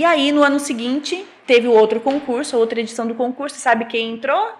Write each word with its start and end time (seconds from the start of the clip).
E 0.00 0.04
aí, 0.06 0.32
no 0.32 0.42
ano 0.42 0.58
seguinte, 0.58 1.26
teve 1.46 1.68
o 1.68 1.72
outro 1.72 2.00
concurso, 2.00 2.56
outra 2.56 2.80
edição 2.80 3.06
do 3.06 3.14
concurso. 3.14 3.56
Sabe 3.56 3.84
quem 3.84 4.14
entrou? 4.14 4.52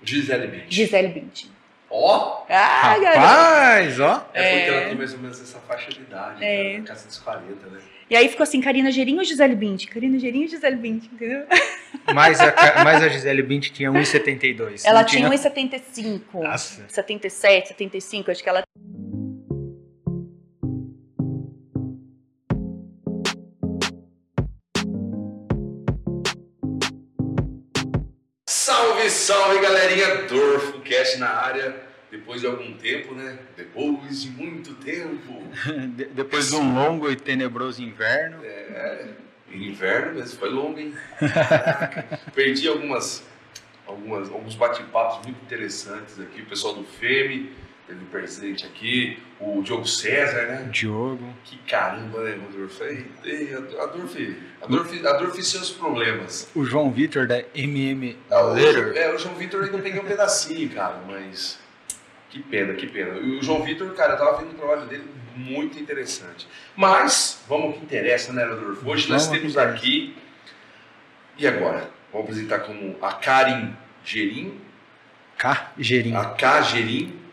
Gisele 0.00 0.46
Bündchen. 0.46 0.70
Gisele 0.70 1.08
Bündchen. 1.08 1.50
Ó, 1.90 2.44
Ah, 2.48 2.96
garoto. 2.96 3.18
Rapaz, 3.18 3.98
ó. 3.98 4.28
é 4.32 4.52
porque 4.60 4.70
ela 4.70 4.86
tem 4.86 4.94
mais 4.94 5.12
ou 5.12 5.18
menos 5.18 5.40
essa 5.40 5.58
faixa 5.58 5.90
de 5.90 6.02
idade, 6.02 6.44
É. 6.44 6.78
né? 6.78 6.84
casa 6.86 7.04
dos 7.08 7.18
40, 7.18 7.66
né? 7.66 7.80
E 8.08 8.14
aí 8.14 8.28
ficou 8.28 8.44
assim, 8.44 8.60
Karina 8.60 8.92
Gerinho 8.92 9.18
ou 9.18 9.24
Gisele 9.24 9.56
Bündchen? 9.56 9.88
Karina 9.90 10.20
Gerinho 10.20 10.44
ou 10.44 10.50
Gisele 10.50 10.76
Bündchen, 10.76 11.10
entendeu? 11.14 11.46
Mas 12.14 12.40
a, 12.40 12.84
mas 12.84 13.02
a 13.02 13.08
Gisele 13.08 13.42
Bündchen 13.42 13.72
tinha 13.72 13.90
1,72. 13.90 14.82
Ela 14.84 15.02
tinha 15.02 15.28
1,75, 15.28 16.20
Nossa. 16.34 16.84
77, 16.86 17.68
75, 17.70 18.30
acho 18.30 18.40
que 18.44 18.48
ela... 18.48 18.62
Salve, 29.16 29.60
galerinha! 29.60 30.22
Dorfo 30.28 30.80
Cast 30.80 31.18
na 31.18 31.30
área. 31.30 31.74
Depois 32.10 32.40
de 32.40 32.46
algum 32.46 32.72
tempo, 32.74 33.14
né? 33.14 33.38
Depois 33.56 34.22
de 34.22 34.30
muito 34.30 34.74
tempo. 34.74 35.42
De- 35.96 36.04
Depois 36.06 36.50
de 36.50 36.54
um 36.56 36.74
longo 36.74 37.10
e 37.10 37.16
tenebroso 37.16 37.82
inverno. 37.82 38.38
Inverno 39.50 40.14
mesmo, 40.14 40.38
foi 40.38 40.50
longo, 40.50 40.78
hein? 40.78 40.94
Caraca. 41.18 42.20
Perdi 42.34 42.68
algumas, 42.68 43.24
algumas, 43.86 44.28
alguns 44.30 44.54
bate-papos 44.54 45.24
muito 45.24 45.42
interessantes 45.44 46.20
aqui. 46.20 46.42
O 46.42 46.46
pessoal 46.46 46.74
do 46.74 46.84
FEME 46.84 47.52
teve 47.86 48.04
presente 48.06 48.66
aqui. 48.66 49.18
O 49.40 49.62
Diogo 49.62 49.86
César, 49.86 50.46
né? 50.46 50.68
Diogo. 50.70 51.32
Que 51.44 51.56
caramba, 51.58 52.22
né, 52.22 52.34
Adolfo? 52.34 52.84
Ei, 52.84 53.06
ei, 53.24 53.54
Adolfo, 53.54 54.18
Adolfo, 54.62 55.08
Adolfo 55.08 55.38
e 55.38 55.42
seus 55.42 55.70
problemas. 55.70 56.50
O 56.54 56.64
João 56.64 56.90
Vitor 56.90 57.26
da 57.26 57.42
MM 57.54 58.16
Ah, 58.30 58.46
o, 58.46 58.58
é, 58.58 59.14
o 59.14 59.18
João 59.18 59.34
Vitor 59.34 59.64
ainda 59.64 59.78
peguei 59.78 60.00
um 60.00 60.04
pedacinho, 60.04 60.68
cara, 60.70 61.00
mas 61.06 61.58
que 62.30 62.42
pena, 62.42 62.74
que 62.74 62.86
pena. 62.86 63.16
E 63.18 63.38
o 63.38 63.42
João 63.42 63.62
Vitor, 63.62 63.92
cara, 63.94 64.14
eu 64.14 64.18
tava 64.18 64.38
vendo 64.38 64.52
o 64.52 64.54
trabalho 64.54 64.86
dele 64.86 65.04
muito 65.36 65.78
interessante. 65.78 66.48
Mas, 66.74 67.42
vamos 67.48 67.66
ao 67.66 67.72
que 67.74 67.84
interessa, 67.84 68.32
né, 68.32 68.44
Adolfo? 68.44 68.88
Hoje 68.88 69.08
nós 69.10 69.26
Vamos 69.26 69.40
temos 69.40 69.56
aqui. 69.58 70.16
E 71.38 71.46
agora? 71.46 71.90
Vamos 72.12 72.28
apresentar 72.28 72.60
como 72.60 72.96
a 73.02 73.12
Karin 73.12 73.76
Gerim, 74.04 74.58
K. 75.36 75.72
Gerim. 75.78 76.14
a 76.14 76.24
K 76.24 76.62
Gerim, 76.62 77.25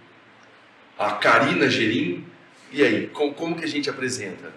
a 0.97 1.11
Karina 1.13 1.69
Gerim. 1.69 2.25
E 2.71 2.81
aí, 2.83 3.07
com- 3.07 3.33
como 3.33 3.55
que 3.55 3.63
a 3.63 3.67
gente 3.67 3.89
apresenta? 3.89 4.51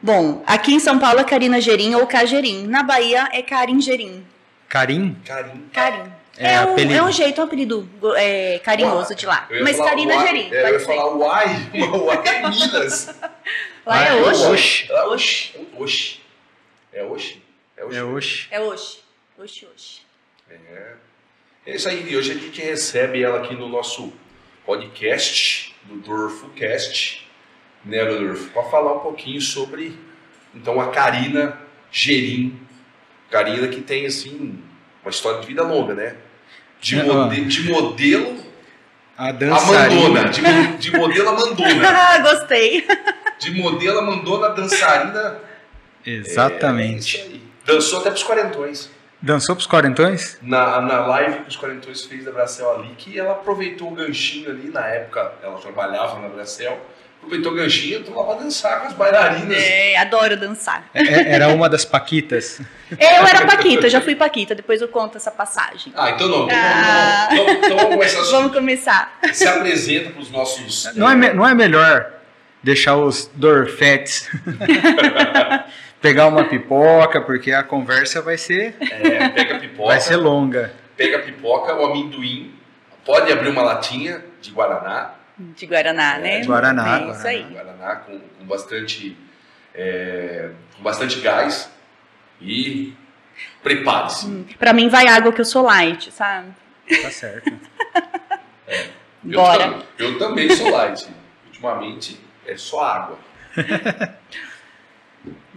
Bom, 0.00 0.42
aqui 0.46 0.74
em 0.74 0.78
São 0.80 0.98
Paulo 0.98 1.20
é 1.20 1.24
Karina 1.24 1.60
Gerim 1.60 1.94
ou 1.94 2.06
Cagerim. 2.06 2.66
Na 2.66 2.82
Bahia 2.82 3.28
é 3.32 3.42
Karin 3.42 3.80
Gerim. 3.80 4.24
Karim. 4.68 5.16
Karim. 5.24 5.64
Karim. 5.72 6.12
É 6.38 6.52
É, 6.52 6.60
um, 6.60 6.72
apelido. 6.72 6.94
é 6.94 7.02
um 7.02 7.10
jeito, 7.10 7.40
um 7.40 7.44
apelido 7.44 7.88
é, 8.14 8.58
carinhoso 8.58 9.14
de 9.14 9.24
lá. 9.24 9.48
Mas 9.62 9.78
Karina 9.78 10.14
uai- 10.16 10.26
Gerim, 10.26 10.52
é, 10.54 10.68
eu 10.68 10.72
ia 10.74 10.80
falar 10.80 11.14
uai, 11.16 11.46
uai 11.72 12.28
é 12.28 12.48
Minas. 12.50 13.14
Lá 13.86 14.04
é 14.04 14.08
Ah, 14.10 14.16
Oxi. 14.16 14.44
Oxi. 14.44 14.92
É 14.92 15.02
Oxi. 15.04 15.52
Oxi. 15.78 16.20
É 16.92 17.02
Oxi? 17.04 17.42
É 17.78 17.84
Oxi. 17.84 17.96
É 17.96 18.04
Oxi. 18.04 18.48
É 18.50 18.60
Oxi. 18.60 18.98
Oxi, 19.38 19.66
Oxi. 19.74 20.00
É. 20.50 20.92
É 21.66 21.74
isso 21.76 21.88
aí. 21.88 22.06
E 22.06 22.16
hoje 22.16 22.32
a 22.32 22.34
gente 22.34 22.60
recebe 22.60 23.22
ela 23.22 23.38
aqui 23.42 23.54
no 23.54 23.68
nosso 23.70 24.12
podcast, 24.66 25.74
do 25.84 25.96
DorfoCast, 26.00 27.26
né, 27.84 28.02
Rodolfo? 28.02 28.50
Para 28.50 28.64
falar 28.64 28.94
um 28.94 28.98
pouquinho 29.00 29.40
sobre, 29.40 29.96
então, 30.54 30.80
a 30.80 30.90
Karina 30.90 31.58
Gerim. 31.90 32.58
Karina 33.30 33.68
que 33.68 33.80
tem, 33.80 34.04
assim, 34.06 34.58
uma 35.02 35.10
história 35.10 35.40
de 35.40 35.46
vida 35.46 35.62
longa, 35.62 35.94
né? 35.94 36.16
De, 36.80 36.98
É, 36.98 37.02
mode- 37.04 37.44
de 37.46 37.62
modelo 37.70 38.44
A 39.16 39.28
a 39.28 39.32
dançarina. 39.32 40.00
mandona. 40.02 40.28
De, 40.28 40.42
mo- 40.42 40.76
de 40.78 40.90
modelo 40.96 41.28
a 41.28 41.32
mandona. 41.32 41.88
Ah, 41.88 42.18
gostei. 42.22 42.86
De 43.38 43.50
modelo 43.52 43.98
a 44.00 44.02
mandona 44.02 44.48
dançarina. 44.50 45.38
É 46.04 46.10
Exatamente. 46.10 47.16
isso 47.16 47.26
aí. 47.26 47.42
Dançou 47.64 48.00
até 48.00 48.10
pros 48.10 48.22
quarentões. 48.22 48.90
Dançou 49.20 49.54
pros 49.56 49.66
quarentões? 49.66 50.38
Na, 50.42 50.80
na 50.80 51.00
live 51.06 51.40
que 51.40 51.48
os 51.48 51.56
quarentões 51.56 52.02
fez 52.04 52.24
da 52.24 52.30
Bracel 52.32 52.70
ali, 52.72 52.90
que 52.98 53.18
ela 53.18 53.32
aproveitou 53.32 53.88
o 53.92 53.94
ganchinho 53.94 54.50
ali, 54.50 54.70
na 54.70 54.86
época 54.86 55.32
ela 55.42 55.58
trabalhava 55.58 56.18
na 56.20 56.28
Bracel, 56.28 56.78
aproveitou 57.18 57.52
o 57.52 57.54
ganchinho 57.56 57.94
e 57.98 58.00
entrou 58.00 58.18
lá 58.20 58.34
pra 58.34 58.44
dançar 58.44 58.80
com 58.82 58.86
as 58.88 58.92
bailarinas. 58.92 59.56
É, 59.58 59.96
adoro 59.96 60.36
dançar. 60.36 60.84
É- 60.94 61.02
é- 61.02 61.32
era 61.32 61.48
uma 61.48 61.68
das 61.68 61.84
Paquitas. 61.84 62.60
Eu 62.92 63.26
era 63.26 63.44
Paquita, 63.46 63.88
já 63.88 64.00
fui 64.00 64.14
Paquita, 64.14 64.54
depois 64.54 64.80
eu 64.80 64.86
conto 64.86 65.16
essa 65.16 65.30
passagem. 65.32 65.92
Ah, 65.96 66.10
então 66.10 66.28
não. 66.28 66.44
Então, 66.44 66.56
Ah. 66.62 67.28
Então, 67.32 67.50
então 67.50 67.76
vamos 67.78 67.94
começar. 67.96 68.22
Vamos 68.30 68.52
começar. 68.52 69.18
Se 69.32 69.48
apresenta 69.48 70.10
pros 70.10 70.30
nossos. 70.30 70.88
Não 70.94 71.10
é, 71.10 71.16
me- 71.16 71.32
não 71.32 71.44
é 71.48 71.52
melhor 71.52 72.12
deixar 72.62 72.96
os 72.96 73.28
Dorfetes 73.34 74.28
pegar 76.00 76.26
uma 76.26 76.44
pipoca, 76.44 77.20
porque 77.20 77.52
a 77.52 77.62
conversa 77.62 78.20
vai 78.22 78.36
ser, 78.38 78.76
é, 78.80 79.28
pega 79.30 79.58
pipoca. 79.58 79.88
vai 79.88 80.00
ser 80.00 80.16
longa. 80.16 80.72
Pega 80.96 81.18
a 81.18 81.22
pipoca, 81.22 81.74
o 81.74 81.84
amendoim. 81.86 82.54
Pode 83.04 83.30
abrir 83.32 83.48
uma 83.50 83.62
latinha 83.62 84.24
de 84.40 84.50
Guaraná. 84.50 85.12
De 85.38 85.66
Guaraná, 85.66 86.18
né? 86.18 86.40
de 86.40 86.46
Guaraná, 86.46 86.82
É 86.98 87.10
isso 87.10 87.22
Guaraná. 87.22 87.28
aí. 87.28 87.42
Guaraná 87.52 87.96
com, 87.96 88.18
com 88.18 88.44
bastante. 88.46 89.16
é, 89.74 90.50
com 90.76 90.82
bastante 90.82 91.20
gás. 91.20 91.70
E 92.40 92.94
prepare-se. 93.62 94.26
Pra 94.58 94.72
mim 94.72 94.88
vai 94.88 95.06
água 95.08 95.32
que 95.32 95.40
eu 95.40 95.44
sou 95.44 95.62
light, 95.64 96.10
sabe? 96.12 96.48
Tá 97.02 97.10
certo. 97.10 97.52
Eu, 99.28 99.40
Bora. 99.40 99.78
eu 99.98 100.18
também 100.18 100.48
sou 100.50 100.70
light. 100.70 101.08
Ultimamente 101.46 102.20
é 102.46 102.56
só 102.56 102.80
água. 102.84 103.18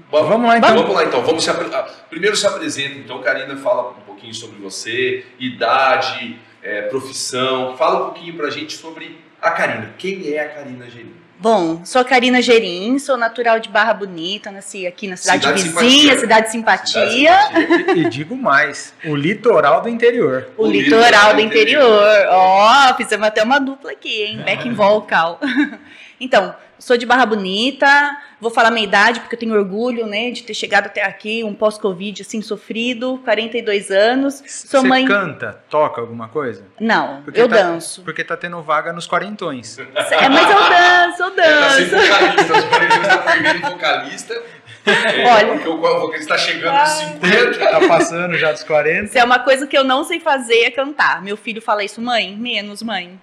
Bom, 0.10 0.24
Vamos 0.28 0.48
lá, 0.48 0.58
então. 0.58 0.76
Vamos 0.76 0.96
lá 0.96 1.04
então. 1.04 1.22
Vamos 1.24 1.44
se 1.44 1.50
apre- 1.50 1.70
ah, 1.74 1.88
Primeiro 2.10 2.36
se 2.36 2.46
apresenta, 2.48 2.98
então, 2.98 3.22
Karina, 3.22 3.56
fala 3.58 3.92
um 3.92 4.02
pouquinho 4.06 4.34
sobre 4.34 4.60
você, 4.60 5.24
idade, 5.40 6.40
é, 6.64 6.84
profissão. 6.84 7.76
Fala 7.78 8.02
um 8.02 8.04
pouquinho 8.06 8.36
pra 8.36 8.50
gente 8.50 8.76
sobre 8.76 9.20
a 9.42 9.52
Karina. 9.52 9.94
Quem 9.98 10.34
é 10.34 10.40
a 10.44 10.50
Karina 10.50 10.90
Gerim? 10.90 11.14
Bom, 11.42 11.86
sou 11.86 12.04
Karina 12.04 12.42
Gerim, 12.42 13.00
sou 13.00 13.16
natural 13.16 13.62
de 13.62 13.70
Barra 13.70 13.94
Bonita, 13.94 14.52
nasci 14.52 14.86
aqui 14.86 15.08
na 15.08 15.16
cidade, 15.16 15.42
Cidade 15.46 15.64
vizinha, 15.64 16.18
Simpatia. 16.18 16.20
Cidade 16.20 16.52
Simpatia, 16.52 17.38
Cidade 17.48 17.70
Simpatia. 17.72 17.94
E, 17.96 18.00
e 18.02 18.10
digo 18.10 18.36
mais, 18.36 18.94
o 19.06 19.16
litoral 19.16 19.82
do 19.82 19.88
interior. 19.88 20.50
o, 20.58 20.66
O 20.66 20.68
litoral, 20.70 21.06
litoral 21.06 21.34
do 21.36 21.40
interior. 21.42 22.26
Ó, 22.30 22.94
fizemos 22.96 23.26
até 23.26 23.42
uma 23.42 23.58
dupla 23.58 23.92
aqui, 23.92 24.24
hein? 24.24 24.42
Backing 24.46 24.74
vocal. 24.74 25.40
Então, 26.20 26.56
sou 26.78 26.98
de 26.98 27.06
Barra 27.06 27.26
Bonita, 27.26 28.18
vou 28.40 28.50
falar 28.52 28.72
minha 28.72 28.86
idade, 28.86 29.20
porque 29.20 29.36
eu 29.36 29.40
tenho 29.40 29.54
orgulho, 29.54 30.06
né, 30.08 30.32
de 30.32 30.44
ter 30.44 30.54
chegado 30.54 30.86
até 30.88 31.04
aqui, 31.04 31.44
um 31.44 31.54
pós-Covid, 31.54 32.22
assim, 32.22 32.42
sofrido, 32.42 33.20
42 33.24 33.90
anos. 33.92 34.44
Sou 34.48 34.82
Você 34.82 34.88
mãe... 34.88 35.06
canta, 35.06 35.62
toca 35.70 36.02
alguma 36.02 36.28
coisa? 36.30 36.66
Não, 36.80 37.22
Porque 37.24 37.40
eu 37.42 37.48
tá- 37.50 37.56
danço. 37.58 38.02
Porque 38.04 38.24
tá 38.24 38.36
tendo 38.38 38.62
vaga 38.62 38.92
nos 38.94 39.08
quarentões. 39.08 39.78
É, 39.80 40.30
mas 40.30 40.50
eu 40.50 40.70
danço, 40.70 41.24
eu 41.24 41.32
tá 41.32 41.42
danço. 41.44 41.86
vocalista, 41.96 42.54
os 42.54 43.08
tá 43.08 43.18
perdendo 43.20 43.62
vocalista. 43.70 44.34
É, 44.86 45.26
Olha. 45.30 45.48
Porque 45.54 45.68
o 45.70 45.78
vocalista 45.78 46.34
tá 46.34 46.38
chegando 46.40 46.74
nos 46.74 46.90
Ah. 46.90 46.96
50. 46.96 47.60
tá 47.72 47.88
passando 47.88 48.38
já 48.38 48.52
dos 48.52 48.64
40. 48.64 49.08
Se 49.08 49.20
é 49.20 49.24
uma 49.24 49.40
coisa 49.40 49.68
que 49.68 49.78
eu 49.78 49.84
não 49.84 50.04
sei 50.04 50.20
fazer 50.20 50.64
é 50.64 50.72
cantar. 50.72 51.22
Meu 51.22 51.36
filho 51.38 51.62
fala 51.62 51.84
isso, 51.84 52.02
mãe, 52.02 52.36
menos 52.36 52.82
mãe. 52.82 53.20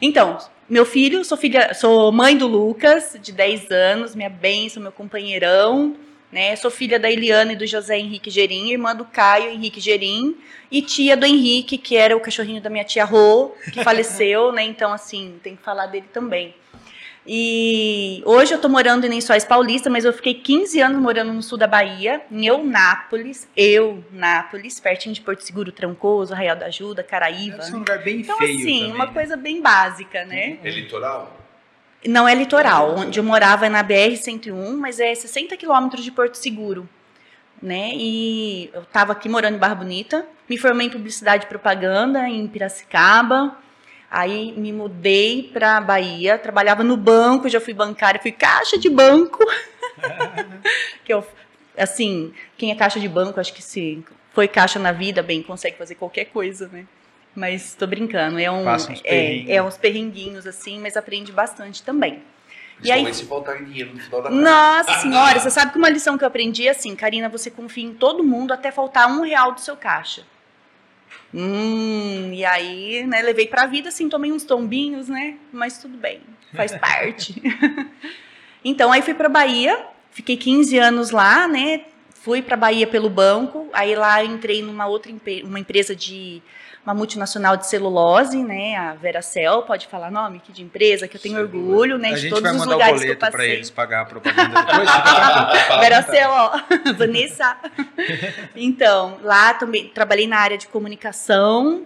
Então, 0.00 0.38
meu 0.70 0.86
filho, 0.86 1.24
sou 1.24 1.36
filha, 1.36 1.74
sou 1.74 2.12
mãe 2.12 2.36
do 2.36 2.46
Lucas, 2.46 3.16
de 3.20 3.32
10 3.32 3.72
anos, 3.72 4.14
minha 4.14 4.30
bênção, 4.30 4.80
meu 4.80 4.92
companheirão, 4.92 5.96
né? 6.30 6.54
Sou 6.54 6.70
filha 6.70 6.96
da 6.96 7.10
Eliana 7.10 7.54
e 7.54 7.56
do 7.56 7.66
José 7.66 7.98
Henrique 7.98 8.30
Gerim, 8.30 8.70
irmã 8.70 8.94
do 8.94 9.04
Caio 9.04 9.50
Henrique 9.50 9.80
Gerim, 9.80 10.36
e 10.70 10.80
tia 10.80 11.16
do 11.16 11.26
Henrique, 11.26 11.76
que 11.76 11.96
era 11.96 12.16
o 12.16 12.20
cachorrinho 12.20 12.62
da 12.62 12.70
minha 12.70 12.84
tia 12.84 13.04
Rô, 13.04 13.52
que 13.72 13.82
faleceu, 13.84 14.52
né? 14.52 14.62
Então, 14.62 14.92
assim, 14.92 15.40
tem 15.42 15.56
que 15.56 15.62
falar 15.62 15.86
dele 15.86 16.06
também. 16.12 16.54
E 17.32 18.24
hoje 18.26 18.52
eu 18.52 18.60
tô 18.60 18.68
morando 18.68 19.06
em 19.06 19.08
Lençóis 19.08 19.44
Paulista, 19.44 19.88
mas 19.88 20.04
eu 20.04 20.12
fiquei 20.12 20.34
15 20.34 20.80
anos 20.80 21.00
morando 21.00 21.32
no 21.32 21.40
sul 21.40 21.56
da 21.56 21.68
Bahia, 21.68 22.22
em 22.28 22.46
Eunápolis, 22.46 23.48
Eunápolis, 23.56 24.80
pertinho 24.80 25.14
de 25.14 25.20
Porto 25.20 25.42
Seguro, 25.42 25.70
Trancoso, 25.70 26.34
Arraial 26.34 26.56
da 26.56 26.66
Ajuda, 26.66 27.04
Caraíva. 27.04 27.62
Ser 27.62 27.76
um 27.76 27.78
lugar 27.78 28.02
bem 28.02 28.22
Então, 28.22 28.36
feio 28.36 28.56
assim, 28.58 28.78
também, 28.80 28.92
uma 28.92 29.06
né? 29.06 29.12
coisa 29.12 29.36
bem 29.36 29.62
básica, 29.62 30.24
né? 30.24 30.58
É 30.64 30.70
litoral? 30.70 31.38
Não 32.04 32.26
é 32.26 32.34
litoral, 32.34 32.96
onde 32.98 33.20
eu 33.20 33.22
morava 33.22 33.64
é 33.64 33.68
na 33.68 33.84
BR-101, 33.84 34.76
mas 34.76 34.98
é 34.98 35.14
60 35.14 35.56
quilômetros 35.56 36.02
de 36.02 36.10
Porto 36.10 36.34
Seguro, 36.34 36.88
né? 37.62 37.92
E 37.94 38.70
eu 38.74 38.82
estava 38.82 39.12
aqui 39.12 39.28
morando 39.28 39.54
em 39.54 39.58
Barra 39.60 39.76
Bonita, 39.76 40.26
me 40.48 40.58
formei 40.58 40.88
em 40.88 40.90
publicidade 40.90 41.44
e 41.44 41.48
propaganda 41.48 42.28
em 42.28 42.44
Piracicaba, 42.48 43.56
aí 44.10 44.52
me 44.56 44.72
mudei 44.72 45.50
para 45.52 45.80
Bahia, 45.80 46.36
trabalhava 46.38 46.82
no 46.82 46.96
banco, 46.96 47.48
já 47.48 47.60
fui 47.60 47.72
bancária, 47.72 48.20
fui 48.20 48.32
caixa 48.32 48.76
de 48.78 48.88
banco, 48.90 49.38
que 51.04 51.12
eu 51.12 51.26
assim, 51.78 52.32
quem 52.58 52.70
é 52.70 52.74
caixa 52.74 53.00
de 53.00 53.08
banco, 53.08 53.40
acho 53.40 53.54
que 53.54 53.62
se 53.62 54.04
foi 54.32 54.46
caixa 54.48 54.78
na 54.78 54.92
vida, 54.92 55.22
bem, 55.22 55.42
consegue 55.42 55.76
fazer 55.76 55.94
qualquer 55.94 56.26
coisa, 56.26 56.68
né? 56.68 56.84
Mas 57.34 57.74
tô 57.74 57.86
brincando, 57.86 58.38
é 58.38 58.50
um 58.50 58.64
é, 59.04 59.54
é 59.56 59.62
uns 59.62 59.76
perrenguinhos 59.76 60.46
assim, 60.46 60.80
mas 60.80 60.96
aprende 60.96 61.32
bastante 61.32 61.82
também. 61.82 62.22
E 62.82 62.90
aí- 62.90 63.12
se 63.14 63.24
faltar 63.24 63.62
dinheiro 63.62 63.92
no 63.94 64.00
final 64.00 64.22
da. 64.22 64.30
Nossa 64.30 64.94
senhora, 65.00 65.38
você 65.38 65.50
sabe 65.50 65.72
que 65.72 65.78
uma 65.78 65.88
lição 65.88 66.16
que 66.18 66.24
eu 66.24 66.28
aprendi 66.28 66.66
é 66.66 66.70
assim, 66.70 66.96
Karina, 66.96 67.28
você 67.28 67.50
confia 67.50 67.84
em 67.84 67.92
todo 67.94 68.24
mundo 68.24 68.52
até 68.52 68.70
faltar 68.70 69.08
um 69.08 69.22
real 69.22 69.52
do 69.52 69.60
seu 69.60 69.76
caixa. 69.76 70.22
Hum, 71.32 72.32
e 72.32 72.44
aí, 72.44 73.06
né, 73.06 73.22
levei 73.22 73.46
pra 73.46 73.66
vida, 73.66 73.88
assim, 73.88 74.08
tomei 74.08 74.32
uns 74.32 74.44
tombinhos, 74.44 75.08
né, 75.08 75.36
mas 75.52 75.78
tudo 75.78 75.96
bem, 75.96 76.20
faz 76.54 76.72
parte. 76.78 77.40
então, 78.64 78.90
aí 78.90 79.02
fui 79.02 79.14
pra 79.14 79.28
Bahia, 79.28 79.86
fiquei 80.10 80.36
15 80.36 80.78
anos 80.78 81.10
lá, 81.10 81.46
né, 81.46 81.82
fui 82.22 82.42
pra 82.42 82.56
Bahia 82.56 82.86
pelo 82.86 83.08
banco, 83.08 83.68
aí 83.72 83.94
lá 83.94 84.22
entrei 84.24 84.62
numa 84.62 84.86
outra 84.86 85.12
uma 85.44 85.60
empresa 85.60 85.94
de 85.94 86.42
uma 86.84 86.94
multinacional 86.94 87.56
de 87.56 87.66
celulose, 87.66 88.42
né, 88.42 88.74
a 88.76 88.94
Veracel, 88.94 89.62
pode 89.62 89.86
falar 89.86 90.10
nome 90.10 90.38
aqui 90.38 90.50
de 90.50 90.62
empresa, 90.62 91.06
que 91.06 91.16
eu 91.16 91.20
tenho 91.20 91.36
Celulose. 91.36 91.58
orgulho, 91.58 91.98
né, 91.98 92.08
A 92.08 92.14
de 92.14 92.20
gente 92.22 92.30
todos 92.30 92.42
vai 92.42 92.52
os 92.52 92.58
mandar 92.58 92.70
o 92.70 92.78
lugares 92.78 93.00
que 93.02 93.06
eu 93.06 93.14
boleto 93.14 93.20
pra 93.20 93.30
passei. 93.32 93.50
eles 93.52 93.70
pagar 93.70 94.00
a 94.00 94.04
propaganda 94.06 94.62
depois. 94.64 94.88
Veracel, 95.80 96.30
ó, 96.30 96.60
Vanessa. 96.96 97.56
Então, 98.56 99.18
lá 99.22 99.54
também 99.54 99.88
trabalhei 99.88 100.26
na 100.26 100.38
área 100.38 100.56
de 100.58 100.66
comunicação. 100.68 101.84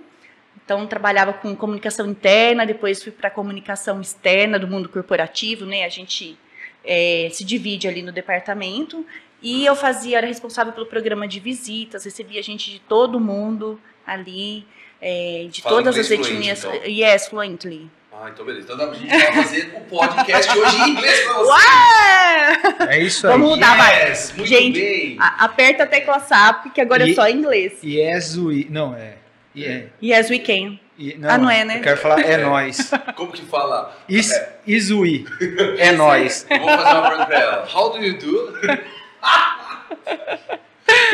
Então, 0.64 0.86
trabalhava 0.86 1.32
com 1.34 1.54
comunicação 1.54 2.06
interna, 2.06 2.64
depois 2.64 3.02
fui 3.02 3.12
para 3.12 3.28
comunicação 3.30 4.00
externa 4.00 4.58
do 4.58 4.66
mundo 4.66 4.88
corporativo, 4.88 5.66
né? 5.66 5.84
A 5.84 5.90
gente 5.90 6.38
eh, 6.84 7.28
se 7.32 7.44
divide 7.44 7.86
ali 7.86 8.00
no 8.00 8.10
departamento. 8.10 9.04
E 9.42 9.66
eu 9.66 9.76
fazia, 9.76 10.16
era 10.18 10.26
responsável 10.26 10.72
pelo 10.72 10.86
programa 10.86 11.28
de 11.28 11.38
visitas, 11.38 12.04
recebia 12.04 12.42
gente 12.42 12.70
de 12.70 12.78
todo 12.78 13.20
mundo 13.20 13.78
ali, 14.06 14.66
eh, 15.04 15.46
de 15.50 15.60
Fala 15.60 15.76
todas 15.76 15.98
as 15.98 16.06
fluente, 16.06 16.32
etnias. 16.32 16.64
então. 16.64 16.74
Yes, 16.86 17.26
fluently. 17.28 17.90
Ah, 18.12 18.30
então 18.32 18.46
beleza. 18.46 18.72
Então 18.72 18.90
a 18.90 18.94
gente 18.94 19.08
vai 19.08 19.32
fazer 19.32 19.72
o 19.76 19.80
podcast 19.82 20.58
hoje 20.58 20.76
em 20.82 20.88
inglês 20.90 21.20
pra 21.24 21.32
você. 21.34 21.50
Ué! 21.50 22.96
É 22.96 23.02
isso 23.02 23.26
aí. 23.26 23.32
Vamos 23.32 23.50
mudar, 23.50 23.76
vai. 23.76 24.08
Yes, 24.08 24.32
muito 24.36 24.48
Gente, 24.48 24.80
bem. 24.80 25.16
A- 25.20 25.44
Aperta 25.44 25.82
a 25.82 25.86
tecla 25.86 26.20
SAP, 26.20 26.72
que 26.72 26.80
agora 26.80 27.02
é 27.04 27.08
E- 27.10 27.14
só 27.14 27.26
em 27.28 27.36
inglês. 27.36 27.72
Yes, 27.84 28.36
we... 28.36 28.66
Não, 28.70 28.94
é... 28.96 29.14
Yeah. 29.56 29.86
Yes, 30.02 30.30
we 30.30 30.38
can. 30.38 30.78
E- 30.98 31.18
Ah, 31.24 31.36
não 31.38 31.50
é, 31.50 31.64
né? 31.64 31.78
Eu 31.78 31.82
quero 31.82 31.96
falar 32.00 32.20
é 32.20 32.36
nós. 32.38 32.90
Como 33.16 33.32
que 33.32 33.44
fala? 33.44 33.96
Is, 34.08 34.30
is 34.66 34.90
we. 34.90 35.24
É 35.78 35.92
nós. 35.92 36.46
Vou 36.48 36.68
fazer 36.68 36.94
uma 36.98 37.02
pergunta 37.02 37.26
pra 37.26 37.38
ela. 37.40 37.68
How 37.74 37.90
do 37.90 37.98
you 38.04 38.18
do? 38.18 38.54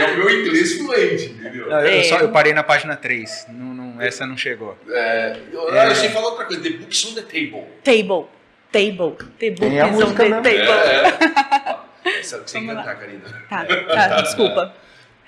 é 0.00 0.12
o 0.12 0.17
meu 0.17 0.31
inglês 0.31 0.76
fluente, 0.79 1.25
entendeu? 1.26 1.69
Não, 1.69 1.81
eu, 1.81 2.00
É. 2.00 2.02
só, 2.05 2.19
eu 2.19 2.31
parei 2.31 2.52
na 2.52 2.62
página 2.62 2.97
3. 2.97 3.47
Não, 3.49 3.75
não, 3.75 4.00
essa 4.02 4.26
não 4.26 4.37
chegou. 4.37 4.76
É, 4.88 5.37
eu, 5.52 5.75
É. 5.75 5.91
eu 5.91 5.94
sei 5.94 6.08
falar 6.11 6.26
outra 6.29 6.44
coisa. 6.47 6.62
The 6.62 6.70
books 6.70 7.05
on 7.06 7.14
the 7.14 7.23
table. 7.23 7.64
Table. 7.85 8.26
Table. 8.73 9.17
The 9.38 9.50
book 9.50 9.61
Tem 9.61 9.81
a 9.81 9.87
is 9.88 9.93
on 9.94 10.00
música 10.00 10.23
the 10.23 10.29
mesmo. 10.29 10.43
table. 10.43 10.70
É, 10.70 11.75
é. 11.76 11.81
Que 12.02 12.23
você 12.26 12.37
lá. 12.61 12.75
cantar, 12.76 12.97
Karina. 12.99 13.20
Tá, 13.49 13.64
tá, 14.08 14.20
desculpa. 14.23 14.75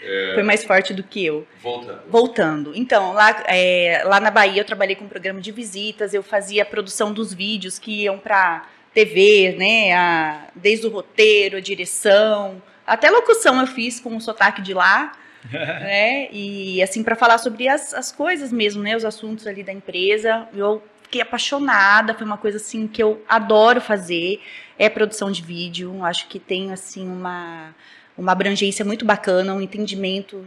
É. 0.01 0.31
Foi 0.35 0.43
mais 0.43 0.65
forte 0.65 0.95
do 0.95 1.03
que 1.03 1.25
eu. 1.25 1.47
Voltando. 1.63 2.01
Voltando. 2.09 2.73
Então, 2.75 3.13
lá, 3.13 3.45
é, 3.47 4.03
lá 4.07 4.19
na 4.19 4.31
Bahia 4.31 4.61
eu 4.63 4.65
trabalhei 4.65 4.97
com 4.97 5.05
um 5.05 5.09
programa 5.09 5.39
de 5.41 5.53
visitas, 5.53 6.15
eu 6.15 6.23
fazia 6.23 6.63
a 6.63 6.67
produção 6.67 7.13
dos 7.13 7.33
vídeos 7.35 7.79
que 7.79 8.05
iam 8.05 8.19
pra 8.19 8.67
TV, 8.95 9.55
né? 9.59 9.93
a- 9.93 10.47
desde 10.57 10.87
o 10.87 10.91
roteiro, 10.91 11.57
a 11.59 11.61
direção, 11.61 12.61
até 12.87 13.11
locução 13.11 13.61
eu 13.61 13.67
fiz 13.67 14.01
com 14.01 14.17
o 14.17 14.21
sotaque 14.21 14.63
de 14.63 14.75
lá. 14.75 15.13
né? 15.51 16.29
E 16.31 16.83
assim, 16.83 17.03
para 17.03 17.17
falar 17.17 17.39
sobre 17.39 17.69
as, 17.69 17.93
as 17.95 18.13
coisas 18.13 18.53
mesmo, 18.53 18.83
né? 18.83 18.97
Os 18.97 19.05
assuntos 19.05 19.47
ali 19.47 19.63
da 19.63 19.73
empresa. 19.73 20.49
Eu 20.55 20.83
fiquei 21.03 21.21
apaixonada, 21.21 22.15
foi 22.15 22.25
uma 22.25 22.39
coisa 22.39 22.59
assim 22.59 22.87
que 22.87 23.03
eu 23.03 23.23
adoro 23.29 23.81
fazer. 23.81 24.41
É 24.79 24.89
produção 24.89 25.31
de 25.31 25.43
vídeo. 25.43 26.05
Acho 26.05 26.29
que 26.29 26.39
tem 26.39 26.73
assim 26.73 27.07
uma, 27.07 27.75
uma 28.17 28.33
abrangência 28.33 28.85
muito 28.85 29.05
bacana, 29.05 29.55
um 29.55 29.61
entendimento 29.61 30.45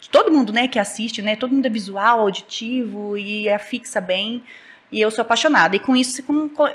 de 0.00 0.10
todo 0.10 0.30
mundo, 0.30 0.52
né, 0.52 0.68
que 0.68 0.78
assiste, 0.78 1.22
né? 1.22 1.34
Todo 1.34 1.54
mundo 1.54 1.64
é 1.64 1.70
visual, 1.70 2.20
auditivo 2.20 3.16
e 3.16 3.48
é 3.48 3.58
fixa 3.58 4.02
bem. 4.02 4.42
E 4.92 5.00
eu 5.00 5.10
sou 5.10 5.22
apaixonada. 5.22 5.74
E 5.74 5.78
com 5.80 5.96
isso 5.96 6.22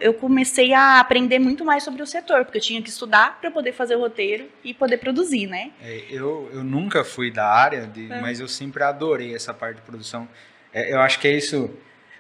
eu 0.02 0.14
comecei 0.14 0.74
a 0.74 1.00
aprender 1.00 1.40
muito 1.40 1.64
mais 1.64 1.84
sobre 1.84 2.02
o 2.02 2.06
setor, 2.06 2.44
porque 2.44 2.58
eu 2.58 2.62
tinha 2.62 2.82
que 2.82 2.90
estudar 2.90 3.40
para 3.40 3.50
poder 3.50 3.72
fazer 3.72 3.96
o 3.96 4.00
roteiro 4.00 4.50
e 4.64 4.74
poder 4.74 4.98
produzir, 4.98 5.48
né? 5.48 5.72
É, 5.82 6.04
eu, 6.10 6.50
eu 6.54 6.64
nunca 6.64 7.04
fui 7.04 7.32
da 7.32 7.48
área, 7.48 7.86
de- 7.88 8.12
É. 8.12 8.20
mas 8.20 8.40
eu 8.40 8.48
sempre 8.48 8.84
adorei 8.84 9.34
essa 9.36 9.54
parte 9.54 9.78
de 9.78 9.82
produção. 9.84 10.28
É, 10.74 10.94
eu 10.94 11.00
acho 11.00 11.20
que 11.20 11.28
é 11.28 11.32
isso. 11.38 11.70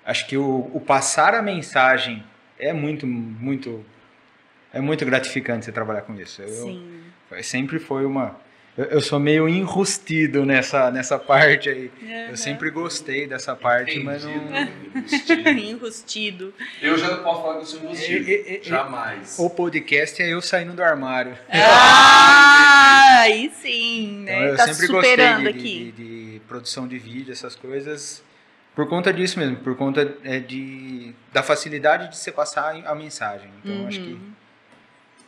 Acho 0.06 0.26
que 0.28 0.38
o, 0.38 0.72
o 0.74 0.80
passar 0.80 1.36
a 1.36 1.42
mensagem 1.42 2.24
é 2.58 2.72
muito, 2.74 3.06
muito. 3.06 3.86
É 4.72 4.80
muito 4.80 5.04
gratificante 5.06 5.66
você 5.66 5.72
trabalhar 5.72 6.02
com 6.02 6.14
isso. 6.20 6.42
Eu, 6.42 6.48
Sim. 6.48 7.04
sempre 7.42 7.80
foi 7.80 8.06
uma. 8.06 8.40
Eu, 8.80 8.86
eu 8.86 9.02
sou 9.02 9.20
meio 9.20 9.50
enrustido 9.50 10.46
nessa, 10.46 10.90
nessa 10.90 11.20
parte 11.20 11.70
aí. 11.70 11.92
Eu 12.30 12.38
sempre 12.38 12.70
gostei 12.70 13.28
dessa 13.28 13.54
parte, 13.56 14.00
mas 14.00 14.24
não. 14.24 14.32
Enrustido. 14.96 15.50
Enrustido. 15.60 16.54
Eu 16.82 16.98
já 16.98 17.10
não 17.18 17.24
posso 17.24 17.42
falar 17.42 17.54
que 17.56 17.62
eu 17.62 17.66
sou 17.66 17.80
enrustido. 17.84 18.30
E- 18.30 18.32
e- 18.34 18.60
e- 18.62 18.64
Jamais. 18.64 19.36
O 19.38 19.50
podcast 19.50 20.22
é 20.22 20.30
eu 20.34 20.42
saindo 20.42 20.74
do 20.74 20.82
armário. 20.84 21.38
Ah, 21.50 23.20
aí 23.24 23.52
sim, 23.62 24.22
Então, 24.24 24.36
né? 24.40 24.50
eu 24.52 24.56
tá 24.56 24.68
sempre 24.74 24.88
gostei 24.88 25.12
superando 25.12 25.42
de, 25.44 25.50
aqui. 25.50 25.94
de- 25.96 26.32
de 26.34 26.40
produção 26.48 26.88
de 26.88 26.98
vídeo, 26.98 27.32
essas 27.34 27.56
coisas, 27.56 28.24
por 28.76 28.88
conta 28.88 29.12
disso 29.12 29.38
mesmo, 29.40 29.58
por 29.58 29.76
conta 29.76 30.16
é, 30.24 30.40
de, 30.40 31.14
da 31.34 31.44
facilidade 31.44 32.08
de 32.10 32.18
você 32.18 32.32
passar 32.32 32.76
a 32.86 32.96
mensagem. 32.96 33.50
Então, 33.64 33.88
acho 33.88 34.00
que 34.00 34.14
Uhum. 34.14 34.32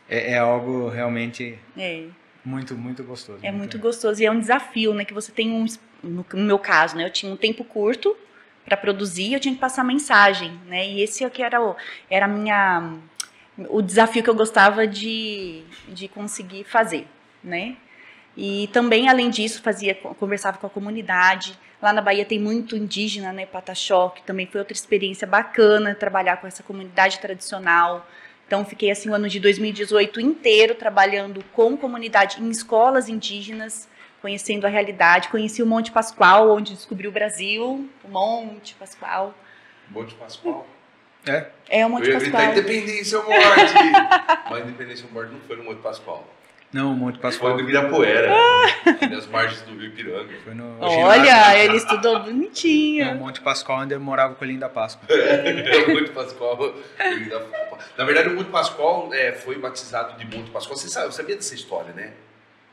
é, 0.08 0.32
é 0.32 0.38
algo 0.38 0.88
realmente 0.88 1.58
É. 1.76 2.04
muito, 2.44 2.74
muito 2.74 3.04
gostoso. 3.04 3.38
É 3.42 3.52
muito 3.52 3.78
gostoso 3.78 4.20
e 4.20 4.26
é 4.26 4.30
um 4.30 4.38
desafio, 4.38 4.92
né? 4.94 5.04
Que 5.04 5.14
você 5.14 5.30
tem 5.30 5.50
um, 5.50 5.64
no, 6.02 6.24
meu 6.34 6.58
caso, 6.58 6.96
né? 6.96 7.06
Eu 7.06 7.10
tinha 7.10 7.32
um 7.32 7.36
tempo 7.36 7.64
curto 7.64 8.16
para 8.64 8.76
produzir, 8.76 9.32
eu 9.32 9.40
tinha 9.40 9.54
que 9.54 9.60
passar 9.60 9.84
mensagem, 9.84 10.58
né? 10.66 10.86
E 10.86 11.02
esse 11.02 11.24
é 11.24 11.30
que 11.30 11.42
era 11.42 11.62
o, 11.62 11.76
era 12.10 12.26
a 12.26 12.28
minha 12.28 12.98
o 13.68 13.82
desafio 13.82 14.22
que 14.22 14.30
eu 14.30 14.34
gostava 14.34 14.86
de, 14.86 15.62
de 15.88 16.08
conseguir 16.08 16.64
fazer, 16.64 17.06
né? 17.44 17.76
E 18.36 18.68
também, 18.72 19.08
além 19.08 19.28
disso, 19.28 19.62
fazia 19.62 19.94
conversava 19.94 20.56
com 20.56 20.66
a 20.66 20.70
comunidade. 20.70 21.58
Lá 21.82 21.92
na 21.92 22.00
Bahia 22.00 22.24
tem 22.24 22.38
muito 22.38 22.76
indígena, 22.76 23.32
né? 23.32 23.44
Pataxó, 23.44 24.08
que 24.08 24.22
também 24.22 24.46
foi 24.46 24.60
outra 24.60 24.72
experiência 24.72 25.26
bacana 25.26 25.94
trabalhar 25.94 26.38
com 26.38 26.46
essa 26.46 26.62
comunidade 26.62 27.18
tradicional. 27.18 28.06
Então, 28.52 28.66
fiquei 28.66 28.90
assim 28.90 29.08
o 29.08 29.14
ano 29.14 29.30
de 29.30 29.40
2018 29.40 30.20
inteiro 30.20 30.74
trabalhando 30.74 31.42
com 31.54 31.74
comunidade 31.74 32.38
em 32.38 32.50
escolas 32.50 33.08
indígenas, 33.08 33.88
conhecendo 34.20 34.66
a 34.66 34.68
realidade. 34.68 35.30
Conheci 35.30 35.62
o 35.62 35.66
Monte 35.66 35.90
Pascoal, 35.90 36.50
onde 36.50 36.74
descobri 36.74 37.08
o 37.08 37.10
Brasil, 37.10 37.88
o 38.04 38.08
Monte 38.08 38.74
Pascoal. 38.74 39.34
Monte 39.88 40.14
Pascoal. 40.16 40.66
É, 41.26 41.46
É 41.66 41.78
o 41.78 41.86
Eu 41.86 41.88
Monte 41.88 42.10
ia 42.10 42.18
gritar 42.18 42.30
Pascoal. 42.32 42.52
Independência 42.52 43.18
ou 43.20 43.24
Morte. 43.24 43.74
Mas 44.50 44.64
Independência 44.64 45.06
ou 45.06 45.12
Morte 45.14 45.32
não 45.32 45.40
foi 45.40 45.56
no 45.56 45.64
Monte 45.64 45.80
Pascoal. 45.80 46.28
Não, 46.72 46.92
o 46.92 46.96
Monte 46.96 47.18
Pascoal 47.18 47.52
Foi 47.52 47.62
no 47.62 47.68
Ibirapuera. 47.68 48.30
nas 49.10 49.26
margens 49.26 49.60
do 49.62 49.72
Rio 49.72 49.88
Ipiranga. 49.88 50.32
foi 50.44 50.54
no, 50.54 50.80
Olha, 50.80 51.58
ele 51.64 51.76
estudou 51.76 52.20
bonitinho. 52.20 53.12
no 53.14 53.20
Monte 53.20 53.40
Pascoal, 53.40 53.80
onde 53.80 53.94
eu 53.94 54.00
morava 54.00 54.34
com 54.34 54.44
o 54.44 54.48
Linda 54.48 54.68
Páscoa. 54.68 55.06
É, 55.12 55.84
o 55.86 55.94
Monte 55.94 56.10
Pascoal. 56.10 56.74
Na 57.98 58.04
verdade, 58.04 58.28
o 58.28 58.34
Monte 58.34 58.50
Pascoal 58.50 59.10
é, 59.12 59.32
foi 59.32 59.58
batizado 59.58 60.16
de 60.18 60.24
Monte 60.36 60.50
Pascoal. 60.50 60.76
Você 60.76 60.88
sabe, 60.88 61.14
sabia 61.14 61.36
dessa 61.36 61.54
história, 61.54 61.92
né? 61.92 62.12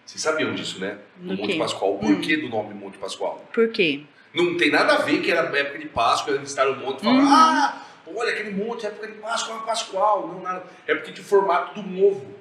Vocês 0.06 0.22
sabiam 0.22 0.54
disso, 0.56 0.80
né? 0.80 0.98
Do 1.18 1.36
Do 1.36 1.42
Monte 1.42 1.54
quê? 1.54 1.60
Pascoal. 1.60 1.98
Por 1.98 2.10
Hum. 2.10 2.22
que 2.22 2.38
do 2.38 2.50
nome 2.50 2.74
Monte 2.74 2.98
Pascoal? 2.98 3.46
Por 3.54 3.68
quê? 3.70 4.02
Não 4.34 4.58
tem 4.58 4.72
nada 4.72 4.94
a 4.94 4.98
ver 4.98 5.22
que 5.22 5.32
era 5.32 5.42
época 5.58 5.78
de 5.80 5.86
Páscoa, 5.88 6.34
eles 6.36 6.50
estavam 6.50 6.76
no 6.76 6.86
monte 6.86 7.00
e 7.02 7.04
falaram, 7.04 7.26
Uhum. 7.26 7.32
ah, 7.34 7.82
olha 8.16 8.32
aquele 8.32 8.52
monte, 8.52 8.86
época 8.86 9.08
de 9.08 9.14
Páscoa, 9.14 9.56
é 9.62 9.66
Pascoal. 9.66 10.28
Não, 10.28 10.42
nada. 10.42 10.64
É 10.88 10.96
porque 10.96 11.12
tinha 11.12 11.24
o 11.24 11.28
formato 11.28 11.80
do 11.82 12.06
ovo. 12.06 12.39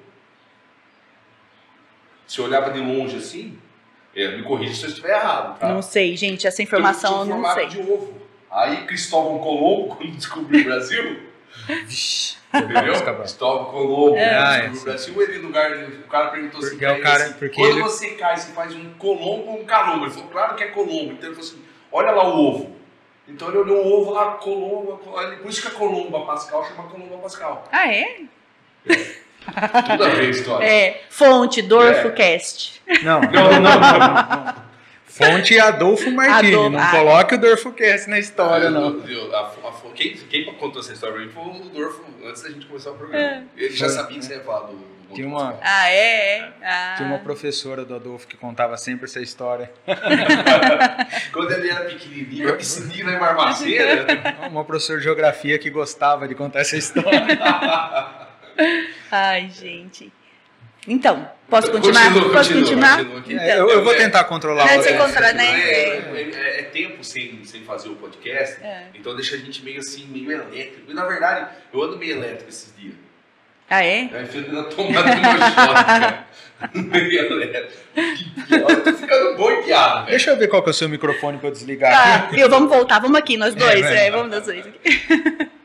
Você 2.29 2.41
olhava 2.41 2.69
de 2.69 2.79
longe 2.79 3.17
assim, 3.17 3.57
é, 4.15 4.37
me 4.37 4.43
corrija 4.43 4.73
se 4.75 4.83
eu 4.83 4.89
estiver 4.89 5.15
errado, 5.15 5.57
tá? 5.59 5.67
Não 5.69 5.81
sei, 5.81 6.15
gente, 6.15 6.45
essa 6.45 6.61
informação 6.61 7.19
eu 7.21 7.23
Tinha 7.25 7.35
o 7.35 7.41
não 7.41 7.53
sei. 7.55 7.65
de 7.67 7.79
ovo. 7.81 8.13
Aí 8.51 8.85
Cristóvão 8.85 9.39
Colombo, 9.39 9.95
quando 9.97 10.11
descobriu 10.11 10.61
o 10.61 10.63
Brasil, 10.65 11.19
Vixe, 11.87 12.37
entendeu? 12.53 12.93
Cristóvão 13.17 13.65
Colombo, 13.71 14.15
É. 14.15 14.29
quando 14.29 14.37
Ah, 14.43 14.57
descobriu 14.59 14.77
é, 14.77 14.79
o 14.79 14.83
Brasil, 14.85 15.21
ele 15.23 15.37
no 15.39 15.47
lugar, 15.47 15.71
o 15.71 16.07
cara 16.07 16.27
perguntou 16.29 16.59
assim, 16.59 16.69
Porque 16.69 16.85
pra 16.85 16.93
o 16.93 16.95
ele 16.97 17.03
cara- 17.03 17.23
assim, 17.23 17.33
porque 17.33 17.55
quando 17.55 17.71
ele- 17.71 17.81
você 17.81 18.09
cai, 18.11 18.37
você 18.37 18.51
faz 18.53 18.75
um 18.75 18.93
colombo 18.93 19.51
ou 19.51 19.61
um 19.61 19.65
calombo? 19.65 20.05
Ele 20.05 20.11
falou, 20.13 20.29
claro 20.29 20.55
que 20.55 20.63
é 20.63 20.67
colombo. 20.67 21.13
Então 21.13 21.29
ele 21.29 21.35
falou 21.35 21.39
assim, 21.49 21.63
olha 21.91 22.11
lá 22.11 22.27
o 22.29 22.37
ovo. 22.47 22.75
Então 23.27 23.47
ele 23.49 23.57
olhou 23.57 23.83
o 23.85 24.01
ovo 24.01 24.11
lá, 24.11 24.31
colombo, 24.33 24.97
por 24.97 25.49
isso 25.49 25.61
que 25.63 25.67
a 25.67 25.71
colomba 25.71 26.25
pascal 26.25 26.63
chama 26.67 26.83
colomba 26.89 27.17
pascal. 27.17 27.67
Ah, 27.71 27.91
é? 27.91 28.21
Tudo 29.89 30.03
a 30.03 30.09
ver, 30.09 30.29
história. 30.29 30.65
É, 30.65 31.01
fonte, 31.09 31.61
DorfoCast. 31.61 32.81
Não, 33.03 33.21
não, 33.21 33.29
não, 33.29 33.59
não, 33.61 33.99
não. 33.99 34.69
Fonte 35.05 35.59
Adolfo 35.59 36.09
Martini. 36.11 36.53
Adolfo- 36.53 36.69
não 36.69 36.79
ah. 36.79 36.91
coloque 36.91 37.35
o 37.35 37.37
Dorfocast 37.37 38.09
na 38.09 38.19
história, 38.19 38.69
não. 38.69 39.05
Eu- 39.05 39.35
a- 39.35 39.51
a- 39.65 39.91
quem, 39.93 40.13
quem 40.13 40.45
contou 40.53 40.79
essa 40.81 40.93
história 40.93 41.15
pra 41.15 41.25
mim 41.25 41.29
foi 41.31 41.43
o 41.43 41.69
Dorfo 41.69 42.03
antes 42.25 42.41
da 42.43 42.49
gente 42.49 42.65
começar 42.67 42.91
o 42.91 42.93
programa. 42.93 43.43
Ele 43.57 43.75
já 43.75 43.89
sabia 43.89 44.17
que 44.19 44.25
você 44.25 44.35
ia 44.35 44.39
falar 44.41 44.67
do. 44.67 44.99
Tinha 45.13 45.27
uma, 45.27 45.57
Ah, 45.63 45.89
é? 45.89 46.37
é. 46.37 46.49
Ah. 46.63 46.93
tinha 46.95 47.09
uma 47.09 47.17
professora 47.17 47.83
do 47.83 47.95
Adolfo 47.95 48.27
que 48.27 48.37
contava 48.37 48.77
sempre 48.77 49.05
essa 49.05 49.19
história. 49.19 49.71
Quando 51.33 51.51
ele 51.51 51.69
era 51.69 51.85
pequenininho, 51.85 52.47
a 52.49 52.53
piscininha 52.53 53.03
na 53.05 53.19
Marmaceira. 53.19 54.05
Uma 54.51 54.63
professora 54.63 54.99
de 54.99 55.05
geografia 55.05 55.57
que 55.57 55.69
gostava 55.71 56.27
de 56.27 56.35
contar 56.35 56.59
essa 56.59 56.77
história. 56.77 57.09
Ai, 59.11 59.49
gente. 59.49 60.11
Então, 60.87 61.29
posso 61.49 61.69
continuar? 61.71 62.05
Continua, 62.13 62.31
posso 62.33 62.53
continua, 62.53 62.97
continuar? 62.97 63.05
continua. 63.21 63.41
É, 63.43 63.59
eu, 63.59 63.69
eu 63.69 63.83
vou 63.83 63.93
tentar 63.95 64.23
controlar 64.23 64.65
o 64.65 64.81
você 64.81 64.89
é, 64.89 64.97
controla, 64.97 65.33
né? 65.33 65.61
É, 65.61 65.97
é- 65.97 66.59
é 66.59 66.63
tempo 66.63 67.03
sem, 67.03 67.43
sem 67.43 67.63
fazer 67.63 67.89
o 67.89 67.95
podcast, 67.95 68.63
É. 68.63 68.85
então 68.95 69.15
deixa 69.15 69.35
a 69.35 69.37
gente 69.39 69.63
meio 69.63 69.79
assim, 69.79 70.05
meio 70.07 70.31
elétrico. 70.31 70.89
E 70.89 70.93
na 70.93 71.05
verdade, 71.05 71.49
eu 71.73 71.83
ando 71.83 71.97
meio 71.97 72.13
elétrico 72.17 72.49
esses 72.49 72.73
dias. 72.77 72.93
Ah, 73.69 73.83
é? 73.83 74.09
É 74.11 74.21
enfiando 74.23 74.51
na 74.51 74.63
tomada 74.63 75.11
do 75.15 75.21
meu 75.21 75.39
cara. 75.55 76.25
Meio 76.73 77.19
elétrico. 77.33 77.73
Que 77.93 78.29
piada. 78.47 78.73
Eu 78.73 78.83
tô 78.83 78.93
ficando 78.93 79.37
bom 79.37 79.51
em 79.51 79.63
piada, 79.63 79.95
velho. 79.99 80.09
Deixa 80.09 80.31
eu 80.31 80.37
ver 80.37 80.47
qual 80.47 80.63
que 80.63 80.69
é 80.69 80.71
o 80.71 80.73
seu 80.73 80.89
microfone 80.89 81.37
pra 81.37 81.49
eu 81.49 81.51
desligar 81.51 81.93
Ah, 81.93 82.15
aqui. 82.15 82.35
viu? 82.37 82.49
Vamos 82.49 82.69
voltar, 82.69 82.99
vamos 82.99 83.17
aqui, 83.19 83.37
nós 83.37 83.53
dois. 83.53 83.85
É, 83.85 84.09
vamos 84.09 84.31
nós 84.31 84.45
dois 84.45 84.65
aqui. 84.65 85.49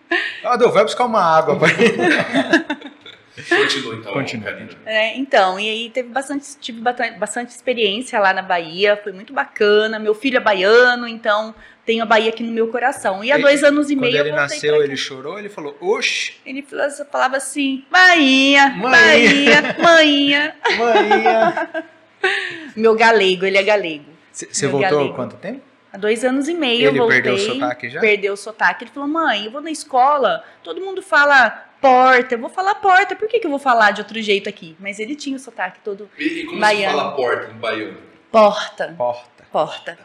Adolfo, 0.44 0.74
vai 0.74 0.84
buscar 0.84 1.04
uma 1.04 1.20
água. 1.22 1.56
Pra... 1.58 1.68
Continua 3.34 3.94
então, 3.96 4.12
Continua, 4.12 4.44
Karina. 4.52 4.70
É, 4.86 5.16
então, 5.16 5.58
e 5.58 5.68
aí 5.68 5.90
teve 5.90 6.08
bastante, 6.08 6.56
tive 6.60 6.80
bastante 6.80 7.50
experiência 7.50 8.18
lá 8.20 8.32
na 8.32 8.42
Bahia, 8.42 8.98
foi 9.02 9.12
muito 9.12 9.32
bacana. 9.32 9.98
Meu 9.98 10.14
filho 10.14 10.36
é 10.36 10.40
baiano, 10.40 11.08
então 11.08 11.52
tenho 11.84 12.04
a 12.04 12.06
Bahia 12.06 12.28
aqui 12.28 12.44
no 12.44 12.52
meu 12.52 12.68
coração. 12.68 13.24
E 13.24 13.32
há 13.32 13.38
dois 13.38 13.64
anos 13.64 13.90
e 13.90 13.96
Quando 13.96 14.02
meio 14.02 14.16
eu 14.16 14.26
ele 14.26 14.32
nasceu, 14.32 14.82
ele 14.84 14.96
chorou, 14.96 15.36
ele 15.36 15.48
falou, 15.48 15.76
oxe, 15.80 16.34
Ele 16.46 16.62
falava- 16.62 17.04
falava 17.10 17.36
assim, 17.36 17.84
Bahia, 17.90 18.68
Maninha." 18.68 19.62
Bahia, 19.62 19.76
manhã. 19.82 20.52
maninha. 20.78 21.84
Meu 22.76 22.94
galego, 22.94 23.44
ele 23.44 23.58
é 23.58 23.62
galego. 23.64 24.06
Você 24.32 24.66
voltou 24.68 24.86
há 24.88 24.90
galego. 24.92 25.14
quanto 25.14 25.36
tempo? 25.36 25.60
Há 25.94 25.96
dois 25.96 26.24
anos 26.24 26.48
e 26.48 26.54
meio 26.54 26.88
Ele 26.88 26.98
eu 26.98 27.02
voltei. 27.04 27.22
perdeu 27.22 27.34
o 27.34 27.38
sotaque 27.38 27.88
já? 27.88 28.00
Perdeu 28.00 28.32
o 28.32 28.36
sotaque. 28.36 28.82
Ele 28.82 28.90
falou, 28.90 29.08
mãe, 29.08 29.44
eu 29.44 29.50
vou 29.52 29.60
na 29.60 29.70
escola, 29.70 30.42
todo 30.60 30.80
mundo 30.80 31.00
fala 31.00 31.50
porta, 31.80 32.34
eu 32.34 32.38
vou 32.40 32.50
falar 32.50 32.74
porta, 32.76 33.14
por 33.14 33.28
que, 33.28 33.38
que 33.38 33.46
eu 33.46 33.50
vou 33.50 33.60
falar 33.60 33.92
de 33.92 34.00
outro 34.00 34.20
jeito 34.20 34.48
aqui? 34.48 34.74
Mas 34.80 34.98
ele 34.98 35.14
tinha 35.14 35.36
o 35.36 35.38
sotaque 35.38 35.78
todo 35.84 36.10
E, 36.18 36.24
e 36.24 36.44
como 36.46 36.58
Baiano. 36.58 36.92
se 36.92 36.98
fala 37.04 37.14
porta 37.16 37.50
em 37.52 37.54
baiano? 37.58 37.96
porta, 38.32 38.94
Porta. 38.98 39.44
porta. 39.52 39.98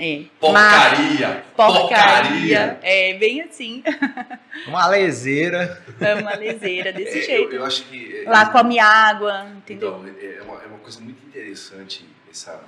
É. 0.00 0.22
Porcaria. 0.40 1.44
porcaria. 1.56 2.78
É, 2.82 3.14
bem 3.14 3.42
assim. 3.42 3.82
Uma 4.66 4.86
leseira. 4.86 5.82
É 6.00 6.14
uma 6.14 6.34
leseira 6.36 6.92
desse 6.92 7.18
É, 7.18 7.22
jeito. 7.22 7.52
Eu, 7.52 7.58
eu 7.60 7.64
acho 7.64 7.82
que. 7.84 8.22
é, 8.24 8.30
Lá 8.30 8.46
come 8.46 8.78
água, 8.78 9.46
entendeu? 9.56 10.00
Então, 10.06 10.14
é 10.22 10.36
é 10.38 10.42
uma, 10.42 10.62
é 10.62 10.66
uma 10.66 10.78
coisa 10.78 11.00
muito 11.00 11.20
interessante 11.26 12.08
essa, 12.30 12.62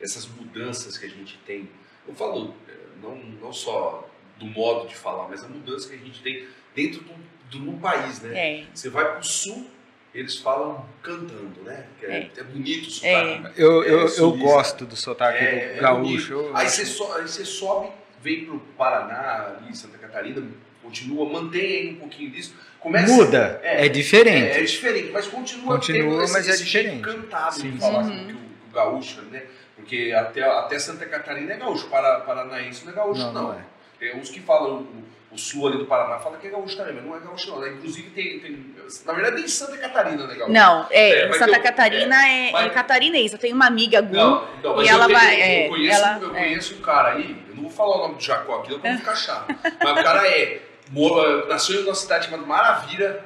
essas 0.00 0.26
mudanças 0.28 0.98
que 0.98 1.06
a 1.06 1.08
gente 1.08 1.38
tem. 1.46 1.70
Eu 2.06 2.14
falo 2.14 2.54
é, 2.68 2.72
não, 3.02 3.16
não 3.16 3.52
só 3.52 4.08
do 4.38 4.46
modo 4.46 4.88
de 4.88 4.94
falar, 4.96 5.28
mas 5.28 5.44
a 5.44 5.48
mudança 5.48 5.88
que 5.88 5.94
a 5.94 5.98
gente 5.98 6.20
tem 6.22 6.46
dentro 6.74 7.02
do, 7.50 7.58
do 7.58 7.72
país, 7.78 8.20
né? 8.20 8.36
É. 8.60 8.64
Você 8.74 8.88
vai 8.90 9.12
pro 9.14 9.22
sul, 9.24 9.66
eles 10.14 10.38
falam 10.38 10.84
cantando, 11.02 11.62
né? 11.64 11.86
Que 11.98 12.06
é, 12.06 12.30
é 12.36 12.42
bonito 12.42 12.88
o 12.88 12.90
sotaque. 12.90 13.60
Eu, 13.60 13.82
É, 13.82 13.86
eu, 13.90 13.98
eu 14.00 14.08
sulista. 14.08 14.44
gosto 14.44 14.86
do 14.86 14.96
sotaque 14.96 15.38
É, 15.44 15.72
do 15.74 15.78
é 15.78 15.80
gaúcho. 15.80 16.32
eu 16.32 16.56
aí, 16.56 16.68
você 16.68 16.84
so, 16.84 17.12
aí 17.12 17.22
você 17.22 17.44
sobe, 17.44 17.90
vem 18.22 18.44
pro 18.44 18.58
Paraná, 18.76 19.56
ali, 19.60 19.74
Santa 19.76 19.98
Catarina, 19.98 20.42
continua, 20.82 21.28
mantém 21.28 21.62
aí 21.78 21.90
um 21.92 21.96
pouquinho 21.96 22.30
disso. 22.30 22.54
Começa, 22.80 23.14
Muda, 23.14 23.60
É, 23.62 23.86
é, 23.86 23.88
diferente. 23.88 24.56
É, 24.56 24.60
é 24.60 24.62
diferente, 24.64 25.10
mas 25.10 25.26
continua, 25.26 25.76
Continua, 25.76 26.10
tendo 26.10 26.22
esse, 26.22 26.32
mas 26.34 26.46
é 26.48 26.50
esse 26.50 26.64
jeito 26.64 26.96
diferente. 26.96 27.22
cantado 27.22 27.54
Sim, 27.54 27.70
de 27.70 27.78
falar 27.78 28.04
sim. 28.04 28.12
assim, 28.12 28.26
que 28.26 28.32
o, 28.34 28.36
que 28.36 28.42
o 28.68 28.72
gaúcho, 28.74 29.22
né? 29.22 29.42
Porque 29.76 30.14
até, 30.16 30.42
até 30.42 30.78
Santa 30.78 31.04
Catarina 31.06 31.52
é 31.52 31.56
gaúcho, 31.56 31.88
para, 31.88 32.20
paranaense 32.20 32.84
não 32.84 32.92
é 32.92 32.96
gaúcho, 32.96 33.20
Não, 33.22 33.32
não. 33.32 33.42
não 33.48 33.52
é. 33.54 33.58
Tem 33.98 34.16
uns 34.16 34.28
que 34.30 34.40
falam, 34.40 34.76
o, 34.80 35.04
o 35.34 35.38
sul 35.38 35.66
ali 35.68 35.78
do 35.78 35.86
Paraná 35.86 36.18
fala 36.18 36.36
que 36.38 36.46
é 36.46 36.50
gaúcho 36.50 36.76
também, 36.76 36.94
mas 36.94 37.04
não 37.04 37.16
é 37.16 37.20
gaúcho 37.20 37.50
não. 37.50 37.60
né? 37.60 37.70
Inclusive 37.70 38.10
tem, 38.10 38.38
tem 38.38 38.74
na 39.04 39.12
verdade 39.12 39.36
tem 39.36 39.48
Santa 39.48 39.76
Catarina, 39.78 40.26
né, 40.26 40.34
gaúcho? 40.34 40.52
Não, 40.52 40.86
é, 40.90 41.26
É, 41.28 41.32
Santa 41.32 41.56
eu- 41.56 41.62
Catarina 41.62 42.28
é, 42.28 42.50
mas- 42.52 42.66
é 42.66 42.70
catarinês. 42.70 43.32
Eu 43.32 43.38
tenho 43.38 43.56
uma 43.56 43.66
amiga 43.66 44.00
Gu. 44.00 44.12
Não, 44.14 44.48
não, 44.62 44.76
mas 44.76 44.86
E 44.86 44.90
eu, 44.90 44.94
ela 44.96 45.06
tenho- 45.06 45.18
vai- 45.18 45.34
eu 45.36 45.42
é, 45.64 45.68
conheço, 45.68 45.96
ela- 46.00 46.18
eu 46.20 46.36
é. 46.36 46.38
conheço 46.40 46.74
um 46.76 46.80
cara 46.80 47.08
aí, 47.14 47.44
eu 47.48 47.54
não 47.56 47.62
vou 47.62 47.70
falar 47.72 47.96
o 47.96 47.98
nome 48.02 48.14
do 48.16 48.22
Jacó 48.22 48.60
aqui, 48.60 48.70
não, 48.72 48.80
pra 48.80 48.90
não 48.92 48.98
ficar 48.98 49.14
chato. 49.16 49.46
Mas 49.82 50.00
o 50.00 50.02
cara 50.04 50.28
é, 50.28 50.60
mo- 50.90 51.46
nasceu 51.48 51.80
em 51.80 51.84
uma 51.84 51.94
cidade 51.94 52.26
chamada 52.26 52.44
Maravilha, 52.46 53.24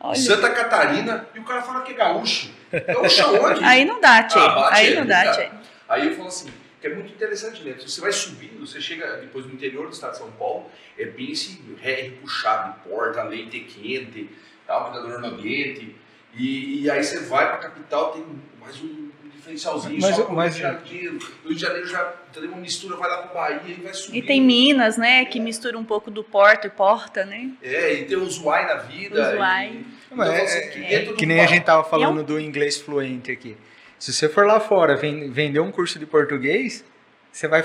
Olha. 0.00 0.14
Santa 0.16 0.48
Catarina, 0.50 1.26
e 1.34 1.38
o 1.40 1.44
cara 1.44 1.60
fala 1.60 1.82
que 1.82 1.92
é 1.92 1.94
gaúcho. 1.94 2.50
Gaúcho 2.86 3.22
aonde? 3.22 3.62
Aí 3.64 3.84
não 3.84 4.00
dá, 4.00 4.22
Tchê. 4.22 4.38
Ah, 4.38 4.68
Aí 4.72 4.94
não 4.94 5.04
dá. 5.04 5.32
Tchê. 5.32 5.50
Aí 5.90 6.06
eu 6.06 6.14
falo 6.14 6.28
assim, 6.28 6.48
que 6.80 6.86
é 6.86 6.94
muito 6.94 7.12
interessante, 7.12 7.62
né? 7.64 7.74
Você 7.78 8.00
vai 8.00 8.12
subindo, 8.12 8.64
você 8.64 8.80
chega 8.80 9.16
depois 9.16 9.44
no 9.44 9.52
interior 9.52 9.86
do 9.88 9.92
estado 9.92 10.12
de 10.12 10.18
São 10.18 10.30
Paulo, 10.30 10.66
é 10.96 11.04
bem 11.04 11.32
esse 11.32 11.60
ré 11.80 12.12
puxado 12.20 12.72
de 12.74 12.88
porta, 12.88 13.22
leite 13.24 13.58
quente, 13.60 14.30
tal, 14.66 14.84
cuidador 14.92 15.20
no 15.20 15.26
ambiente. 15.26 15.94
E, 16.32 16.82
e 16.82 16.90
aí 16.90 17.02
você 17.02 17.18
vai 17.24 17.48
pra 17.48 17.56
capital, 17.58 18.12
tem 18.12 18.24
mais 18.60 18.80
um 18.80 19.10
diferencialzinho, 19.34 20.00
Mas- 20.00 20.14
só 20.14 20.22
pro 20.22 20.32
mas- 20.36 20.56
Rio 20.56 20.78
de 20.78 20.78
Janeiro. 20.94 21.12
No 21.42 21.48
Rio 21.48 21.54
de 21.56 21.60
Janeiro 21.60 21.86
já 21.88 22.04
tem 22.32 22.44
uma 22.44 22.58
mistura, 22.58 22.96
vai 22.96 23.10
lá 23.10 23.16
pro 23.22 23.34
Bahia 23.34 23.60
e 23.66 23.74
vai 23.74 23.90
E 23.90 23.94
subindo. 23.96 24.26
tem 24.26 24.40
Minas, 24.40 24.96
né, 24.96 25.24
que 25.24 25.40
mistura 25.40 25.76
um 25.76 25.84
pouco 25.84 26.08
do 26.08 26.22
porta 26.22 26.68
e 26.68 26.70
porta, 26.70 27.24
né? 27.24 27.50
É, 27.60 27.94
e 27.94 28.04
tem 28.04 28.16
os 28.16 28.38
uai 28.40 28.64
na 28.64 28.76
vida. 28.76 29.20
Os 29.32 29.38
uai. 29.38 29.72
e- 29.74 30.14
Mas 30.14 30.28
então, 30.28 30.40
é- 30.40 30.44
assim, 30.44 30.58
é- 30.58 30.66
que 30.68 30.78
é 30.84 30.88
dentro 31.00 31.14
que 31.16 31.26
do 31.26 31.28
nem 31.28 31.40
a 31.40 31.46
gente 31.46 31.64
tava 31.64 31.82
E 31.82 31.86
é 31.86 31.90
falando 31.90 32.20
um- 32.20 32.24
do 32.24 32.38
inglês 32.38 32.76
fluente 32.80 33.30
aqui. 33.32 33.56
Se 34.00 34.12
você 34.12 34.28
for 34.28 34.44
lá 34.46 34.58
fora 34.58 34.96
ven- 34.96 35.30
vender 35.30 35.60
um 35.60 35.70
curso 35.70 35.98
de 35.98 36.06
português, 36.06 36.84
você 37.30 37.46
vai. 37.46 37.62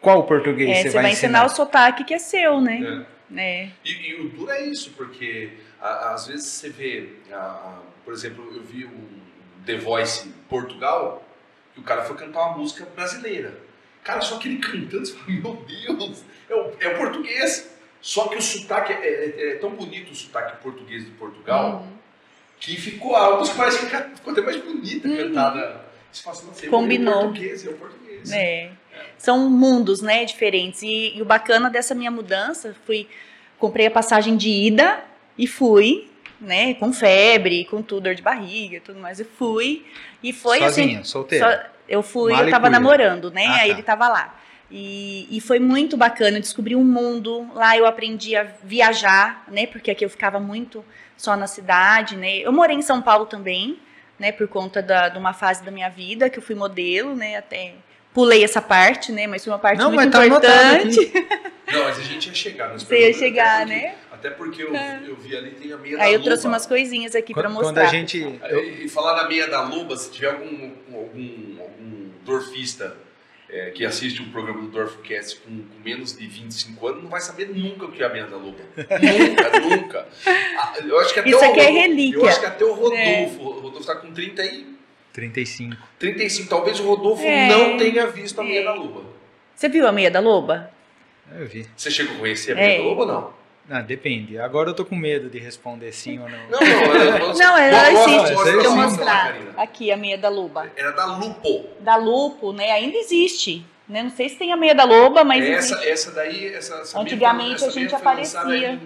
Qual 0.00 0.24
português 0.24 0.68
É, 0.68 0.82
você 0.82 0.90
você 0.90 0.94
vai 1.00 1.12
ensinar 1.12 1.44
o 1.46 1.48
sotaque 1.48 2.04
que 2.04 2.12
é 2.12 2.18
seu, 2.18 2.60
né? 2.60 3.06
É. 3.34 3.40
É. 3.40 3.70
E, 3.84 4.10
e 4.10 4.20
o 4.20 4.28
duro 4.28 4.50
é 4.50 4.62
isso, 4.66 4.90
porque 4.96 5.50
a- 5.80 6.12
às 6.12 6.26
vezes 6.26 6.46
você 6.46 6.68
vê, 6.68 7.08
a- 7.32 7.36
a- 7.36 7.82
por 8.04 8.12
exemplo, 8.12 8.52
eu 8.54 8.62
vi 8.62 8.84
um 8.84 9.06
The 9.64 9.78
Voice 9.78 10.28
Portugal, 10.48 11.24
que 11.74 11.80
o 11.80 11.82
cara 11.82 12.02
foi 12.04 12.16
cantar 12.16 12.40
uma 12.48 12.58
música 12.58 12.86
brasileira. 12.94 13.58
Cara, 14.04 14.20
só 14.20 14.38
que 14.38 14.48
ele 14.48 14.58
cantando, 14.58 15.04
você 15.06 15.12
fala, 15.14 15.30
meu 15.30 15.64
Deus, 15.66 16.24
é 16.48 16.54
o, 16.54 16.72
é 16.80 16.88
o 16.94 16.96
português. 16.98 17.72
Só 18.00 18.28
que 18.28 18.36
o 18.36 18.42
sotaque 18.42 18.92
é, 18.92 18.96
é- 19.06 19.52
é 19.52 19.54
tão 19.56 19.70
bonito 19.70 20.12
o 20.12 20.14
sotaque 20.14 20.62
português 20.62 21.04
de 21.04 21.10
Portugal, 21.12 21.80
Uhum. 21.82 21.95
Que 22.58 22.76
ficou 22.76 23.14
a 23.16 23.36
música 23.38 23.56
parece 23.56 23.78
que 23.86 23.86
ficou 24.16 24.32
até 24.32 24.40
mais 24.42 24.56
bonita 24.56 25.08
cantada. 25.08 25.80
Você 26.12 26.22
fala 26.22 26.36
assim, 26.36 26.46
"Nossa, 26.46 26.66
é 26.66 26.68
Combinou. 26.68 27.14
português, 27.24 27.66
é 27.66 27.70
o 27.70 27.74
português. 27.74 28.32
É. 28.32 28.70
São 29.18 29.48
mundos, 29.50 30.00
né, 30.00 30.24
diferentes. 30.24 30.82
E, 30.82 31.16
e 31.16 31.22
o 31.22 31.24
bacana 31.24 31.68
dessa 31.68 31.94
minha 31.94 32.10
mudança, 32.10 32.74
fui 32.86 33.08
comprei 33.58 33.86
a 33.86 33.90
passagem 33.90 34.36
de 34.36 34.48
ida 34.50 35.02
e 35.38 35.46
fui, 35.46 36.10
né, 36.40 36.74
com 36.74 36.92
febre, 36.92 37.64
com 37.66 37.80
tudo, 37.82 38.02
dor 38.04 38.14
de 38.14 38.22
barriga, 38.22 38.76
e 38.76 38.80
tudo 38.80 38.98
mais. 39.00 39.18
Eu 39.20 39.26
fui 39.38 39.84
e 40.22 40.32
foi 40.32 40.58
Sozinha, 40.58 41.00
assim, 41.00 41.04
solteira. 41.04 41.50
só- 41.64 41.76
eu 41.88 42.02
fui, 42.02 42.32
eu 42.32 42.50
tava 42.50 42.68
namorando, 42.68 43.30
né? 43.30 43.46
Ah, 43.46 43.54
aí 43.60 43.68
tá. 43.68 43.74
ele 43.74 43.82
tava 43.82 44.08
lá. 44.08 44.38
E, 44.70 45.28
e 45.30 45.40
foi 45.40 45.60
muito 45.60 45.96
bacana, 45.96 46.38
eu 46.38 46.40
descobri 46.40 46.74
um 46.74 46.82
mundo. 46.84 47.48
Lá 47.54 47.76
eu 47.76 47.86
aprendi 47.86 48.34
a 48.34 48.42
viajar, 48.64 49.44
né? 49.48 49.66
Porque 49.66 49.90
aqui 49.90 50.04
eu 50.04 50.10
ficava 50.10 50.40
muito 50.40 50.84
só 51.16 51.36
na 51.36 51.46
cidade, 51.46 52.16
né? 52.16 52.36
Eu 52.38 52.52
morei 52.52 52.76
em 52.76 52.82
São 52.82 53.00
Paulo 53.02 53.26
também, 53.26 53.78
né? 54.18 54.32
Por 54.32 54.46
conta 54.48 54.82
da, 54.82 55.08
de 55.08 55.18
uma 55.18 55.32
fase 55.32 55.62
da 55.64 55.70
minha 55.70 55.88
vida 55.88 56.28
que 56.30 56.38
eu 56.38 56.42
fui 56.42 56.54
modelo, 56.54 57.14
né? 57.14 57.36
Até 57.36 57.74
pulei 58.12 58.42
essa 58.44 58.62
parte, 58.62 59.12
né? 59.12 59.26
Mas 59.26 59.44
foi 59.44 59.52
uma 59.52 59.58
parte 59.58 59.78
Não, 59.78 59.92
muito 59.92 60.10
tá 60.12 60.26
importante. 60.26 61.12
Não, 61.72 61.82
mas 61.84 61.98
a 61.98 62.02
gente 62.02 62.28
ia 62.28 62.34
chegar 62.34 62.72
nesse 62.72 62.86
Você 62.86 63.08
ia 63.08 63.12
chegar, 63.12 63.62
até 63.62 63.64
porque- 63.66 63.74
né? 63.86 63.94
Até 64.12 64.30
porque 64.30 64.62
eu, 64.62 64.74
eu 64.74 65.16
vi 65.16 65.36
ali, 65.36 65.50
tem 65.50 65.72
a 65.72 65.76
meia 65.76 65.96
Aí 66.00 66.12
da 66.12 66.18
eu 66.18 66.22
trouxe 66.22 66.46
umas 66.46 66.64
coisinhas 66.64 67.14
aqui 67.14 67.34
pra 67.34 67.42
Quando, 67.44 67.54
mostrar. 67.54 67.72
quando 67.82 67.86
a 67.86 67.90
gente. 67.90 68.18
eu- 68.48 68.64
E 68.84 68.88
falar 68.88 69.16
na 69.22 69.28
meia 69.28 69.46
da 69.48 69.60
Loba, 69.62 69.94
se 69.96 70.10
tiver 70.10 70.28
algum, 70.30 70.70
algum, 70.94 71.60
algum 71.60 72.08
dorfista 72.24 72.96
é, 73.48 73.70
que 73.70 73.84
assiste 73.84 74.20
um 74.22 74.30
programa 74.30 74.60
do 74.62 74.68
Dorfcast 74.68 75.36
com, 75.40 75.50
com 75.50 75.80
menos 75.84 76.16
de 76.16 76.26
25 76.26 76.86
anos, 76.88 77.02
não 77.02 77.10
vai 77.10 77.20
saber 77.20 77.48
nunca 77.48 77.84
o 77.86 77.92
que 77.92 78.02
é 78.02 78.06
a 78.06 78.08
meia 78.08 78.26
da 78.26 78.36
Loba. 78.36 78.58
nunca, 78.76 79.60
nunca. 79.60 80.08
Ah, 80.58 80.74
Eu 80.84 80.98
acho 81.00 81.12
que 81.14 81.20
até 81.20 81.30
Isso 81.30 81.38
o 81.38 81.44
aqui 81.44 81.60
é 81.60 81.62
Rodolfo- 81.64 81.80
relíquia. 81.80 82.18
Eu 82.18 82.26
acho 82.28 82.40
que 82.40 82.46
até 82.46 82.64
o 82.64 82.72
Rodolfo, 82.74 82.96
É. 82.96 83.26
o 83.38 83.50
Rodolfo 83.60 83.86
tá 83.86 83.96
com 83.96 84.12
30 84.12 84.44
e 84.44 84.76
35. 85.12 85.76
35, 85.98 86.48
talvez 86.48 86.78
o 86.80 86.84
Rodolfo 86.86 87.22
É. 87.24 87.48
não 87.48 87.76
tenha 87.76 88.06
visto 88.06 88.38
a 88.40 88.44
meia 88.44 88.60
É. 88.60 88.64
da 88.64 88.74
Loba. 88.74 89.02
Você 89.54 89.68
viu 89.68 89.86
a 89.86 89.92
meia 89.92 90.10
da 90.10 90.20
loba? 90.20 90.70
Eu 91.34 91.46
vi. 91.46 91.66
Você 91.74 91.90
chegou 91.90 92.14
a 92.16 92.18
conhecer 92.18 92.52
a 92.52 92.54
meia 92.56 92.74
É. 92.74 92.78
da 92.78 92.84
Loba 92.84 93.00
ou 93.02 93.06
não? 93.08 93.45
Não, 93.68 93.82
depende. 93.82 94.38
Agora 94.38 94.70
eu 94.70 94.74
tô 94.74 94.84
com 94.84 94.94
medo 94.94 95.28
de 95.28 95.38
responder 95.38 95.90
sim 95.92 96.18
ou 96.20 96.28
não. 96.28 96.38
Não, 96.48 96.60
não, 96.60 96.66
era, 96.94 97.34
Não, 97.34 97.56
era 97.58 97.90
Mostra- 97.90 98.00
assim, 98.04 98.16
mostra- 98.16 98.26
deixa 98.26 98.32
eu 98.32 98.44
deixa 98.54 98.68
eu 98.68 98.76
mostra, 98.76 99.04
mostrar. 99.04 99.36
Aqui 99.56 99.90
a 99.90 99.96
meia 99.96 100.16
da 100.18 100.28
loba. 100.28 100.70
Era 100.76 100.92
da 100.92 101.04
Lupo. 101.06 101.64
Da 101.80 101.96
Lupo, 101.96 102.52
né? 102.52 102.70
Ainda 102.70 102.96
existe. 102.96 103.64
Né? 103.88 104.02
Não 104.02 104.10
sei 104.10 104.28
se 104.28 104.36
tem 104.36 104.52
a 104.52 104.56
meia 104.56 104.74
da 104.74 104.84
loba, 104.84 105.22
mas 105.24 105.44
essa, 105.44 105.74
existe. 105.74 105.88
essa 105.88 106.10
daí, 106.12 106.46
essa, 106.54 106.74
essa 106.76 107.00
Antigamente 107.00 107.48
meia 107.48 107.58
foi- 107.58 107.68
a 107.68 107.70
gente 107.72 107.86
essa 107.86 107.96
aparecia. 107.98 108.72
Em 108.72 108.80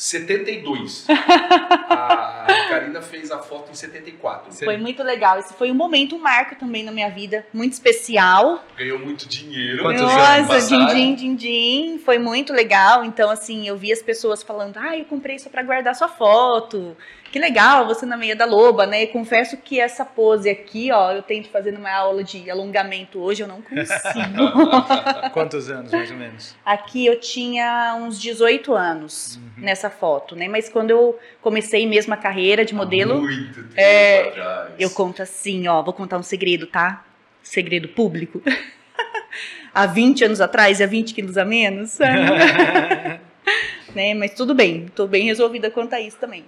72. 0.00 1.04
a 1.12 2.46
Karina 2.70 3.02
fez 3.02 3.30
a 3.30 3.38
foto 3.38 3.70
em 3.70 3.74
74. 3.74 4.50
Foi 4.64 4.78
muito 4.78 5.02
legal. 5.02 5.38
Esse 5.38 5.52
foi 5.52 5.70
um 5.70 5.74
momento, 5.74 6.16
um 6.16 6.18
marco 6.18 6.54
também 6.54 6.82
na 6.82 6.90
minha 6.90 7.10
vida, 7.10 7.46
muito 7.52 7.74
especial. 7.74 8.64
Ganhou 8.78 8.98
muito 8.98 9.28
dinheiro. 9.28 9.82
Quantos? 9.82 10.00
Nossa, 10.00 10.68
din, 10.68 10.86
din, 10.86 11.14
din, 11.14 11.34
din. 11.34 11.98
Foi 11.98 12.18
muito 12.18 12.50
legal. 12.50 13.04
Então, 13.04 13.28
assim, 13.28 13.68
eu 13.68 13.76
vi 13.76 13.92
as 13.92 14.00
pessoas 14.00 14.42
falando, 14.42 14.78
ah, 14.78 14.96
eu 14.96 15.04
comprei 15.04 15.36
isso 15.36 15.50
pra 15.50 15.62
guardar 15.62 15.94
sua 15.94 16.08
foto. 16.08 16.96
Que 17.30 17.38
legal, 17.38 17.86
você 17.86 18.04
na 18.04 18.16
meia 18.16 18.34
da 18.34 18.44
loba, 18.44 18.86
né? 18.86 19.04
E 19.04 19.06
confesso 19.06 19.56
que 19.56 19.78
essa 19.78 20.04
pose 20.04 20.50
aqui, 20.50 20.90
ó, 20.90 21.12
eu 21.12 21.22
tento 21.22 21.48
fazer 21.48 21.70
numa 21.70 21.90
aula 21.92 22.24
de 22.24 22.50
alongamento 22.50 23.20
hoje, 23.20 23.42
eu 23.42 23.46
não 23.46 23.62
consigo. 23.62 24.50
Quantos 25.32 25.70
anos, 25.70 25.92
mais 25.92 26.10
ou 26.10 26.16
menos? 26.16 26.56
aqui 26.66 27.06
eu 27.06 27.20
tinha 27.20 27.94
uns 28.00 28.20
18 28.20 28.74
anos 28.74 29.36
Uhum. 29.36 29.64
nessa 29.64 29.88
foto, 29.88 30.34
né? 30.34 30.48
Mas 30.48 30.68
quando 30.68 30.90
eu 30.90 31.16
comecei 31.40 31.86
mesmo 31.86 32.12
a 32.12 32.16
carreira 32.16 32.64
de 32.64 32.74
modelo, 32.74 33.20
Muito 33.20 33.62
tempo 33.62 33.74
É, 33.76 34.28
atrás. 34.28 34.72
Eu 34.78 34.90
conto 34.90 35.22
assim, 35.22 35.68
ó, 35.68 35.82
vou 35.82 35.92
contar 35.94 36.18
um 36.18 36.22
segredo, 36.24 36.66
tá? 36.66 37.04
Segredo 37.44 37.86
público. 37.88 38.42
há 39.72 39.86
20 39.86 40.24
anos 40.24 40.40
atrás, 40.40 40.80
há 40.80 40.86
20 40.86 41.14
quilos 41.14 41.38
a 41.38 41.44
menos. 41.44 41.96
né? 43.94 44.14
Mas 44.14 44.34
tudo 44.34 44.52
bem, 44.54 44.86
tô 44.94 45.06
bem 45.06 45.26
resolvida 45.26 45.70
quanto 45.70 45.94
a 45.94 46.00
isso 46.00 46.16
também. 46.18 46.44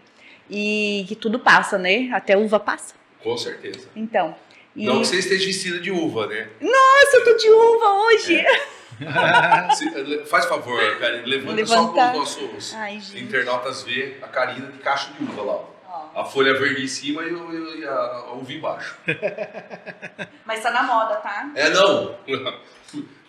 E 0.51 1.05
que 1.09 1.17
tudo 1.17 1.39
passa, 1.39 1.79
né? 1.79 2.11
Até 2.13 2.37
uva 2.37 2.59
passa. 2.61 2.95
Com 3.23 3.37
certeza. 3.37 3.89
Então. 3.97 4.35
E... 4.75 4.87
Não 4.87 5.01
que 5.01 5.07
você 5.07 5.17
esteja 5.19 5.45
vestida 5.47 5.79
de 5.81 5.91
uva, 5.91 6.27
né? 6.27 6.49
Nossa, 6.61 7.17
eu 7.17 7.25
tô 7.25 7.37
de 7.37 7.49
uva 7.51 7.91
hoje! 8.05 8.37
É. 8.39 8.73
Se- 9.75 10.25
faz 10.27 10.45
favor, 10.47 10.99
Karina, 10.99 11.27
levanta 11.27 11.55
Levantar. 11.55 11.85
só 11.85 11.93
para 11.93 12.23
os 12.23 12.37
nossos 12.37 12.75
Ai, 12.75 13.01
internautas 13.17 13.83
ver 13.83 14.19
a 14.23 14.29
Karina 14.29 14.67
de 14.71 14.79
cacho 14.79 15.13
de 15.15 15.25
uva 15.25 15.43
lá. 15.43 15.53
ó. 15.55 16.21
A 16.21 16.25
folha 16.25 16.55
verde 16.59 16.85
em 16.85 16.89
cima 16.89 17.23
e, 17.23 17.33
o- 17.35 17.77
e 17.79 17.85
a, 17.85 17.93
a 17.93 18.33
uva 18.35 18.53
embaixo. 18.53 18.97
Mas 20.45 20.63
tá 20.63 20.71
na 20.71 20.83
moda, 20.83 21.17
tá? 21.17 21.51
É, 21.55 21.69
não. 21.71 22.17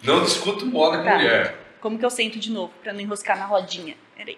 Não 0.04 0.22
discuto 0.24 0.66
moda 0.66 0.98
com 0.98 1.06
Tá. 1.06 1.16
mulher. 1.16 1.56
Como 1.80 1.98
que 1.98 2.06
eu 2.06 2.10
sento 2.10 2.38
de 2.38 2.52
novo, 2.52 2.74
pra 2.84 2.92
não 2.92 3.00
enroscar 3.00 3.38
na 3.40 3.46
rodinha? 3.46 3.96
Peraí. 4.18 4.38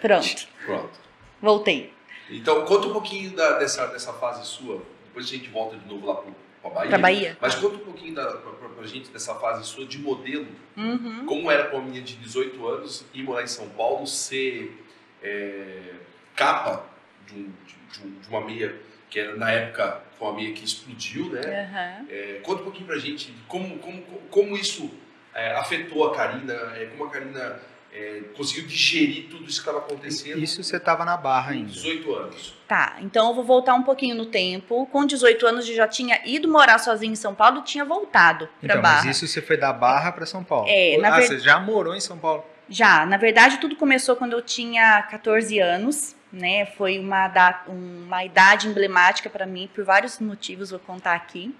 Pronto, 0.00 0.46
Pronto. 0.64 1.00
Voltei. 1.42 1.92
Então, 2.30 2.64
conta 2.64 2.86
um 2.86 2.92
pouquinho 2.92 3.32
da- 3.36 3.58
dessa, 3.58 3.86
dessa 3.88 4.12
fase 4.14 4.46
sua. 4.46 4.80
Depois 5.06 5.26
a 5.26 5.28
gente 5.28 5.48
volta 5.50 5.76
de 5.76 5.86
novo 5.86 6.06
lá 6.06 6.14
pro, 6.14 6.34
pra 6.62 6.70
Bahia. 6.70 6.88
Pra 6.88 6.98
Bahia. 6.98 7.38
Mas 7.40 7.54
conta 7.56 7.74
um 7.76 7.80
pouquinho 7.80 8.14
da, 8.14 8.24
pra, 8.36 8.52
pra- 8.52 8.68
pra 8.70 8.86
gente 8.86 9.10
dessa 9.10 9.34
fase 9.34 9.66
sua 9.66 9.84
de 9.84 9.98
modelo. 9.98 10.46
Uhum. 10.76 11.26
Como 11.26 11.50
era 11.50 11.64
pra 11.64 11.76
uma 11.76 11.84
menina 11.84 12.04
de 12.06 12.14
18 12.16 12.66
anos 12.66 13.04
ir 13.12 13.22
morar 13.22 13.42
em 13.42 13.46
São 13.48 13.68
Paulo, 13.70 14.06
ser 14.06 14.78
é, 15.22 15.92
capa 16.34 16.84
de, 17.26 17.34
um- 17.34 17.52
de- 17.66 17.98
de 18.00 18.06
um- 18.06 18.20
de 18.20 18.28
uma 18.28 18.40
meia 18.40 18.74
que 19.10 19.20
era, 19.20 19.36
na 19.36 19.50
época 19.52 20.02
foi 20.18 20.28
uma 20.28 20.34
meia 20.36 20.52
que 20.54 20.64
explodiu, 20.64 21.26
né? 21.30 21.40
Aham. 21.40 22.06
É, 22.08 22.40
conta 22.42 22.62
um 22.62 22.64
pouquinho 22.64 22.86
pra 22.86 22.98
gente 22.98 23.30
de 23.30 23.40
como, 23.42 23.78
como, 23.78 24.02
como 24.30 24.56
isso 24.56 24.90
é, 25.34 25.52
afetou 25.54 26.08
a 26.08 26.14
Karina, 26.14 26.52
é, 26.76 26.86
como 26.86 27.04
a 27.04 27.10
Karina 27.10 27.60
é, 27.92 28.20
conseguiu 28.36 28.66
digerir 28.66 29.28
tudo 29.28 29.44
isso 29.44 29.62
que 29.62 29.68
estava 29.68 29.78
acontecendo 29.78 30.38
Isso 30.42 30.62
você 30.62 30.80
tava 30.80 31.04
na 31.04 31.16
barra 31.16 31.52
ainda. 31.52 31.70
18 31.70 32.14
anos. 32.14 32.54
Tá, 32.66 32.96
então 33.00 33.28
eu 33.28 33.34
vou 33.34 33.44
voltar 33.44 33.74
um 33.74 33.82
pouquinho 33.82 34.14
no 34.16 34.26
tempo. 34.26 34.86
Com 34.86 35.04
18 35.04 35.46
anos 35.46 35.68
eu 35.68 35.74
já 35.74 35.86
tinha 35.86 36.20
ido 36.24 36.48
morar 36.48 36.78
sozinha 36.78 37.12
em 37.12 37.16
São 37.16 37.34
Paulo 37.34 37.60
tinha 37.62 37.84
voltado 37.84 38.46
pra 38.60 38.70
Então, 38.70 38.80
Barra. 38.82 39.04
mas 39.04 39.16
isso 39.16 39.26
você 39.28 39.42
foi 39.42 39.56
da 39.58 39.72
Barra 39.72 40.10
pra 40.12 40.24
São 40.24 40.42
Paulo. 40.42 40.66
É, 40.70 40.96
na 40.98 41.08
ah, 41.14 41.16
ver- 41.18 41.26
você 41.26 41.38
já 41.38 41.58
morou 41.60 41.94
em 41.94 42.00
São 42.00 42.16
Paulo. 42.18 42.44
Já, 42.68 43.04
na 43.04 43.18
verdade, 43.18 43.58
tudo 43.58 43.76
começou 43.76 44.16
quando 44.16 44.32
eu 44.32 44.40
tinha 44.40 45.02
14 45.10 45.58
anos, 45.58 46.16
né? 46.32 46.64
Foi 46.64 46.98
uma, 46.98 47.28
da- 47.28 47.62
uma 47.66 48.24
idade 48.24 48.68
emblemática 48.68 49.28
para 49.28 49.44
mim, 49.44 49.68
por 49.74 49.84
vários 49.84 50.18
motivos, 50.18 50.70
vou 50.70 50.78
contar 50.80 51.12
aqui. 51.14 51.54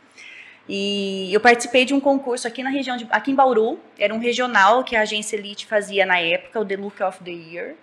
E 0.74 1.28
eu 1.30 1.38
participei 1.38 1.84
de 1.84 1.92
um 1.92 2.00
concurso 2.00 2.48
aqui 2.48 2.62
na 2.62 2.70
região 2.70 2.96
de 2.96 3.06
aqui 3.10 3.30
em 3.30 3.34
Bauru, 3.34 3.78
era 3.98 4.14
um 4.14 4.18
regional 4.18 4.82
que 4.82 4.96
a 4.96 5.02
agência 5.02 5.36
Elite 5.36 5.66
fazia 5.66 6.06
na 6.06 6.18
época, 6.18 6.58
o 6.58 6.64
The 6.64 6.76
Look 6.76 7.02
of 7.02 7.22
the 7.22 7.30
Year. 7.30 7.74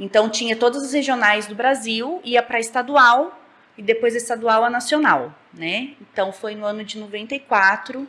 Então 0.00 0.30
tinha 0.30 0.56
todos 0.56 0.82
os 0.82 0.94
regionais 0.94 1.46
do 1.46 1.54
Brasil, 1.54 2.18
ia 2.24 2.42
para 2.42 2.58
estadual 2.58 3.38
e 3.76 3.82
depois 3.82 4.14
estadual 4.14 4.64
a 4.64 4.70
nacional, 4.70 5.30
né? 5.52 5.90
Então 6.00 6.32
foi 6.32 6.54
no 6.54 6.64
ano 6.64 6.82
de 6.84 6.96
94 6.96 8.08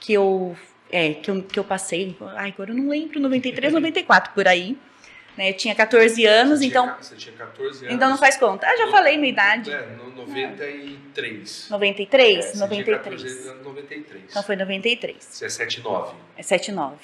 que 0.00 0.12
eu 0.12 0.54
é, 0.90 1.14
que 1.14 1.30
eu, 1.30 1.42
que 1.42 1.58
eu 1.58 1.64
passei, 1.64 2.14
ai, 2.36 2.50
agora 2.50 2.72
eu 2.72 2.76
não 2.76 2.90
lembro, 2.90 3.18
93, 3.18 3.72
94 3.72 4.34
por 4.34 4.46
aí. 4.46 4.76
Né? 5.36 5.50
Eu 5.50 5.54
tinha 5.54 5.74
14 5.74 6.24
anos, 6.24 6.60
Você 6.60 6.66
então 6.66 6.84
Tinha, 6.84 6.96
você 7.02 7.14
tinha 7.16 7.36
14 7.36 7.84
anos. 7.84 7.94
então 7.94 8.08
não 8.10 8.16
faz 8.18 8.36
conta. 8.38 8.66
Ah, 8.66 8.76
já 8.76 8.88
falei 8.90 9.16
minha 9.18 9.30
idade. 9.32 9.70
É, 9.70 9.86
no 9.96 10.10
93. 10.12 11.68
93, 11.70 12.38
É, 12.38 12.42
você 12.42 12.52
tinha 12.52 12.60
93. 12.64 13.22
14 13.22 13.48
anos, 13.48 13.64
93. 13.64 14.22
Então 14.30 14.42
foi 14.42 14.56
93. 14.56 15.16
Você 15.20 15.44
é 15.44 15.48
79. 15.48 16.14
É 16.36 16.42
79. 16.42 16.96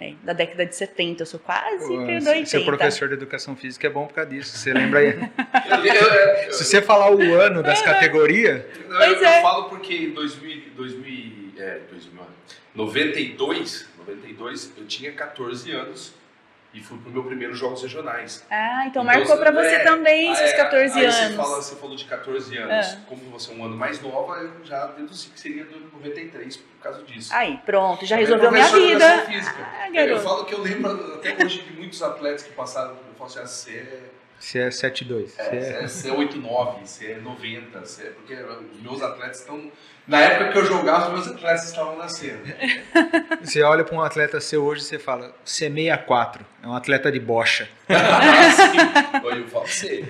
É, 0.00 0.12
da 0.22 0.32
década 0.32 0.64
de 0.64 0.76
70, 0.76 1.22
eu 1.22 1.26
sou 1.26 1.40
quase 1.40 1.88
Pô, 1.88 2.06
que 2.06 2.18
do 2.18 2.22
Seu 2.22 2.32
80. 2.60 2.64
professor 2.64 3.08
de 3.08 3.14
educação 3.14 3.56
física 3.56 3.88
é 3.88 3.90
bom 3.90 4.06
por 4.06 4.14
causa 4.14 4.30
disso. 4.30 4.56
Você 4.56 4.72
lembra 4.72 5.00
aí? 5.00 5.08
Eu, 5.08 5.84
eu- 5.84 6.44
eu- 6.44 6.52
Se 6.52 6.64
você 6.64 6.80
falar 6.80 7.10
o 7.12 7.20
ano 7.34 7.64
das 7.64 7.82
categorias, 7.82 8.62
eu- 8.88 8.92
eu 8.94 9.24
é. 9.24 9.42
falo 9.42 9.64
porque 9.68 9.92
em 9.92 10.10
2000, 10.12 10.70
2000, 10.76 11.52
é, 11.58 11.80
2000, 11.90 12.22
92, 12.76 13.88
92, 13.98 14.72
eu 14.78 14.86
tinha 14.86 15.10
14 15.12 15.72
anos 15.72 16.14
e 16.74 16.80
fui 16.80 16.98
pro 16.98 17.10
meu 17.10 17.24
primeiro 17.24 17.54
Jogos 17.54 17.82
Regionais. 17.82 18.44
Ah, 18.50 18.80
então 18.86 19.02
Então, 19.02 19.04
marcou 19.04 19.36
pra 19.38 19.50
você 19.50 19.76
é, 19.76 19.78
também, 19.84 20.34
seus 20.34 20.50
Aí- 20.50 20.56
14 20.56 20.98
aí 20.98 21.04
anos. 21.06 21.16
Você, 21.16 21.32
fala, 21.34 21.56
você 21.62 21.76
falou 21.76 21.96
de 21.96 22.04
14 22.04 22.58
anos. 22.58 22.86
Ah. 22.86 22.98
Como 23.08 23.22
você 23.30 23.52
é 23.52 23.54
um 23.54 23.64
ano 23.64 23.76
mais 23.76 24.00
nova, 24.02 24.36
eu 24.36 24.64
já 24.64 24.86
deduzi 24.88 25.28
que 25.30 25.40
seria 25.40 25.64
do 25.64 25.80
93 25.92 26.56
por 26.58 26.78
causa 26.82 27.02
disso. 27.04 27.34
Aí, 27.34 27.58
pronto, 27.64 28.04
já 28.04 28.16
Também 28.16 28.26
resolveu 28.26 28.52
minha 28.52 28.68
vida. 28.68 29.26
Ah, 29.58 29.90
eu 29.90 30.20
falo 30.20 30.44
que 30.44 30.54
eu 30.54 30.60
lembro 30.60 31.14
até 31.14 31.34
hoje 31.44 31.62
de 31.62 31.72
muitos 31.72 32.02
atletas 32.02 32.42
que 32.42 32.52
passaram. 32.52 32.90
Eu 32.90 33.14
falo 33.16 33.30
assim, 33.30 33.40
ah, 33.40 33.46
você 33.46 33.70
é 33.78 34.17
você 34.38 34.58
é 34.60 34.68
7'2". 34.68 35.28
Você 35.28 35.42
É, 35.42 35.82
é- 35.82 35.88
você 35.88 36.08
é 36.08 36.12
89, 36.12 36.86
você 36.86 37.12
é 37.12 37.18
90, 37.18 37.80
você 37.80 38.02
é, 38.04 38.10
porque 38.10 38.34
os 38.34 38.82
meus 38.82 39.02
atletas 39.02 39.40
estão. 39.40 39.70
Na 40.06 40.20
época 40.20 40.52
que 40.52 40.58
eu 40.58 40.64
jogava, 40.64 41.08
os 41.08 41.12
meus 41.12 41.28
atletas 41.36 41.64
estavam 41.68 41.98
nascendo. 41.98 42.40
Você 43.44 43.62
olha 43.62 43.84
para 43.84 43.94
um 43.94 44.00
atleta 44.00 44.40
seu 44.40 44.64
hoje 44.64 44.80
e 44.80 44.84
você 44.86 44.98
fala, 44.98 45.34
você 45.44 45.66
é 45.66 45.68
64, 45.70 46.46
é 46.62 46.66
um 46.66 46.74
atleta 46.74 47.12
de 47.12 47.20
bocha. 47.20 47.68
olha, 49.22 49.38
eu 49.38 49.48
falo 49.48 49.66
você, 49.66 50.04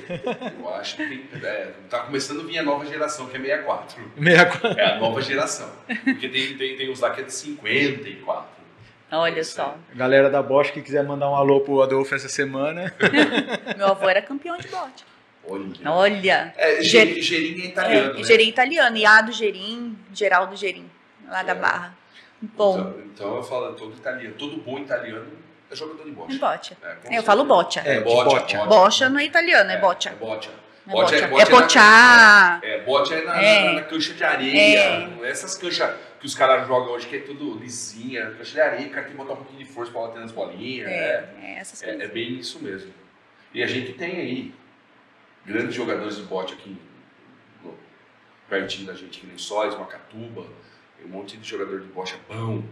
eu 0.59 0.75
acho 0.75 0.97
que 0.97 1.07
tem, 1.07 1.25
é, 1.43 1.73
tá 1.91 2.01
começando 2.01 2.41
a 2.43 2.45
vir 2.45 2.59
a 2.59 2.63
nova 2.63 2.87
geração, 2.87 3.27
que 3.27 3.37
é 3.37 3.41
64. 3.41 4.01
64. 4.17 4.81
É 4.81 4.85
a 4.93 4.99
nova 4.99 5.21
geração. 5.21 5.71
Porque 6.05 6.29
tem, 6.29 6.57
tem, 6.57 6.77
tem 6.77 6.91
uns 6.91 7.01
lá 7.01 7.11
que 7.11 7.21
é 7.21 7.25
de 7.25 7.33
54. 7.33 8.58
Olha 9.11 9.43
só. 9.45 9.77
Galera 9.95 10.29
da 10.29 10.43
Bosch 10.43 10.71
que 10.71 10.83
quiser 10.83 11.03
mandar 11.03 11.31
um 11.31 11.35
alô 11.35 11.61
pro 11.61 11.81
Adolfo 11.83 12.15
essa 12.15 12.29
semana. 12.29 12.95
Meu 13.77 13.87
avô 13.89 14.09
era 14.09 14.21
campeão 14.21 14.57
de 14.59 14.69
bote. 14.69 15.05
Olha. 15.49 15.91
Olha. 15.91 16.55
É, 16.59 16.83
Ger- 16.83 17.15
Ge- 17.15 17.23
Gerim 17.23 17.63
é 17.63 17.67
italiano. 17.67 18.11
É, 18.11 18.19
né? 18.19 18.23
Gerim 18.25 18.49
italiano. 18.49 18.97
Iado 18.99 19.33
Gerim, 19.33 19.97
Geraldo 20.13 20.55
Gerim, 20.57 20.91
lá 21.27 21.43
da 21.43 21.53
É. 21.53 21.55
Barra. 21.55 21.95
Bom, 22.41 22.79
Então, 22.79 22.95
então 23.15 23.37
eu 23.37 23.43
falo, 23.43 23.73
todo 23.73 23.95
italiano, 23.97 24.35
todo 24.39 24.57
bom 24.59 24.79
italiano 24.79 25.27
é 25.71 25.75
jogador 25.75 26.05
de 26.05 26.11
bocha. 26.11 26.35
um 26.35 26.39
bote. 26.39 26.77
É, 26.83 27.15
É, 27.15 27.19
eu 27.19 27.23
falo 27.23 27.45
bocha. 27.45 27.81
É, 27.85 27.97
É, 27.97 28.01
bocha. 28.01 28.65
Bocha 28.67 29.09
não 29.09 29.19
é 29.19 29.25
italiano, 29.25 29.71
é 29.71 29.77
bocha. 29.79 30.11
É 30.11 30.13
bocha. 30.15 30.51
É 30.87 30.91
Bocha 30.93 31.17
é- 31.17 31.27
bocha. 31.27 31.29
bocha 31.29 31.43
É 31.43 31.43
é 31.43 31.51
na- 31.51 31.63
pochá. 31.63 32.61
É, 32.63 32.81
bote 32.81 33.15
é 33.15 33.23
na, 33.25 33.43
É. 33.43 33.65
na- 33.65 33.73
na 33.73 33.83
cancha 33.83 34.13
de 34.15 34.23
areia. 34.25 34.79
É. 34.79 35.09
Essas 35.29 35.57
canchas 35.57 35.95
que 36.21 36.27
os 36.27 36.35
caras 36.35 36.67
jogam 36.67 36.93
hoje, 36.93 37.07
que 37.07 37.17
é 37.17 37.21
tudo 37.21 37.59
lisinha, 37.59 38.35
areia, 38.63 38.87
o 38.87 38.91
cara 38.91 39.03
tem 39.03 39.13
que 39.13 39.17
botar 39.17 39.35
um 39.35 39.37
pouquinho 39.37 39.59
de 39.59 39.65
força 39.65 39.93
pra 39.93 40.03
bater 40.03 40.21
nas 40.21 40.33
bolinhas. 40.33 40.89
É, 40.89 40.93
É, 40.93 41.35
é 41.43 41.59
essas 41.59 41.83
é, 41.83 41.87
coisas. 41.87 42.03
é 42.05 42.09
bem 42.09 42.39
isso 42.39 42.63
mesmo. 42.63 42.93
E 43.55 43.63
a 43.63 43.67
gente 43.67 43.93
tem 43.93 44.17
aí 44.17 44.55
grandes 45.47 45.75
jogadores 45.75 46.17
de 46.17 46.23
bote 46.23 46.55
aqui 46.55 46.77
pertinho 48.49 48.87
da 48.87 48.95
gente, 48.95 49.25
em 49.25 49.31
Lençóis, 49.31 49.77
Macatuba, 49.77 50.47
tem 50.97 51.07
um 51.07 51.11
monte 51.11 51.37
de 51.37 51.47
jogador 51.47 51.81
de 51.81 51.87
bocha 51.89 52.17
bom. 52.29 52.63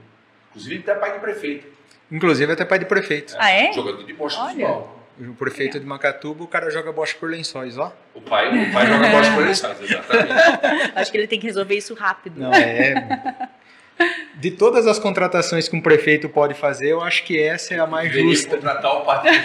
Inclusive 0.49 0.79
até 0.81 0.95
pai 0.95 1.13
de 1.13 1.19
prefeito. 1.21 1.67
Inclusive 2.11 2.53
até 2.53 2.65
pai 2.65 2.79
de 2.79 2.87
prefeito. 2.87 3.35
Ah, 3.39 3.51
é? 3.51 3.73
Jogador 3.73 4.05
de 4.05 4.13
bocha 4.15 4.41
de 4.41 4.49
futebol. 4.53 4.96
O 5.19 5.33
prefeito 5.35 5.81
de 5.81 5.87
Macatuba, 5.87 6.45
o 6.45 6.47
cara 6.47 6.71
joga 6.71 6.93
bocha 6.93 7.17
por 7.19 7.31
lençóis, 7.31 7.79
ó. 7.79 7.91
O 8.15 8.21
pai, 8.21 8.49
o 8.49 8.73
pai 8.73 8.87
joga 8.87 9.09
bocha 9.09 9.33
por 9.33 9.45
Lençóis, 9.47 9.81
exatamente. 9.81 10.33
Acho 10.95 11.11
que 11.11 11.17
ele 11.17 11.27
tem 11.27 11.41
que 11.41 11.47
resolver 11.47 11.75
isso 11.75 11.95
rápido. 11.95 12.39
Não, 12.39 12.53
é. 12.53 13.49
De 14.35 14.51
todas 14.51 14.87
as 14.87 14.99
contratações 14.99 15.69
que 15.69 15.75
um 15.77 15.81
prefeito 15.81 16.29
pode 16.29 16.53
fazer, 16.53 16.89
eu 16.91 17.01
acho 17.01 17.25
que 17.25 17.41
essa 17.41 17.73
é 17.75 17.79
a 17.79 17.87
mais 17.87 18.11
Deveria 18.11 18.31
justa. 18.35 18.57
contratar 18.57 18.93
o 18.93 19.01
Patrick. 19.07 19.39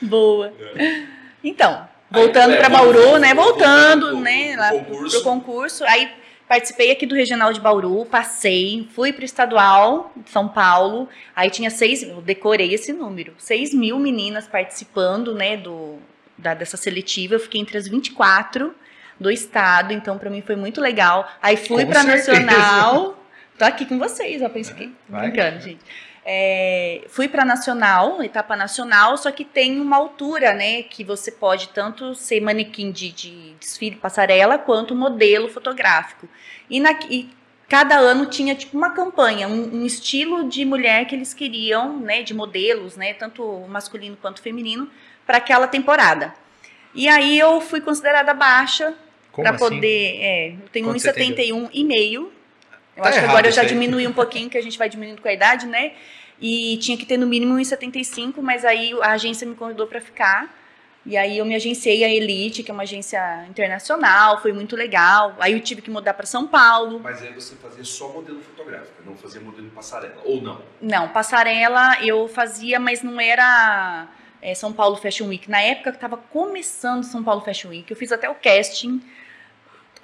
Boa. 0.02 0.52
É. 0.76 1.02
Então, 1.44 1.88
voltando 2.10 2.54
é, 2.54 2.56
para 2.56 2.68
Bauru, 2.68 3.18
né? 3.18 3.34
Voltando, 3.34 4.06
voltando 4.06 4.20
né? 4.20 4.52
pro 4.52 4.60
Lá 4.60 4.70
concurso. 4.70 5.22
pro 5.22 5.30
concurso. 5.30 5.84
Aí 5.84 6.10
participei 6.48 6.90
aqui 6.90 7.06
do 7.06 7.14
Regional 7.14 7.52
de 7.52 7.60
Bauru, 7.60 8.06
passei, 8.06 8.88
fui 8.94 9.12
pro 9.12 9.24
Estadual 9.24 10.12
de 10.16 10.30
São 10.30 10.48
Paulo. 10.48 11.08
Aí 11.36 11.50
tinha 11.50 11.70
seis, 11.70 12.02
eu 12.02 12.22
decorei 12.22 12.72
esse 12.72 12.92
número, 12.92 13.34
seis 13.38 13.74
mil 13.74 13.98
meninas 13.98 14.48
participando, 14.48 15.34
né? 15.34 15.56
Do, 15.56 15.98
da, 16.36 16.54
dessa 16.54 16.76
seletiva. 16.76 17.34
Eu 17.34 17.40
fiquei 17.40 17.60
entre 17.60 17.76
as 17.76 17.86
24 17.86 18.74
do 19.20 19.30
estado, 19.30 19.92
então 19.92 20.16
para 20.16 20.30
mim 20.30 20.42
foi 20.42 20.56
muito 20.56 20.80
legal. 20.80 21.28
Aí 21.42 21.56
fui 21.56 21.84
para. 21.84 22.02
Nacional. 22.02 23.18
Tô 23.58 23.64
aqui 23.64 23.84
com 23.84 23.98
vocês, 23.98 24.40
ó, 24.40 24.48
pensei 24.48 24.74
que 24.74 24.92
Vai. 25.08 25.30
brincando, 25.30 25.60
gente. 25.60 25.80
É, 26.30 27.06
fui 27.08 27.26
para 27.26 27.42
nacional, 27.42 28.22
etapa 28.22 28.54
nacional, 28.54 29.16
só 29.16 29.30
que 29.30 29.46
tem 29.46 29.80
uma 29.80 29.96
altura, 29.96 30.52
né, 30.52 30.82
que 30.82 31.02
você 31.02 31.32
pode 31.32 31.70
tanto 31.70 32.14
ser 32.14 32.38
manequim 32.42 32.92
de, 32.92 33.10
de 33.10 33.54
desfile 33.58 33.96
passarela 33.96 34.58
quanto 34.58 34.94
modelo 34.94 35.48
fotográfico. 35.48 36.28
E, 36.68 36.80
na, 36.80 36.92
e 37.08 37.30
cada 37.66 37.96
ano 37.96 38.26
tinha 38.26 38.54
tipo 38.54 38.76
uma 38.76 38.90
campanha, 38.90 39.48
um, 39.48 39.76
um 39.76 39.86
estilo 39.86 40.46
de 40.50 40.66
mulher 40.66 41.06
que 41.06 41.14
eles 41.14 41.32
queriam, 41.32 41.98
né, 41.98 42.22
de 42.22 42.34
modelos, 42.34 42.94
né, 42.94 43.14
tanto 43.14 43.64
masculino 43.66 44.18
quanto 44.20 44.42
feminino, 44.42 44.90
para 45.26 45.38
aquela 45.38 45.66
temporada. 45.66 46.34
E 46.94 47.08
aí 47.08 47.38
eu 47.38 47.58
fui 47.62 47.80
considerada 47.80 48.34
baixa 48.34 48.92
para 49.32 49.48
assim? 49.48 49.58
poder, 49.58 50.18
é, 50.20 50.48
eu 50.50 50.68
tenho 50.70 50.88
Quanto 50.88 51.00
você 51.00 51.10
tem 51.10 51.32
1,71 51.32 51.70
e 51.72 51.84
meio. 51.84 52.30
Eu 52.94 53.02
Tá 53.02 53.08
acho 53.08 53.18
que 53.20 53.24
agora 53.24 53.48
eu 53.48 53.52
já 53.52 53.64
diminui 53.64 54.06
um 54.06 54.12
pouquinho, 54.12 54.50
que 54.50 54.58
a 54.58 54.62
gente 54.62 54.76
vai 54.76 54.90
diminuindo 54.90 55.22
com 55.22 55.28
a 55.28 55.32
idade, 55.32 55.66
né? 55.66 55.92
E 56.40 56.76
tinha 56.78 56.96
que 56.96 57.04
ter 57.04 57.16
no 57.16 57.26
mínimo 57.26 57.54
1,75, 57.54 58.40
mas 58.40 58.64
aí 58.64 58.92
a 59.02 59.12
agência 59.12 59.46
me 59.46 59.54
convidou 59.54 59.86
para 59.86 60.00
ficar. 60.00 60.58
E 61.08 61.16
aí 61.16 61.38
eu 61.38 61.44
me 61.46 61.54
agenciei 61.54 62.04
a 62.04 62.08
Elite, 62.08 62.62
que 62.62 62.70
é 62.70 62.74
uma 62.74 62.82
agência 62.82 63.46
internacional, 63.48 64.42
foi 64.42 64.52
muito 64.52 64.76
legal. 64.76 65.34
Aí 65.40 65.54
eu 65.54 65.60
tive 65.60 65.80
que 65.80 65.90
mudar 65.90 66.12
para 66.12 66.26
São 66.26 66.46
Paulo. 66.46 67.00
Mas 67.00 67.22
aí 67.22 67.32
você 67.32 67.56
fazia 67.56 67.82
só 67.82 68.08
modelo 68.08 68.40
fotográfico, 68.42 68.92
não 69.06 69.16
fazia 69.16 69.40
modelo 69.40 69.66
em 69.66 69.70
passarela, 69.70 70.20
ou 70.24 70.42
não? 70.42 70.60
Não, 70.82 71.08
passarela 71.08 72.04
eu 72.04 72.28
fazia, 72.28 72.78
mas 72.78 73.02
não 73.02 73.18
era 73.18 74.06
é, 74.42 74.54
São 74.54 74.72
Paulo 74.72 74.96
Fashion 74.96 75.28
Week. 75.28 75.50
Na 75.50 75.62
época 75.62 75.92
que 75.92 75.96
estava 75.96 76.16
começando 76.16 77.04
São 77.04 77.24
Paulo 77.24 77.40
Fashion 77.40 77.70
Week, 77.70 77.90
eu 77.90 77.96
fiz 77.96 78.12
até 78.12 78.28
o 78.28 78.34
casting. 78.34 79.02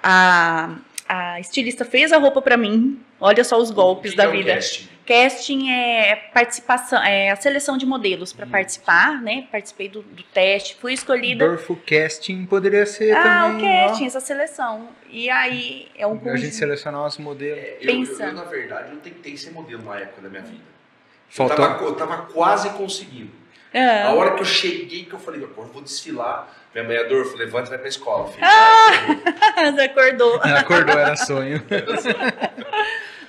A, 0.01 0.75
a 1.07 1.39
estilista 1.39 1.85
fez 1.85 2.11
a 2.11 2.17
roupa 2.17 2.41
para 2.41 2.57
mim. 2.57 2.99
Olha 3.19 3.43
só 3.43 3.59
os 3.59 3.69
golpes 3.69 4.15
da 4.15 4.23
é 4.23 4.27
o 4.27 4.31
vida. 4.31 4.55
casting? 4.55 4.94
Casting 5.05 5.69
é 5.69 6.15
participação, 6.33 7.01
é 7.03 7.29
a 7.29 7.35
seleção 7.35 7.77
de 7.77 7.85
modelos 7.85 8.33
para 8.33 8.45
Hum. 8.45 8.49
participar, 8.49 9.21
né? 9.21 9.47
Participei 9.51 9.87
do, 9.87 10.01
do 10.01 10.23
teste, 10.23 10.75
fui 10.75 10.93
escolhida. 10.93 11.47
Dorfo 11.47 11.75
Casting 11.75 12.45
poderia 12.45 12.85
ser 12.85 13.15
Ah, 13.15 13.43
também. 13.51 13.57
o 13.57 13.87
casting, 13.87 14.05
essa 14.07 14.19
seleção. 14.19 14.89
E 15.09 15.29
aí 15.29 15.87
é 15.95 16.07
um 16.07 16.19
ó. 16.25 16.29
A 16.31 16.35
gente 16.37 16.55
selecionar 16.55 17.05
os 17.05 17.17
modelos. 17.17 17.59
É, 17.63 17.77
eu, 17.81 17.85
Pensa. 17.87 18.23
eu, 18.23 18.27
eu, 18.29 18.33
na 18.33 18.43
verdade, 18.45 18.91
eu 18.93 18.97
tentei 18.99 19.37
ser 19.37 19.51
modelo 19.51 19.83
na 19.83 19.99
época 19.99 20.21
da 20.21 20.29
minha 20.29 20.41
vida. 20.41 20.63
Eu 20.63 21.29
Faltou. 21.29 21.55
tava, 21.57 21.83
eu 21.83 21.93
tava 21.95 22.17
quase 22.33 22.69
conseguindo. 22.71 23.31
Ah. 23.73 24.07
A 24.07 24.13
hora 24.13 24.35
que 24.35 24.41
eu 24.41 24.45
cheguei, 24.45 25.03
que 25.05 25.13
eu 25.13 25.19
falei, 25.19 25.43
agora 25.43 25.67
eu 25.67 25.73
vou 25.73 25.81
desfilar. 25.81 26.47
Minha 26.73 26.87
mãe, 26.87 26.97
Adolfo, 26.97 27.35
levanta 27.37 27.67
e 27.67 27.69
vai 27.71 27.77
pra 27.79 27.87
escola, 27.89 28.27
filho. 28.31 28.45
Ah! 28.45 29.65
Você 29.71 29.81
acordou. 29.81 30.35
Acordou, 30.43 30.97
era 30.97 31.15
sonho. 31.15 31.61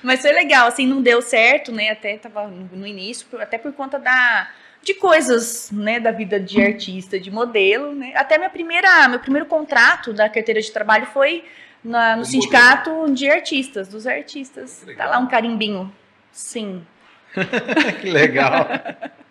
Mas 0.03 0.21
foi 0.21 0.31
legal, 0.31 0.67
assim, 0.67 0.85
não 0.87 1.01
deu 1.01 1.21
certo, 1.21 1.71
né? 1.71 1.89
Até 1.89 2.17
tava 2.17 2.47
no 2.47 2.85
início, 2.87 3.27
até 3.39 3.57
por 3.57 3.71
conta 3.73 3.97
da 3.99 4.49
de 4.83 4.93
coisas, 4.93 5.69
né, 5.71 5.99
da 5.99 6.11
vida 6.11 6.39
de 6.39 6.61
artista, 6.61 7.19
de 7.19 7.29
modelo, 7.29 7.93
né? 7.93 8.13
Até 8.15 8.37
minha 8.37 8.49
primeira, 8.49 9.07
meu 9.09 9.19
primeiro 9.19 9.45
contrato 9.45 10.13
da 10.13 10.29
carteira 10.29 10.61
de 10.61 10.71
trabalho 10.71 11.05
foi 11.07 11.43
na- 11.83 12.11
no 12.15 12.21
Como 12.21 12.25
sindicato 12.25 13.11
de 13.11 13.29
artistas, 13.29 13.89
dos 13.89 14.07
artistas. 14.07 14.85
Tá 14.95 15.05
lá 15.07 15.17
um 15.19 15.27
carimbinho. 15.27 15.93
Sim. 16.31 16.85
que 18.01 18.09
legal. 18.09 18.65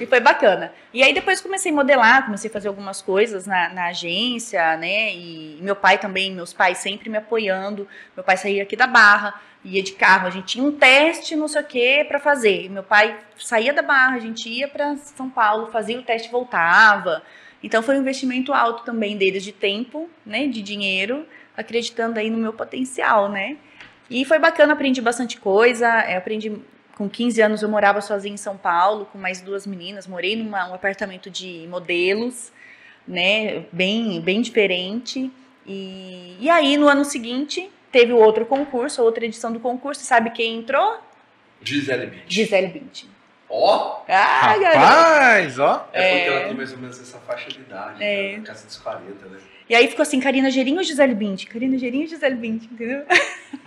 E 0.00 0.06
foi 0.06 0.20
bacana. 0.20 0.72
E 0.92 1.02
aí 1.02 1.12
depois 1.12 1.40
comecei 1.40 1.70
a 1.70 1.74
modelar, 1.74 2.24
comecei 2.24 2.50
a 2.50 2.52
fazer 2.52 2.68
algumas 2.68 3.00
coisas 3.00 3.46
na, 3.46 3.68
na 3.70 3.86
agência, 3.86 4.76
né? 4.76 5.14
E 5.14 5.58
meu 5.60 5.76
pai 5.76 5.98
também, 5.98 6.32
meus 6.32 6.52
pais 6.52 6.78
sempre 6.78 7.08
me 7.08 7.18
apoiando. 7.18 7.86
Meu 8.16 8.24
pai 8.24 8.36
saía 8.36 8.62
aqui 8.62 8.76
da 8.76 8.86
Barra, 8.86 9.40
ia 9.64 9.82
de 9.82 9.92
carro, 9.92 10.26
a 10.26 10.30
gente 10.30 10.46
tinha 10.46 10.64
um 10.64 10.72
teste, 10.72 11.36
não 11.36 11.48
sei 11.48 11.62
o 11.62 11.64
que, 11.64 12.04
para 12.04 12.18
fazer. 12.18 12.64
E 12.64 12.68
meu 12.68 12.82
pai 12.82 13.18
saía 13.38 13.72
da 13.72 13.82
Barra, 13.82 14.16
a 14.16 14.20
gente 14.20 14.48
ia 14.48 14.68
para 14.68 14.96
São 14.96 15.28
Paulo, 15.28 15.70
fazia 15.70 15.98
o 15.98 16.02
teste 16.02 16.28
e 16.28 16.32
voltava. 16.32 17.22
Então 17.62 17.82
foi 17.82 17.96
um 17.96 18.00
investimento 18.00 18.52
alto 18.52 18.84
também 18.84 19.16
deles 19.16 19.42
de 19.42 19.52
tempo, 19.52 20.08
né? 20.24 20.46
De 20.46 20.62
dinheiro, 20.62 21.26
acreditando 21.56 22.18
aí 22.18 22.30
no 22.30 22.38
meu 22.38 22.52
potencial, 22.52 23.28
né? 23.28 23.56
E 24.08 24.24
foi 24.24 24.38
bacana, 24.38 24.72
aprendi 24.72 25.00
bastante 25.00 25.38
coisa, 25.38 25.88
eu 26.08 26.18
aprendi 26.18 26.52
com 26.96 27.08
15 27.08 27.40
anos 27.42 27.62
eu 27.62 27.68
morava 27.68 28.00
sozinha 28.00 28.34
em 28.34 28.38
São 28.38 28.56
Paulo 28.56 29.06
com 29.12 29.18
mais 29.18 29.40
duas 29.40 29.66
meninas, 29.66 30.06
morei 30.06 30.34
num 30.34 30.56
apartamento 30.56 31.30
de 31.30 31.66
modelos, 31.68 32.50
né, 33.06 33.64
bem, 33.70 34.20
bem 34.20 34.40
diferente. 34.40 35.30
E, 35.66 36.36
e 36.40 36.48
aí 36.50 36.76
no 36.76 36.88
ano 36.88 37.04
seguinte 37.04 37.70
teve 37.92 38.12
outro 38.12 38.46
concurso, 38.46 39.02
outra 39.02 39.24
edição 39.24 39.52
do 39.52 39.60
concurso, 39.60 40.02
sabe 40.02 40.30
quem 40.30 40.58
entrou? 40.58 40.98
Gisele 41.62 42.06
Bündchen. 42.06 42.24
Gisele 42.28 42.66
Bündchen. 42.68 43.10
Ó, 43.48 44.02
Ah, 44.08 44.56
garoto. 44.58 44.78
Rapaz, 44.78 45.58
ó. 45.58 45.88
é 45.92 46.02
porque 46.02 46.18
É. 46.20 46.26
ela 46.26 46.44
tem 46.48 46.54
mais 46.56 46.72
ou 46.72 46.78
menos 46.78 47.00
essa 47.00 47.18
faixa 47.20 47.48
de 47.50 47.60
idade, 47.60 48.02
É. 48.02 48.38
né? 48.38 48.42
casa 48.44 48.66
dos 48.66 48.76
40, 48.78 49.26
né? 49.26 49.38
E 49.68 49.74
aí 49.74 49.88
ficou 49.88 50.02
assim, 50.02 50.20
Karina 50.20 50.48
Gerinho 50.50 50.78
ou 50.78 50.82
Gisele 50.84 51.14
Bündchen? 51.14 51.48
Karina 51.48 51.76
Gerinho 51.76 52.04
ou 52.04 52.08
Gisele 52.08 52.36
Bündchen, 52.36 52.68
entendeu? 52.72 53.04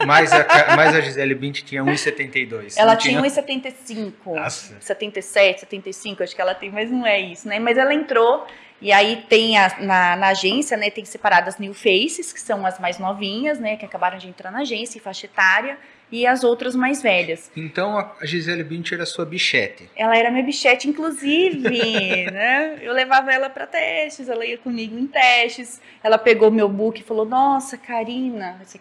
Mas 0.05 0.31
a, 0.31 0.75
mas 0.75 0.95
a 0.95 1.01
Gisele 1.01 1.35
Bündchen 1.35 1.65
tinha 1.65 1.83
1,72. 1.83 2.75
Ela 2.77 2.95
tinha 2.95 3.21
1,75. 3.21 4.13
Nossa. 4.25 4.77
77, 4.79 5.61
75, 5.61 6.23
acho 6.23 6.35
que 6.35 6.41
ela 6.41 6.55
tem, 6.55 6.71
mas 6.71 6.89
não 6.89 7.05
é 7.05 7.19
isso, 7.19 7.47
né? 7.47 7.59
Mas 7.59 7.77
ela 7.77 7.93
entrou, 7.93 8.47
e 8.81 8.91
aí 8.93 9.23
tem 9.27 9.57
a- 9.57 9.75
na, 9.81 10.15
na 10.15 10.27
agência, 10.29 10.77
né? 10.77 10.89
Tem 10.89 11.03
separadas 11.03 11.57
new 11.57 11.73
faces, 11.73 12.31
que 12.31 12.39
são 12.39 12.65
as 12.65 12.79
mais 12.79 12.97
novinhas, 12.97 13.59
né? 13.59 13.75
Que 13.75 13.85
acabaram 13.85 14.17
de 14.17 14.29
entrar 14.29 14.51
na 14.51 14.59
agência, 14.59 15.01
faixa 15.01 15.25
etária, 15.25 15.77
e 16.11 16.25
as 16.25 16.43
outras 16.43 16.75
mais 16.75 17.01
velhas. 17.01 17.51
Então 17.55 17.97
a 17.97 18.25
Gisele 18.25 18.63
Bündchen 18.63 18.95
era 18.95 19.05
sua 19.05 19.25
bichete. 19.25 19.89
Ela 19.95 20.17
era 20.17 20.31
minha 20.31 20.43
bichete, 20.43 20.89
inclusive, 20.89 21.59
né? 22.31 22.79
Eu 22.81 22.93
levava 22.93 23.31
ela 23.31 23.49
para 23.49 23.67
testes, 23.67 24.29
ela 24.29 24.45
ia 24.45 24.57
comigo 24.57 24.97
em 24.97 25.07
testes. 25.07 25.81
Ela 26.03 26.17
pegou 26.17 26.51
meu 26.51 26.67
book 26.69 26.99
e 26.99 27.03
falou: 27.03 27.25
Nossa, 27.25 27.77
Karina, 27.77 28.59
você, 28.63 28.79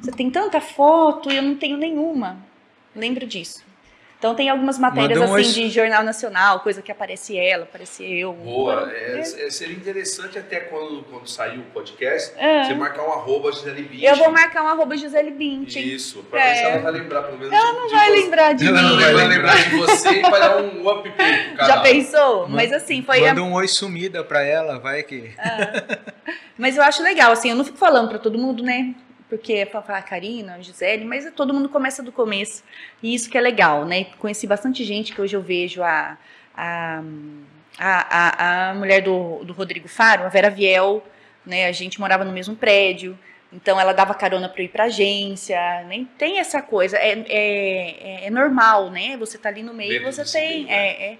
você 0.00 0.12
tem 0.12 0.30
tanta 0.30 0.60
foto 0.60 1.30
e 1.30 1.36
eu 1.36 1.42
não 1.42 1.56
tenho 1.56 1.76
nenhuma. 1.76 2.38
Lembro 2.94 3.26
disso. 3.26 3.71
Então 4.22 4.36
tem 4.36 4.48
algumas 4.48 4.78
matérias 4.78 5.20
assim 5.20 5.42
de 5.52 5.68
jornal 5.68 6.04
nacional, 6.04 6.60
coisa 6.60 6.80
que 6.80 6.92
aparece 6.92 7.36
ela, 7.36 7.64
aparece 7.64 8.04
eu. 8.04 8.32
Boa, 8.32 8.88
é, 8.94 9.18
é- 9.18 9.50
seria 9.50 9.74
interessante 9.74 10.38
até 10.38 10.60
quando, 10.60 11.02
quando 11.10 11.26
sair 11.28 11.58
o 11.58 11.62
podcast, 11.74 12.32
É. 12.38 12.62
você 12.62 12.72
marcar 12.72 13.02
um 13.02 13.10
arroba 13.10 13.50
Gisele 13.50 13.82
Bündchen. 13.82 14.08
Eu 14.08 14.14
vou 14.14 14.30
marcar 14.30 14.62
um 14.62 14.68
arroba 14.68 14.96
Gisele 14.96 15.32
Bündchen. 15.32 15.84
Isso, 15.92 16.22
pra 16.30 16.40
ver 16.40 16.54
se 16.54 16.62
É. 16.62 16.70
ela 16.70 16.82
vai 16.82 16.92
lembrar 16.92 17.22
pelo 17.24 17.36
menos. 17.36 17.52
Ela 17.52 17.72
não 17.72 17.88
de 17.88 17.94
vai 17.94 18.10
você. 18.10 18.20
lembrar 18.22 18.52
de 18.52 18.68
Ela 18.68 18.80
mim. 18.80 18.88
não 18.90 19.12
Vai 19.12 19.26
lembrar 19.26 19.56
de 19.56 19.70
você 19.70 20.08
e 20.10 20.22
vai 20.22 20.40
dar 20.40 20.56
um 20.58 20.88
up 20.88 21.02
pro 21.10 21.56
canal. 21.56 21.66
Já 21.66 21.80
pensou? 21.80 22.48
Mas 22.48 22.72
assim, 22.72 23.02
foi 23.02 23.26
a 23.26 23.34
Manda 23.34 23.42
um 23.42 23.54
oi 23.54 23.66
sumida 23.66 24.22
pra 24.22 24.40
ela, 24.44 24.78
vai 24.78 25.02
que. 25.02 25.32
Mas 26.56 26.76
eu 26.76 26.84
acho 26.84 27.02
legal, 27.02 27.32
assim, 27.32 27.50
eu 27.50 27.56
não 27.56 27.64
fico 27.64 27.76
falando 27.76 28.08
pra 28.08 28.20
todo 28.20 28.38
mundo, 28.38 28.62
né? 28.62 28.94
Porque 29.32 29.54
é 29.54 29.64
pra 29.64 29.80
falar 29.80 30.02
Karina, 30.02 30.62
Gisele, 30.62 31.06
mas 31.06 31.26
todo 31.34 31.54
mundo 31.54 31.66
começa 31.66 32.02
do 32.02 32.12
começo. 32.12 32.62
E 33.02 33.14
isso 33.14 33.30
que 33.30 33.38
é 33.38 33.40
legal, 33.40 33.86
né? 33.86 34.04
Conheci 34.18 34.46
bastante 34.46 34.84
gente 34.84 35.14
que 35.14 35.22
hoje 35.22 35.34
eu 35.34 35.40
vejo 35.40 35.82
a, 35.82 36.18
a, 36.54 37.02
a, 37.78 38.18
a, 38.18 38.70
a 38.70 38.74
mulher 38.74 39.00
do, 39.00 39.42
do 39.42 39.54
Rodrigo 39.54 39.88
Faro, 39.88 40.24
a 40.24 40.28
Vera 40.28 40.50
Viel, 40.50 41.02
né? 41.46 41.64
A 41.64 41.72
gente 41.72 41.98
morava 41.98 42.26
no 42.26 42.30
mesmo 42.30 42.54
prédio. 42.54 43.18
Então 43.50 43.80
ela 43.80 43.94
dava 43.94 44.12
carona 44.12 44.50
para 44.50 44.64
ir 44.64 44.68
pra 44.68 44.84
agência, 44.84 45.58
nem 45.88 46.04
tem 46.04 46.38
essa 46.38 46.60
coisa, 46.60 46.98
é, 46.98 47.24
é, 47.26 48.26
é 48.26 48.30
normal, 48.30 48.90
né? 48.90 49.16
Você 49.16 49.38
tá 49.38 49.48
ali 49.48 49.62
no 49.62 49.72
meio, 49.72 49.92
Dentro 49.92 50.12
você 50.12 50.38
tem, 50.38 50.64
né? 50.64 50.74
é, 50.74 51.12
é. 51.12 51.18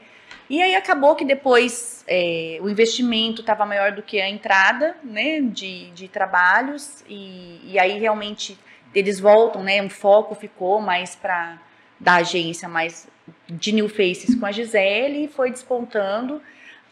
E 0.51 0.61
aí 0.61 0.75
acabou 0.75 1.15
que 1.15 1.25
depois 1.25 2.05
é, 2.07 2.59
o 2.61 2.69
investimento 2.69 3.41
estava 3.41 3.65
maior 3.65 3.93
do 3.93 4.03
que 4.03 4.21
a 4.21 4.29
entrada, 4.29 4.97
né, 5.03 5.41
de, 5.41 5.91
de 5.91 6.09
trabalhos 6.09 7.03
e, 7.09 7.61
e 7.65 7.79
aí 7.79 7.99
realmente 7.99 8.59
eles 8.95 9.19
voltam, 9.19 9.63
né, 9.63 9.81
um 9.81 9.89
foco 9.89 10.35
ficou 10.35 10.81
mais 10.81 11.17
para 11.17 11.59
da 11.99 12.17
agência, 12.17 12.69
mais 12.69 13.09
de 13.49 13.73
New 13.73 13.89
Faces 13.89 14.35
com 14.35 14.45
a 14.45 14.53
Gisele, 14.53 15.25
e 15.25 15.29
foi 15.29 15.51
despontando. 15.51 16.43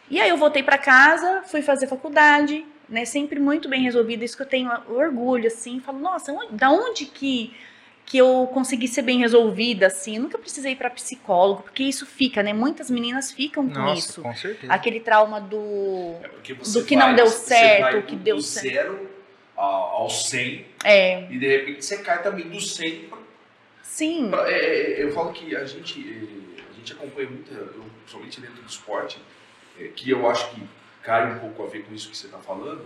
E 0.09 0.19
aí 0.19 0.29
eu 0.29 0.37
voltei 0.37 0.63
para 0.63 0.77
casa, 0.77 1.43
fui 1.45 1.61
fazer 1.61 1.87
faculdade, 1.87 2.65
né? 2.87 3.05
Sempre 3.05 3.39
muito 3.39 3.67
bem 3.67 3.81
resolvida, 3.81 4.23
isso 4.23 4.35
que 4.35 4.43
eu 4.43 4.47
tenho 4.47 4.71
orgulho, 4.89 5.47
assim, 5.47 5.79
falo, 5.79 5.99
nossa, 5.99 6.31
onde, 6.31 6.53
da 6.53 6.69
onde 6.71 7.05
que 7.05 7.53
que 8.11 8.17
eu 8.17 8.45
consegui 8.53 8.89
ser 8.89 9.03
bem 9.03 9.19
resolvida, 9.19 9.87
assim, 9.87 10.17
eu 10.17 10.23
nunca 10.23 10.37
precisei 10.37 10.73
ir 10.73 10.75
para 10.75 10.89
psicólogo, 10.89 11.63
porque 11.63 11.81
isso 11.81 12.05
fica, 12.05 12.43
né? 12.43 12.51
Muitas 12.51 12.89
meninas 12.89 13.31
ficam 13.31 13.69
com 13.69 13.79
Nossa, 13.79 13.99
isso. 13.99 14.21
com 14.21 14.35
certeza. 14.35 14.73
Aquele 14.73 14.99
trauma 14.99 15.39
do 15.39 16.15
É 16.21 16.27
Do 16.27 16.83
que 16.85 16.93
vai- 16.97 17.07
não 17.07 17.15
deu 17.15 17.27
certo, 17.27 17.99
o 17.99 18.03
que 18.03 18.17
do- 18.17 18.21
deu 18.21 18.35
do 18.35 18.41
certo. 18.41 18.67
zero 18.67 19.09
ao, 19.55 19.71
ao 20.01 20.09
100 20.09 20.65
é, 20.83 21.23
e 21.31 21.39
de 21.39 21.47
repente 21.47 21.85
você 21.85 21.99
cai 21.99 22.21
também 22.21 22.49
do 22.49 22.59
100 22.59 23.07
pra, 23.07 23.17
sim, 23.81 24.29
pra- 24.29 24.51
é, 24.51 24.55
é, 24.99 25.03
eu 25.03 25.11
falo 25.13 25.31
que 25.31 25.55
a 25.55 25.63
gente 25.63 26.01
é, 26.01 26.63
a 26.69 26.73
gente 26.73 26.91
acompanha 26.91 27.29
muito 27.29 27.49
eu, 27.53 27.85
principalmente 28.01 28.41
dentro 28.41 28.61
do 28.61 28.67
esporte 28.69 29.19
é, 29.79 29.85
que 29.87 30.09
eu 30.09 30.29
acho 30.29 30.49
que 30.51 30.61
cai 31.01 31.31
um 31.31 31.39
pouco 31.39 31.63
a 31.63 31.67
ver 31.67 31.83
com 31.85 31.93
isso 31.95 32.09
que 32.09 32.17
você 32.17 32.25
está 32.25 32.39
falando 32.39 32.83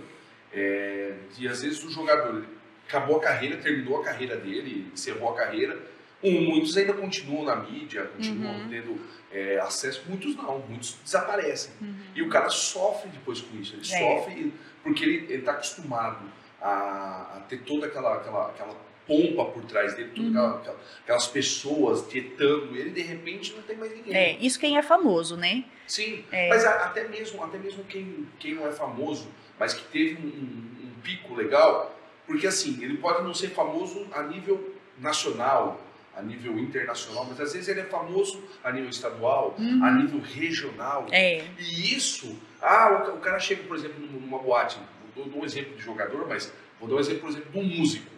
é, 0.54 1.14
de 1.36 1.48
às 1.48 1.64
vezes 1.64 1.84
o 1.84 1.90
jogador 1.90 2.36
ele 2.38 2.48
acabou 2.88 3.18
a 3.18 3.22
carreira 3.22 3.58
terminou 3.58 4.00
a 4.02 4.04
carreira 4.04 4.38
dele 4.38 4.90
encerrou 4.94 5.30
a 5.30 5.36
carreira 5.36 5.78
um, 6.24 6.42
muitos 6.42 6.76
ainda 6.78 6.94
continuam 6.94 7.44
na 7.46 7.56
mídia 7.58 8.04
continuam 8.06 8.56
Uhum. 8.56 8.70
tendo 8.70 9.02
é, 9.32 9.60
acesso 9.60 10.04
muitos 10.08 10.36
não 10.36 10.60
muitos 10.60 10.98
desaparecem 11.04 11.72
Uhum. 11.82 11.96
e 12.16 12.22
o 12.22 12.30
cara 12.30 12.50
sofre 12.50 13.10
depois 13.10 13.42
com 13.42 13.58
isso. 13.58 13.74
Ele 13.76 13.82
É. 13.82 14.00
sofre 14.18 14.54
porque 14.84 15.04
ele 15.04 15.34
está 15.34 15.52
acostumado 15.52 16.26
a, 16.62 17.36
a 17.38 17.40
ter 17.50 17.58
toda 17.60 17.88
aquela, 17.88 18.16
aquela, 18.16 18.48
aquela 18.50 18.76
pompa 19.06 19.46
por 19.46 19.64
trás 19.66 19.94
dele, 19.96 20.12
Uhum. 20.18 20.30
aquela- 20.30 20.56
aquela- 20.58 20.78
aquelas 21.04 21.28
pessoas 21.28 22.08
dietando 22.10 22.76
ele, 22.76 22.90
de 22.92 23.02
repente 23.02 23.54
não 23.54 23.62
tem 23.64 23.76
mais 23.76 23.92
ninguém. 23.94 24.16
é, 24.16 24.38
isso 24.40 24.60
quem 24.60 24.78
é 24.78 24.82
famoso, 24.82 25.36
né? 25.36 25.66
Sim, 25.86 26.24
É. 26.32 26.48
mas 26.50 26.64
a- 26.66 26.86
até 26.86 27.08
mesmo, 27.08 27.44
até 27.44 27.58
mesmo 27.58 27.84
quem, 27.84 28.26
quem 28.40 28.56
não 28.56 28.66
é 28.68 28.72
famoso, 28.72 29.28
mas 29.60 29.74
que 29.74 29.84
teve 29.92 30.16
um, 30.16 30.28
um- 30.28 30.88
um 30.88 31.02
pico 31.04 31.36
legal, 31.36 31.94
porque 32.26 32.48
assim, 32.48 32.82
ele 32.84 32.98
pode 32.98 33.24
não 33.24 33.34
ser 33.34 33.50
famoso 33.50 34.08
a 34.14 34.24
nível 34.24 34.76
nacional, 34.98 35.80
a 36.16 36.22
nível 36.22 36.58
internacional, 36.58 37.26
mas 37.26 37.40
às 37.42 37.54
vezes 37.54 37.68
ele 37.68 37.82
é 37.82 37.86
famoso 37.86 38.42
a 38.64 38.72
nível 38.72 38.90
estadual, 38.90 39.56
Uhum. 39.60 39.84
a 39.84 39.92
nível 39.92 40.22
regional. 40.22 41.06
É, 41.12 41.44
E 41.60 41.94
isso, 41.96 42.38
ah, 42.62 42.90
o, 43.02 43.06
ca- 43.06 43.14
o 43.14 43.20
cara 43.20 43.40
chega, 43.40 43.64
por 43.64 43.76
exemplo, 43.76 44.00
num- 44.00 44.20
numa 44.22 44.40
boate, 44.40 44.78
vou 45.16 45.26
dar 45.26 45.38
um 45.38 45.46
exemplo 45.46 45.76
de 45.76 45.82
jogador, 45.84 46.28
mas 46.28 46.52
vou 46.80 46.88
dar 46.90 46.96
um 46.96 47.00
exemplo, 47.00 47.22
por 47.22 47.30
exemplo, 47.30 47.52
de 47.52 47.60
um 47.60 47.64
músico. 47.64 48.10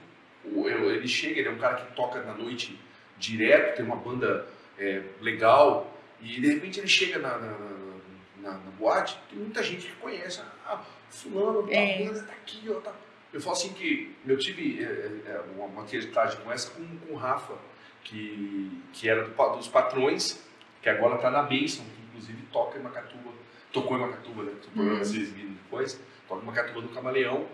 Ele 0.46 1.08
chega, 1.08 1.40
ele 1.40 1.50
é 1.50 1.52
um 1.52 1.58
cara 1.58 1.76
que 1.78 1.96
toca 1.96 2.22
na 2.22 2.34
noite 2.34 2.80
direto, 3.18 3.78
tem 3.78 3.86
uma 3.86 3.96
banda 3.96 4.48
é, 4.80 5.02
legal, 5.22 5.92
e 6.22 6.40
de 6.40 6.54
repente 6.54 6.80
ele 6.80 6.88
chega 6.88 7.18
na, 7.18 7.38
na, 7.40 7.48
na- 7.48 7.98
na- 8.44 8.52
na 8.60 8.72
boate, 8.78 9.18
tem 9.30 9.40
muita 9.40 9.64
gente 9.64 9.88
que 9.88 9.96
conhece. 9.96 10.40
Ah, 10.66 10.84
fulano, 11.10 11.68
É. 11.72 11.96
a 11.96 12.06
banda 12.06 12.22
tá 12.24 12.34
aqui, 12.34 12.62
ó, 12.70 12.76
tá. 12.76 12.94
Eu 13.34 13.42
falo 13.42 13.56
assim 13.56 13.74
que 13.74 14.16
eu 14.26 14.38
tive 14.38 14.84
é, 14.84 14.88
é, 15.32 15.42
uma, 15.56 15.66
uma 15.66 15.84
questagem 15.86 16.40
com 16.42 16.52
essa 16.52 16.72
com, 16.72 16.86
com 17.00 17.14
o 17.14 17.18
Rafa, 17.18 17.54
que, 18.04 18.82
que 18.94 19.10
era 19.10 19.24
do 19.26 19.56
dos 19.58 19.68
patrões, 19.68 20.42
que 20.82 20.90
agora 20.90 21.16
está 21.16 21.30
na 21.30 21.44
Benção, 21.44 21.86
que 21.86 22.02
inclusive 22.08 22.42
toca 22.52 22.80
em 22.80 22.82
Macatuba, 22.82 23.32
tocou 23.72 23.98
em 23.98 24.02
Macatuba, 24.02 24.44
né? 24.44 24.52
O 24.66 24.72
programa 24.72 25.02
Uhum. 25.04 25.56
depois, 25.64 26.00
toca 26.28 26.42
em 26.42 26.46
Macatuba 26.46 26.82
do 26.82 26.90
Camaleão. 26.90 27.48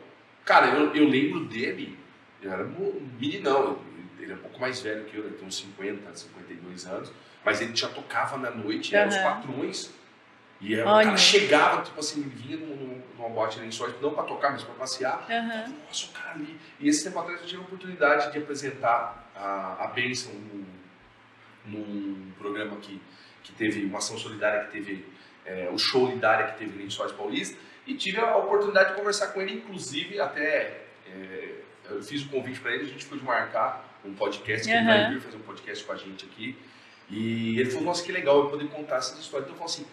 Cara, 0.45 0.67
eu, 0.67 0.93
eu 0.93 1.07
lembro 1.07 1.45
dele, 1.45 1.97
eu 2.41 2.51
era 2.51 2.63
um 2.65 3.09
meninão, 3.19 3.79
ele, 3.97 4.23
ele 4.23 4.31
é 4.33 4.35
um 4.35 4.39
pouco 4.39 4.59
mais 4.59 4.81
velho 4.81 5.05
que 5.05 5.17
eu, 5.17 5.25
ele 5.25 5.35
tem 5.37 5.47
uns 5.47 5.55
50, 5.57 6.15
52 6.15 6.85
anos, 6.85 7.11
mas 7.43 7.61
ele 7.61 7.75
já 7.75 7.89
tocava 7.89 8.37
na 8.37 8.51
noite, 8.51 8.95
eram 8.95 9.09
os 9.09 9.15
Aham. 9.15 9.23
patrões. 9.23 9.91
E 10.65 10.75
o 10.79 10.87
Olha. 10.87 11.05
cara 11.05 11.17
chegava, 11.17 11.81
tipo 11.81 11.99
assim, 11.99 12.21
vinha 12.23 12.57
num- 12.57 12.75
num- 12.75 13.01
numa 13.17 13.29
boate 13.29 13.59
em 13.59 13.63
Lençóis, 13.63 13.93
não 14.01 14.13
para 14.13 14.23
tocar, 14.23 14.51
mas 14.51 14.63
para 14.63 14.73
passear. 14.75 15.25
aham, 15.29 15.73
Nossa, 15.87 16.05
o 16.05 16.09
cara 16.09 16.31
ali. 16.35 16.57
E 16.79 16.87
esse 16.87 17.03
tempo 17.03 17.19
atrás 17.19 17.41
eu 17.41 17.47
tive 17.47 17.61
a 17.61 17.65
oportunidade 17.65 18.31
de 18.31 18.37
apresentar 18.37 19.29
a, 19.35 19.83
a 19.83 19.87
Benção 19.87 20.31
num, 20.33 20.65
num 21.65 22.31
programa 22.37 22.77
que, 22.77 23.01
que 23.43 23.51
teve 23.53 23.83
uma 23.85 23.97
ação 23.97 24.17
solidária, 24.17 24.65
que 24.65 24.71
teve 24.71 25.05
é, 25.45 25.69
o 25.71 25.77
show 25.77 26.07
Lidária 26.07 26.47
que 26.53 26.59
teve 26.59 26.79
em 26.79 26.83
Lençóis 26.83 27.11
Paulista. 27.11 27.57
E 27.85 27.95
tive 27.95 28.19
a 28.19 28.37
oportunidade 28.37 28.91
de 28.91 28.95
conversar 28.95 29.27
com 29.27 29.41
ele, 29.41 29.55
inclusive 29.55 30.19
até 30.19 30.85
é, 31.05 31.55
eu 31.89 32.01
fiz 32.01 32.21
o 32.23 32.29
convite 32.29 32.59
para 32.61 32.71
ele, 32.73 32.83
a 32.83 32.87
gente 32.87 33.03
foi 33.03 33.17
de 33.19 33.25
marcar 33.25 33.99
um 34.05 34.13
podcast, 34.13 34.65
que 34.65 34.73
ele 34.73 34.85
vai 34.85 35.09
vir 35.11 35.19
fazer 35.19 35.35
um 35.37 35.41
podcast 35.41 35.83
com 35.83 35.91
a 35.91 35.97
gente 35.97 36.25
aqui. 36.25 36.57
E 37.09 37.59
ele 37.59 37.69
falou, 37.69 37.85
nossa, 37.85 38.03
que 38.03 38.11
legal 38.11 38.39
eu 38.39 38.49
poder 38.49 38.67
contar 38.69 38.97
essas 38.97 39.19
histórias. 39.19 39.49
Então 39.49 39.55
eu 39.55 39.69
falo 39.69 39.69
assim, 39.69 39.85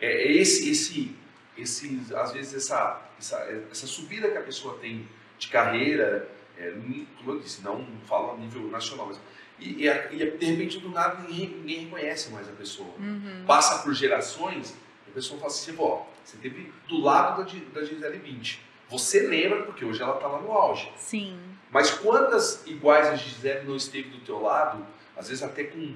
é, 0.00 0.06
é 0.06 0.32
esse, 0.32 0.70
esse, 0.70 1.16
esse, 1.56 2.00
às 2.14 2.32
vezes 2.32 2.54
essa, 2.54 3.00
essa, 3.18 3.36
essa 3.70 3.86
subida 3.86 4.30
que 4.30 4.38
a 4.38 4.42
pessoa 4.42 4.78
tem 4.78 5.08
de 5.38 5.48
carreira, 5.48 6.28
é, 6.56 6.70
não- 6.70 7.06
como 7.18 7.32
eu 7.32 7.40
disse, 7.40 7.62
não 7.62 7.86
falo 8.06 8.32
a 8.32 8.36
nível 8.36 8.62
nacional, 8.70 9.06
mas 9.06 9.20
e, 9.58 9.84
e, 9.84 9.88
e 9.88 10.16
de 10.38 10.44
repente 10.46 10.78
do 10.78 10.88
nada 10.90 11.20
ninguém, 11.22 11.48
ninguém 11.48 11.80
reconhece 11.84 12.30
mais 12.30 12.48
a 12.48 12.52
pessoa. 12.52 12.94
uhum. 12.98 13.44
Passa 13.46 13.82
por 13.82 13.92
gerações, 13.94 14.74
a 15.08 15.10
pessoa 15.10 15.38
fala 15.40 15.50
assim, 15.52 15.74
ó, 15.78 16.02
você 16.24 16.36
teve 16.36 16.72
do 16.86 17.00
lado 17.00 17.42
da, 17.44 17.80
da 17.80 17.84
Gisele 17.86 18.18
Bündchen. 18.18 18.60
Você 18.88 19.26
lembra 19.26 19.62
porque 19.62 19.84
hoje 19.84 20.00
ela 20.00 20.14
está 20.14 20.26
lá 20.28 20.40
no 20.40 20.50
auge. 20.52 20.90
sim, 20.96 21.38
Mas 21.70 21.90
quantas 21.90 22.66
iguais 22.66 23.06
a 23.08 23.16
Gisele 23.16 23.66
não 23.66 23.76
esteve 23.76 24.10
do 24.10 24.20
teu 24.20 24.40
lado, 24.40 24.86
às 25.16 25.28
vezes 25.28 25.42
até 25.42 25.64
com 25.64 25.94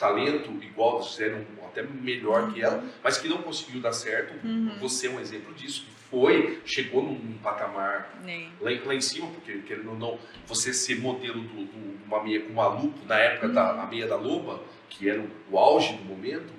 talento 0.00 0.50
igual 0.64 1.02
da 1.02 1.34
um- 1.34 1.66
até 1.66 1.82
melhor 1.82 2.52
que 2.52 2.60
ela, 2.62 2.82
mas 3.04 3.18
que 3.18 3.28
não 3.28 3.42
conseguiu 3.42 3.80
dar 3.80 3.92
certo. 3.92 4.34
Uhum. 4.44 4.76
Você 4.80 5.06
é 5.06 5.10
um 5.10 5.20
exemplo 5.20 5.54
disso, 5.54 5.82
que 5.84 5.92
foi, 6.10 6.60
chegou 6.64 7.02
num 7.04 7.34
patamar 7.42 8.18
é, 8.26 8.46
lá, 8.60 8.72
em- 8.72 8.80
lá 8.82 8.94
em 8.94 9.00
cima, 9.00 9.28
porque 9.28 9.58
querendo 9.58 9.90
ou 9.90 9.96
não, 9.98 10.18
você 10.46 10.72
ser 10.72 10.98
modelo 10.98 11.40
de 11.40 11.68
uma 12.06 12.24
meia 12.24 12.40
com 12.40 12.52
uma 12.52 12.66
lupa, 12.66 12.98
na 13.06 13.16
época 13.18 13.48
da 13.50 13.82
a 13.82 13.86
meia 13.86 14.06
da 14.08 14.16
Loba, 14.16 14.60
que 14.88 15.08
era 15.08 15.20
o, 15.20 15.30
auge 15.58 15.92
do 15.92 16.04
momento, 16.04 16.52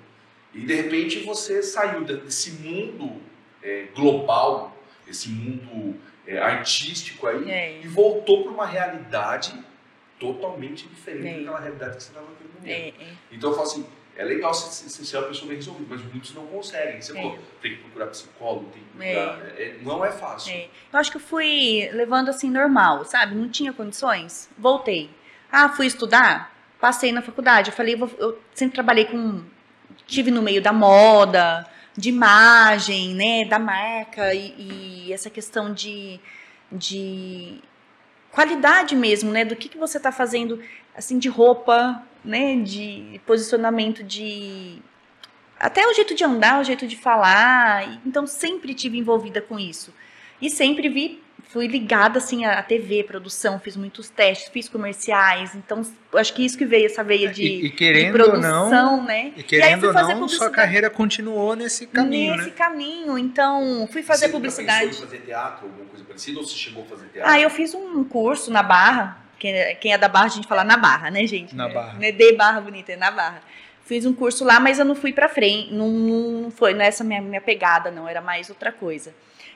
e 0.54 0.62
de 0.62 0.73
repente 0.73 1.19
você 1.23 1.62
saiu 1.63 2.04
de- 2.06 2.17
desse 2.17 2.51
mundo 2.51 3.21
é, 3.63 3.88
global, 3.95 4.75
esse 5.08 5.30
mundo 5.30 5.99
é, 6.25 6.38
artístico 6.39 7.27
aí, 7.27 7.49
É. 7.51 7.82
e 7.84 7.88
voltou 7.88 8.43
para 8.43 8.51
uma 8.54 8.65
realidade 8.65 9.54
totalmente 10.21 10.88
diferente 10.88 11.27
É. 11.27 11.38
daquela 11.39 11.60
realidade 11.60 11.97
que 11.97 12.03
você 12.03 12.10
estava 12.10 12.27
naquele 12.29 12.49
momento. 12.53 12.69
é, 13.01 13.03
é. 13.03 13.13
Então 13.31 13.49
eu 13.49 13.55
falo 13.55 13.67
assim, 13.67 13.86
é 14.15 14.23
legal 14.23 14.53
você, 14.53 14.88
você 14.89 15.03
ser 15.03 15.17
uma 15.17 15.27
pessoa 15.27 15.47
bem 15.47 15.55
resolvida, 15.57 15.88
mas 15.89 16.01
muitos 16.05 16.34
não 16.36 16.45
conseguem. 16.47 17.01
Você 17.01 17.12
É. 17.12 17.15
falou, 17.15 17.39
tem 17.62 17.71
que 17.71 17.77
procurar 17.81 18.07
psicólogo, 18.07 18.69
tem 18.71 18.84
que 18.84 19.03
É. 19.05 19.25
procurar. 19.25 19.62
é, 19.62 19.77
não 19.81 20.05
é 20.05 20.12
fácil. 20.12 20.53
É. 20.53 20.69
Eu 20.93 20.99
acho 20.99 21.12
que 21.12 21.17
eu 21.17 21.21
fui 21.21 21.89
levando 21.93 22.29
assim 22.29 22.49
normal, 22.49 23.03
sabe? 23.05 23.36
Não 23.36 23.49
tinha 23.49 23.73
condições. 23.73 24.49
Voltei. 24.57 25.10
Ah, 25.51 25.69
fui 25.69 25.86
estudar? 25.88 26.55
Passei 26.79 27.12
na 27.12 27.21
faculdade. 27.21 27.69
Eu 27.71 27.75
falei, 27.75 27.95
eu 28.17 28.39
sempre 28.53 28.75
trabalhei 28.75 29.05
com. 29.05 29.43
Tive 30.07 30.31
no 30.31 30.41
meio 30.41 30.62
da 30.62 30.71
moda, 30.73 31.67
de 31.95 32.10
imagem, 32.10 33.13
né? 33.15 33.45
Da 33.45 33.60
marca 33.60 34.34
e, 34.34 35.07
e 35.07 35.13
essa 35.13 35.29
questão 35.29 35.73
de, 35.73 36.19
de 36.71 37.62
qualidade 38.31 38.95
mesmo, 38.95 39.31
né? 39.31 39.45
Do 39.45 39.55
que, 39.55 39.69
que 39.69 39.77
você 39.77 39.99
tá 39.99 40.11
fazendo, 40.11 40.61
assim, 40.95 41.19
de 41.19 41.29
roupa, 41.29 42.01
né? 42.23 42.55
De 42.57 43.19
posicionamento 43.25 44.03
de. 44.03 44.81
Até 45.59 45.85
o 45.85 45.93
jeito 45.93 46.15
de 46.15 46.23
andar, 46.23 46.59
o 46.59 46.63
jeito 46.63 46.87
de 46.87 46.97
falar. 46.97 48.01
Então, 48.05 48.25
sempre 48.25 48.73
tive 48.73 48.97
envolvida 48.97 49.41
com 49.41 49.59
isso. 49.59 49.93
E 50.41 50.49
sempre 50.49 50.89
vi, 50.89 51.20
fui 51.51 51.67
ligada, 51.67 52.17
assim, 52.17 52.45
à 52.45 52.63
TV, 52.63 53.03
produção, 53.03 53.59
fiz 53.59 53.75
muitos 53.75 54.09
testes, 54.09 54.49
fiz 54.49 54.69
comerciais. 54.69 55.53
Então, 55.53 55.81
acho 56.13 56.33
que 56.33 56.45
isso 56.45 56.57
que 56.57 56.65
veio, 56.65 56.85
essa 56.85 57.03
veia 57.03 57.29
de, 57.29 57.43
e, 57.43 57.57
e 57.57 57.61
de 57.63 57.69
querendo 57.71 58.17
ou 58.19 58.29
produção, 58.29 58.69
não, 58.69 59.03
né? 59.03 59.33
e 59.35 59.39
aí 59.39 59.43
querendo 59.43 59.79
fui 59.91 60.01
ou 60.01 60.07
não, 60.07 60.27
sua 60.29 60.49
carreira 60.49 60.89
continuou 60.89 61.55
nesse 61.55 61.87
caminho, 61.87 62.35
Nesse 62.37 62.49
né? 62.49 62.55
caminho. 62.55 63.17
Então, 63.17 63.87
fui 63.91 64.01
fazer 64.01 64.27
você 64.27 64.31
publicidade. 64.31 64.89
em 64.89 64.93
fazer 64.93 65.17
teatro, 65.19 65.67
alguma 65.67 65.85
coisa 65.89 66.05
parecida, 66.05 66.39
ou 66.39 66.45
você 66.45 66.55
chegou 66.55 66.83
a 66.83 66.85
fazer 66.85 67.07
teatro? 67.07 67.31
Ah, 67.31 67.39
eu 67.39 67.49
fiz 67.49 67.73
um 67.75 68.03
curso 68.03 68.49
na 68.49 68.63
Barra. 68.63 69.17
Quem 69.37 69.53
é, 69.53 69.75
quem 69.75 69.91
é 69.91 69.97
da 69.97 70.07
Barra, 70.07 70.25
a 70.25 70.29
gente 70.29 70.47
fala 70.47 70.63
na 70.63 70.77
Barra, 70.77 71.11
né, 71.11 71.25
gente? 71.27 71.53
Na 71.55 71.67
Né? 71.67 71.73
Barra. 71.73 71.93
Não 71.95 72.03
é 72.03 72.11
de 72.11 72.33
Barra 72.33 72.61
Bonita, 72.61 72.93
é 72.93 72.95
na 72.95 73.11
Barra. 73.11 73.41
Fiz 73.83 74.05
um 74.05 74.13
curso 74.13 74.45
lá, 74.45 74.57
mas 74.59 74.79
eu 74.79 74.85
não 74.85 74.95
fui 74.95 75.11
pra 75.11 75.27
frente. 75.27 75.73
Não, 75.73 75.89
não 75.89 76.51
foi 76.51 76.73
nessa 76.73 77.03
minha, 77.03 77.21
minha 77.21 77.41
pegada, 77.41 77.91
não. 77.91 78.07
Era 78.07 78.21
mais 78.21 78.49
outra 78.49 78.71
coisa. 78.71 79.13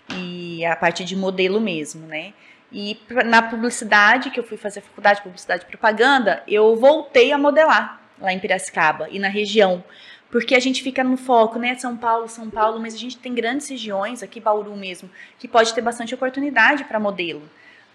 E 0.09 0.65
a 0.65 0.75
parte 0.75 1.03
de 1.03 1.15
modelo 1.15 1.59
mesmo, 1.59 2.05
né? 2.07 2.33
E 2.71 2.99
na 3.25 3.41
publicidade, 3.41 4.29
que 4.29 4.39
eu 4.39 4.43
fui 4.43 4.57
fazer 4.57 4.81
faculdade 4.81 5.17
de 5.17 5.23
publicidade 5.23 5.63
e 5.63 5.67
propaganda, 5.67 6.43
eu 6.47 6.75
voltei 6.75 7.31
a 7.31 7.37
modelar 7.37 8.01
lá 8.19 8.33
em 8.33 8.39
Piracicaba 8.39 9.07
e 9.09 9.19
na 9.19 9.27
região. 9.27 9.83
Porque 10.29 10.55
a 10.55 10.59
gente 10.59 10.83
fica 10.83 11.03
no 11.03 11.15
foco, 11.15 11.57
né? 11.57 11.75
São 11.75 11.95
Paulo, 11.95 12.27
São 12.27 12.49
Paulo, 12.49 12.79
mas 12.79 12.93
a 12.93 12.97
gente 12.97 13.17
tem 13.17 13.33
grandes 13.33 13.69
regiões, 13.69 14.21
aqui 14.21 14.39
Bauru 14.39 14.75
mesmo, 14.75 15.09
que 15.39 15.47
pode 15.47 15.73
ter 15.73 15.81
bastante 15.81 16.13
oportunidade 16.13 16.83
para 16.83 16.99
modelo. 16.99 17.43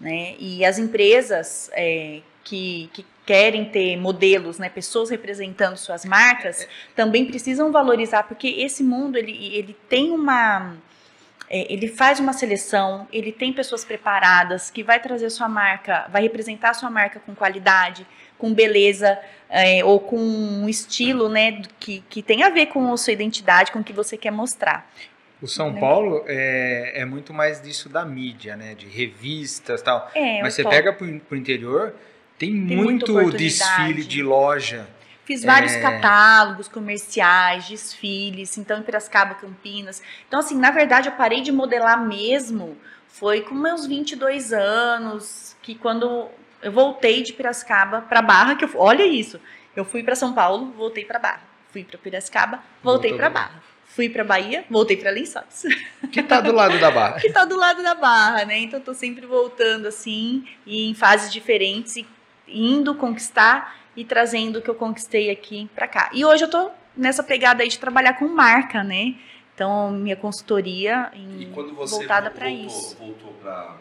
Né? 0.00 0.34
E 0.38 0.64
as 0.64 0.78
empresas 0.78 1.70
é, 1.74 2.20
que, 2.42 2.88
que 2.94 3.04
querem 3.26 3.66
ter 3.66 3.96
modelos, 3.96 4.58
né, 4.58 4.68
pessoas 4.68 5.10
representando 5.10 5.76
suas 5.76 6.04
marcas, 6.04 6.66
também 6.96 7.26
precisam 7.26 7.70
valorizar, 7.70 8.22
porque 8.22 8.48
esse 8.48 8.82
mundo 8.82 9.16
ele, 9.16 9.54
ele 9.54 9.76
tem 9.88 10.10
uma 10.10 10.74
é, 11.50 11.70
ele 11.72 11.88
faz 11.88 12.20
uma 12.20 12.32
seleção, 12.32 13.08
ele 13.12 13.32
tem 13.32 13.52
pessoas 13.52 13.84
preparadas 13.84 14.70
que 14.70 14.84
vai 14.84 15.00
trazer 15.00 15.28
sua 15.30 15.48
marca, 15.48 16.06
vai 16.08 16.22
representar 16.22 16.74
sua 16.74 16.88
marca 16.88 17.18
com 17.18 17.34
qualidade, 17.34 18.06
com 18.38 18.54
beleza 18.54 19.18
é, 19.48 19.84
ou 19.84 19.98
com 19.98 20.16
um 20.16 20.68
estilo, 20.68 21.28
né, 21.28 21.60
que, 21.80 22.04
que 22.08 22.22
tem 22.22 22.44
a 22.44 22.50
ver 22.50 22.66
com 22.66 22.92
a 22.92 22.96
sua 22.96 23.12
identidade, 23.12 23.72
com 23.72 23.80
o 23.80 23.84
que 23.84 23.92
você 23.92 24.16
quer 24.16 24.30
mostrar. 24.30 24.88
O 25.42 25.48
São 25.48 25.72
né? 25.72 25.80
Paulo 25.80 26.22
é, 26.28 27.00
é 27.00 27.04
muito 27.04 27.34
mais 27.34 27.60
disso 27.60 27.88
da 27.88 28.04
mídia, 28.04 28.56
né, 28.56 28.76
de 28.76 28.86
revistas 28.86 29.82
tal. 29.82 30.08
É, 30.14 30.40
Mas 30.42 30.54
você 30.54 30.62
pega 30.62 30.92
pro, 30.92 31.18
pro 31.20 31.36
interior, 31.36 31.94
tem, 32.38 32.64
tem 32.64 32.76
muito 32.76 33.30
desfile 33.32 34.04
de 34.04 34.22
loja. 34.22 34.86
Fiz 35.30 35.44
vários 35.44 35.74
é... 35.74 35.80
catálogos 35.80 36.66
comerciais, 36.66 37.68
desfiles, 37.68 38.58
então 38.58 38.80
em 38.80 38.82
Piracicaba, 38.82 39.36
Campinas. 39.36 40.02
Então, 40.26 40.40
assim, 40.40 40.58
na 40.58 40.72
verdade, 40.72 41.08
eu 41.08 41.12
parei 41.12 41.40
de 41.40 41.52
modelar 41.52 42.04
mesmo. 42.04 42.76
Foi 43.06 43.42
com 43.42 43.54
meus 43.54 43.86
22 43.86 44.52
anos, 44.52 45.56
que 45.62 45.76
quando 45.76 46.26
eu 46.60 46.72
voltei 46.72 47.22
de 47.22 47.32
Piracicaba 47.32 48.00
para 48.00 48.20
Barra, 48.20 48.56
que 48.56 48.64
eu, 48.64 48.70
olha 48.74 49.06
isso, 49.06 49.40
eu 49.76 49.84
fui 49.84 50.02
para 50.02 50.16
São 50.16 50.32
Paulo, 50.32 50.72
voltei 50.76 51.04
para 51.04 51.20
Barra. 51.20 51.42
Fui 51.70 51.84
para 51.84 51.96
Piracicaba, 51.96 52.58
voltei 52.82 53.14
para 53.14 53.30
Barra. 53.30 53.62
Fui 53.84 54.08
para 54.08 54.24
Bahia, 54.24 54.64
voltei 54.68 54.96
para 54.96 55.12
Lençóis. 55.12 55.62
Que 56.10 56.24
tá 56.24 56.40
do 56.40 56.50
lado 56.50 56.76
da 56.80 56.90
Barra. 56.90 57.20
que 57.22 57.30
tá 57.30 57.44
do 57.44 57.56
lado 57.56 57.84
da 57.84 57.94
Barra, 57.94 58.44
né? 58.46 58.58
Então 58.58 58.80
tô 58.80 58.94
sempre 58.94 59.24
voltando 59.26 59.86
assim, 59.86 60.44
e 60.66 60.90
em 60.90 60.94
fases 60.94 61.32
diferentes 61.32 61.94
e 61.94 62.04
indo 62.48 62.96
conquistar 62.96 63.79
e 64.00 64.04
trazendo 64.04 64.58
o 64.58 64.62
que 64.62 64.70
eu 64.70 64.74
conquistei 64.74 65.30
aqui 65.30 65.68
para 65.74 65.86
cá. 65.86 66.10
E 66.14 66.24
hoje 66.24 66.44
eu 66.44 66.50
tô 66.50 66.70
nessa 66.96 67.22
pegada 67.22 67.62
aí 67.62 67.68
de 67.68 67.78
trabalhar 67.78 68.14
com 68.14 68.26
marca, 68.26 68.82
né? 68.82 69.14
Então, 69.54 69.90
minha 69.90 70.16
consultoria 70.16 71.10
em, 71.12 71.52
voltada 71.52 72.30
para 72.30 72.48
isso. 72.48 72.96
voltou 72.96 73.34
para 73.34 73.76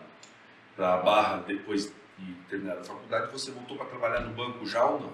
a 0.78 0.98
Barra 0.98 1.44
depois 1.48 1.94
de 2.18 2.34
terminar 2.50 2.80
a 2.80 2.84
faculdade, 2.84 3.32
você 3.32 3.50
voltou 3.52 3.78
para 3.78 3.86
trabalhar 3.86 4.20
no 4.20 4.32
banco 4.32 4.66
já 4.66 4.84
ou 4.84 5.00
não? 5.00 5.14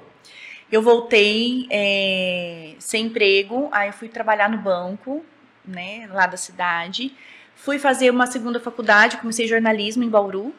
Eu 0.71 0.81
voltei 0.81 1.67
é, 1.69 2.73
sem 2.79 3.05
emprego, 3.05 3.69
aí 3.71 3.91
fui 3.91 4.09
trabalhar 4.09 4.49
no 4.49 4.57
banco, 4.57 5.23
né, 5.63 6.09
lá 6.11 6.25
da 6.25 6.37
cidade. 6.37 7.15
Fui 7.55 7.77
fazer 7.77 8.09
uma 8.09 8.25
segunda 8.25 8.59
faculdade, 8.59 9.17
comecei 9.17 9.47
jornalismo 9.47 10.03
em 10.03 10.09
Bauru, 10.09 10.51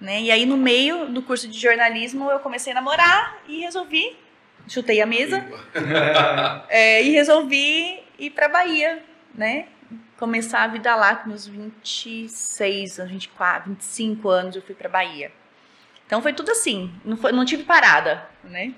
né? 0.00 0.22
E 0.22 0.30
aí, 0.30 0.46
no 0.46 0.56
meio 0.56 1.06
do 1.06 1.22
curso 1.22 1.46
de 1.46 1.58
jornalismo, 1.58 2.30
eu 2.30 2.38
comecei 2.38 2.72
a 2.72 2.76
namorar 2.76 3.38
e 3.46 3.60
resolvi, 3.60 4.16
chutei 4.66 5.00
a 5.00 5.06
mesa, 5.06 5.44
é, 6.68 7.02
e 7.02 7.10
resolvi 7.10 8.02
ir 8.18 8.30
para 8.30 8.48
Bahia, 8.48 9.02
né? 9.34 9.66
Começar 10.16 10.62
a 10.62 10.66
vida 10.66 10.94
lá 10.96 11.16
com 11.16 11.28
meus 11.28 11.46
26, 11.46 12.98
24, 12.98 13.70
25 13.70 14.28
anos, 14.28 14.56
eu 14.56 14.62
fui 14.62 14.74
para 14.74 14.88
Bahia. 14.88 15.32
Então 16.06 16.20
foi 16.20 16.32
tudo 16.32 16.50
assim, 16.50 16.92
não, 17.04 17.16
foi, 17.16 17.32
não 17.32 17.44
tive 17.44 17.62
parada, 17.64 18.26
né? 18.42 18.74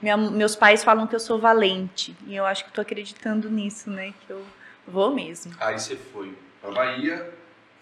Minha, 0.00 0.16
meus 0.16 0.56
pais 0.56 0.82
falam 0.82 1.06
que 1.06 1.14
eu 1.14 1.20
sou 1.20 1.38
valente, 1.38 2.16
e 2.26 2.34
eu 2.34 2.46
acho 2.46 2.64
que 2.64 2.70
estou 2.70 2.82
acreditando 2.82 3.50
nisso, 3.50 3.90
né? 3.90 4.14
Que 4.26 4.32
eu 4.32 4.44
vou 4.86 5.14
mesmo. 5.14 5.52
Aí 5.60 5.78
você 5.78 5.96
foi 5.96 6.36
para 6.60 6.70
Bahia, 6.70 7.32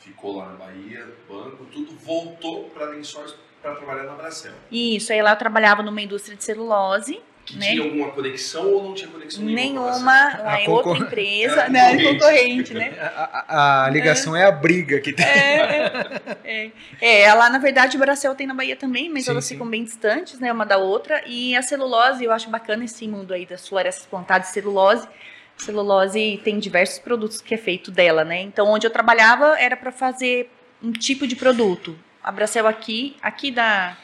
ficou 0.01 0.39
lá 0.39 0.47
na 0.47 0.55
Bahia, 0.55 1.07
banco, 1.29 1.65
tudo, 1.67 1.95
voltou 1.99 2.65
para 2.71 2.87
Lençóis 2.87 3.35
para 3.63 3.75
trabalhar 3.75 4.05
na 4.05 4.15
Bracel. 4.15 4.53
Isso, 4.73 5.13
aí 5.13 5.21
lá 5.23 5.33
eu 5.33 5.37
trabalhava 5.37 5.83
numa 5.83 6.01
indústria 6.01 6.37
de 6.37 6.43
celulose. 6.43 7.21
Que 7.45 7.59
né? 7.59 7.71
tinha 7.71 7.83
alguma 7.83 8.11
conexão 8.11 8.71
ou 8.71 8.85
não 8.85 8.95
tinha 8.95 9.11
conexão 9.11 9.43
nenhuma? 9.43 9.61
Nenhuma, 9.61 10.39
lá 10.39 10.61
é 10.61 10.69
outra 10.69 10.97
empresa, 10.97 11.67
né? 11.69 12.01
Concorrente, 12.03 12.75
né? 12.75 12.95
A, 13.01 13.45
a, 13.49 13.87
a 13.87 13.91
ligação 13.91 14.37
é. 14.37 14.43
é. 14.43 14.45
a 14.45 14.53
briga 14.53 15.01
que 15.01 15.13
tem. 15.13 15.27
É, 15.27 16.31
é, 16.45 16.71
é, 17.01 17.35
lá 17.35 17.51
na 17.51 17.59
verdade 17.59 17.97
o 17.97 18.01
Bracel 18.01 18.35
tem 18.35 18.47
na 18.47 18.55
Bahia 18.55 18.77
também, 18.77 19.11
mas 19.11 19.25
sim, 19.25 19.31
elas 19.31 19.45
sim. 19.45 19.55
ficam 19.55 19.69
bem 19.69 19.83
distantes, 19.83 20.39
né, 20.39 20.53
uma 20.53 20.65
da 20.65 20.77
outra. 20.77 21.23
E 21.27 21.57
a 21.57 21.63
celulose, 21.63 22.25
eu 22.25 22.31
acho 22.31 22.49
bacana 22.51 22.85
esse 22.85 23.09
mundo 23.09 23.35
aí 23.35 23.45
das 23.45 23.67
florestas 23.67 24.07
plantadas 24.07 24.49
de 24.49 24.55
celulose, 24.55 25.09
celulose 25.61 26.40
tem 26.44 26.59
diversos 26.59 26.99
produtos 26.99 27.40
que 27.40 27.55
é 27.55 27.59
feito 27.59 27.90
dela, 27.90 28.25
né? 28.25 28.40
Então, 28.40 28.68
onde 28.68 28.87
eu 28.87 28.90
trabalhava 28.90 29.59
era 29.59 29.77
para 29.77 29.92
fazer 29.92 30.51
um 30.83 30.92
tipo 30.92 31.27
de 31.27 31.37
produto. 31.37 31.99
A 32.23 32.31
Bracel 32.31 32.66
aqui, 32.66 33.16
aqui 33.23 33.51
da 33.51 33.96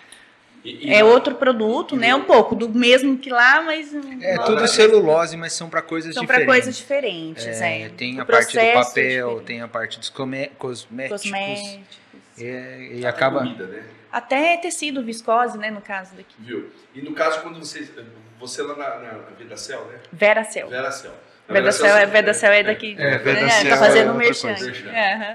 e, 0.66 0.88
e 0.88 0.94
é 0.94 1.04
outro 1.04 1.36
produto, 1.36 1.96
né? 1.96 2.14
Um 2.14 2.24
pouco 2.24 2.56
do 2.56 2.68
mesmo 2.68 3.16
que 3.18 3.30
lá, 3.30 3.62
mas 3.62 3.94
é 4.20 4.36
tudo 4.38 4.66
celulose, 4.66 5.36
mas 5.36 5.52
são 5.52 5.70
para 5.70 5.80
coisas 5.80 6.12
são 6.12 6.22
diferentes. 6.22 6.44
São 6.44 6.46
para 6.46 6.54
coisas 6.54 6.76
diferentes, 6.76 7.46
é. 7.46 7.82
é. 7.82 7.88
Tem 7.90 8.18
o 8.18 8.22
a 8.22 8.24
parte 8.24 8.56
do 8.58 8.72
papel, 8.72 9.38
é 9.38 9.42
tem 9.42 9.60
a 9.60 9.68
parte 9.68 9.98
dos 10.00 10.08
cosméticos. 10.08 10.86
Cosméticos. 11.08 11.98
É, 12.38 12.88
e 12.94 13.06
acaba. 13.06 13.38
Comida, 13.38 13.66
né? 13.66 13.84
Até 14.10 14.56
tecido, 14.56 15.02
viscose, 15.02 15.56
né? 15.56 15.70
No 15.70 15.80
caso 15.80 16.16
daqui. 16.16 16.34
Viu? 16.38 16.70
E 16.94 17.00
no 17.00 17.12
caso 17.12 17.40
quando 17.42 17.58
você 17.58 17.88
você 18.38 18.62
lá 18.62 18.76
na, 18.76 18.98
na 18.98 19.12
Vedacel, 19.38 19.84
né? 19.86 20.00
Veracel. 20.12 20.68
Veracel. 20.68 21.14
Vedacel 21.48 21.96
é, 21.96 22.06
Vedacel 22.06 22.52
é 22.52 22.62
daqui. 22.62 22.96
É, 22.98 23.18
Vedacel 23.18 23.70
tá 23.70 23.76
fazendo 23.76 24.10
é 24.10 24.12
um 24.12 24.16
merchan. 24.16 24.50
É, 24.92 25.34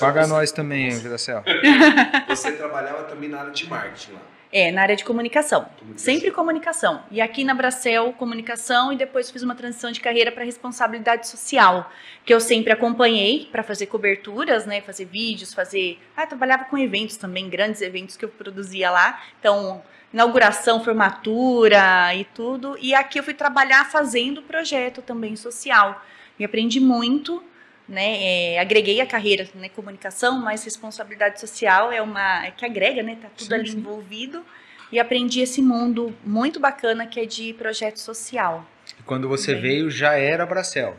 Paga 0.00 0.22
você, 0.22 0.30
nós 0.32 0.52
também, 0.52 0.90
Vedacel. 0.90 1.42
Você 2.28 2.52
trabalhava 2.52 3.04
também 3.04 3.28
na 3.28 3.40
área 3.40 3.52
de 3.52 3.68
marketing 3.68 4.12
lá. 4.12 4.20
É, 4.56 4.70
na 4.70 4.82
área 4.82 4.94
de 4.94 5.04
comunicação. 5.04 5.64
comunicação. 5.64 5.98
Sempre 5.98 6.30
comunicação. 6.30 7.02
E 7.10 7.20
aqui 7.20 7.42
na 7.42 7.54
Bracel, 7.54 8.12
comunicação, 8.12 8.92
e 8.92 8.96
depois 8.96 9.28
fiz 9.28 9.42
uma 9.42 9.56
transição 9.56 9.90
de 9.90 10.00
carreira 10.00 10.30
para 10.30 10.44
responsabilidade 10.44 11.26
social, 11.26 11.90
que 12.24 12.32
eu 12.32 12.38
sempre 12.38 12.72
acompanhei 12.72 13.48
para 13.50 13.64
fazer 13.64 13.86
coberturas, 13.86 14.64
né, 14.64 14.80
fazer 14.80 15.06
vídeos, 15.06 15.52
fazer. 15.52 15.98
Ah, 16.16 16.24
trabalhava 16.24 16.66
com 16.66 16.78
eventos 16.78 17.16
também, 17.16 17.50
grandes 17.50 17.82
eventos 17.82 18.16
que 18.16 18.24
eu 18.24 18.28
produzia 18.28 18.92
lá. 18.92 19.20
Então, 19.40 19.82
inauguração, 20.14 20.82
formatura 20.82 22.14
e 22.14 22.24
tudo. 22.24 22.78
E 22.80 22.94
aqui 22.94 23.18
eu 23.18 23.24
fui 23.24 23.34
trabalhar 23.34 23.84
fazendo 23.90 24.40
projeto 24.42 25.02
também 25.02 25.34
social. 25.34 26.00
E 26.38 26.44
aprendi 26.44 26.78
muito, 26.78 27.42
né? 27.88 28.54
É, 28.54 28.60
agreguei 28.60 29.00
a 29.00 29.06
carreira, 29.06 29.48
né? 29.56 29.68
Comunicação, 29.68 30.40
mas 30.40 30.64
responsabilidade 30.64 31.40
social 31.40 31.90
é 31.90 32.00
uma 32.00 32.46
é 32.46 32.52
que 32.52 32.64
agrega, 32.64 33.02
né? 33.02 33.18
Tá 33.20 33.28
tudo 33.36 33.48
sim, 33.48 33.54
ali 33.54 33.70
sim. 33.72 33.78
envolvido. 33.78 34.44
E 34.92 35.00
aprendi 35.00 35.40
esse 35.40 35.60
mundo 35.60 36.14
muito 36.24 36.60
bacana 36.60 37.06
que 37.06 37.18
é 37.18 37.26
de 37.26 37.52
projeto 37.54 37.98
social. 37.98 38.64
E 39.00 39.02
quando 39.02 39.28
você 39.28 39.56
veio, 39.56 39.90
já 39.90 40.14
era 40.14 40.46
Bracel? 40.46 40.96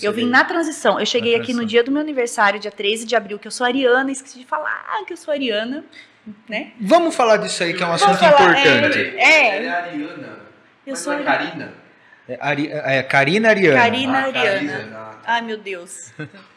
Eu 0.00 0.12
vim 0.12 0.26
na 0.26 0.44
transição. 0.44 1.00
Eu 1.00 1.06
cheguei 1.06 1.34
aqui 1.34 1.52
no 1.52 1.64
dia 1.64 1.82
do 1.82 1.90
meu 1.90 2.00
aniversário, 2.00 2.60
dia 2.60 2.70
13 2.70 3.06
de 3.06 3.16
abril, 3.16 3.38
que 3.38 3.48
eu 3.48 3.50
sou 3.50 3.66
ariana, 3.66 4.12
esqueci 4.12 4.38
de 4.38 4.44
falar 4.44 5.02
que 5.06 5.14
eu 5.14 5.16
sou 5.16 5.32
ariana 5.32 5.82
né? 6.48 6.72
Vamos 6.80 7.14
falar 7.14 7.38
disso 7.38 7.62
aí, 7.62 7.74
que 7.74 7.82
é 7.82 7.86
um 7.86 7.92
assunto 7.92 8.18
falar, 8.18 8.32
importante. 8.32 8.98
É, 9.16 9.22
é. 9.22 9.56
Ela 9.56 9.66
é 9.66 9.70
Ariana. 9.70 10.38
Eu 10.86 10.96
sou 10.96 11.12
é 11.12 11.22
Karina. 11.22 11.74
É, 12.28 12.38
Ari, 12.40 12.70
é 12.72 13.02
Karina 13.02 13.48
Ariana. 13.48 13.80
Karina 13.80 14.18
ah, 14.18 14.24
Ariana. 14.24 15.10
Ai, 15.24 15.42
meu 15.42 15.58
Deus. 15.58 16.12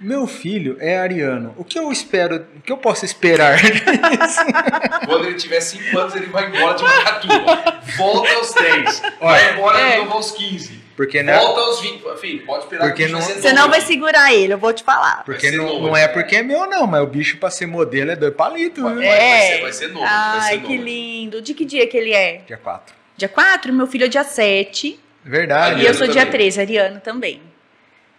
Meu 0.00 0.26
filho 0.26 0.76
é 0.80 0.98
ariano. 0.98 1.54
O 1.56 1.64
que 1.64 1.78
eu 1.78 1.90
espero, 1.92 2.44
o 2.56 2.60
que 2.60 2.72
eu 2.72 2.76
posso 2.76 3.04
esperar 3.04 3.56
Quando 5.06 5.26
ele 5.26 5.36
tiver 5.36 5.60
5 5.60 5.96
anos, 5.96 6.16
ele 6.16 6.26
vai 6.26 6.48
embora 6.48 6.74
de 6.74 6.82
Macatuba. 6.82 7.80
Volta 7.96 8.34
aos 8.34 8.52
10. 8.52 9.02
Vai 9.20 9.52
embora 9.54 9.78
é. 9.78 9.92
de 9.92 9.98
novo 9.98 10.14
aos 10.14 10.32
15. 10.32 10.83
Porque 10.96 11.22
não, 11.22 11.34
Volta 11.34 11.60
aos 11.60 11.80
20. 11.80 12.04
Filho, 12.18 12.46
pode 12.46 12.64
esperar 12.64 12.86
porque 12.86 13.08
não, 13.08 13.20
Você 13.20 13.52
não 13.52 13.68
vai 13.68 13.80
segurar 13.80 14.32
ele, 14.32 14.52
eu 14.52 14.58
vou 14.58 14.72
te 14.72 14.84
falar. 14.84 15.24
Porque 15.24 15.50
não, 15.50 15.66
novo, 15.66 15.86
não 15.88 15.96
é 15.96 16.06
porque 16.06 16.36
é 16.36 16.42
meu, 16.42 16.66
não, 16.66 16.86
mas 16.86 17.02
o 17.02 17.06
bicho 17.06 17.38
pra 17.38 17.50
ser 17.50 17.66
modelo 17.66 18.12
é 18.12 18.16
dois 18.16 18.34
palitos. 18.34 18.82
Vai, 18.82 18.94
né? 18.94 19.06
é. 19.06 19.18
vai, 19.18 19.40
ser, 19.40 19.62
vai 19.62 19.72
ser 19.72 19.88
novo. 19.88 20.06
Ai, 20.08 20.54
ser 20.54 20.62
que 20.62 20.72
novo. 20.74 20.84
lindo. 20.84 21.42
De 21.42 21.54
que 21.54 21.64
dia 21.64 21.86
que 21.86 21.96
ele 21.96 22.12
é? 22.12 22.42
Dia 22.46 22.56
4. 22.56 22.94
Dia 23.16 23.28
4? 23.28 23.72
Meu 23.72 23.86
filho 23.86 24.04
é 24.04 24.08
dia 24.08 24.24
7. 24.24 25.00
Verdade. 25.24 25.82
E 25.82 25.86
eu 25.86 25.94
sou 25.94 26.06
também. 26.06 26.22
dia 26.22 26.26
13, 26.30 26.60
Ariano 26.60 27.00
também. 27.00 27.42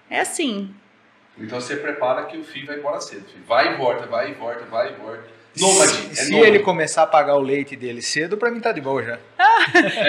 É 0.10 0.20
assim. 0.20 0.74
Então 1.38 1.60
você 1.60 1.76
prepara 1.76 2.26
que 2.26 2.38
o 2.38 2.44
filho 2.44 2.68
vai 2.68 2.78
embora 2.78 3.00
cedo. 3.00 3.26
Filho. 3.26 3.44
Vai 3.48 3.74
e 3.74 3.78
volta, 3.78 4.06
vai 4.06 4.32
e 4.32 4.34
volta, 4.34 4.66
vai 4.66 4.92
e 4.92 4.96
volta. 4.96 5.35
Nômade. 5.60 5.92
Se, 5.92 6.12
é 6.12 6.16
se 6.26 6.32
nômade. 6.32 6.52
ele 6.52 6.60
começar 6.60 7.04
a 7.04 7.08
pagar 7.08 7.36
o 7.36 7.42
leite 7.42 7.76
dele 7.76 8.02
cedo, 8.02 8.38
pra 8.38 8.52
mim 8.52 8.60
tá 8.60 8.72
de 8.72 8.82
boa 8.82 9.04
já. 9.04 9.20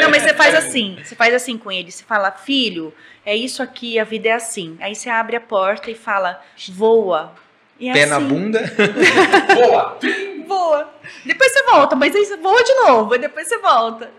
Não, 0.00 0.10
mas 0.10 0.22
você 0.22 0.34
faz 0.34 0.54
assim. 0.54 0.98
Você 1.02 1.14
faz 1.14 1.34
assim 1.34 1.56
com 1.56 1.70
ele. 1.70 1.90
Você 1.90 2.04
fala, 2.04 2.30
filho, 2.32 2.92
é 3.24 3.34
isso 3.34 3.62
aqui, 3.62 3.98
a 3.98 4.04
vida 4.04 4.28
é 4.28 4.32
assim. 4.32 4.76
Aí 4.80 4.94
você 4.94 5.08
abre 5.08 5.36
a 5.36 5.40
porta 5.40 5.90
e 5.90 5.94
fala, 5.94 6.42
voa. 6.70 7.32
E 7.78 7.88
é 7.88 7.92
Pé 7.92 8.02
assim. 8.02 8.10
na 8.10 8.20
bunda. 8.20 8.60
voa. 9.54 9.98
voa. 10.46 10.94
Depois 11.24 11.52
você 11.52 11.62
volta, 11.64 11.94
mas 11.94 12.14
aí 12.14 12.24
você 12.24 12.36
voa 12.36 12.62
de 12.62 12.74
novo, 12.74 13.14
e 13.14 13.18
depois 13.18 13.48
você 13.48 13.58
volta. 13.58 14.10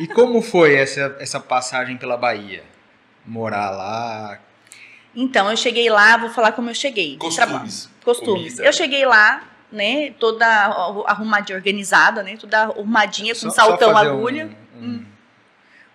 E 0.00 0.06
como 0.06 0.40
foi 0.40 0.74
essa, 0.74 1.16
essa 1.20 1.38
passagem 1.38 1.96
pela 1.96 2.16
Bahia? 2.16 2.62
Morar 3.24 3.70
lá, 3.70 4.40
então, 5.16 5.50
eu 5.50 5.56
cheguei 5.56 5.88
lá, 5.88 6.18
vou 6.18 6.28
falar 6.28 6.52
como 6.52 6.68
eu 6.68 6.74
cheguei. 6.74 7.16
Costumes. 7.16 7.88
Costumes. 8.04 8.52
Comida. 8.52 8.64
Eu 8.64 8.72
cheguei 8.72 9.06
lá, 9.06 9.42
né, 9.70 10.10
toda 10.18 10.46
arrumadinha, 11.06 11.56
organizada, 11.56 12.22
né, 12.22 12.36
toda 12.36 12.62
arrumadinha, 12.62 13.34
com 13.34 13.40
só, 13.40 13.50
saltão, 13.50 13.90
só 13.90 13.96
agulha. 13.96 14.50
Um, 14.76 14.78
um, 14.78 14.88
hum. 14.88 15.04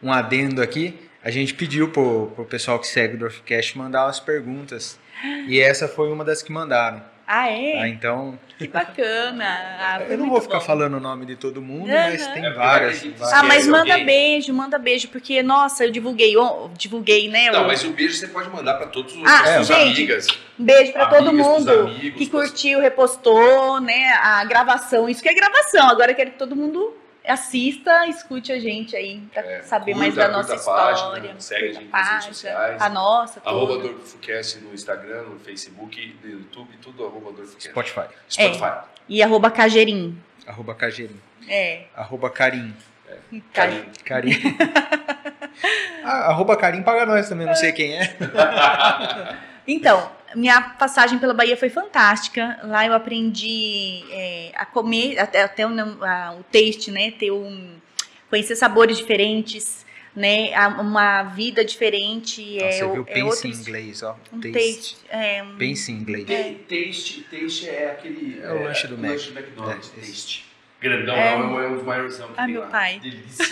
um, 0.04 0.12
adendo 0.12 0.62
aqui. 0.62 1.00
a 1.24 1.30
gente 1.30 1.54
pediu 1.54 1.90
pro, 1.90 2.32
pro 2.36 2.46
pessoal 2.46 2.80
que 2.80 2.88
segue 2.88 3.16
o 3.16 3.20
Dorfcast 3.20 3.78
mandar 3.78 4.06
umas 4.06 4.20
perguntas. 4.20 5.00
E 5.48 5.60
essa 5.60 5.88
foi 5.88 6.12
uma 6.12 6.26
das 6.26 6.42
que 6.42 6.52
mandaram. 6.52 7.11
Ah, 7.34 7.48
é? 7.50 7.80
Ah, 7.80 7.88
então, 7.88 8.38
Que 8.58 8.68
bacana. 8.68 9.46
Ah, 9.80 10.02
eu 10.10 10.18
não 10.18 10.30
vou 10.30 10.42
ficar 10.42 10.60
bom. 10.60 10.66
falando 10.66 10.96
o 10.96 11.00
nome 11.00 11.26
de 11.26 11.38
todo 11.38 11.62
mundo, 11.62 11.88
mas 11.88 12.28
tem 12.28 12.46
É 12.46 12.52
várias. 12.52 13.02
várias. 13.04 13.32
Ah, 13.34 13.42
mas 13.44 13.66
manda 13.66 13.94
alguém? 13.94 14.06
beijo, 14.06 14.54
manda 14.54 14.78
beijo, 14.78 15.08
porque, 15.08 15.42
nossa, 15.42 15.86
eu 15.86 15.92
divulguei, 15.92 16.36
on- 16.38 16.70
divulguei, 16.78 17.30
né? 17.30 17.50
Não, 17.52 17.64
o- 17.64 17.68
mas 17.68 17.86
o 17.86 17.92
beijo 17.92 18.16
você 18.16 18.28
pode 18.28 18.50
mandar 18.50 18.74
pra 18.74 18.88
todos 18.88 19.16
os 19.16 19.24
Ah, 19.26 19.46
suas 19.64 19.68
gente, 19.68 19.98
amigas. 20.00 20.28
Um 20.60 20.66
beijo 20.66 20.92
pra 20.92 21.06
todo 21.06 21.32
mundo 21.34 21.72
amigos, 21.72 22.18
que 22.18 22.28
curtiu, 22.30 22.82
repostou, 22.82 23.80
né? 23.80 24.10
A 24.22 24.44
gravação. 24.44 25.08
Isso 25.08 25.24
que 25.24 25.30
é 25.30 25.34
gravação. 25.34 25.88
Agora 25.90 26.12
eu 26.12 26.16
quero 26.16 26.32
que 26.32 26.38
todo 26.38 26.54
mundo 26.54 26.94
assista, 27.28 28.08
escute 28.08 28.52
a 28.52 28.60
gente 28.60 28.96
aí 28.96 29.20
pra 29.34 29.42
É, 29.44 29.62
saber 29.62 29.94
curta, 29.94 30.00
mais 30.00 30.16
da 30.16 30.28
nossa 30.30 30.56
a 30.56 30.60
página, 30.60 30.94
história. 31.18 31.36
segue 31.40 31.70
a 31.70 31.74
gente 31.74 31.90
nas 31.90 32.10
redes 32.10 32.26
sociais. 32.26 32.82
A 32.82 32.90
nossa, 32.90 33.42
Arroba. 33.46 33.78
Dorfcast 33.78 34.60
no 34.60 34.74
Instagram, 34.74 35.24
no 35.24 35.40
Facebook, 35.40 36.18
no 36.24 36.30
YouTube, 36.30 36.70
tudo 36.82 37.06
arroba 37.06 37.32
Dorfcast. 37.32 37.70
Spotify. 37.70 38.06
Spotify. 38.30 38.88
E 39.08 39.22
arroba 39.22 39.52
Cajeirim. 39.52 40.18
Arroba 40.48 40.74
Cagerim. 40.76 41.20
É. 41.48 41.84
Arroba 41.96 42.30
Carim. 42.30 42.74
Carinho. 43.54 43.86
Carim. 44.06 44.32
ah, 46.04 46.30
arroba 46.30 46.56
Carim 46.58 46.82
paga 46.82 47.06
nós 47.06 47.28
também, 47.30 47.46
não 47.46 47.56
sei 47.56 47.72
quem 47.72 47.98
é. 48.00 48.16
Então, 49.68 50.10
minha 50.36 50.62
passagem 50.62 51.20
pela 51.20 51.34
Bahia 51.34 51.58
foi 51.58 51.70
fantástica. 51.70 52.60
Lá 52.64 52.86
eu 52.86 52.94
aprendi 52.94 54.04
é, 54.12 54.52
a 54.56 54.66
comer, 54.66 55.20
até, 55.20 55.44
até 55.44 55.66
o, 55.68 55.72
a- 56.04 56.36
o 56.40 56.44
taste, 56.44 56.92
né? 56.92 57.12
Ter 57.12 57.32
um, 57.32 57.76
conhecer 58.30 58.56
sabores 58.56 58.98
diferentes, 58.98 59.86
né? 60.16 60.54
a- 60.54 60.68
Uma 60.82 61.24
vida 61.24 61.64
diferente. 61.66 62.42
Nossa, 62.56 62.66
é, 62.66 62.72
você 62.72 62.84
o- 62.84 62.94
viu 62.94 63.02
é 63.08 63.14
pense 63.14 63.48
em 63.48 63.52
outro- 63.52 63.62
inglês, 63.62 64.04
ó. 64.04 64.18
Um 64.34 64.40
Taste. 64.42 64.54
taste. 64.76 64.98
É, 65.10 65.44
um- 65.44 65.58
Pense 65.58 65.92
em 65.92 65.96
inglês. 65.96 66.26
Te- 66.26 66.66
Taste, 66.70 67.22
taste 67.30 67.70
é 67.70 67.92
aquele. 67.92 68.40
É 68.42 68.52
o 68.54 68.64
lanche 68.64 68.88
do 68.88 68.98
Mac. 68.98 69.12
lanche 69.12 69.32
do 69.32 69.40
McDonald's. 69.40 69.92
É, 69.98 70.00
taste. 70.02 70.46
Grandão, 70.82 71.16
É. 71.16 71.38
não, 71.38 71.60
é 71.62 71.68
um 71.68 71.76
dos 71.76 71.84
maiores 71.86 72.16
que 72.18 72.24
Ah, 72.24 72.44
tem 72.46 72.54
meu 72.54 72.62
lá. 72.62 72.68
pai. 72.68 73.00
Delícia. 73.00 73.46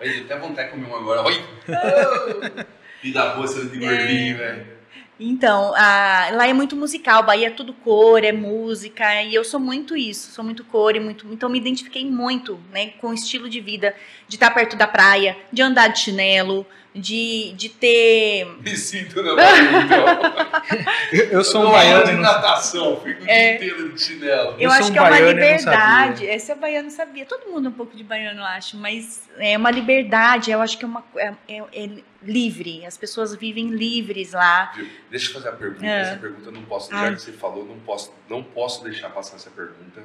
deu 0.00 0.24
até 0.24 0.38
vontade 0.38 0.68
de 0.68 0.74
comer 0.74 0.86
um 0.88 0.96
agora. 0.96 1.22
Oi! 1.22 1.44
E 3.02 3.12
da 3.12 3.34
boa 3.34 3.46
sendo 3.46 3.70
de 3.70 3.78
gordinho, 3.78 4.36
velho. 4.36 4.66
Então, 5.22 5.74
a- 5.76 6.30
lá 6.32 6.48
é 6.48 6.52
muito 6.54 6.74
musical, 6.74 7.22
Bahia 7.22 7.48
é 7.48 7.50
tudo 7.50 7.74
cor, 7.74 8.24
é 8.24 8.32
música, 8.32 9.22
e 9.22 9.34
eu 9.34 9.44
sou 9.44 9.60
muito 9.60 9.94
isso, 9.94 10.30
sou 10.32 10.42
muito 10.42 10.64
cor 10.64 10.96
e 10.96 11.00
muito. 11.00 11.26
Então, 11.30 11.46
me 11.50 11.58
identifiquei 11.58 12.06
muito 12.10 12.58
né, 12.72 12.92
com 12.98 13.08
o 13.08 13.12
estilo 13.14 13.46
de 13.48 13.60
vida, 13.60 13.94
de 14.26 14.36
estar 14.36 14.50
perto 14.50 14.76
da 14.76 14.86
praia, 14.86 15.36
de 15.52 15.60
andar 15.60 15.88
de 15.88 15.98
chinelo, 15.98 16.66
de, 16.94 17.52
de 17.52 17.68
ter. 17.68 18.46
Me 18.60 18.76
sinto 18.76 19.22
na 19.22 19.32
então. 19.32 20.04
Eu, 21.12 21.24
eu 21.26 21.44
sou 21.44 21.62
um 21.62 21.64
dou 21.64 21.74
aula 21.74 21.98
de 22.00 22.04
baiano. 22.04 22.22
natação, 22.22 23.00
fico 23.00 23.22
o 23.24 23.28
É. 23.28 23.56
dia 23.58 23.68
inteiro 23.68 23.92
de 23.92 24.00
chinelo. 24.00 24.52
Eu, 24.52 24.60
Eu 24.60 24.70
acho 24.70 24.88
um 24.88 24.92
que 24.92 24.98
é 24.98 25.00
uma 25.00 25.10
baiano 25.10 25.28
liberdade. 25.32 26.24
Esse 26.24 26.52
é 26.52 26.54
baiano 26.54 26.90
sabia. 26.90 27.26
Todo 27.26 27.50
mundo 27.50 27.66
é 27.66 27.68
um 27.70 27.72
pouco 27.72 27.96
de 27.96 28.04
baiano, 28.04 28.40
eu 28.40 28.44
acho, 28.44 28.76
mas 28.76 29.28
é 29.38 29.56
uma 29.56 29.70
liberdade. 29.70 30.50
Eu 30.52 30.60
acho 30.60 30.78
que 30.78 30.84
é 30.84 30.88
uma 30.88 31.04
é, 31.16 31.32
é- 31.48 31.64
é 31.84 31.90
livre. 32.22 32.84
As 32.86 32.96
pessoas 32.96 33.34
vivem 33.34 33.68
livres 33.70 34.32
lá. 34.32 34.72
Deixa 35.10 35.30
eu 35.30 35.34
fazer 35.34 35.48
a 35.48 35.52
pergunta. 35.52 35.84
É. 35.86 36.00
Essa 36.02 36.16
pergunta 36.16 36.48
eu 36.48 36.52
não 36.52 36.62
posso, 36.62 36.90
já 36.90 36.98
Ai. 37.00 37.14
que 37.16 37.22
você 37.22 37.32
falou, 37.32 37.64
não 37.66 37.78
posso, 37.80 38.12
não 38.28 38.42
posso 38.42 38.84
deixar 38.84 39.10
passar 39.10 39.36
essa 39.36 39.50
pergunta. 39.50 40.02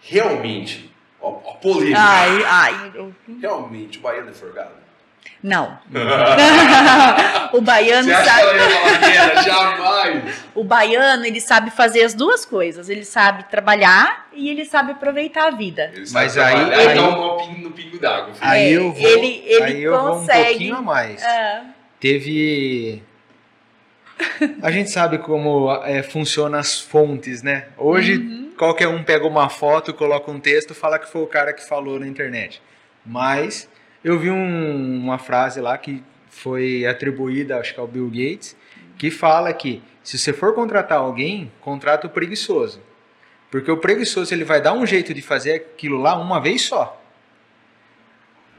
Realmente, 0.00 0.90
ó, 1.20 1.30
ó, 1.44 1.52
polêmica. 1.54 1.98
Ai, 2.00 2.44
ai. 2.44 2.92
eu- 2.94 3.14
Realmente, 3.40 3.98
o 3.98 4.00
baiano 4.02 4.30
é 4.30 4.34
forgado? 4.34 4.72
Não. 5.42 5.78
o 7.52 7.60
baiano 7.60 8.08
Você 8.08 8.12
acha 8.14 8.22
que 8.24 8.58
sabe. 8.58 9.16
era? 9.16 9.42
Jamais! 9.42 10.34
O 10.54 10.64
baiano, 10.64 11.24
ele 11.24 11.40
sabe 11.40 11.70
fazer 11.70 12.02
as 12.04 12.14
duas 12.14 12.44
coisas. 12.44 12.88
Ele 12.88 13.04
sabe 13.04 13.44
trabalhar 13.50 14.28
e 14.32 14.48
ele 14.48 14.64
sabe 14.64 14.92
aproveitar 14.92 15.48
a 15.48 15.50
vida. 15.50 15.90
Ele 15.94 16.06
Mas 16.12 16.36
aí- 16.36 16.74
aí- 16.74 16.94
dar 16.94 17.08
um 17.08 17.36
pingo- 17.38 17.60
no 17.62 17.70
pingo 17.70 17.98
d'água. 17.98 18.32
Aí 18.40 18.72
É, 18.74 18.76
eu 18.76 18.92
vou, 18.92 19.08
ele- 19.08 19.42
ele 19.46 19.62
aí 19.64 19.82
eu 19.82 19.92
vou 20.00 20.14
um 20.16 20.18
consegue- 20.20 20.44
pouquinho 20.50 20.76
a 20.76 20.82
mais. 20.82 21.22
É. 21.22 21.62
Teve. 22.00 23.02
A 24.62 24.70
gente 24.70 24.90
sabe 24.90 25.18
como 25.18 25.70
é, 25.84 26.02
funcionam 26.02 26.58
as 26.58 26.80
fontes, 26.80 27.42
né? 27.42 27.66
Hoje 27.76 28.16
Uhum. 28.16 28.50
qualquer 28.56 28.88
um 28.88 29.02
pega 29.02 29.26
uma 29.26 29.48
foto, 29.50 29.92
coloca 29.92 30.30
um 30.30 30.40
texto, 30.40 30.74
fala 30.74 30.98
que 30.98 31.06
foi 31.10 31.20
o 31.22 31.26
cara 31.26 31.52
que 31.52 31.62
falou 31.66 32.00
na 32.00 32.06
internet. 32.06 32.62
Mas 33.04 33.68
eu 34.06 34.18
vi 34.18 34.30
um- 34.30 34.98
uma 35.02 35.18
frase 35.18 35.60
lá 35.60 35.76
que 35.76 36.00
foi 36.30 36.86
atribuída, 36.86 37.58
acho 37.58 37.74
que 37.74 37.80
ao 37.80 37.88
Bill 37.88 38.06
Gates, 38.08 38.56
que 38.96 39.10
fala 39.10 39.52
que 39.52 39.82
se 40.02 40.16
você 40.16 40.32
for 40.32 40.54
contratar 40.54 40.98
alguém, 40.98 41.50
contrata 41.60 42.06
o 42.06 42.10
preguiçoso. 42.10 42.80
Porque 43.50 43.68
o 43.70 43.76
preguiçoso 43.78 44.32
ele 44.32 44.44
vai 44.44 44.60
dar 44.60 44.72
um 44.74 44.86
jeito 44.86 45.12
de 45.12 45.20
fazer 45.22 45.54
aquilo 45.54 45.98
lá 46.00 46.16
uma 46.16 46.40
vez 46.40 46.62
só. 46.62 47.02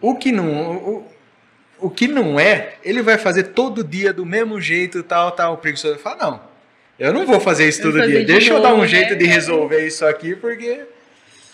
O 0.01 0.15
que 0.15 0.31
não, 0.33 0.75
o, 0.75 1.07
o 1.79 1.89
que 1.89 2.07
não 2.07 2.37
é, 2.37 2.75
ele 2.83 3.01
vai 3.01 3.17
fazer 3.17 3.43
todo 3.43 3.83
dia 3.83 4.11
do 4.11 4.25
mesmo 4.25 4.59
jeito, 4.59 5.01
tal, 5.01 5.31
tal. 5.31 5.53
O 5.53 5.57
preguiçoso 5.57 5.93
vai 5.93 6.03
falar, 6.03 6.17
não, 6.31 6.41
eu 6.99 7.13
não 7.13 7.25
vou 7.25 7.39
fazer 7.39 7.67
isso 7.69 7.81
todo 7.81 8.01
dia. 8.01 8.19
de 8.19 8.25
Deixa 8.25 8.51
eu 8.53 8.61
dar 8.61 8.73
um 8.73 8.77
novo, 8.77 8.87
jeito 8.87 9.11
né? 9.11 9.15
de 9.15 9.25
resolver 9.25 9.85
isso 9.87 10.05
aqui, 10.05 10.35
porque... 10.35 10.85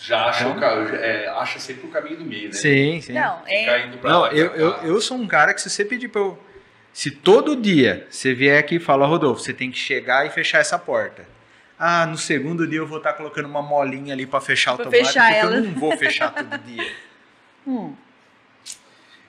Já 0.05 0.25
acha, 0.25 0.47
Então- 0.49 0.83
o 0.83 0.95
é, 0.95 1.27
acha 1.29 1.59
sempre 1.59 1.87
o 1.87 1.89
caminho 1.89 2.17
do 2.17 2.25
meio, 2.25 2.47
né? 2.47 2.51
Sim, 2.53 2.99
sim. 2.99 3.13
Não, 3.13 3.39
é. 3.47 3.87
Não, 4.03 4.27
eu, 4.27 4.47
eu, 4.55 4.71
eu 4.83 5.01
sou 5.01 5.17
um 5.17 5.25
cara 5.25 5.53
que 5.53 5.61
se 5.61 5.69
você 5.69 5.85
pedir 5.85 6.09
pra 6.09 6.19
eu... 6.21 6.37
Se 6.91 7.09
todo 7.09 7.55
dia 7.55 8.05
você 8.09 8.33
vier 8.33 8.59
aqui 8.59 8.75
e 8.75 8.79
falar, 8.79 9.05
Rodolfo, 9.07 9.41
você 9.41 9.53
tem 9.53 9.71
que 9.71 9.77
chegar 9.79 10.25
e 10.27 10.29
fechar 10.29 10.59
essa 10.59 10.77
porta. 10.77 11.25
Ah, 11.79 12.05
no 12.05 12.17
segundo 12.17 12.67
dia 12.67 12.79
eu 12.79 12.85
vou 12.87 12.97
estar 12.97 13.13
colocando 13.13 13.45
uma 13.45 13.61
molinha 13.61 14.13
ali 14.13 14.25
pra 14.25 14.41
fechar 14.41 14.73
o 14.73 14.75
Pra 14.75 14.85
tomate, 14.85 15.05
fechar 15.05 15.23
porque 15.25 15.37
ela. 15.39 15.55
eu 15.55 15.63
não 15.63 15.71
vou 15.71 15.97
fechar 15.97 16.33
todo 16.33 16.57
dia. 16.65 16.85
Hum. 17.65 17.95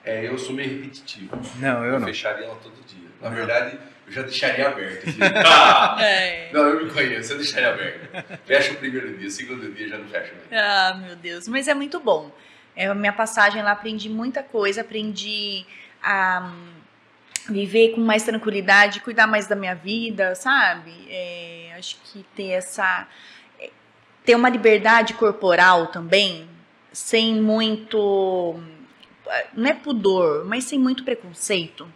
É, 0.05 0.27
eu 0.27 0.37
sou 0.37 0.53
meio 0.53 0.69
repetitivo. 0.69 1.35
Não, 1.57 1.83
eu 1.83 1.99
não. 1.99 2.07
fecharia 2.07 2.45
ela 2.45 2.55
todo 2.55 2.73
dia. 2.87 3.09
Na 3.21 3.29
Não. 3.29 3.35
verdade, 3.35 3.77
eu 4.05 4.11
já 4.13 4.21
deixaria 4.21 4.67
aberto. 4.67 5.09
assim. 5.09 5.17
Ah! 5.45 5.97
É. 6.03 6.49
Não, 6.53 6.61
eu 6.63 6.85
me 6.85 6.91
conheço, 6.91 7.33
eu 7.33 7.37
deixaria 7.37 7.69
aberto. 7.69 8.37
Fecha 8.45 8.73
o 8.73 8.75
primeiro 8.75 9.17
dia, 9.17 9.29
segundo 9.29 9.73
dia 9.73 9.87
já 9.89 9.97
não 9.97 10.07
fecha 10.07 10.31
mais. 10.33 10.47
Ah, 10.63 10.93
meu 11.03 11.15
Deus. 11.15 11.47
Mas 11.47 11.67
é 11.67 11.73
muito 11.73 11.99
bom. 11.99 12.31
É, 12.75 12.85
a 12.87 12.93
minha 12.93 13.13
passagem 13.13 13.63
lá 13.63 13.71
aprendi 13.71 14.09
muita 14.09 14.43
coisa, 14.43 14.81
aprendi 14.81 15.65
a 16.03 16.51
hum, 16.53 16.73
viver 17.49 17.93
com 17.95 18.01
mais 18.01 18.23
tranquilidade, 18.23 18.99
cuidar 19.01 19.25
mais 19.27 19.47
da 19.47 19.55
minha 19.55 19.73
vida, 19.73 20.35
sabe? 20.35 20.91
É, 21.09 21.73
acho 21.79 21.97
que 22.03 22.23
ter 22.35 22.49
essa. 22.51 23.07
é, 23.59 23.69
ter 24.25 24.35
uma 24.35 24.49
liberdade 24.49 25.13
corporal 25.13 25.87
também, 25.87 26.47
sem 26.91 27.35
muito. 27.41 28.61
Não 29.53 29.69
é 29.69 29.73
pudor, 29.73 30.45
mas 30.45 30.65
sem 30.65 30.79
muito 30.79 31.03
preconceito. 31.03 31.87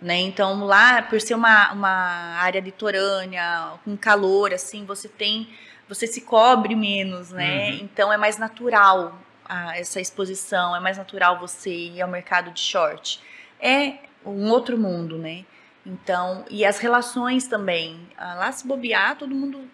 Né? 0.00 0.20
Então, 0.20 0.64
lá, 0.64 1.02
por 1.02 1.20
ser 1.20 1.34
uma, 1.34 1.72
uma 1.72 2.36
área 2.38 2.60
litorânea, 2.60 3.72
com 3.84 3.96
calor, 3.96 4.52
assim, 4.52 4.84
você 4.84 5.08
tem 5.08 5.48
você 5.88 6.06
se 6.06 6.22
cobre 6.22 6.74
menos, 6.74 7.30
né? 7.30 7.70
Uhum. 7.70 7.78
Então 7.82 8.12
é 8.12 8.16
mais 8.16 8.38
natural 8.38 9.18
ah, 9.44 9.78
essa 9.78 10.00
exposição, 10.00 10.74
é 10.74 10.80
mais 10.80 10.96
natural 10.96 11.38
você 11.38 11.70
ir 11.70 12.02
ao 12.02 12.08
mercado 12.08 12.50
de 12.50 12.60
short. 12.60 13.20
É 13.60 13.98
um 14.24 14.50
outro 14.50 14.78
mundo, 14.78 15.18
né? 15.18 15.44
Então, 15.84 16.44
e 16.48 16.64
as 16.64 16.78
relações 16.78 17.46
também. 17.46 18.08
Ah, 18.16 18.34
lá 18.34 18.52
se 18.52 18.66
bobear, 18.66 19.16
todo 19.16 19.34
mundo 19.34 19.68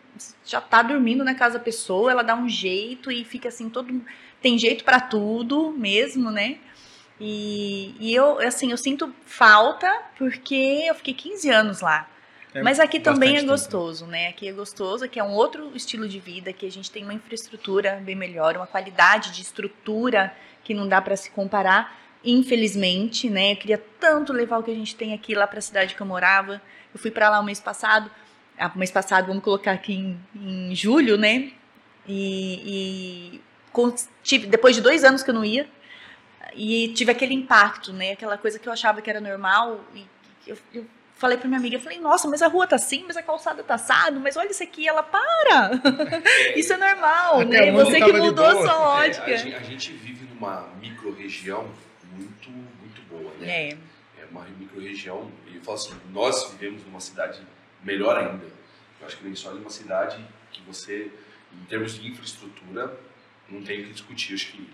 já 0.45 0.61
tá 0.61 0.83
dormindo 0.83 1.25
na 1.25 1.35
casa 1.35 1.59
da 1.59 1.65
pessoa, 1.65 2.11
ela 2.11 2.23
dá 2.23 2.35
um 2.35 2.49
jeito 2.49 3.11
e 3.11 3.25
fica 3.25 3.49
assim, 3.49 3.71
todo 3.71 4.05
tem 4.43 4.59
jeito 4.59 4.85
para 4.85 5.01
tudo 5.01 5.71
mesmo, 5.71 6.31
né? 6.31 6.59
E, 7.21 7.95
e 8.01 8.15
eu, 8.15 8.41
assim, 8.41 8.71
eu 8.71 8.79
sinto 8.79 9.15
falta 9.27 9.87
porque 10.17 10.85
eu 10.89 10.95
fiquei 10.95 11.13
15 11.13 11.51
anos 11.51 11.81
lá. 11.83 12.09
É 12.55 12.63
Mas 12.63 12.81
aqui 12.81 12.99
também 12.99 13.37
é 13.37 13.41
tempo. 13.41 13.53
gostoso, 13.53 14.07
né? 14.07 14.29
Aqui 14.29 14.49
é 14.49 14.53
gostoso, 14.53 15.05
aqui 15.05 15.21
é 15.21 15.25
um 15.25 15.33
outro 15.33 15.71
estilo 15.75 16.09
de 16.09 16.19
vida, 16.19 16.53
que 16.53 16.67
a 16.67 16.71
gente 16.71 16.91
tem 16.91 17.05
uma 17.05 17.15
infraestrutura 17.15 18.01
bem 18.03 18.17
melhor, 18.17 18.57
uma 18.57 18.67
qualidade 18.67 19.31
de 19.33 19.43
estrutura 19.43 20.35
que 20.65 20.75
não 20.75 20.89
dá 20.89 21.01
para 21.01 21.17
se 21.17 21.31
comparar, 21.31 21.97
infelizmente, 22.25 23.31
né? 23.31 23.53
Eu 23.53 23.57
queria 23.57 23.79
tanto 24.01 24.33
levar 24.33 24.59
o 24.59 24.63
que 24.63 24.71
a 24.71 24.75
gente 24.75 24.97
tem 24.97 25.15
aqui 25.15 25.35
lá 25.35 25.47
para 25.47 25.59
a 25.59 25.63
cidade 25.63 25.95
que 25.95 26.01
eu 26.01 26.07
morava. 26.07 26.61
Eu 26.93 26.99
fui 26.99 27.11
para 27.11 27.31
lá 27.31 27.39
o 27.39 27.45
mês 27.45 27.61
passado, 27.61 28.11
ah, 28.59 28.73
mês 28.75 28.91
passado, 28.91 29.27
vamos 29.27 29.45
colocar 29.45 29.73
aqui 29.73 29.95
em, 29.95 30.21
em 30.35 30.75
julho, 30.75 31.17
né? 31.17 31.53
E, 32.09 33.37
e 33.37 33.41
tive, 34.25 34.47
depois 34.49 34.75
de 34.75 34.83
dois 34.83 35.05
anos 35.05 35.23
que 35.23 35.31
eu 35.31 35.35
não 35.35 35.45
ia, 35.45 35.69
e 36.55 36.93
tive 36.95 37.11
aquele 37.13 37.35
impacto, 37.35 37.93
né? 37.93 38.13
Aquela 38.13 38.37
coisa 38.39 38.59
que 38.59 38.69
eu 38.69 38.73
achava 38.73 39.01
que 39.03 39.09
era 39.11 39.21
normal. 39.21 39.81
E 39.95 40.07
eu, 40.47 40.57
eu 40.73 40.87
falei 41.17 41.37
pra 41.37 41.47
minha 41.49 41.59
amiga, 41.61 41.77
eu 41.77 41.81
falei, 41.81 42.01
nossa, 42.01 42.27
mas 42.29 42.41
a 42.43 42.49
rua 42.49 42.67
tá 42.67 42.77
assim, 42.77 43.05
mas 43.07 43.17
a 43.17 43.23
calçada 43.23 43.63
tá 43.63 43.75
assado, 43.75 44.19
mas 44.21 44.37
olha 44.37 44.51
isso 44.51 44.63
aqui, 44.63 44.89
ela 44.89 45.03
para. 45.03 45.71
Isso 46.57 46.73
é 46.73 46.77
normal, 46.77 47.41
Até 47.41 47.71
né? 47.71 47.73
Você 47.73 48.01
que 48.01 48.13
mudou 48.13 48.45
a 48.47 48.53
sua 48.55 48.65
É, 48.65 48.71
a, 48.71 48.89
ótica. 48.89 49.37
gente, 49.37 49.55
a 49.55 49.61
gente 49.63 49.93
vive 49.93 50.25
numa 50.35 50.69
micro-região 50.81 51.71
muito, 52.17 52.51
muito 52.51 53.03
boa, 53.09 53.33
né? 53.39 53.69
É, 53.71 53.77
É 54.23 54.25
uma 54.31 54.45
micro-região, 54.59 55.31
e 55.47 55.57
eu 55.57 55.63
falo 55.63 55.77
assim, 55.77 55.95
nós 56.11 56.51
vivemos 56.53 56.85
numa 56.87 57.01
cidade 57.01 57.41
melhor 57.85 58.17
ainda. 58.17 58.47
Eu 59.01 59.07
acho 59.07 59.17
que 59.19 59.25
Lençóis 59.25 59.57
é 59.57 59.61
uma 59.61 59.71
cidade 59.71 60.25
que 60.51 60.63
você, 60.63 61.11
em 61.53 61.65
termos 61.67 61.95
de 61.99 62.09
infraestrutura, 62.09 62.99
não 63.49 63.63
tem 63.63 63.81
o 63.83 63.85
que 63.87 63.93
discutir. 63.93 64.31
Eu 64.31 64.37
acho 64.37 64.53
que 64.53 64.71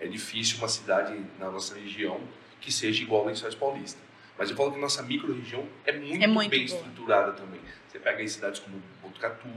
é 0.00 0.06
difícil 0.06 0.58
uma 0.58 0.68
cidade 0.68 1.18
na 1.38 1.50
nossa 1.50 1.74
região 1.74 2.20
que 2.60 2.72
seja 2.72 3.02
igual 3.02 3.22
a 3.24 3.26
Lençóis 3.28 3.54
Paulista. 3.54 4.00
Mas 4.38 4.50
eu 4.50 4.56
falo 4.56 4.72
que 4.72 4.78
nossa 4.80 5.02
micro-região 5.02 5.64
é 5.86 5.92
muito, 5.92 6.22
É 6.22 6.26
muito 6.26 6.50
bem 6.50 6.66
boa. 6.66 6.78
estruturada 6.78 7.32
também. 7.32 7.60
Você 7.88 7.98
pega 7.98 8.18
aí 8.18 8.28
cidades 8.28 8.60
como 8.60 8.82
Botucatu, 9.02 9.48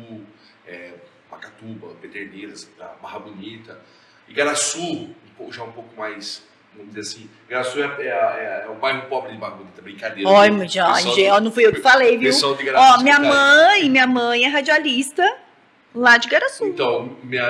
é, 0.66 0.94
Macatuba, 1.30 1.90
Pederneiras, 2.02 2.70
Barra 3.02 3.20
Bonita, 3.20 3.80
Igaraçu, 4.28 5.10
já 5.52 5.64
um 5.64 5.72
pouco 5.72 5.96
mais, 5.98 6.44
vamos 6.74 6.94
dizer 6.94 7.02
assim, 7.02 7.30
Igaraçu 7.48 7.82
é, 7.82 7.86
é- 8.00 8.08
é- 8.08 8.64
é 8.66 8.70
o 8.70 8.76
bairro 8.76 9.08
pobre 9.10 9.32
de 9.34 9.38
Barra 9.38 9.56
Bonita, 9.56 9.82
brincadeira. 9.82 10.30
Olha, 10.30 10.60
Pessoal 10.60 11.16
já, 11.16 11.38
do- 11.40 11.44
não 11.46 11.52
fui 11.52 11.66
eu 11.66 11.74
que 11.74 11.82
falei, 11.82 12.18
viu? 12.18 12.30
Pessoal 12.32 12.56
de 12.56 12.62
Igaraçu, 12.64 13.00
Ó, 13.00 13.04
minha 13.04 13.20
tá? 13.20 13.28
mãe, 13.28 13.90
minha 13.90 14.08
mãe 14.08 14.46
é 14.46 14.48
radialista 14.48 15.38
lá 15.94 16.18
de 16.18 16.28
Igaraçu. 16.28 16.66
Então, 16.68 17.18
minha, 17.24 17.44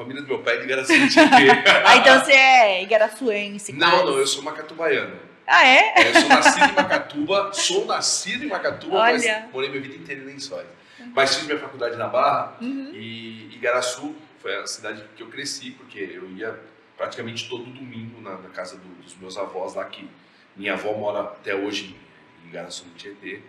família 0.00 0.22
do 0.22 0.28
meu 0.28 0.38
pai 0.42 0.54
é 0.54 0.58
de 0.58 0.64
Igaraçu, 0.64 0.92
de 0.92 1.08
Tietê. 1.08 1.46
Ah, 1.84 1.96
então 1.96 2.20
você 2.24 2.32
é 2.32 2.82
igaraçuense. 2.82 3.72
Não, 3.72 3.90
quase. 3.90 4.04
não, 4.04 4.18
eu 4.18 4.26
sou 4.26 4.42
macatubaiano. 4.42 5.16
Ah, 5.46 5.66
é? 5.66 5.92
É, 5.96 6.08
Eu 6.10 6.14
sou 6.20 6.28
nascido 6.28 6.64
em 6.70 6.72
Macatuba, 6.74 7.52
sou 7.52 7.84
nascido 7.86 8.44
em 8.44 8.48
Macatuba, 8.48 8.98
mas 9.00 9.22
Olha. 9.24 9.48
morei 9.52 9.68
minha 9.68 9.82
vida 9.82 9.96
inteira 9.96 10.22
em 10.22 10.24
Lençóis. 10.26 10.66
Mas 11.14 11.34
fiz 11.34 11.46
minha 11.46 11.58
faculdade 11.58 11.96
na 11.96 12.06
Barra 12.06 12.56
Uhum. 12.60 12.90
e 12.94 13.50
Igaraçu 13.54 14.14
foi 14.40 14.54
a 14.56 14.66
cidade 14.66 15.02
que 15.16 15.22
eu 15.22 15.26
cresci, 15.28 15.72
porque 15.72 15.98
eu 15.98 16.30
ia 16.30 16.58
praticamente 16.96 17.48
todo 17.48 17.64
domingo 17.64 18.20
na, 18.20 18.36
na 18.38 18.48
casa 18.50 18.76
do- 18.76 19.02
dos 19.02 19.16
meus 19.16 19.36
avós 19.36 19.74
lá, 19.74 19.84
que 19.86 20.08
minha 20.56 20.74
avó 20.74 20.92
mora 20.92 21.20
até 21.20 21.54
hoje 21.54 21.96
em 22.44 22.48
Igaraçu, 22.48 22.84
no 22.86 22.94
Tietê. 22.94 23.40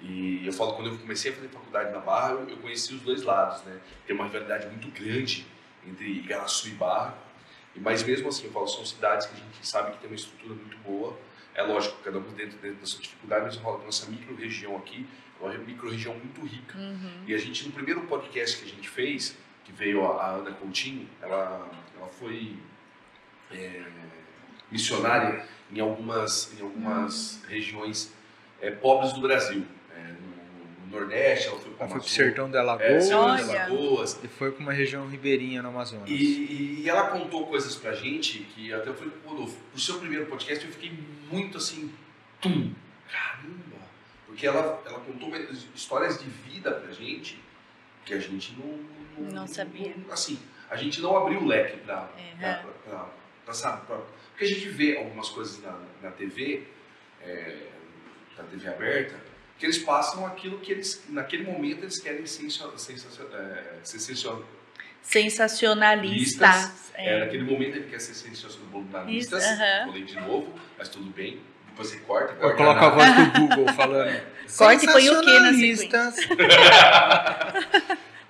E 0.00 0.42
eu 0.46 0.52
falo, 0.52 0.74
quando 0.74 0.90
eu 0.90 0.98
comecei 0.98 1.32
a 1.32 1.34
fazer 1.34 1.48
faculdade 1.48 1.90
na 1.90 2.00
Barra, 2.00 2.32
eu, 2.32 2.50
eu 2.50 2.56
conheci 2.58 2.92
os 2.94 3.00
dois 3.00 3.22
lados, 3.22 3.62
né? 3.64 3.76
Tem 4.06 4.14
uma 4.14 4.26
rivalidade 4.26 4.66
muito 4.66 4.88
grande 4.88 5.46
entre 5.86 6.10
Igaraçu 6.10 6.68
e 6.68 6.72
Barra. 6.72 7.16
Mas 7.76 8.02
mesmo 8.02 8.28
assim, 8.28 8.46
eu 8.46 8.52
falo, 8.52 8.66
são 8.66 8.84
cidades 8.84 9.26
que 9.26 9.34
a 9.34 9.38
gente 9.38 9.66
sabe 9.66 9.92
que 9.92 9.98
tem 9.98 10.08
uma 10.08 10.16
estrutura 10.16 10.54
muito 10.54 10.76
boa. 10.78 11.16
É 11.54 11.62
lógico, 11.62 11.96
cada 12.02 12.18
um 12.18 12.22
dentro, 12.32 12.58
dentro 12.58 12.80
da 12.80 12.86
sua 12.86 13.00
dificuldade, 13.00 13.44
mas 13.44 13.54
eu 13.56 13.62
falo 13.62 13.78
que 13.78 13.84
nossa 13.84 14.10
micro-região 14.10 14.76
aqui 14.76 15.06
é 15.40 15.44
uma 15.44 15.54
micro-região 15.58 16.14
muito 16.14 16.40
rica. 16.44 16.78
Uhum. 16.78 17.24
E 17.26 17.34
a 17.34 17.38
gente, 17.38 17.66
no 17.66 17.72
primeiro 17.72 18.02
podcast 18.02 18.58
que 18.58 18.64
a 18.64 18.68
gente 18.68 18.88
fez, 18.88 19.36
que 19.64 19.72
veio 19.72 20.04
a, 20.06 20.22
a 20.22 20.30
Ana 20.32 20.52
Coutinho, 20.52 21.08
ela, 21.20 21.70
ela 21.96 22.08
foi 22.08 22.56
é, 23.50 23.84
missionária 24.70 25.46
em 25.70 25.80
algumas, 25.80 26.52
em 26.58 26.62
algumas 26.62 27.42
regiões 27.48 28.12
é, 28.60 28.70
pobres 28.70 29.12
do 29.12 29.20
Brasil. 29.20 29.66
É, 29.94 30.14
Nordeste, 30.90 31.48
ela 31.48 31.58
foi 31.58 31.70
para 31.72 31.84
Ela 31.84 31.90
foi 31.92 32.00
pro 32.00 32.08
sertão 32.10 32.50
da 32.50 32.62
Lagoa 32.62 32.86
é, 32.86 33.00
Sertão 33.00 33.20
Olha. 33.24 33.36
das 33.44 33.48
Lagoas. 33.54 34.20
e 34.24 34.28
foi 34.28 34.52
pra 34.52 34.60
uma 34.62 34.72
região 34.72 35.06
ribeirinha 35.08 35.62
no 35.62 35.68
Amazonas. 35.68 36.08
E, 36.08 36.82
e 36.82 36.88
ela 36.88 37.08
contou 37.10 37.46
coisas 37.46 37.74
pra 37.76 37.92
gente 37.94 38.38
que 38.54 38.72
até 38.72 38.88
eu 38.88 38.94
falei, 38.94 39.12
Rodolfo, 39.24 39.56
pro 39.72 39.80
seu 39.80 39.98
primeiro 39.98 40.26
podcast 40.26 40.64
eu 40.64 40.72
fiquei 40.72 40.92
muito 41.30 41.58
assim, 41.58 41.92
tum, 42.40 42.72
caramba. 43.10 43.76
Porque 44.26 44.46
ela, 44.46 44.82
ela 44.86 45.00
contou 45.00 45.30
histórias 45.74 46.18
de 46.18 46.28
vida 46.28 46.70
pra 46.72 46.92
gente 46.92 47.38
que 48.04 48.14
a 48.14 48.18
gente 48.20 48.56
não... 48.58 48.96
Não 49.32 49.46
sabia. 49.46 49.94
não- 49.96 50.12
assim, 50.12 50.38
a 50.68 50.76
gente 50.76 51.00
não 51.00 51.16
abriu 51.16 51.40
o 51.40 51.46
leque 51.46 51.78
É, 52.40 52.60
pra 53.44 53.54
saber. 53.54 53.86
pra- 53.86 54.00
porque 54.30 54.44
a 54.44 54.48
gente 54.48 54.68
vê 54.68 54.98
algumas 54.98 55.28
coisas 55.30 55.62
na, 55.62 55.74
na 56.02 56.10
TV, 56.10 56.64
é, 57.22 57.68
na 58.36 58.44
TV 58.44 58.68
aberta, 58.68 59.14
que 59.58 59.66
eles 59.66 59.78
passam 59.78 60.26
aquilo 60.26 60.58
que 60.58 60.72
eles, 60.72 61.02
naquele 61.08 61.44
momento, 61.44 61.82
eles 61.84 61.98
querem 61.98 62.22
é, 62.22 62.26
ser 62.26 62.50
sensacion- 63.98 64.42
Sensacionalistas. 65.02 66.56
Listas, 66.56 66.90
é, 66.94 67.20
naquele 67.20 67.44
momento 67.44 67.76
ele 67.76 67.88
quer 67.88 68.00
ser 68.00 68.14
sensacionalistas. 68.14 69.44
Aham. 69.44 69.86
Falei 69.86 70.04
de 70.04 70.14
novo, 70.20 70.52
mas 70.76 70.88
tudo 70.88 71.10
bem. 71.10 71.40
Depois 71.68 71.88
você 71.88 71.98
corta, 72.00 72.32
Eu 72.34 72.38
corta. 72.40 72.56
coloco 72.56 72.84
a 72.84 72.88
voz 72.88 73.14
do 73.32 73.40
Google 73.40 73.74
falando. 73.74 74.36
Corta 74.56 74.84
e 74.84 74.92
põe 74.92 75.10
o 75.10 75.20
quê 75.22 75.38
na. 75.40 75.50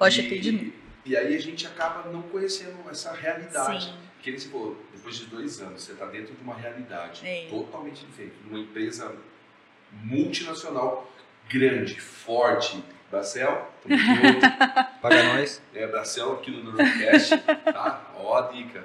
Hoje 0.01 0.35
eu 0.35 0.41
de 0.41 0.53
novo. 0.53 0.73
E 1.05 1.17
aí 1.17 1.37
a 1.37 1.39
gente 1.41 1.67
acaba 1.67 2.11
não 2.11 2.23
conhecendo 2.23 2.77
essa 2.91 3.13
realidade. 3.13 3.85
Sim. 3.85 3.95
Que 4.23 4.31
nem 4.31 4.41
você 4.41 4.49
falou, 4.49 4.83
depois 4.93 5.17
de 5.17 5.27
dois 5.27 5.61
anos, 5.61 5.83
você 5.83 5.93
está 5.93 6.07
dentro 6.07 6.35
de 6.35 6.43
uma 6.43 6.55
realidade 6.57 7.21
É. 7.25 7.47
totalmente 7.49 8.05
diferente. 8.05 8.35
Uma 8.49 8.59
empresa 8.59 9.15
multinacional 9.93 11.09
grande, 11.49 12.01
forte. 12.01 12.83
Bracel, 13.11 13.71
tamo 13.83 13.97
junto. 13.99 14.41
Paga 15.01 15.23
nós. 15.35 15.63
é, 15.75 15.87
Bracel 15.87 16.33
aqui 16.33 16.51
no 16.51 16.73
Nordcast, 16.73 17.37
tá? 17.39 18.11
Ó 18.17 18.37
a 18.37 18.53
dica. 18.53 18.85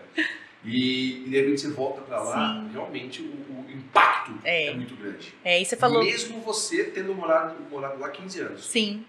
E, 0.64 1.24
e 1.26 1.30
de 1.30 1.36
repente 1.42 1.62
você 1.62 1.70
volta 1.72 2.02
para 2.02 2.22
lá, 2.22 2.54
Sim. 2.54 2.70
realmente 2.72 3.22
o, 3.24 3.26
o 3.26 3.66
impacto 3.72 4.32
É. 4.44 4.68
é. 4.68 4.74
muito 4.76 4.96
grande. 4.96 5.34
É, 5.44 5.60
e 5.60 5.66
você 5.66 5.76
falou. 5.76 6.04
Mesmo 6.04 6.40
você 6.42 6.84
tendo 6.84 7.16
morado, 7.16 7.56
morado 7.72 8.00
lá 8.00 8.10
15 8.10 8.40
anos. 8.42 8.66
Sim. 8.66 9.04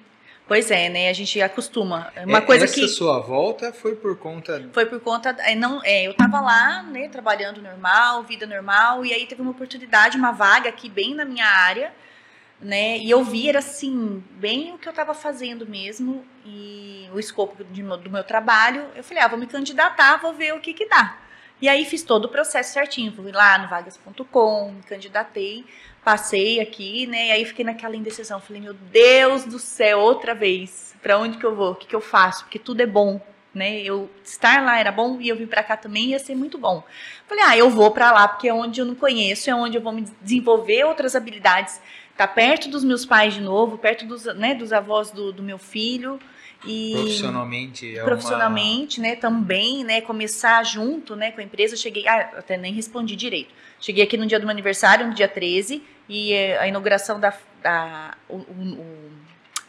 Pois 0.49 0.71
é, 0.71 0.89
né? 0.89 1.11
A 1.11 1.13
gente 1.13 1.41
acostuma. 1.43 2.11
Uma 2.25 2.39
É, 2.39 2.41
coisa 2.41 2.65
Essa 2.65 2.75
que. 2.75 2.89
sua 2.89 3.21
volta 3.21 3.71
foi 3.73 3.95
por 3.95 4.17
conta. 4.17 4.67
Foi 4.73 4.87
por 4.87 4.99
conta. 5.01 5.37
É, 5.41 5.55
não, 5.55 5.81
é, 5.85 6.05
eu 6.07 6.15
tava 6.15 6.41
lá, 6.41 6.83
né, 6.85 7.09
trabalhando 7.09 7.61
normal, 7.63 8.23
vida 8.23 8.47
normal, 8.47 9.05
e 9.05 9.13
aí 9.13 9.27
teve 9.27 9.43
uma 9.43 9.51
oportunidade, 9.51 10.17
uma 10.17 10.33
vaga 10.33 10.71
aqui 10.71 10.89
bem 10.89 11.15
na 11.15 11.25
minha 11.25 11.47
área, 11.47 11.93
né? 12.63 12.97
E 12.99 13.11
eu 13.11 13.25
vi, 13.25 13.49
era 13.49 13.59
assim, 13.59 14.23
bem 14.33 14.73
o 14.73 14.79
que 14.79 14.89
eu 14.89 14.93
tava 14.93 15.13
fazendo 15.13 15.67
mesmo, 15.67 16.25
e 16.47 17.09
o 17.13 17.19
escopo 17.19 17.63
de 17.65 17.83
do 17.83 18.11
meu 18.11 18.25
trabalho. 18.25 18.87
Eu 18.95 19.03
falei, 19.03 19.23
ah, 19.23 19.29
vou 19.29 19.39
me 19.39 19.47
candidatar, 19.47 20.17
vou 20.19 20.33
ver 20.33 20.55
o 20.55 20.61
que 20.61 20.73
que 20.73 20.89
dá. 20.89 21.19
E 21.61 21.69
aí 21.69 21.85
fiz 21.85 22.03
todo 22.03 22.25
o 22.25 22.29
processo 22.29 22.73
certinho, 22.73 23.13
fui 23.13 23.31
lá 23.31 23.59
no 23.59 23.69
vagas.com, 23.69 24.73
me 24.73 24.83
candidatei, 24.83 25.65
passei 26.05 26.61
aqui, 26.61 27.07
né? 27.07 27.29
E 27.29 27.33
aí 27.33 27.45
fiquei 27.45 27.65
naquela 27.65 27.97
indecisão, 27.97 28.41
falei, 28.41 28.63
meu 28.63 28.75
Deus 28.75 29.45
do 29.45 29.59
céu, 29.59 30.01
outra 30.01 30.35
vez, 30.35 30.95
pra 31.01 31.19
onde 31.19 31.39
que 31.39 31.47
eu 31.47 31.55
vou? 31.55 31.73
O 31.73 31.75
que 31.77 31.87
que 31.87 31.95
eu 31.95 32.01
faço? 32.01 32.45
Porque 32.45 32.59
tudo 32.59 32.81
é 32.81 32.87
bom, 32.87 33.21
né? 33.55 33.81
Eu 33.81 34.11
estar 34.25 34.61
lá 34.65 34.79
era 34.79 34.91
bom 34.91 35.21
e 35.21 35.29
eu 35.29 35.37
vim 35.37 35.47
pra 35.47 35.63
cá 35.63 35.77
também 35.77 36.07
ia 36.07 36.19
ser 36.19 36.35
muito 36.35 36.59
bom. 36.59 36.83
Falei, 37.29 37.45
ah, 37.45 37.57
eu 37.57 37.71
vou 37.71 37.93
pra 37.93 38.11
lá 38.11 38.27
porque 38.27 38.49
é 38.49 38.55
onde 38.55 38.81
eu 38.81 38.85
não 38.85 38.97
conheço, 38.97 39.49
é 39.49 39.55
onde 39.55 39.77
eu 39.77 39.83
vou 39.83 39.93
me 39.93 40.03
desenvolver 40.21 40.85
outras 40.85 41.15
habilidades, 41.15 41.81
tá 42.17 42.27
perto 42.27 42.69
dos 42.69 42.85
meus 42.85 43.05
pais 43.05 43.35
de 43.35 43.41
novo, 43.41 43.79
perto 43.79 44.05
dos, 44.07 44.25
né, 44.37 44.55
dos 44.55 44.73
avós 44.73 45.11
do, 45.11 45.33
do 45.33 45.43
meu 45.43 45.59
filho 45.59 46.19
e 46.65 46.93
Profissionalmente 46.93 47.99
é 47.99 48.03
profissionalmente, 48.05 49.01
né, 49.01 49.17
também, 49.17 49.83
né, 49.83 50.01
começar 50.01 50.63
junto, 50.65 51.17
né, 51.17 51.33
com 51.33 51.41
a 51.41 51.45
empresa. 51.45 51.75
Eu 51.75 51.79
cheguei, 51.79 52.07
ah, 52.07 52.31
até 52.39 52.57
nem 52.57 52.73
respondi 52.73 53.17
direito. 53.17 53.53
Cheguei 53.81 54.05
aqui 54.05 54.17
no 54.17 54.27
dia 54.27 54.39
do 54.39 54.43
meu 54.47 54.53
aniversário, 54.53 55.07
no 55.09 55.13
dia 55.15 55.27
13, 55.27 55.83
e 56.09 56.33
eh, 56.33 56.59
a 56.61 56.69
inauguração 56.69 57.19
da, 57.19 57.35
da 57.63 58.15
o- 58.29 58.37
o- 58.37 59.11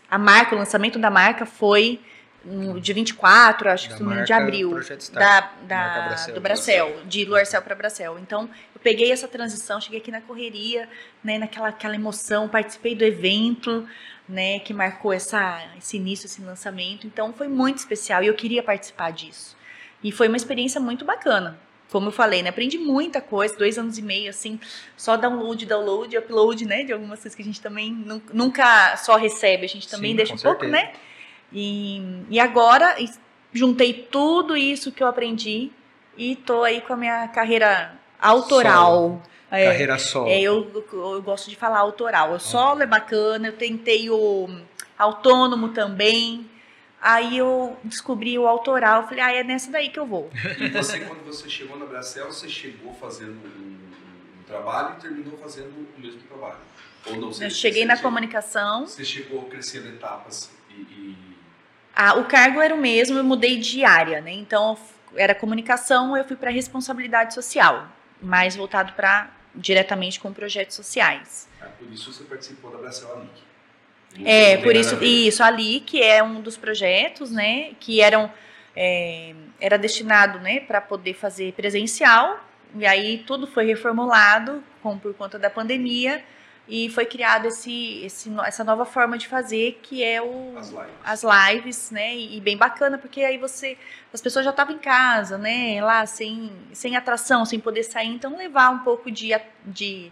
a 0.09 0.17
marca, 0.19 0.53
o 0.55 0.57
lançamento 0.59 0.99
da 0.99 1.09
marca 1.09 1.45
foi 1.47 1.99
no 2.43 2.79
dia 2.79 2.93
24, 2.93 3.69
acho 3.69 3.87
que 3.89 3.93
Da 3.93 3.99
me 3.99 4.05
engano, 4.05 4.25
de 4.25 4.31
marca 4.33 4.43
abril, 4.43 4.69
da, 5.13 5.41
Marca 5.41 5.49
da, 5.65 6.01
Bracel. 6.07 6.35
do 6.35 6.41
Bracel, 6.41 6.99
de 7.05 7.25
Luarcel 7.25 7.61
para 7.61 7.75
Bracel. 7.75 8.19
Então, 8.19 8.49
eu 8.75 8.81
peguei 8.81 9.11
essa 9.11 9.27
transição, 9.27 9.79
cheguei 9.79 9.99
aqui 9.99 10.11
na 10.11 10.21
correria, 10.21 10.89
né, 11.23 11.37
naquela 11.37 11.69
aquela 11.69 11.95
emoção, 11.95 12.49
participei 12.49 12.95
do 12.95 13.03
evento, 13.03 13.87
né, 14.27 14.59
que 14.59 14.73
marcou 14.73 15.13
essa, 15.13 15.61
esse 15.77 15.97
início, 15.97 16.25
esse 16.25 16.41
lançamento. 16.41 17.07
Então, 17.07 17.33
foi 17.33 17.47
muito 17.47 17.77
especial 17.77 18.23
e 18.23 18.27
eu 18.27 18.33
queria 18.33 18.61
participar 18.61 19.11
disso. 19.11 19.55
E 20.03 20.11
foi 20.11 20.27
uma 20.27 20.37
experiência 20.37 20.81
muito 20.81 21.05
bacana. 21.05 21.57
Como 21.89 22.07
eu 22.07 22.11
falei, 22.11 22.41
né, 22.41 22.49
aprendi 22.49 22.77
muita 22.77 23.21
coisa, 23.21 23.55
dois 23.55 23.77
anos 23.77 23.97
e 23.97 24.01
meio, 24.01 24.29
assim, 24.29 24.59
só 24.97 25.15
download, 25.15 25.65
download, 25.65 26.17
upload, 26.17 26.65
né, 26.65 26.83
de 26.83 26.91
algumas 26.91 27.19
coisas 27.19 27.35
que 27.35 27.41
a 27.41 27.45
gente 27.45 27.61
também 27.61 27.91
nu- 27.93 28.21
nunca 28.33 28.97
só 28.97 29.15
recebe, 29.15 29.65
a 29.65 29.69
gente 29.69 29.87
também 29.87 30.11
Sim, 30.11 30.17
deixa 30.17 30.33
um 30.33 30.37
pouco, 30.37 30.61
certeza. 30.65 30.71
né? 30.71 30.93
E, 31.53 32.01
e 32.29 32.39
agora 32.39 32.95
juntei 33.53 33.93
tudo 34.11 34.57
isso 34.57 34.91
que 34.91 35.03
eu 35.03 35.07
aprendi 35.07 35.71
e 36.17 36.35
tô 36.35 36.63
aí 36.63 36.81
com 36.81 36.93
a 36.93 36.97
minha 36.97 37.27
carreira 37.27 37.93
autoral. 38.19 39.21
É, 39.51 39.71
Carreira 39.71 39.99
solo. 39.99 40.29
é, 40.31 40.41
eu, 40.41 40.83
eu 40.93 41.21
gosto 41.21 41.49
de 41.49 41.55
falar 41.55 41.77
autoral. 41.79 42.31
O 42.33 42.39
solo 42.39 42.81
é 42.81 42.87
bacana, 42.87 43.47
eu 43.49 43.53
tentei 43.57 44.09
o 44.09 44.49
autônomo 44.97 45.69
também. 45.69 46.49
Aí 46.99 47.37
eu 47.37 47.77
descobri 47.83 48.39
o 48.39 48.47
autoral, 48.47 49.03
falei, 49.07 49.21
ah, 49.23 49.31
é 49.33 49.43
nessa 49.43 49.69
daí 49.69 49.89
que 49.89 49.99
eu 49.99 50.05
vou. 50.07 50.29
E 50.57 50.69
você, 50.69 51.01
quando 51.01 51.23
você 51.25 51.47
chegou 51.49 51.77
na 51.77 51.85
Bracel, 51.85 52.31
você 52.31 52.47
chegou 52.47 52.93
fazendo 52.95 53.31
um, 53.45 53.59
um- 53.59 54.43
trabalho 54.47 54.95
e 54.97 55.01
terminou 55.01 55.37
fazendo 55.37 55.67
o 55.69 55.99
mesmo 55.99 56.21
trabalho? 56.21 56.57
Ou 57.07 57.17
não? 57.17 57.27
Você, 57.33 57.45
Eu 57.45 57.49
cheguei 57.49 57.83
você, 57.83 57.87
na 57.87 57.97
comunicação, 57.97 58.87
Você 58.87 59.03
chegou 59.03 59.43
crescendo 59.43 59.89
etapas 59.89 60.49
e... 60.69 60.73
e- 60.81 61.32
ah, 61.95 62.15
o 62.15 62.25
cargo 62.25 62.61
era 62.61 62.73
o 62.73 62.77
mesmo, 62.77 63.17
eu 63.17 63.23
mudei 63.23 63.57
de 63.57 63.83
área, 63.83 64.21
né? 64.21 64.31
Então, 64.31 64.77
era 65.15 65.35
comunicação, 65.35 66.17
eu 66.17 66.25
fui 66.25 66.35
para 66.35 66.49
responsabilidade 66.49 67.33
social, 67.33 67.87
mais 68.21 68.55
voltado 68.55 68.93
para 68.93 69.31
diretamente 69.55 70.19
com 70.19 70.33
projetos 70.33 70.75
sociais. 70.75 71.47
Ah, 71.61 71.67
por 71.77 71.91
isso 71.91 72.11
você 72.11 72.23
participou 72.23 72.71
da 72.71 72.79
Brasil 72.79 73.07
Alic. 73.13 73.43
É, 74.23 74.57
por 74.57 74.75
isso, 74.75 75.03
isso 75.03 75.43
ali 75.43 75.79
que 75.79 76.01
é 76.01 76.21
um 76.23 76.39
dos 76.41 76.55
projetos, 76.55 77.31
né, 77.31 77.71
que 77.79 77.99
eram 77.99 78.31
é, 78.75 79.33
era 79.59 79.77
destinado, 79.77 80.39
né, 80.39 80.59
para 80.59 80.79
poder 80.79 81.15
fazer 81.15 81.53
presencial 81.53 82.43
e 82.75 82.85
aí 82.85 83.23
tudo 83.25 83.47
foi 83.47 83.65
reformulado 83.65 84.63
com, 84.81 84.97
por 84.97 85.13
conta 85.13 85.39
da 85.39 85.49
pandemia 85.49 86.23
e 86.67 86.89
foi 86.89 87.05
criado 87.05 87.47
esse, 87.47 88.03
esse, 88.05 88.31
essa 88.45 88.63
nova 88.63 88.85
forma 88.85 89.17
de 89.17 89.27
fazer 89.27 89.79
que 89.83 90.01
é 90.01 90.21
o, 90.21 90.57
as, 90.57 90.69
lives. 90.69 90.93
as 91.03 91.23
lives, 91.23 91.91
né? 91.91 92.15
E, 92.15 92.39
bem 92.39 92.55
bacana 92.55 92.97
porque 92.97 93.21
aí 93.21 93.37
você 93.37 93.77
as 94.13 94.21
pessoas 94.21 94.45
já 94.45 94.51
estavam 94.51 94.75
em 94.75 94.79
casa, 94.79 95.37
né? 95.37 95.83
Lá 95.83 96.05
sem, 96.05 96.51
sem 96.71 96.95
atração, 96.95 97.45
sem 97.45 97.59
poder 97.59 97.83
sair, 97.83 98.07
então 98.07 98.37
levar 98.37 98.69
um 98.69 98.79
pouco 98.79 99.11
de, 99.11 99.31
de 99.65 100.09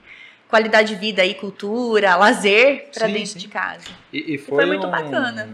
qualidade 0.49 0.93
de 0.93 0.99
vida 0.99 1.25
e 1.25 1.33
cultura, 1.33 2.17
lazer 2.17 2.89
para 2.93 3.07
dentro 3.07 3.27
sim. 3.27 3.39
de 3.39 3.47
casa. 3.47 3.87
E, 4.11 4.35
e 4.35 4.37
foi, 4.37 4.57
foi, 4.57 4.65
muito 4.65 4.87
um, 4.87 4.91
bacana. 4.91 5.49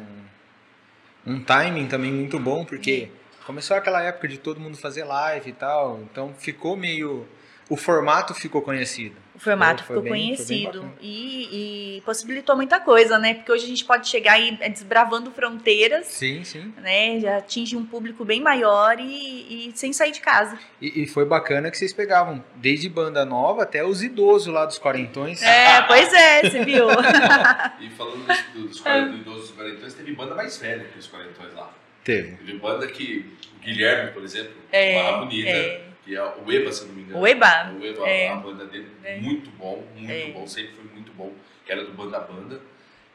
Um, 1.25 1.33
um 1.33 1.43
timing 1.43 1.87
também 1.87 2.11
muito 2.11 2.39
bom 2.39 2.65
porque 2.65 3.11
começou 3.45 3.77
aquela 3.77 4.01
época 4.01 4.27
de 4.27 4.39
todo 4.39 4.59
mundo 4.59 4.75
fazer 4.77 5.03
live 5.03 5.51
e 5.51 5.53
tal, 5.53 5.99
então 6.01 6.33
ficou 6.33 6.75
meio. 6.75 7.27
O 7.69 7.77
formato 7.77 8.33
ficou 8.33 8.61
conhecido. 8.61 9.15
O 9.37 9.39
formato 9.39 9.83
foi, 9.83 9.95
foi 9.95 10.03
ficou 10.03 10.17
bem, 10.17 10.27
conhecido 10.35 10.91
e, 10.99 11.97
e, 11.97 12.01
possibilitou 12.01 12.55
muita 12.55 12.79
coisa, 12.79 13.19
né? 13.19 13.35
Porque 13.35 13.51
hoje 13.51 13.65
a 13.65 13.67
gente 13.67 13.85
pode 13.85 14.07
chegar 14.07 14.39
e 14.39 14.57
é 14.59 14.67
desbravando 14.67 15.29
fronteiras. 15.29 16.07
Sim, 16.07 16.43
sim. 16.43 16.73
Né? 16.77 17.19
Já 17.19 17.37
atinge 17.37 17.77
um 17.77 17.85
público 17.85 18.25
bem 18.25 18.41
maior 18.41 18.99
e, 18.99 19.69
e 19.69 19.71
sem 19.75 19.93
sair 19.93 20.11
de 20.11 20.21
casa. 20.21 20.57
E, 20.81 21.03
e, 21.03 21.07
foi 21.07 21.23
bacana 21.23 21.69
que 21.69 21.77
vocês 21.77 21.93
pegavam 21.93 22.43
desde 22.55 22.89
banda 22.89 23.23
nova 23.23 23.61
até 23.61 23.85
os 23.85 24.01
idosos 24.01 24.51
lá 24.51 24.65
dos 24.65 24.79
quarentões. 24.79 25.39
É, 25.43 25.83
pois 25.83 26.11
é, 26.11 26.41
você 26.41 26.65
viu. 26.65 26.87
e 27.79 27.89
falando 27.91 28.25
dos, 28.25 28.71
dos, 28.71 28.81
do 28.81 29.17
idosos 29.17 29.41
dos 29.41 29.51
quarentões, 29.51 29.93
teve 29.93 30.13
banda 30.13 30.33
mais 30.33 30.57
velha 30.57 30.85
que 30.85 30.97
os 30.97 31.05
quarentões 31.05 31.53
lá. 31.53 31.71
Teve. 32.03 32.37
Teve 32.37 32.57
banda 32.57 32.87
que 32.87 33.37
o 33.55 33.63
Guilherme, 33.63 34.11
por 34.13 34.23
exemplo, 34.23 34.53
é, 34.71 34.95
Barra 34.95 35.17
Bonita, 35.17 35.49
é. 35.49 35.86
Que 36.07 36.15
é 36.15 36.23
o 36.23 36.49
Eba, 36.49 36.71
se 36.71 36.85
não 36.85 36.95
me 36.95 37.01
engano. 37.01 37.19
O 37.19 37.27
Eba. 37.27 37.73
O 37.77 37.85
Eba, 37.85 38.07
é. 38.07 38.29
a 38.29 38.35
banda 38.37 38.65
dele, 38.65 38.89
é. 39.03 39.17
muito 39.17 39.49
bom, 39.51 39.83
muito 39.93 40.09
é. 40.09 40.31
bom, 40.31 40.47
sempre 40.47 40.71
foi 40.71 40.85
muito 40.85 41.11
bom. 41.11 41.33
Que 41.65 41.71
era 41.73 41.83
do 41.83 41.91
Banda 41.91 42.17
Banda. 42.21 42.61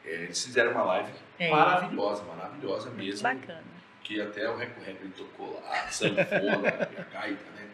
É, 0.05 0.13
eles 0.13 0.45
fizeram 0.45 0.71
uma 0.73 0.83
live 0.83 1.11
é. 1.39 1.49
maravilhosa, 1.49 2.23
maravilhosa 2.23 2.91
mesmo. 2.91 3.27
Muito 3.27 3.41
bacana. 3.41 3.63
Que 4.03 4.21
até 4.21 4.47
o 4.47 4.55
Reco 4.55 4.79
Reco 4.81 5.05
ele 5.05 5.13
tocou 5.17 5.59
lá, 5.59 5.71
a 5.71 5.87
sanfona, 5.87 6.69
a 6.69 7.19
gaita, 7.19 7.45
né? 7.55 7.67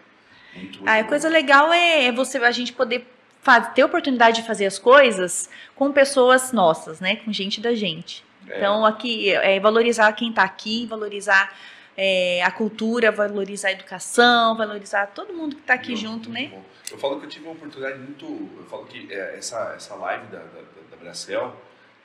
Muito, 0.53 0.77
muito 0.77 0.89
ah, 0.89 0.99
a 0.99 1.03
coisa 1.03 1.27
legal 1.27 1.73
é 1.73 2.09
você, 2.13 2.37
a 2.37 2.51
gente 2.51 2.71
poder 2.71 3.05
faz, 3.41 3.73
ter 3.73 3.83
oportunidade 3.83 4.41
de 4.41 4.47
fazer 4.47 4.67
as 4.67 4.79
coisas 4.79 5.49
com 5.75 5.91
pessoas 5.91 6.53
nossas, 6.53 7.01
né? 7.01 7.17
Com 7.17 7.33
gente 7.33 7.59
da 7.59 7.75
gente. 7.75 8.23
É. 8.47 8.57
Então, 8.57 8.85
aqui, 8.85 9.31
é 9.31 9.59
valorizar 9.59 10.13
quem 10.13 10.29
está 10.29 10.43
aqui, 10.43 10.85
valorizar 10.85 11.53
é, 12.01 12.41
a 12.43 12.49
cultura, 12.49 13.11
valorizar 13.11 13.67
a 13.67 13.71
educação, 13.73 14.55
valorizar 14.55 15.07
todo 15.07 15.33
mundo 15.33 15.57
que 15.57 15.61
está 15.63 15.73
aqui 15.73 15.89
muito, 15.89 16.01
junto, 16.01 16.29
muito 16.29 16.49
né? 16.51 16.57
Bom. 16.57 16.63
Eu 16.91 16.97
falo 16.97 17.19
que 17.19 17.25
eu 17.25 17.29
tive 17.29 17.43
uma 17.43 17.51
oportunidade 17.51 17.99
muito. 17.99 18.25
Eu 18.25 18.65
falo 18.69 18.85
que 18.85 19.11
é, 19.11 19.35
essa, 19.37 19.73
essa 19.75 19.95
live 19.95 20.27
da, 20.27 20.39
da, 20.39 20.61
da 20.91 20.97
Bracel 20.97 21.53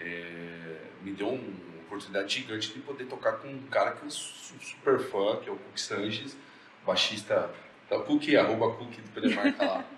é, 0.01 0.79
me 1.01 1.13
deu 1.13 1.29
uma 1.29 1.81
oportunidade 1.87 2.35
gigante 2.35 2.73
de 2.73 2.81
poder 2.81 3.05
tocar 3.05 3.35
com 3.35 3.47
um 3.47 3.63
cara 3.71 3.93
que 3.93 4.05
eu 4.05 4.11
sou 4.11 4.59
super 4.59 4.99
fã, 4.99 5.37
que 5.37 5.49
é 5.49 5.53
o 5.53 5.57
Cook 5.57 5.79
Sanches, 5.79 6.37
baixista 6.85 7.49
da 7.89 8.01
Cook, 8.01 8.35
arroba 8.35 8.73
Cook, 8.75 8.97
depois 8.97 9.25
ele 9.27 9.35
marca 9.37 9.65
lá. 9.65 9.85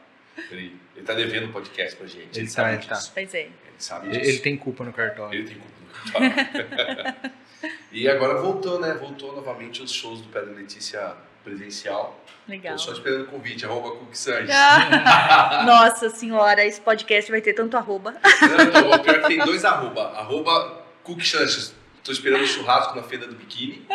Ele, 0.50 0.78
ele 0.94 1.06
tá 1.06 1.14
devendo 1.14 1.46
um 1.46 1.52
podcast 1.52 1.96
pra 1.96 2.06
gente. 2.06 2.38
Ele, 2.38 2.46
ele 2.46 2.50
tá, 2.54 2.70
ele 2.70 2.84
tá. 2.84 3.00
Pois 3.14 3.32
é. 3.32 3.44
Ele 3.44 3.52
sabe 3.78 4.10
disso. 4.10 4.20
Ele 4.20 4.38
tem 4.40 4.54
culpa 4.54 4.84
no 4.84 4.92
cartório. 4.92 5.38
Ele 5.38 5.48
tem 5.48 5.56
culpa 5.56 5.76
Tá. 6.12 7.30
e 7.92 8.08
agora 8.08 8.40
voltou, 8.40 8.80
né? 8.80 8.94
Voltou 8.94 9.34
novamente 9.34 9.82
os 9.82 9.92
shows 9.92 10.20
do 10.20 10.28
Pedro 10.28 10.54
Letícia 10.54 11.14
presencial. 11.42 12.20
Legal. 12.48 12.74
Tô 12.74 12.78
só 12.78 12.92
esperando 12.92 13.22
o 13.22 13.26
convite, 13.26 13.64
arroba 13.64 13.90
Cook 13.92 14.14
Sanches. 14.14 14.50
Ah, 14.54 15.62
nossa 15.66 16.10
senhora, 16.10 16.64
esse 16.64 16.80
podcast 16.80 17.30
vai 17.30 17.40
ter 17.40 17.52
tanto 17.52 17.76
arroba. 17.76 18.12
Não, 18.12 18.90
o 18.90 18.98
pior 19.00 19.20
que 19.20 19.28
tem 19.28 19.38
dois 19.38 19.64
arroba. 19.64 20.10
Arroba 20.10 20.84
Cook 21.02 21.22
Sanches. 21.22 21.74
Tô 22.02 22.12
esperando 22.12 22.42
o 22.42 22.46
churrasco 22.46 22.94
na 22.94 23.02
feira 23.02 23.26
do 23.26 23.34
biquíni. 23.34 23.86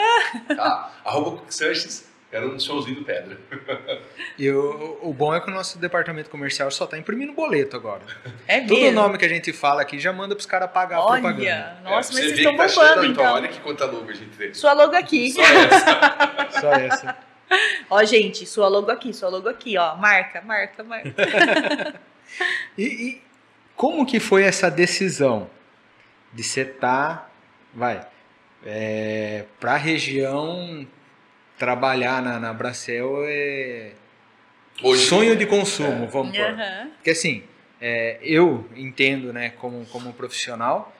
Tá? 0.48 0.92
Arroba 1.06 1.38
Cook 1.38 1.52
Sanches 1.52 2.11
era 2.32 2.48
um 2.48 2.58
showzinho 2.58 2.98
do 2.98 3.04
Pedra. 3.04 3.38
E 4.38 4.50
o, 4.50 5.00
o 5.02 5.14
bom 5.14 5.36
é 5.36 5.42
que 5.42 5.50
o 5.50 5.54
nosso 5.54 5.78
departamento 5.78 6.30
comercial 6.30 6.72
só 6.72 6.88
tá 6.88 6.98
imprimindo 6.98 7.34
boleto 7.34 7.76
agora. 7.76 8.04
É 8.48 8.62
mesmo? 8.62 8.76
Todo 8.76 8.92
nome 8.92 9.18
que 9.18 9.26
a 9.26 9.30
gente 9.30 9.52
fala 9.52 9.82
aqui 9.82 10.00
já 10.00 10.14
manda 10.14 10.34
pros 10.34 10.46
caras 10.46 10.72
pagar 10.72 11.02
olha, 11.02 11.20
a 11.20 11.22
propaganda. 11.22 11.78
Nossa, 11.84 11.90
é, 11.90 11.94
mas 11.94 12.06
vocês 12.08 12.38
estão 12.38 12.56
tá 12.56 12.68
bombando, 12.68 13.06
então. 13.06 13.12
então. 13.12 13.34
Olha 13.34 13.48
que 13.50 13.60
quanta 13.60 13.86
logo 13.86 14.10
a 14.10 14.14
gente 14.14 14.38
tem. 14.38 14.54
Sua 14.54 14.72
logo 14.72 14.96
aqui. 14.96 15.32
Só 15.32 15.42
essa. 15.42 16.50
só 16.62 16.72
essa. 16.72 17.18
Ó, 17.90 18.04
gente, 18.06 18.46
sua 18.46 18.70
logo 18.70 18.90
aqui, 18.90 19.14
sua 19.14 19.28
logo 19.28 19.50
aqui, 19.50 19.78
ó. 19.78 19.96
Marca, 19.98 20.42
marca, 20.42 20.84
marca. 20.84 21.14
e, 22.78 22.84
e 22.84 23.22
como 23.76 24.06
que 24.06 24.20
foi 24.20 24.44
essa 24.44 24.72
decisão 24.72 25.50
de 26.32 26.44
setar, 26.44 27.30
vai, 27.74 28.08
é, 28.66 29.46
para 29.60 29.74
a 29.74 29.78
região 29.78 30.88
trabalhar 31.62 32.24
na, 32.24 32.40
na 32.40 32.52
Bracel 32.52 33.24
é 33.24 33.92
Hoje, 34.82 35.06
sonho 35.06 35.36
de 35.36 35.46
consumo, 35.46 36.06
é. 36.06 36.08
vamos 36.08 36.36
por. 36.36 36.50
Uhum. 36.50 36.90
Porque 36.96 37.12
assim, 37.12 37.44
é, 37.80 38.18
eu 38.24 38.68
entendo, 38.76 39.32
né, 39.32 39.52
como, 39.52 39.86
como 39.86 40.12
profissional, 40.12 40.92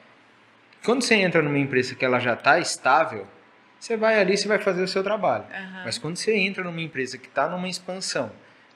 quando 0.86 1.02
você 1.02 1.16
entra 1.16 1.42
numa 1.42 1.58
empresa 1.58 1.96
que 1.96 2.06
ela 2.06 2.20
já 2.20 2.34
está 2.34 2.60
estável, 2.60 3.26
você 3.80 3.98
vai 3.98 4.20
ali, 4.20 4.38
você 4.38 4.48
vai 4.48 4.60
fazer 4.60 4.84
o 4.84 4.88
seu 4.88 5.04
trabalho. 5.04 5.46
Uhum. 5.46 5.82
Mas 5.84 5.98
quando 5.98 6.18
você 6.18 6.36
entra 6.36 6.64
numa 6.64 6.82
empresa 6.82 7.18
que 7.18 7.28
está 7.28 7.50
numa 7.50 7.68
expansão, 7.68 8.32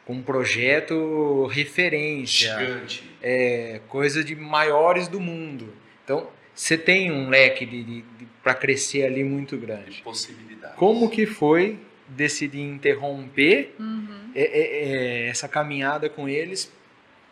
com 0.05 0.13
um 0.13 0.23
projeto 0.23 1.45
referência, 1.51 2.57
Gigante. 2.57 3.15
é 3.21 3.79
coisa 3.87 4.23
de 4.23 4.35
maiores 4.35 5.07
do 5.07 5.19
mundo, 5.19 5.71
então 6.03 6.27
você 6.51 6.79
tem 6.79 7.11
um 7.11 7.29
leque 7.29 7.63
de, 7.63 7.83
de, 7.83 8.01
de 8.01 8.24
para 8.45 8.53
crescer 8.53 9.03
ali 9.03 9.23
muito 9.23 9.57
grande. 9.57 10.03
Possibilidade. 10.03 10.75
Como 10.75 11.09
que 11.09 11.25
foi 11.25 11.79
decidir 12.07 12.61
interromper 12.61 13.73
uhum. 13.79 14.29
é, 14.35 14.43
é, 14.43 15.23
é, 15.23 15.27
essa 15.29 15.47
caminhada 15.47 16.07
com 16.11 16.29
eles 16.29 16.71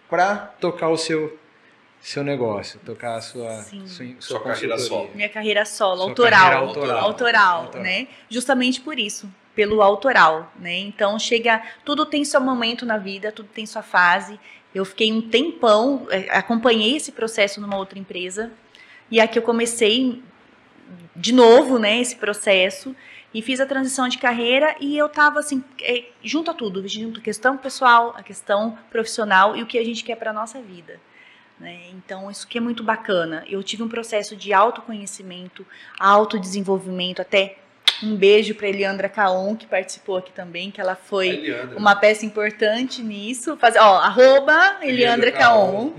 para 0.09 0.35
tocar 0.59 0.89
o 0.89 0.97
seu 0.97 1.37
seu 2.01 2.23
negócio, 2.23 2.79
tocar 2.83 3.15
a 3.15 3.21
sua 3.21 3.61
sua, 3.61 3.87
sua, 3.87 4.15
sua 4.19 4.43
carreira 4.43 4.77
solo. 4.79 5.11
Minha 5.13 5.29
carreira 5.29 5.63
solo, 5.65 6.01
autoral, 6.01 6.39
carreira 6.39 6.57
autoral, 6.57 6.97
autoral, 6.97 7.57
autoral, 7.59 7.83
né? 7.83 8.07
Justamente 8.27 8.81
por 8.81 8.97
isso, 8.97 9.31
pelo 9.53 9.83
autoral, 9.83 10.51
né? 10.59 10.79
Então 10.79 11.19
chega, 11.19 11.61
tudo 11.85 12.07
tem 12.07 12.25
seu 12.25 12.41
momento 12.41 12.87
na 12.87 12.97
vida, 12.97 13.31
tudo 13.31 13.49
tem 13.53 13.67
sua 13.67 13.83
fase. 13.83 14.39
Eu 14.73 14.83
fiquei 14.83 15.13
um 15.13 15.21
tempão, 15.21 16.07
acompanhei 16.31 16.97
esse 16.97 17.11
processo 17.11 17.61
numa 17.61 17.77
outra 17.77 17.99
empresa 17.99 18.51
e 19.11 19.21
aqui 19.21 19.37
eu 19.37 19.43
comecei 19.43 20.23
de 21.15 21.33
novo, 21.33 21.77
né, 21.79 21.99
esse 21.99 22.15
processo 22.15 22.95
e 23.33 23.41
fiz 23.41 23.59
a 23.59 23.65
transição 23.65 24.07
de 24.07 24.17
carreira 24.17 24.75
e 24.79 24.97
eu 24.97 25.07
estava 25.07 25.39
assim, 25.39 25.63
é, 25.81 26.05
junto 26.23 26.51
a 26.51 26.53
tudo, 26.53 26.87
junto 26.87 27.19
a 27.19 27.23
questão 27.23 27.57
pessoal, 27.57 28.13
a 28.15 28.21
questão 28.21 28.77
profissional 28.91 29.55
e 29.55 29.63
o 29.63 29.65
que 29.65 29.77
a 29.77 29.83
gente 29.83 30.03
quer 30.03 30.15
para 30.15 30.29
a 30.29 30.33
nossa 30.33 30.61
vida. 30.61 30.99
Né? 31.59 31.79
Então, 31.93 32.29
isso 32.29 32.47
que 32.47 32.57
é 32.57 32.61
muito 32.61 32.83
bacana. 32.83 33.43
Eu 33.47 33.63
tive 33.63 33.83
um 33.83 33.89
processo 33.89 34.35
de 34.35 34.53
autoconhecimento, 34.53 35.65
autodesenvolvimento, 35.99 37.21
até 37.21 37.57
um 38.01 38.15
beijo 38.15 38.53
para 38.55 38.67
Eliandra 38.67 39.07
Caon, 39.07 39.55
que 39.55 39.65
participou 39.65 40.17
aqui 40.17 40.31
também, 40.31 40.69
que 40.69 40.81
ela 40.81 40.95
foi 40.95 41.55
uma 41.75 41.95
peça 41.95 42.25
importante 42.25 43.01
nisso. 43.01 43.55
Faz, 43.57 43.75
ó, 43.75 43.97
arroba 43.99 44.77
Eliandra, 44.81 45.29
Eliandra 45.29 45.31
Caon. 45.31 45.93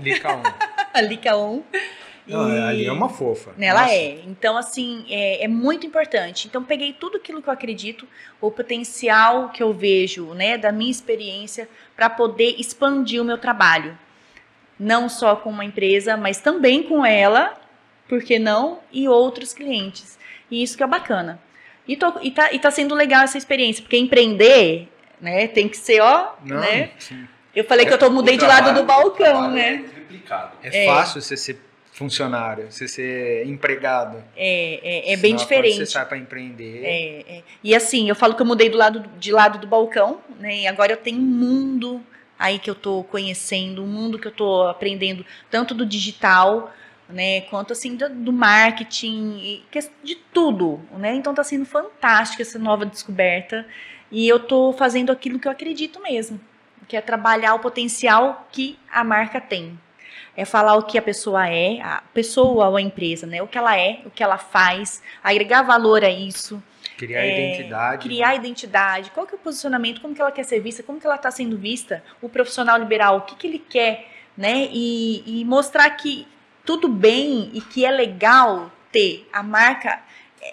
Ali 0.93 1.17
Caon. 1.17 1.61
Não, 1.63 2.04
e... 2.27 2.33
Ali 2.33 2.85
é 2.85 2.91
uma 2.91 3.09
fofa. 3.09 3.53
Ela 3.59 3.81
Nossa. 3.81 3.93
é. 3.93 4.21
Então, 4.25 4.57
assim, 4.57 5.05
é, 5.09 5.43
é, 5.43 5.47
muito 5.47 5.85
importante. 5.85 6.47
Então, 6.47 6.63
peguei 6.63 6.93
tudo 6.93 7.17
aquilo 7.17 7.41
que 7.41 7.47
eu 7.47 7.53
acredito, 7.53 8.07
o 8.41 8.49
potencial 8.49 9.49
que 9.49 9.61
eu 9.61 9.73
vejo, 9.73 10.33
né, 10.33 10.57
da 10.57 10.71
minha 10.71 10.91
experiência, 10.91 11.69
para 11.95 12.09
poder 12.09 12.55
expandir 12.59 13.21
o 13.21 13.25
meu 13.25 13.37
trabalho. 13.37 13.97
Não 14.79 15.07
só 15.07 15.35
com 15.35 15.49
uma 15.49 15.63
empresa, 15.63 16.17
mas 16.17 16.39
também 16.39 16.83
com 16.83 17.05
ela, 17.05 17.53
por 18.09 18.21
que 18.23 18.39
não? 18.39 18.79
E 18.91 19.07
outros 19.07 19.53
clientes. 19.53 20.17
E 20.49 20.61
isso 20.61 20.75
que 20.75 20.83
é 20.83 20.87
bacana. 20.87 21.39
E, 21.87 21.95
tô, 21.95 22.13
e, 22.21 22.31
tá, 22.31 22.51
e 22.51 22.59
tá 22.59 22.71
sendo 22.71 22.95
legal 22.95 23.23
essa 23.23 23.37
experiência, 23.37 23.83
porque 23.83 23.97
empreender, 23.97 24.89
né, 25.21 25.47
tem 25.47 25.69
que 25.69 25.77
ser, 25.77 26.01
ó, 26.01 26.33
não, 26.43 26.59
né? 26.59 26.89
Sim. 26.97 27.27
Eu 27.55 27.63
falei 27.63 27.85
é, 27.85 27.87
que 27.87 27.93
eu 27.93 27.97
tô 27.97 28.09
mudei 28.09 28.37
de 28.37 28.45
lado 28.45 28.73
do 28.73 28.83
balcão, 28.83 29.49
né? 29.49 29.85
É, 30.61 30.83
é 30.83 30.85
fácil 30.87 31.21
você 31.21 31.37
ser 31.37 31.59
funcionário, 31.95 32.69
você 32.69 32.89
ser 32.89 33.47
empregado. 33.47 34.21
É, 34.35 35.11
é, 35.11 35.13
é 35.13 35.17
bem 35.17 35.33
diferente. 35.33 35.77
Você 35.77 35.85
sai 35.85 36.05
para 36.05 36.17
empreender. 36.17 36.83
É, 36.83 37.37
é, 37.37 37.43
E 37.63 37.73
assim, 37.73 38.09
eu 38.09 38.15
falo 38.15 38.35
que 38.35 38.41
eu 38.41 38.45
mudei 38.45 38.69
do 38.69 38.77
lado 38.77 39.05
de 39.17 39.31
lado 39.31 39.59
do 39.59 39.65
balcão, 39.65 40.19
né? 40.37 40.57
E 40.57 40.67
agora 40.67 40.91
eu 40.91 40.97
tenho 40.97 41.17
um 41.17 41.25
mundo 41.25 42.01
aí 42.37 42.59
que 42.59 42.69
eu 42.69 42.75
tô 42.75 43.05
conhecendo, 43.05 43.81
o 43.81 43.87
mundo 43.87 44.19
que 44.19 44.27
eu 44.27 44.31
tô 44.31 44.63
aprendendo, 44.63 45.25
tanto 45.49 45.73
do 45.73 45.85
digital, 45.85 46.73
né, 47.07 47.41
quanto 47.41 47.71
assim 47.71 47.95
do, 47.95 48.09
do 48.09 48.33
marketing, 48.33 49.63
de 50.03 50.15
tudo, 50.33 50.81
né? 50.97 51.15
Então 51.15 51.33
tá 51.33 51.45
sendo 51.45 51.65
fantástica 51.65 52.41
essa 52.43 52.59
nova 52.59 52.85
descoberta 52.85 53.65
e 54.11 54.27
eu 54.27 54.37
tô 54.39 54.73
fazendo 54.73 55.13
aquilo 55.13 55.39
que 55.39 55.47
eu 55.47 55.51
acredito 55.51 56.01
mesmo, 56.01 56.41
que 56.89 56.97
é 56.97 57.01
trabalhar 57.01 57.53
o 57.53 57.59
potencial 57.59 58.45
que 58.51 58.77
a 58.91 59.01
marca 59.01 59.39
tem. 59.39 59.79
É 60.37 60.43
falar 60.43 60.75
o 60.75 60.83
que 60.83 60.97
a 60.97 61.01
pessoa 61.01 61.47
é, 61.49 61.81
a 61.81 62.03
pessoa 62.13 62.67
ou 62.67 62.75
a 62.75 62.81
empresa, 62.81 63.25
né? 63.25 63.41
O 63.41 63.47
que 63.47 63.57
ela 63.57 63.77
é, 63.77 64.01
o 64.05 64.09
que 64.09 64.21
ela 64.23 64.37
faz, 64.37 65.01
agregar 65.23 65.61
valor 65.61 66.03
a 66.03 66.09
isso. 66.09 66.61
Criar 66.97 67.21
é, 67.21 67.53
identidade. 67.53 68.03
Criar 68.03 68.29
né? 68.29 68.35
identidade. 68.35 69.11
Qual 69.11 69.25
que 69.25 69.33
é 69.33 69.37
o 69.37 69.39
posicionamento? 69.39 70.01
Como 70.01 70.13
que 70.13 70.21
ela 70.21 70.31
quer 70.31 70.43
ser 70.43 70.59
vista? 70.59 70.83
Como 70.83 70.99
que 70.99 71.05
ela 71.05 71.15
está 71.15 71.31
sendo 71.31 71.57
vista? 71.57 72.03
O 72.21 72.29
profissional 72.29 72.77
liberal, 72.77 73.17
o 73.17 73.21
que, 73.21 73.35
que 73.35 73.47
ele 73.47 73.59
quer, 73.59 74.09
né? 74.37 74.69
E, 74.71 75.41
e 75.41 75.45
mostrar 75.45 75.89
que 75.91 76.27
tudo 76.65 76.87
bem 76.87 77.51
e 77.53 77.61
que 77.61 77.85
é 77.85 77.91
legal 77.91 78.71
ter 78.91 79.27
a 79.31 79.43
marca, 79.43 80.01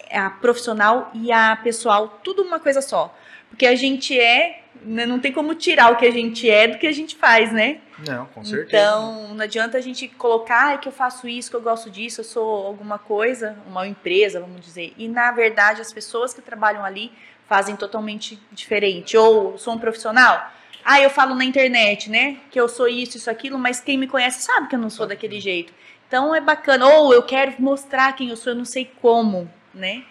é, 0.09 0.17
a 0.17 0.29
profissional 0.29 1.11
e 1.13 1.31
a 1.31 1.55
pessoal, 1.55 2.19
tudo 2.23 2.43
uma 2.43 2.59
coisa 2.59 2.81
só. 2.81 3.15
Porque 3.49 3.65
a 3.65 3.75
gente 3.75 4.19
é, 4.19 4.62
não 4.85 5.19
tem 5.19 5.31
como 5.31 5.55
tirar 5.55 5.91
o 5.91 5.95
que 5.95 6.05
a 6.05 6.11
gente 6.11 6.49
é 6.49 6.67
do 6.67 6.77
que 6.77 6.87
a 6.87 6.91
gente 6.91 7.15
faz, 7.15 7.51
né? 7.51 7.79
Não, 8.07 8.25
com 8.27 8.43
certeza. 8.43 8.83
Então, 8.83 9.33
não 9.33 9.43
adianta 9.43 9.77
a 9.77 9.81
gente 9.81 10.07
colocar 10.07 10.73
ah, 10.73 10.77
que 10.77 10.87
eu 10.87 10.91
faço 10.91 11.27
isso, 11.27 11.49
que 11.49 11.55
eu 11.55 11.61
gosto 11.61 11.89
disso, 11.89 12.21
eu 12.21 12.25
sou 12.25 12.65
alguma 12.67 12.97
coisa, 12.97 13.57
uma 13.67 13.87
empresa, 13.87 14.39
vamos 14.39 14.61
dizer. 14.61 14.93
E, 14.97 15.07
na 15.07 15.31
verdade, 15.31 15.81
as 15.81 15.93
pessoas 15.93 16.33
que 16.33 16.41
trabalham 16.41 16.83
ali 16.83 17.11
fazem 17.47 17.75
totalmente 17.75 18.39
diferente. 18.51 19.15
Ou 19.15 19.57
sou 19.57 19.73
um 19.73 19.79
profissional, 19.79 20.51
ah, 20.83 20.99
eu 20.99 21.09
falo 21.09 21.35
na 21.35 21.45
internet, 21.45 22.09
né? 22.09 22.37
Que 22.51 22.59
eu 22.59 22.67
sou 22.67 22.87
isso, 22.87 23.17
isso, 23.17 23.29
aquilo, 23.29 23.57
mas 23.57 23.79
quem 23.79 23.97
me 23.97 24.07
conhece 24.07 24.41
sabe 24.41 24.67
que 24.67 24.75
eu 24.75 24.79
não 24.79 24.89
sou 24.89 25.07
daquele 25.07 25.39
jeito. 25.39 25.73
Então 26.07 26.35
é 26.35 26.41
bacana. 26.41 26.87
Ou 26.87 27.13
eu 27.13 27.23
quero 27.23 27.53
mostrar 27.59 28.13
quem 28.13 28.29
eu 28.29 28.35
sou, 28.35 28.53
eu 28.53 28.57
não 28.57 28.65
sei 28.65 28.91
como, 29.01 29.49
né? 29.73 30.03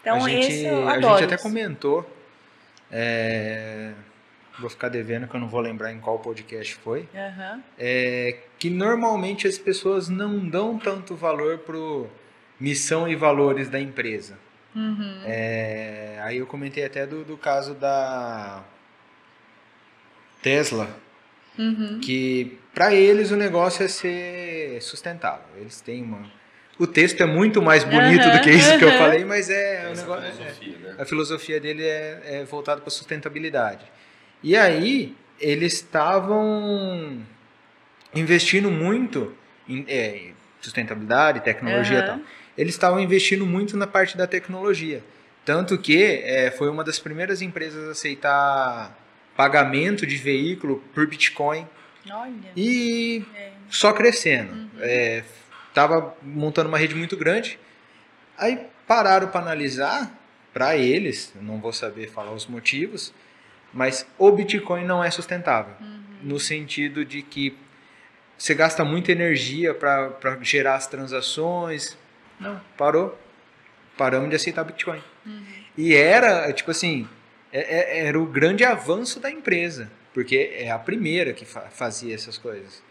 Então 0.00 0.24
a 0.24 0.28
gente, 0.28 0.46
esse 0.46 0.64
eu 0.64 0.88
adoro. 0.88 1.14
A 1.14 1.20
gente 1.20 1.34
até 1.34 1.42
comentou. 1.42 2.21
É, 2.92 3.92
vou 4.60 4.68
ficar 4.68 4.88
devendo 4.88 5.26
que 5.26 5.34
eu 5.34 5.40
não 5.40 5.48
vou 5.48 5.60
lembrar 5.60 5.92
em 5.92 5.98
qual 5.98 6.18
podcast 6.18 6.74
foi. 6.76 7.08
Uhum. 7.14 7.62
É, 7.78 8.38
que 8.58 8.68
normalmente 8.68 9.48
as 9.48 9.58
pessoas 9.58 10.08
não 10.08 10.38
dão 10.38 10.78
tanto 10.78 11.16
valor 11.16 11.58
pro 11.58 12.08
missão 12.60 13.08
e 13.08 13.16
valores 13.16 13.68
da 13.68 13.80
empresa. 13.80 14.38
Uhum. 14.74 15.22
É, 15.24 16.18
aí 16.22 16.38
eu 16.38 16.46
comentei 16.46 16.84
até 16.84 17.06
do, 17.06 17.24
do 17.24 17.36
caso 17.36 17.74
da 17.74 18.62
Tesla, 20.42 20.88
uhum. 21.58 22.00
que 22.00 22.58
para 22.74 22.94
eles 22.94 23.30
o 23.30 23.36
negócio 23.36 23.84
é 23.84 23.88
ser 23.88 24.80
sustentável. 24.82 25.46
Eles 25.56 25.80
têm 25.80 26.02
uma. 26.02 26.41
O 26.82 26.86
texto 26.88 27.22
é 27.22 27.26
muito 27.26 27.62
mais 27.62 27.84
bonito 27.84 28.24
uhum, 28.24 28.32
do 28.32 28.40
que 28.40 28.50
isso 28.50 28.72
uhum. 28.72 28.78
que 28.80 28.84
eu 28.84 28.92
falei, 28.98 29.24
mas 29.24 29.48
é, 29.48 29.88
o 29.88 29.96
negócio, 29.96 30.28
a 30.28 30.32
filosofia, 30.32 30.74
é, 30.74 30.78
né? 30.78 30.94
a 30.98 31.04
filosofia 31.04 31.60
dele 31.60 31.84
é, 31.84 32.20
é 32.24 32.44
voltada 32.44 32.80
para 32.80 32.90
sustentabilidade. 32.90 33.84
E 34.42 34.56
aí 34.56 35.14
eles 35.38 35.74
estavam 35.74 37.24
investindo 38.12 38.68
muito 38.68 39.32
em 39.68 39.84
é, 39.86 40.32
sustentabilidade, 40.60 41.38
tecnologia 41.42 42.00
e 42.00 42.02
tal. 42.02 42.18
Eles 42.58 42.74
estavam 42.74 42.98
investindo 42.98 43.46
muito 43.46 43.76
na 43.76 43.86
parte 43.86 44.16
da 44.16 44.26
tecnologia. 44.26 45.04
Tanto 45.44 45.78
que 45.78 46.02
é, 46.02 46.50
foi 46.50 46.68
uma 46.68 46.82
das 46.82 46.98
primeiras 46.98 47.40
empresas 47.40 47.86
a 47.86 47.92
aceitar 47.92 48.98
pagamento 49.36 50.04
de 50.04 50.16
veículo 50.16 50.82
por 50.92 51.06
Bitcoin. 51.06 51.64
Olha. 52.10 52.32
E 52.56 53.24
é. 53.36 53.52
só 53.70 53.92
crescendo. 53.92 54.52
Uhum. 54.52 54.68
É, 54.80 55.22
tava 55.74 56.14
montando 56.22 56.68
uma 56.68 56.78
rede 56.78 56.94
muito 56.94 57.16
grande. 57.16 57.58
Aí 58.36 58.66
pararam 58.86 59.28
para 59.28 59.40
analisar, 59.40 60.12
para 60.52 60.76
eles, 60.76 61.32
não 61.40 61.60
vou 61.60 61.72
saber 61.72 62.08
falar 62.10 62.32
os 62.32 62.46
motivos, 62.46 63.12
mas 63.72 64.06
o 64.18 64.30
Bitcoin 64.30 64.84
não 64.84 65.02
é 65.02 65.10
sustentável. 65.10 65.74
Uhum. 65.80 66.02
No 66.22 66.38
sentido 66.38 67.04
de 67.04 67.22
que 67.22 67.56
você 68.36 68.54
gasta 68.54 68.84
muita 68.84 69.12
energia 69.12 69.72
para 69.72 70.38
gerar 70.42 70.74
as 70.74 70.86
transações. 70.86 71.96
Não, 72.40 72.60
parou. 72.76 73.18
Paramos 73.96 74.30
de 74.30 74.36
aceitar 74.36 74.64
Bitcoin. 74.64 75.02
Uhum. 75.24 75.44
E 75.76 75.94
era, 75.94 76.52
tipo 76.52 76.70
assim, 76.70 77.08
é, 77.52 77.60
é, 77.60 78.06
era 78.06 78.20
o 78.20 78.26
grande 78.26 78.64
avanço 78.64 79.20
da 79.20 79.30
empresa 79.30 79.90
porque 80.12 80.52
é 80.54 80.70
a 80.70 80.78
primeira 80.78 81.32
que 81.32 81.44
fa 81.44 81.62
fazia 81.70 82.14
essas 82.14 82.38
coisas. 82.38 82.82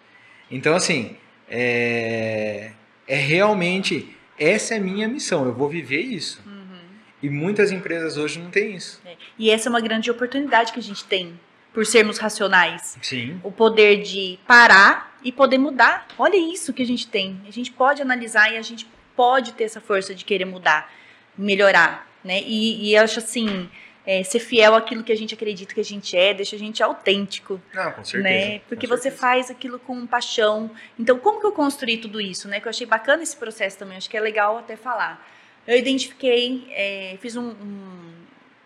Então, 0.49 0.75
assim, 0.75 1.15
é, 1.52 2.72
é 3.08 3.16
realmente 3.16 4.16
essa 4.39 4.74
é 4.74 4.78
a 4.78 4.82
minha 4.82 5.08
missão, 5.08 5.45
eu 5.45 5.54
vou 5.54 5.70
viver 5.70 6.02
isso. 6.02 6.41
Uhum. 6.45 6.80
E 7.22 7.30
muitas 7.30 7.72
empresas 7.72 8.18
hoje 8.18 8.39
não 8.39 8.49
têm 8.49 8.76
isso. 8.76 9.02
É. 9.06 9.16
E 9.38 9.52
essa 9.52 9.68
é 9.68 9.70
uma 9.70 9.82
grande 9.82 10.10
oportunidade 10.10 10.72
que 10.72 10.80
a 10.80 10.84
gente 10.84 11.04
tem, 11.04 11.38
por 11.74 11.86
sermos 11.86 12.18
racionais. 12.18 12.97
Sim. 13.02 13.39
O 13.43 13.52
poder 13.52 14.02
de 14.02 14.39
parar 14.47 15.16
e 15.24 15.32
poder 15.32 15.58
mudar. 15.58 16.08
Olha 16.18 16.38
isso 16.38 16.74
que 16.74 16.82
a 16.82 16.86
gente 16.86 17.08
tem. 17.08 17.39
A 17.47 17.52
gente 17.52 17.72
pode 17.72 18.02
analisar 18.02 18.52
e 18.52 18.58
a 18.58 18.62
gente 18.62 18.88
pode 19.16 19.54
ter 19.54 19.66
essa 19.66 19.82
força 19.82 20.16
de 20.16 20.26
querer 20.26 20.45
mudar, 20.45 20.91
melhorar. 21.38 22.08
Né? 22.24 22.41
E, 22.41 22.89
e 22.89 22.95
eu 22.95 23.04
acho 23.04 23.20
assim 23.20 23.70
é, 24.06 24.24
ser 24.24 24.39
fiel 24.39 24.76
àquilo 24.76 25.04
que 25.04 25.12
a 25.12 25.18
gente 25.18 25.34
acredita 25.34 25.74
que 25.74 25.80
a 25.80 25.84
gente 25.84 26.18
é, 26.18 26.34
deixa 26.34 26.56
a 26.56 26.60
gente 26.60 26.82
autêntico. 26.82 27.62
Não, 27.74 27.91
com 27.91 28.04
certeza. 28.04 28.24
Né? 28.24 28.60
Porque 28.68 28.88
com 28.88 28.95
você 28.95 29.04
certeza. 29.04 29.22
faz 29.22 29.52
aquilo 29.52 29.80
com 29.80 30.06
paixão. 30.08 30.72
Então, 30.97 31.20
como 31.20 31.39
que 31.39 31.45
eu 31.45 31.52
construí 31.52 31.97
tudo 31.97 32.20
isso, 32.20 32.47
né? 32.47 32.60
Que 32.60 32.68
eu 32.68 32.72
achei 32.72 32.88
bacana 32.88 33.22
esse 33.22 33.38
processo 33.38 33.78
também, 33.78 33.97
acho 33.97 34.10
que 34.10 34.18
é 34.18 34.22
legal 34.22 34.58
até 34.58 34.76
falar. 34.76 35.26
Eu 35.68 35.78
identifiquei, 35.78 36.68
é, 36.72 37.18
fiz 37.22 37.36
um, 37.36 37.49
um, 37.49 38.14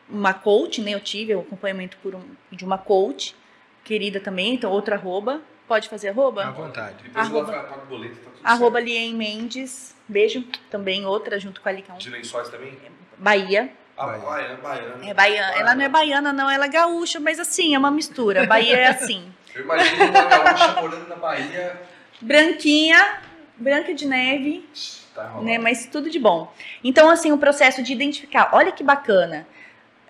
uma 0.09 0.33
coach, 0.33 0.81
né? 0.81 0.91
Eu 0.91 1.01
tive 1.01 1.35
o 1.35 1.39
um 1.39 1.41
acompanhamento 1.41 1.97
por 1.97 2.15
um, 2.15 2.23
de 2.51 2.63
uma 2.63 2.77
coach, 2.77 3.35
querida 3.83 4.19
também, 4.19 4.53
então 4.53 4.71
outra 4.71 4.95
arroba. 4.95 5.41
Pode 5.67 5.89
fazer 5.89 6.09
arroba? 6.09 6.45
À 6.45 6.51
vontade. 6.51 7.03
Depois 7.03 7.25
arroba, 7.25 7.51
paga 7.51 7.81
o 7.81 7.85
boleto, 7.87 8.15
tá 8.17 8.29
tudo 8.29 8.39
Arroba 8.43 8.79
Lien 8.79 9.15
Mendes, 9.15 9.95
beijo, 10.07 10.43
também 10.69 11.05
outra 11.07 11.39
junto 11.39 11.59
com 11.59 11.67
a 11.67 11.71
Licão. 11.71 11.97
De 11.97 12.09
lençóis 12.09 12.49
também? 12.49 12.77
Bahia. 13.17 13.73
Ah, 13.97 14.07
baiana, 14.07 14.55
baiana. 14.55 15.09
É 15.09 15.13
baiana. 15.13 15.57
Ela 15.57 15.75
não 15.75 15.85
é 15.85 15.89
baiana, 15.89 16.33
não, 16.33 16.49
ela 16.49 16.65
é 16.65 16.69
gaúcha, 16.69 17.19
mas 17.19 17.39
assim, 17.39 17.73
é 17.73 17.79
uma 17.79 17.91
mistura. 17.91 18.45
Bahia 18.45 18.77
é 18.77 18.87
assim. 18.87 19.31
Eu 19.53 19.63
imagino 19.63 20.05
uma 20.05 20.23
gaúcha 20.23 20.81
morando 20.81 21.07
na 21.07 21.15
Bahia. 21.15 21.81
Branquinha, 22.19 23.21
branca 23.57 23.93
de 23.93 24.05
neve. 24.05 24.67
Tá 25.13 25.39
né, 25.41 25.57
mas 25.57 25.85
tudo 25.85 26.09
de 26.09 26.19
bom. 26.19 26.51
Então, 26.83 27.09
assim, 27.09 27.31
o 27.31 27.37
processo 27.37 27.81
de 27.81 27.93
identificar, 27.93 28.49
olha 28.51 28.73
que 28.73 28.83
bacana. 28.83 29.47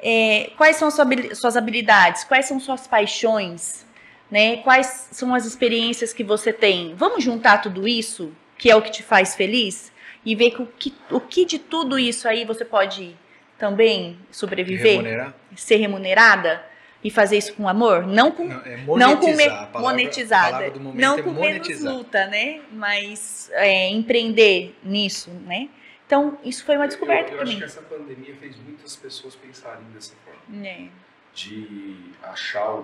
É, 0.01 0.51
quais 0.57 0.77
são 0.77 0.89
suas 0.89 1.55
habilidades? 1.55 2.23
Quais 2.23 2.47
são 2.47 2.59
suas 2.59 2.87
paixões? 2.87 3.85
Né? 4.31 4.57
Quais 4.57 5.09
são 5.11 5.33
as 5.35 5.45
experiências 5.45 6.11
que 6.11 6.23
você 6.23 6.51
tem? 6.51 6.95
Vamos 6.95 7.23
juntar 7.23 7.59
tudo 7.59 7.87
isso, 7.87 8.33
que 8.57 8.69
é 8.69 8.75
o 8.75 8.81
que 8.81 8.89
te 8.89 9.03
faz 9.03 9.35
feliz, 9.35 9.91
e 10.25 10.35
ver 10.35 10.55
o 10.59 10.65
que, 10.65 10.91
o 11.11 11.19
que 11.19 11.45
de 11.45 11.59
tudo 11.59 11.99
isso 11.99 12.27
aí 12.27 12.43
você 12.43 12.65
pode 12.65 13.15
também 13.57 14.17
sobreviver, 14.31 14.97
Remunerar? 14.97 15.35
ser 15.55 15.77
remunerada 15.77 16.65
e 17.03 17.11
fazer 17.11 17.37
isso 17.37 17.53
com 17.53 17.67
amor, 17.67 18.07
não 18.07 18.31
com 18.31 18.45
não, 18.45 18.61
é 18.65 18.77
monetizar, 18.77 18.97
não 18.97 19.17
com 19.17 19.35
me, 19.35 19.45
palavra, 19.45 19.79
monetizada, 19.79 20.73
não 20.95 21.19
é 21.19 21.21
com 21.21 21.29
monetizar. 21.31 21.83
menos 21.83 21.97
luta, 21.97 22.27
né? 22.27 22.61
Mas 22.71 23.49
é, 23.53 23.89
empreender 23.89 24.75
nisso, 24.83 25.29
né? 25.45 25.69
Então 26.05 26.37
isso 26.43 26.65
foi 26.65 26.75
uma 26.77 26.87
descoberta 26.87 27.35
para 27.35 27.45
mim. 27.45 27.55
mim. 27.55 27.59
Eu 27.59 27.65
acho 27.65 27.75
que 27.75 27.79
essa 27.79 27.95
pandemia 27.95 28.35
fez 28.35 28.55
muitas 28.57 28.95
pessoas 28.95 29.35
pensarem 29.35 29.85
dessa 29.93 30.15
forma, 30.25 30.67
é. 30.67 30.87
de 31.33 32.11
achar 32.23 32.83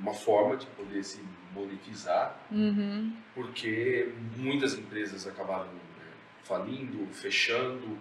uma 0.00 0.14
forma 0.14 0.56
de 0.56 0.66
poder 0.66 1.02
se 1.02 1.20
monetizar, 1.54 2.38
uhum. 2.50 3.12
porque 3.34 4.10
muitas 4.36 4.74
empresas 4.74 5.26
acabaram 5.26 5.64
né, 5.66 5.80
falindo, 6.44 7.06
fechando 7.12 7.98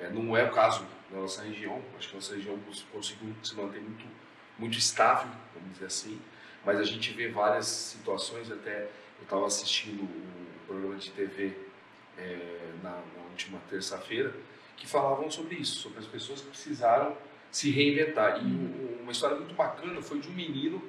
é, 0.00 0.10
não 0.10 0.36
é 0.36 0.44
o 0.44 0.50
caso 0.50 0.86
da 1.10 1.18
nossa 1.18 1.42
região, 1.42 1.82
acho 1.96 2.08
que 2.08 2.14
a 2.14 2.16
nossa 2.16 2.34
região 2.34 2.58
conseguiu 2.92 3.34
se 3.42 3.54
manter 3.54 3.80
muito, 3.80 4.04
muito 4.58 4.78
estável, 4.78 5.30
vamos 5.54 5.72
dizer 5.72 5.86
assim, 5.86 6.20
mas 6.64 6.78
a 6.78 6.84
gente 6.84 7.12
vê 7.12 7.28
várias 7.28 7.66
situações, 7.66 8.50
até 8.50 8.88
eu 9.18 9.22
estava 9.22 9.46
assistindo 9.46 10.02
um 10.02 10.66
programa 10.66 10.96
de 10.96 11.10
TV 11.10 11.56
é, 12.18 12.72
na, 12.82 12.90
na 12.90 13.22
última 13.30 13.58
terça-feira, 13.70 14.34
que 14.76 14.86
falavam 14.86 15.30
sobre 15.30 15.56
isso, 15.56 15.76
sobre 15.78 16.00
as 16.00 16.06
pessoas 16.06 16.40
que 16.40 16.48
precisaram 16.48 17.16
se 17.50 17.70
reinventar. 17.70 18.42
E 18.42 18.44
um, 18.44 18.98
uma 19.02 19.12
história 19.12 19.36
muito 19.36 19.54
bacana 19.54 20.02
foi 20.02 20.18
de 20.18 20.28
um 20.28 20.32
menino 20.32 20.82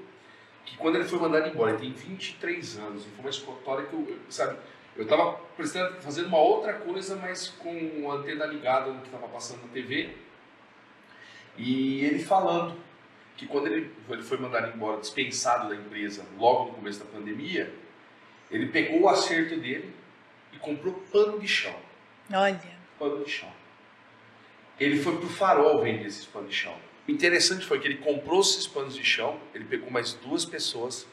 que 0.66 0.76
quando 0.76 0.96
ele 0.96 1.06
foi 1.06 1.20
mandado 1.20 1.48
embora, 1.48 1.72
ele 1.72 1.80
tem 1.80 1.92
23 1.94 2.78
anos, 2.80 3.06
e 3.06 3.10
foi 3.10 3.20
uma 3.22 3.30
história 3.30 3.86
que 3.86 3.94
eu, 3.94 4.20
sabe, 4.30 4.58
eu 4.98 5.04
estava 5.04 5.40
fazendo 6.02 6.28
uma 6.28 6.40
outra 6.40 6.74
coisa, 6.74 7.16
mas 7.16 7.50
com 7.50 8.12
a 8.12 8.16
antena 8.16 8.46
ligada 8.46 8.92
no 8.92 9.00
que 9.02 9.08
estava 9.08 9.28
passando 9.28 9.62
na 9.62 9.68
TV. 9.68 10.16
E 11.56 12.04
ele 12.04 12.20
falando 12.20 12.76
que 13.36 13.46
quando 13.46 13.68
ele, 13.68 13.94
ele 14.10 14.24
foi 14.24 14.38
mandado 14.38 14.76
embora, 14.76 15.00
dispensado 15.00 15.70
da 15.70 15.76
empresa, 15.76 16.26
logo 16.38 16.66
no 16.66 16.74
começo 16.74 17.00
da 17.00 17.06
pandemia, 17.06 17.72
ele 18.50 18.68
pegou 18.68 19.02
o 19.02 19.10
acerto 19.10 19.56
dele 19.58 19.94
e 20.52 20.58
comprou 20.58 20.94
pano 21.12 21.40
de 21.40 21.48
chão. 21.48 21.76
Olha. 22.34 22.78
Pano 22.98 23.24
de 23.24 23.30
chão. 23.30 23.52
Ele 24.80 25.00
foi 25.00 25.18
pro 25.18 25.30
farol 25.30 25.82
vender 25.82 26.08
esses 26.08 26.26
panos 26.26 26.50
de 26.50 26.56
chão. 26.56 26.76
O 27.08 27.12
interessante 27.12 27.66
foi 27.66 27.80
que 27.80 27.88
ele 27.88 27.98
comprou 27.98 28.42
esses 28.42 28.68
panos 28.68 28.96
de 28.96 29.04
chão, 29.04 29.40
ele 29.54 29.66
pegou 29.66 29.90
mais 29.90 30.14
duas 30.14 30.44
pessoas 30.46 31.08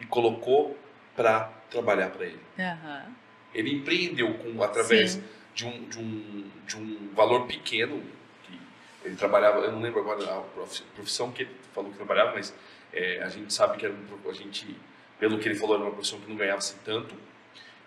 e 0.00 0.06
colocou 0.06 0.78
para 1.16 1.50
trabalhar 1.70 2.10
para 2.10 2.26
ele. 2.26 2.40
Aham. 2.58 3.14
Ele 3.54 3.74
empreendeu 3.74 4.32
com 4.34 4.62
através 4.62 5.12
Sim. 5.12 5.24
de 5.54 5.66
um, 5.66 5.84
de, 5.88 5.98
um, 5.98 6.44
de 6.66 6.76
um 6.76 7.08
valor 7.14 7.46
pequeno. 7.46 8.02
Que 8.44 8.58
ele 9.08 9.16
trabalhava, 9.16 9.58
eu 9.60 9.72
não 9.72 9.80
lembro 9.80 10.00
agora 10.00 10.22
a 10.24 10.40
profi- 10.40 10.84
profissão 10.94 11.30
que 11.32 11.42
ele 11.42 11.50
falou 11.74 11.90
que 11.90 11.96
trabalhava, 11.96 12.32
mas 12.34 12.54
é, 12.92 13.22
a 13.22 13.28
gente 13.28 13.52
sabe 13.52 13.76
que 13.78 13.84
era 13.86 13.94
um, 13.94 14.30
a 14.30 14.32
gente, 14.32 14.66
pelo 15.18 15.38
que 15.38 15.48
ele 15.48 15.54
falou, 15.56 15.74
era 15.76 15.84
uma 15.84 15.92
profissão 15.92 16.20
que 16.20 16.28
não 16.28 16.36
ganhava-se 16.36 16.74
tanto, 16.84 17.14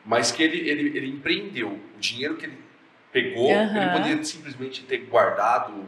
mas 0.05 0.31
que 0.31 0.43
ele, 0.43 0.69
ele, 0.69 0.97
ele 0.97 1.07
empreendeu. 1.07 1.69
O 1.69 1.99
dinheiro 1.99 2.35
que 2.35 2.45
ele 2.45 2.57
pegou, 3.11 3.51
Aham. 3.53 3.81
ele 3.81 3.91
poderia 3.91 4.23
simplesmente 4.23 4.83
ter 4.83 4.97
guardado, 5.05 5.85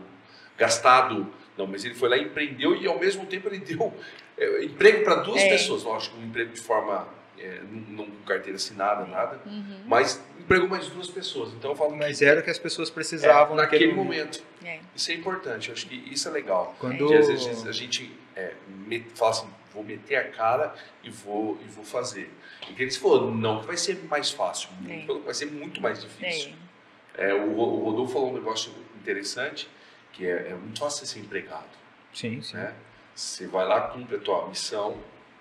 gastado. 0.57 1.27
Não, 1.57 1.65
mas 1.67 1.83
ele 1.85 1.95
foi 1.95 2.09
lá 2.09 2.17
e 2.17 2.23
empreendeu 2.23 2.75
e 2.75 2.85
ao 2.87 2.99
mesmo 2.99 3.25
tempo 3.25 3.47
ele 3.49 3.59
deu 3.65 3.93
é, 4.37 4.63
emprego 4.63 5.03
para 5.03 5.15
duas 5.15 5.41
É. 5.41 5.49
pessoas. 5.49 5.83
Lógico, 5.83 6.17
um 6.17 6.25
emprego 6.25 6.51
de 6.53 6.61
forma, 6.61 7.07
é, 7.37 7.61
não 7.89 8.05
com 8.05 8.23
carteira 8.25 8.55
assinada, 8.55 9.05
nada, 9.05 9.39
Uhum. 9.45 9.81
mas 9.85 10.23
empregou 10.39 10.67
mais 10.69 10.87
duas 10.87 11.09
pessoas. 11.09 11.53
Então 11.53 11.71
eu 11.71 11.75
falo 11.75 11.95
Mas 11.95 12.19
que 12.19 12.25
era 12.25 12.39
o 12.39 12.43
que 12.43 12.49
as 12.49 12.59
pessoas 12.59 12.89
é, 12.89 12.93
precisavam 12.93 13.55
naquele 13.55 13.91
momento. 13.93 14.43
É. 14.63 14.79
Isso 14.95 15.11
é 15.11 15.15
importante, 15.15 15.69
eu 15.69 15.73
acho 15.75 15.87
que 15.87 15.95
isso 16.11 16.27
é 16.27 16.31
legal. 16.31 16.75
Quando... 16.79 16.97
Porque 16.97 17.15
às 17.15 17.27
vezes 17.27 17.65
a 17.67 17.71
gente 17.71 18.11
é, 18.35 18.53
met- 18.87 19.07
fala 19.15 19.31
assim, 19.31 19.49
vou 19.73 19.83
meter 19.83 20.15
a 20.15 20.29
cara 20.29 20.73
e 21.03 21.09
vou, 21.09 21.59
e 21.63 21.67
vou 21.69 21.83
fazer. 21.83 22.31
E 22.69 22.73
que 22.73 22.81
eles 22.81 22.97
falou, 22.97 23.31
não 23.31 23.61
que 23.61 23.67
vai 23.67 23.77
ser 23.77 24.03
mais 24.09 24.31
fácil, 24.31 24.69
muito 24.81 25.17
É. 25.17 25.19
vai 25.21 25.33
ser 25.33 25.45
muito 25.47 25.81
mais 25.81 26.01
difícil. 26.01 26.53
É. 27.17 27.29
É, 27.29 27.33
o, 27.33 27.57
o 27.57 27.83
Rodolfo 27.85 28.13
falou 28.13 28.31
um 28.31 28.33
negócio 28.33 28.73
interessante, 28.99 29.69
que 30.11 30.25
é, 30.25 30.49
é 30.49 30.53
muito 30.53 30.79
fácil 30.79 31.05
você 31.05 31.13
ser 31.13 31.19
empregado. 31.19 31.63
Sim, 32.13 32.41
sim. 32.41 32.55
Né? 32.57 32.73
Você 33.13 33.47
vai 33.47 33.65
lá, 33.65 33.81
cumpre 33.89 34.17
a 34.17 34.19
tua 34.19 34.47
missão, 34.49 34.97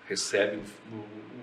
recebe 0.07 0.61
no, 0.91 0.97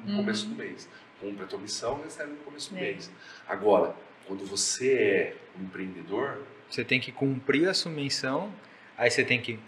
no 0.05 0.11
Uhum. 0.11 0.17
começo 0.19 0.47
do 0.47 0.55
mês. 0.55 0.89
Cumpre 1.21 1.45
a 1.45 1.47
tua 1.47 1.59
missão, 1.59 2.01
recebe 2.03 2.31
no 2.33 2.37
começo 2.39 2.71
do 2.73 2.79
É. 2.79 2.81
mês. 2.81 3.11
Agora, 3.49 3.95
quando 4.27 4.45
você 4.47 4.93
é 4.95 5.37
um 5.59 5.65
empreendedor, 5.65 6.43
Você 6.71 6.83
tem 6.85 6.99
que 7.01 7.13
cumprir 7.13 7.69
a 7.69 7.75
sua 7.75 7.93
menção, 7.93 8.51
aí 8.97 9.11
você 9.11 9.23
tem 9.25 9.41
que 9.41 9.59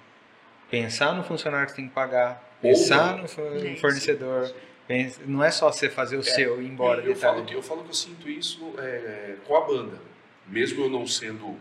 pensar 0.70 1.12
no 1.14 1.22
funcionário 1.22 1.66
que 1.66 1.72
você 1.72 1.76
tem 1.76 1.88
que 1.88 1.94
pagar, 1.94 2.56
pensar 2.62 3.16
não. 3.16 3.22
no 3.22 3.28
Sim. 3.28 3.76
fornecedor. 3.76 4.54
pensa- 4.86 5.20
Não 5.26 5.42
é 5.42 5.50
só 5.50 5.70
você 5.72 5.88
fazer 5.88 6.16
o 6.16 6.22
seu 6.22 6.60
e 6.60 6.64
ir 6.66 6.68
embora. 6.68 7.00
eu, 7.02 7.14
detalhe. 7.14 7.20
falo 7.20 7.44
que, 7.46 7.54
eu 7.54 7.62
falo 7.62 7.82
que 7.84 7.88
eu 7.90 7.94
sinto 7.94 8.28
isso 8.28 8.74
é, 8.78 9.36
com 9.46 9.56
a 9.56 9.60
banda. 9.62 9.98
Mesmo 10.46 10.84
eu 10.84 10.90
não 10.90 11.06
sendo 11.06 11.56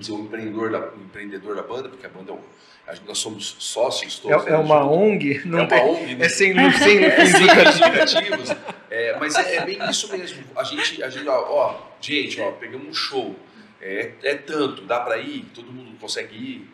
dizer, 0.00 0.12
um 0.12 0.24
empreendedor 0.24 0.70
da, 0.70 0.78
um 0.94 1.02
empreendedor 1.04 1.56
da 1.56 1.62
banda, 1.62 1.88
porque 1.88 2.06
a 2.06 2.08
banda, 2.08 2.32
é 2.32 2.34
um- 2.34 2.40
a 2.86 2.94
gente- 2.94 3.06
nós 3.06 3.18
somos 3.18 3.56
sócios 3.58 4.18
todos. 4.18 4.44
É, 4.46 4.48
é 4.48 4.52
né, 4.52 4.58
uma 4.58 4.80
junto. 4.80 4.92
ONG, 4.94 5.42
não 5.44 5.58
é 5.58 5.62
uma 5.62 5.68
tem, 5.68 5.80
ONG, 5.82 6.14
né? 6.14 6.26
é 6.26 6.28
sem, 6.28 6.54
sem 6.72 7.04
É, 7.04 7.26
sem 7.26 7.42
indicativos. 7.42 8.50
É, 8.90 9.16
mas 9.18 9.34
é, 9.34 9.56
é 9.56 9.64
bem 9.64 9.78
isso 9.90 10.10
mesmo. 10.16 10.44
A 10.56 10.62
gente, 10.64 11.02
a 11.02 11.10
gente 11.10 11.28
ó, 11.28 11.34
ó, 11.48 11.80
gente, 12.00 12.40
ó, 12.40 12.52
pegamos 12.52 12.88
um 12.88 12.94
show. 12.94 13.34
É, 13.80 14.12
é 14.22 14.34
tanto, 14.36 14.82
dá 14.82 15.00
pra 15.00 15.18
ir? 15.18 15.44
Todo 15.54 15.70
mundo 15.72 15.96
consegue 16.00 16.34
ir? 16.36 16.70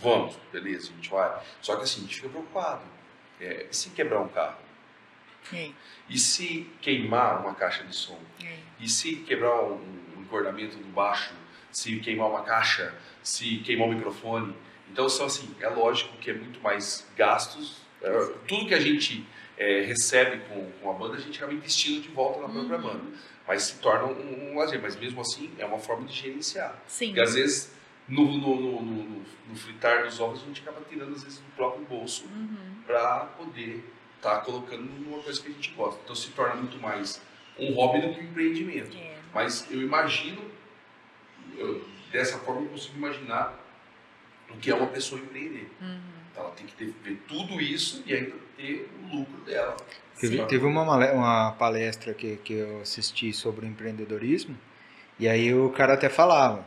Vamos, 0.00 0.36
beleza, 0.52 0.90
a 0.92 0.94
gente 0.96 1.08
vai. 1.08 1.30
Só 1.60 1.76
que 1.76 1.84
assim, 1.84 2.00
a 2.00 2.02
gente 2.04 2.16
fica 2.16 2.28
preocupado. 2.28 2.82
É, 3.40 3.66
e 3.70 3.74
se 3.76 3.90
quebrar 3.90 4.20
um 4.20 4.28
carro? 4.28 4.56
É. 5.52 5.70
E 6.08 6.18
se 6.18 6.68
queimar 6.80 7.40
uma 7.40 7.54
caixa 7.54 7.82
de 7.84 7.94
som? 7.94 8.18
É. 8.44 8.54
E 8.80 8.88
se 8.88 9.16
quebrar 9.16 9.62
um, 9.62 9.80
um 10.16 10.20
encordamento 10.22 10.76
do 10.76 10.84
baixo? 10.92 11.32
Se 11.72 11.96
queimar 12.00 12.28
uma 12.30 12.42
caixa? 12.42 12.94
Se 13.22 13.56
queimar 13.58 13.88
o 13.88 13.92
microfone? 13.92 14.54
Então, 14.90 15.08
são 15.08 15.26
assim, 15.26 15.52
é 15.60 15.68
lógico 15.68 16.16
que 16.18 16.30
é 16.30 16.34
muito 16.34 16.60
mais 16.60 17.06
gastos. 17.16 17.78
É, 18.02 18.10
tudo 18.46 18.66
que 18.66 18.74
a 18.74 18.80
gente 18.80 19.24
é, 19.56 19.80
recebe 19.82 20.40
com, 20.48 20.70
com 20.80 20.90
a 20.90 20.92
banda, 20.92 21.16
a 21.16 21.20
gente 21.20 21.38
acaba 21.38 21.52
investindo 21.54 22.02
de 22.02 22.08
volta 22.08 22.40
na 22.42 22.48
própria 22.48 22.76
Uhum. 22.76 22.82
banda. 22.82 23.04
Mas 23.48 23.62
se 23.64 23.78
torna 23.78 24.04
um, 24.06 24.52
um 24.52 24.58
lazer. 24.58 24.80
Mas 24.82 24.94
mesmo 24.96 25.20
assim, 25.20 25.50
é 25.58 25.64
uma 25.64 25.78
forma 25.78 26.06
de 26.06 26.14
gerenciar. 26.14 26.80
Sim. 26.86 27.06
Porque 27.08 27.20
às 27.22 27.34
vezes, 27.34 27.72
no, 28.08 28.24
no, 28.24 28.60
no, 28.60 28.82
no- 28.82 29.24
no- 29.48 29.56
fritar 29.56 30.04
dos 30.04 30.20
ovos, 30.20 30.42
a 30.42 30.46
gente 30.46 30.60
acaba 30.60 30.80
tirando, 30.88 31.14
às 31.14 31.22
vezes, 31.24 31.38
do 31.38 31.50
próprio 31.56 31.84
bolso 31.86 32.24
Uhum. 32.26 32.76
para 32.86 33.20
poder 33.38 33.84
estar 34.16 34.40
colocando 34.42 34.82
numa 34.84 35.22
coisa 35.22 35.40
que 35.40 35.48
a 35.48 35.52
gente 35.52 35.70
gosta. 35.72 36.00
Então 36.04 36.14
se 36.14 36.30
torna 36.30 36.54
muito 36.56 36.78
mais 36.78 37.20
um 37.58 37.72
hobby 37.74 38.00
do 38.06 38.14
que 38.14 38.20
um 38.20 38.24
empreendimento. 38.24 38.96
É. 38.96 39.16
Mas 39.34 39.66
eu 39.70 39.80
imagino, 39.82 40.40
eu- 41.58 41.84
dessa 42.10 42.38
forma 42.38 42.62
eu 42.62 42.68
consigo 42.68 42.96
imaginar 42.96 43.58
o 44.50 44.56
que 44.56 44.70
é 44.70 44.74
uma 44.74 44.86
pessoa 44.88 45.20
empreender. 45.20 45.70
Uhum. 45.80 46.00
Ela 46.36 46.50
tem 46.50 46.66
que 46.66 46.72
ter, 46.74 46.94
ver 47.02 47.22
tudo 47.28 47.60
isso 47.60 48.02
e 48.06 48.14
ainda 48.14 48.32
ter 48.56 48.88
o 49.02 49.16
lucro 49.16 49.40
dela. 49.44 49.76
Teve, 50.18 50.44
teve 50.46 50.64
uma, 50.66 50.82
uma 51.12 51.52
palestra 51.52 52.14
que, 52.14 52.36
que 52.44 52.54
eu 52.54 52.80
assisti 52.80 53.32
sobre 53.32 53.66
empreendedorismo, 53.66 54.56
e 55.18 55.28
aí 55.28 55.52
o 55.54 55.70
cara 55.70 55.94
até 55.94 56.08
falava. 56.08 56.64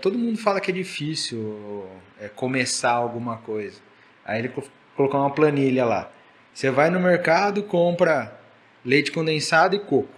Todo 0.00 0.18
mundo 0.18 0.38
fala 0.38 0.60
que 0.60 0.70
é 0.70 0.74
difícil 0.74 1.86
é, 2.18 2.28
começar 2.28 2.92
alguma 2.92 3.36
coisa. 3.38 3.80
Aí 4.24 4.38
ele 4.38 4.48
co- 4.48 4.62
colocou 4.96 5.20
uma 5.20 5.30
planilha 5.30 5.84
lá. 5.84 6.10
Você 6.54 6.70
vai 6.70 6.88
no 6.88 6.98
mercado, 7.00 7.62
compra 7.64 8.38
leite 8.84 9.12
condensado 9.12 9.74
e 9.76 9.80
coco. 9.80 10.08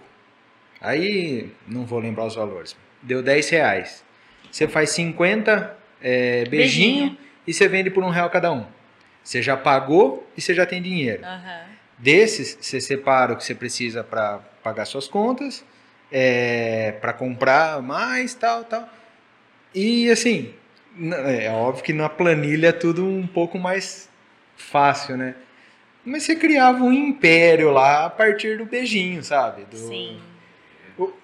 Aí, 0.79 1.51
não 1.67 1.85
vou 1.85 1.99
lembrar 1.99 2.25
os 2.25 2.35
valores. 2.35 2.75
Deu 3.01 3.21
10 3.21 3.49
reais. 3.49 4.03
Você 4.51 4.67
faz 4.67 4.91
50 4.91 5.75
é, 6.01 6.45
beijinho, 6.45 6.95
Beijinho. 7.09 7.17
e 7.45 7.53
você 7.53 7.67
vende 7.67 7.89
por 7.89 8.03
um 8.03 8.09
real 8.09 8.29
cada 8.29 8.51
um. 8.51 8.65
Você 9.23 9.41
já 9.41 9.57
pagou 9.57 10.27
e 10.37 10.41
você 10.41 10.53
já 10.53 10.65
tem 10.65 10.81
dinheiro. 10.81 11.23
Aham. 11.25 11.61
Desses, 11.97 12.57
você 12.61 12.79
separa 12.79 13.33
o 13.33 13.35
que 13.37 13.43
você 13.43 13.55
precisa 13.55 14.03
para 14.03 14.39
pagar 14.63 14.85
suas 14.85 15.07
contas, 15.07 15.65
é, 16.11 16.93
para 17.01 17.11
comprar 17.13 17.81
mais, 17.81 18.33
tal, 18.35 18.63
tal. 18.63 18.87
E 19.73 20.09
assim, 20.11 20.53
n- 20.95 21.15
é 21.15 21.49
óbvio 21.51 21.83
que 21.83 21.93
na 21.93 22.07
planilha 22.07 22.67
é 22.67 22.71
tudo 22.71 23.05
um 23.05 23.25
pouco 23.27 23.57
mais 23.57 24.09
fácil, 24.55 25.17
né? 25.17 25.35
Mas 26.05 26.23
você 26.23 26.35
criava 26.35 26.83
um 26.83 26.93
império 26.93 27.71
lá 27.71 28.05
a 28.05 28.09
partir 28.09 28.57
do 28.59 28.65
beijinho, 28.65 29.21
sabe? 29.23 29.65
Do- 29.65 29.75
Sim. 29.77 30.19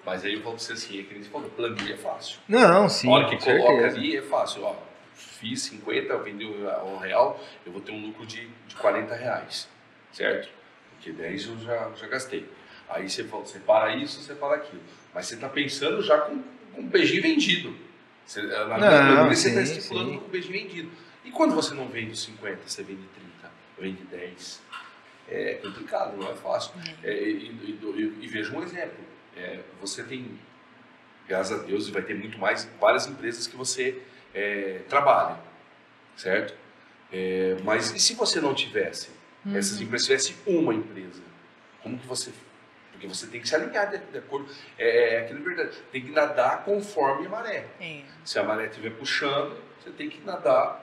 Mas 0.04 0.24
aí 0.24 0.34
eu 0.34 0.40
você 0.42 0.72
assim, 0.74 1.00
é 1.00 1.02
que 1.02 1.14
nem 1.14 1.22
você 1.22 1.30
falou, 1.30 1.50
planilha 1.50 1.94
é 1.94 1.96
fácil. 1.96 2.38
Não, 2.48 2.88
sim, 2.88 3.08
a 3.08 3.12
hora 3.12 3.28
que 3.28 3.36
coloca 3.44 3.72
certeza. 3.72 3.96
ali 3.96 4.16
é 4.16 4.22
fácil. 4.22 4.62
Ó, 4.64 4.76
fiz 5.14 5.62
50, 5.62 6.16
vendi 6.18 6.44
um 6.46 6.96
real, 6.98 7.40
eu 7.66 7.72
vou 7.72 7.80
ter 7.80 7.92
um 7.92 8.06
lucro 8.06 8.24
de, 8.26 8.46
de 8.68 8.74
40 8.76 9.14
reais. 9.14 9.68
Certo? 10.12 10.48
Porque 10.90 11.12
10 11.12 11.46
eu 11.48 11.58
já, 11.58 11.90
já 11.96 12.06
gastei. 12.06 12.48
Aí 12.88 13.08
você 13.08 13.24
fala, 13.24 13.44
separa 13.46 13.94
isso, 13.96 14.20
separa 14.22 14.56
aquilo. 14.56 14.82
Mas 15.12 15.26
você 15.26 15.34
está 15.34 15.48
pensando 15.48 16.02
já 16.02 16.18
com, 16.18 16.42
com 16.74 16.80
o 16.82 16.84
beijinho 16.84 17.22
vendido. 17.22 17.74
Você, 18.24 18.42
na 18.42 18.66
Não, 18.78 18.78
planilha 18.78 19.24
você 19.34 19.48
está 19.48 19.64
sim, 19.66 19.76
estipulando 19.78 20.10
sim. 20.10 20.18
com 20.18 20.24
o 20.26 20.28
beijinho 20.28 20.52
vendido. 20.52 20.90
E 21.24 21.30
quando 21.30 21.54
você 21.54 21.74
não 21.74 21.88
vende 21.88 22.16
50, 22.16 22.60
você 22.66 22.82
vende 22.82 23.02
30, 23.14 23.52
vende 23.78 24.02
10. 24.04 24.62
É 25.28 25.54
complicado, 25.54 26.16
não 26.16 26.30
é 26.30 26.34
fácil. 26.34 26.72
É, 27.02 27.12
e, 27.12 27.46
e- 27.48 27.78
e- 27.82 28.24
e 28.24 28.28
veja 28.28 28.54
um 28.54 28.62
exemplo. 28.62 29.02
É, 29.36 29.60
você 29.80 30.02
tem, 30.02 30.38
graças 31.28 31.60
a 31.60 31.62
Deus, 31.62 31.88
e 31.88 31.90
vai 31.90 32.02
ter 32.02 32.14
muito 32.14 32.38
mais, 32.38 32.68
várias 32.80 33.06
empresas 33.06 33.46
que 33.46 33.56
você 33.56 34.00
é, 34.34 34.80
trabalha, 34.88 35.38
certo? 36.16 36.54
É, 37.12 37.56
mas 37.64 37.92
e 37.92 37.98
se 37.98 38.14
você 38.14 38.40
não 38.40 38.54
tivesse? 38.54 39.10
Uhum. 39.44 39.56
Essas 39.56 39.80
empresas 39.80 40.06
tivesse 40.06 40.36
uma 40.46 40.74
empresa, 40.74 41.22
como 41.82 41.98
que 41.98 42.06
você... 42.06 42.32
Porque 42.92 43.08
você 43.08 43.26
tem 43.26 43.40
que 43.40 43.48
se 43.48 43.54
alinhar 43.54 43.90
de, 43.90 43.98
de 43.98 44.18
acordo... 44.18 44.48
É, 44.78 45.14
é 45.14 45.20
aquilo 45.20 45.40
é 45.40 45.42
verdade. 45.42 45.76
Tem 45.90 46.00
que 46.00 46.12
nadar 46.12 46.64
conforme 46.64 47.26
a 47.26 47.28
maré. 47.28 47.66
É. 47.80 48.02
Se 48.24 48.38
a 48.38 48.44
maré 48.44 48.66
estiver 48.66 48.90
puxando, 48.90 49.56
você 49.82 49.90
tem 49.90 50.08
que 50.08 50.24
nadar 50.24 50.80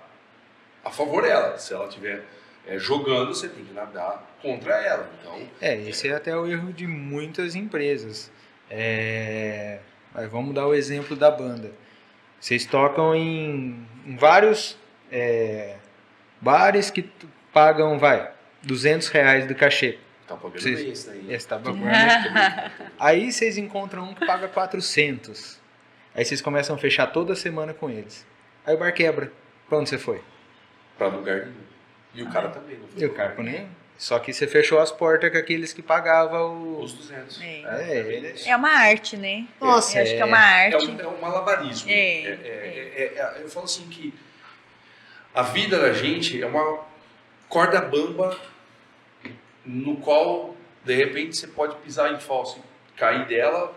a 0.83 0.91
favor 0.91 1.23
dela. 1.23 1.57
Se 1.57 1.73
ela 1.73 1.87
estiver 1.87 2.23
é, 2.67 2.77
jogando, 2.77 3.33
você 3.33 3.47
tem 3.47 3.63
que 3.63 3.73
nadar 3.73 4.37
contra 4.41 4.75
ela. 4.75 5.09
Então, 5.19 5.47
É, 5.61 5.75
esse 5.81 6.09
é 6.09 6.15
até 6.15 6.35
o 6.35 6.45
erro 6.45 6.71
de 6.73 6.85
muitas 6.85 7.55
empresas. 7.55 8.29
É, 8.73 9.79
Mas 10.13 10.29
vamos 10.31 10.55
dar 10.55 10.65
o 10.65 10.73
exemplo 10.73 11.15
da 11.15 11.29
banda. 11.29 11.71
Vocês 12.39 12.65
tocam 12.65 13.13
em, 13.13 13.85
em 14.05 14.15
vários 14.15 14.77
é, 15.11 15.75
bares 16.39 16.89
que 16.89 17.03
pagam, 17.53 17.99
vai, 17.99 18.31
200 18.63 19.09
reais 19.09 19.45
do 19.45 19.53
cachê. 19.53 19.99
tá 20.27 20.35
pagando 20.35 20.59
Vocês- 20.61 20.79
bem 20.81 20.91
isso 20.91 21.07
daí. 21.09 21.33
Esse 21.33 21.47
tá 21.47 21.59
pagando? 21.59 21.83
Aí 22.99 23.31
vocês 23.31 23.57
encontram 23.57 24.05
um 24.05 24.13
que 24.13 24.25
paga 24.25 24.47
400. 24.47 25.59
Aí 26.15 26.25
vocês 26.25 26.41
começam 26.41 26.75
a 26.75 26.79
fechar 26.79 27.07
toda 27.07 27.35
semana 27.35 27.73
com 27.73 27.89
eles. 27.89 28.25
Aí 28.65 28.73
o 28.75 28.77
bar 28.79 28.91
quebra. 28.93 29.31
Pra 29.69 29.77
onde 29.77 29.89
você 29.89 29.97
foi? 29.97 30.21
Pra 30.97 31.07
lugar 31.07 31.41
nenhum. 31.41 31.53
E 32.13 32.23
o 32.23 32.29
cara 32.29 32.49
também, 32.49 32.77
não 32.77 32.87
foi 32.87 33.01
E 33.01 33.05
o 33.05 33.13
carro 33.13 33.41
nem. 33.43 33.67
Só 34.01 34.17
que 34.17 34.33
você 34.33 34.47
fechou 34.47 34.79
as 34.79 34.91
portas 34.91 35.31
com 35.31 35.37
aqueles 35.37 35.73
que 35.73 35.81
pagavam 35.83 36.79
Os 36.79 36.91
o. 36.91 36.97
200. 36.97 37.39
É. 37.39 37.61
É, 37.87 37.97
eles. 37.99 38.47
É 38.47 38.55
uma 38.55 38.71
arte, 38.71 39.15
né? 39.15 39.45
Nossa, 39.59 39.99
Eu 39.99 40.01
acho 40.01 40.11
que 40.13 40.17
é 40.17 40.21
é. 40.21 40.25
uma 40.25 40.37
É 40.39 40.65
arte. 40.73 40.87
um, 40.89 40.99
é 40.99 41.07
um 41.07 41.21
malabarismo. 41.21 41.87
É, 41.87 41.93
É- 41.93 42.27
é- 42.31 43.13
é- 43.15 43.19
é- 43.19 43.43
eu 43.43 43.47
falo 43.47 43.65
assim 43.65 43.87
que 43.89 44.11
a 45.35 45.43
vida 45.43 45.79
da 45.79 45.93
gente 45.93 46.41
é 46.41 46.45
uma 46.47 46.79
corda 47.47 47.79
bamba 47.79 48.35
no 49.63 49.97
qual, 49.97 50.55
de 50.83 50.95
repente, 50.95 51.37
você 51.37 51.45
pode 51.45 51.75
pisar 51.75 52.11
em 52.11 52.19
falso 52.19 52.59
e 52.95 52.99
cair 52.99 53.27
dela, 53.27 53.71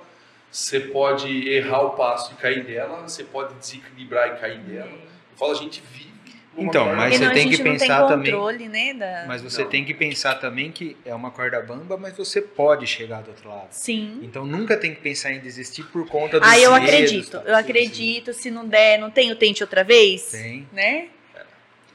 você 0.50 0.80
pode 0.80 1.50
errar 1.50 1.82
o 1.82 1.90
passo 1.90 2.32
e 2.32 2.36
cair 2.36 2.64
dela, 2.64 3.02
você 3.02 3.24
pode 3.24 3.52
desequilibrar 3.56 4.28
e 4.28 4.40
cair 4.40 4.60
dela. 4.60 4.88
Eu 4.90 5.36
falo, 5.36 5.52
a 5.52 5.56
gente 5.56 5.82
vive 5.92 6.13
Então, 6.56 6.94
mas 6.94 7.12
Porque 7.18 7.26
você 7.26 7.34
tem 7.34 7.50
que 7.50 7.62
pensar 7.62 7.98
tem 8.00 8.08
também- 8.08 8.32
controle, 8.32 8.68
né? 8.68 8.94
Da... 8.94 9.24
Mas 9.26 9.42
você 9.42 9.62
Não. 9.64 9.70
tem 9.70 9.84
que 9.84 9.92
pensar 9.92 10.36
também 10.36 10.70
que 10.70 10.96
é 11.04 11.14
uma 11.14 11.30
corda 11.30 11.60
bamba, 11.60 11.96
mas 11.96 12.16
você 12.16 12.40
pode 12.40 12.86
chegar 12.86 13.22
do 13.22 13.30
outro 13.30 13.48
lado. 13.48 13.68
Sim. 13.70 14.20
Então 14.22 14.44
nunca 14.46 14.76
tem 14.76 14.94
que 14.94 15.00
pensar 15.00 15.32
em 15.32 15.40
desistir 15.40 15.82
por 15.86 16.06
conta 16.06 16.38
dos 16.38 16.48
Ah, 16.48 16.58
eu 16.58 16.72
medos, 16.72 16.88
acredito. 16.88 17.30
tá? 17.30 17.42
Eu 17.44 17.56
acredito. 17.56 18.32
Se 18.32 18.50
não 18.50 18.66
der, 18.68 18.98
não 18.98 19.10
tem 19.10 19.32
o 19.32 19.36
tente 19.36 19.62
outra 19.62 19.82
vez? 19.82 20.30
Tem. 20.30 20.68
Né? 20.72 21.08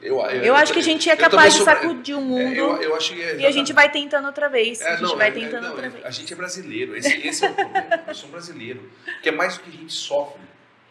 Eu, 0.02 0.18
eu- 0.18 0.42
Eu 0.44 0.54
acho 0.56 0.72
que 0.72 0.78
a 0.78 0.82
gente 0.82 1.08
é 1.10 1.12
eu 1.12 1.16
também 1.16 1.30
capaz 1.30 1.52
de 1.52 1.58
sou- 1.58 1.66
sacudir 1.66 2.14
o 2.16 2.20
é, 2.20 2.22
mundo 2.22 2.54
eu, 2.54 2.82
eu 2.82 2.96
acho 2.96 3.12
que 3.14 3.22
é 3.22 3.36
e 3.40 3.44
a 3.46 3.50
gente 3.50 3.70
vai 3.72 3.90
tentando 3.90 4.26
outra 4.26 4.48
vez. 4.48 4.80
É, 4.80 4.88
a 4.88 4.90
gente 4.96 5.02
não, 5.02 5.16
vai 5.16 5.28
é- 5.28 5.30
tentando 5.30 5.62
não, 5.64 5.70
outra 5.72 5.86
é- 5.86 5.90
vez. 5.90 6.04
A 6.06 6.10
gente 6.10 6.32
é 6.32 6.36
brasileiro, 6.36 6.96
esse, 6.96 7.26
esse 7.26 7.44
é 7.44 7.50
o 7.50 7.54
problema. 7.54 8.02
Nós 8.06 8.16
somos 8.16 8.30
brasileiros. 8.32 8.82
Que 9.22 9.28
é 9.28 9.32
mais 9.32 9.58
do 9.58 9.64
que 9.64 9.68
a 9.68 9.72
gente 9.80 9.92
sofre 9.92 10.40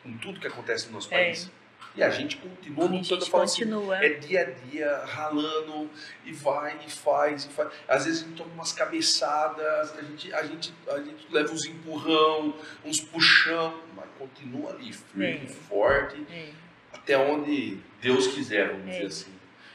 com 0.04 0.12
tudo 0.18 0.40
que 0.40 0.46
acontece 0.48 0.88
no 0.88 0.94
nosso 0.94 1.08
É. 1.12 1.24
país. 1.26 1.50
E 1.96 2.04
a 2.04 2.10
gente 2.10 2.38
continua 2.38 2.86
A 2.86 2.88
lutando, 2.88 3.04
gente 3.04 3.12
eu 3.12 3.22
falo 3.28 3.44
assim, 3.44 3.64
continua. 3.64 3.98
é 3.98 4.10
dia 4.14 4.42
a 4.42 4.68
dia, 4.68 5.04
ralando, 5.06 5.90
e 6.24 6.32
vai, 6.32 6.78
e 6.86 6.90
faz, 6.90 7.46
e 7.46 7.50
faz. 7.50 7.72
Às 7.88 8.06
vezes 8.06 8.22
a 8.24 8.26
gente 8.28 8.38
toma 8.38 8.54
umas 8.54 8.72
cabeçadas, 8.72 9.98
a 9.98 10.02
gente, 10.02 10.34
a 10.34 10.44
gente, 10.44 10.74
a 10.88 11.00
gente 11.02 11.26
leva 11.32 11.52
uns 11.52 11.66
empurrão, 11.66 12.54
uns 12.86 13.00
puxão, 13.02 13.80
mas 13.96 14.06
continua 14.18 14.72
ali, 14.74 14.94
firme, 14.94 15.42
É. 15.46 15.48
forte, 15.48 16.26
É. 16.32 16.50
até 16.94 17.18
onde 17.18 17.80
Deus 18.02 18.28
quiser, 18.28 18.70
vamos 18.72 18.88
É. 18.88 18.92
dizer 18.92 19.06
assim. 19.08 19.32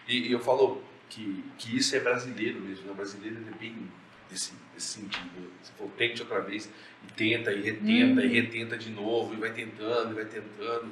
E, 0.08 0.28
e 0.28 0.32
eu 0.32 0.40
falo 0.40 0.82
que, 1.10 1.44
que 1.58 1.76
isso 1.76 1.94
é 1.96 2.00
brasileiro 2.00 2.60
mesmo, 2.60 2.86
né? 2.86 2.92
O 2.92 2.94
brasileiro 2.94 3.36
é 3.52 3.58
bem 3.58 3.90
desse, 4.30 4.52
desse 4.72 4.86
sentido. 5.00 5.50
Você 5.62 5.72
falou, 5.76 5.92
tente 5.96 6.22
outra 6.22 6.40
vez, 6.40 6.70
e 7.06 7.12
tenta, 7.12 7.52
e 7.52 7.60
retenta, 7.60 8.20
Uhum. 8.20 8.26
e 8.26 8.28
retenta 8.28 8.76
de 8.78 8.90
novo, 8.90 9.34
e 9.34 9.36
vai 9.36 9.52
tentando, 9.52 10.12
e 10.12 10.14
vai 10.14 10.24
tentando. 10.24 10.90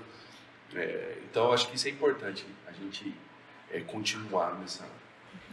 É, 0.74 1.18
então 1.30 1.44
eu 1.46 1.52
acho 1.52 1.68
que 1.68 1.76
isso 1.76 1.86
é 1.88 1.90
importante, 1.90 2.44
a 2.66 2.72
gente 2.72 3.14
é, 3.70 3.80
continuar 3.80 4.58
nessa, 4.60 4.84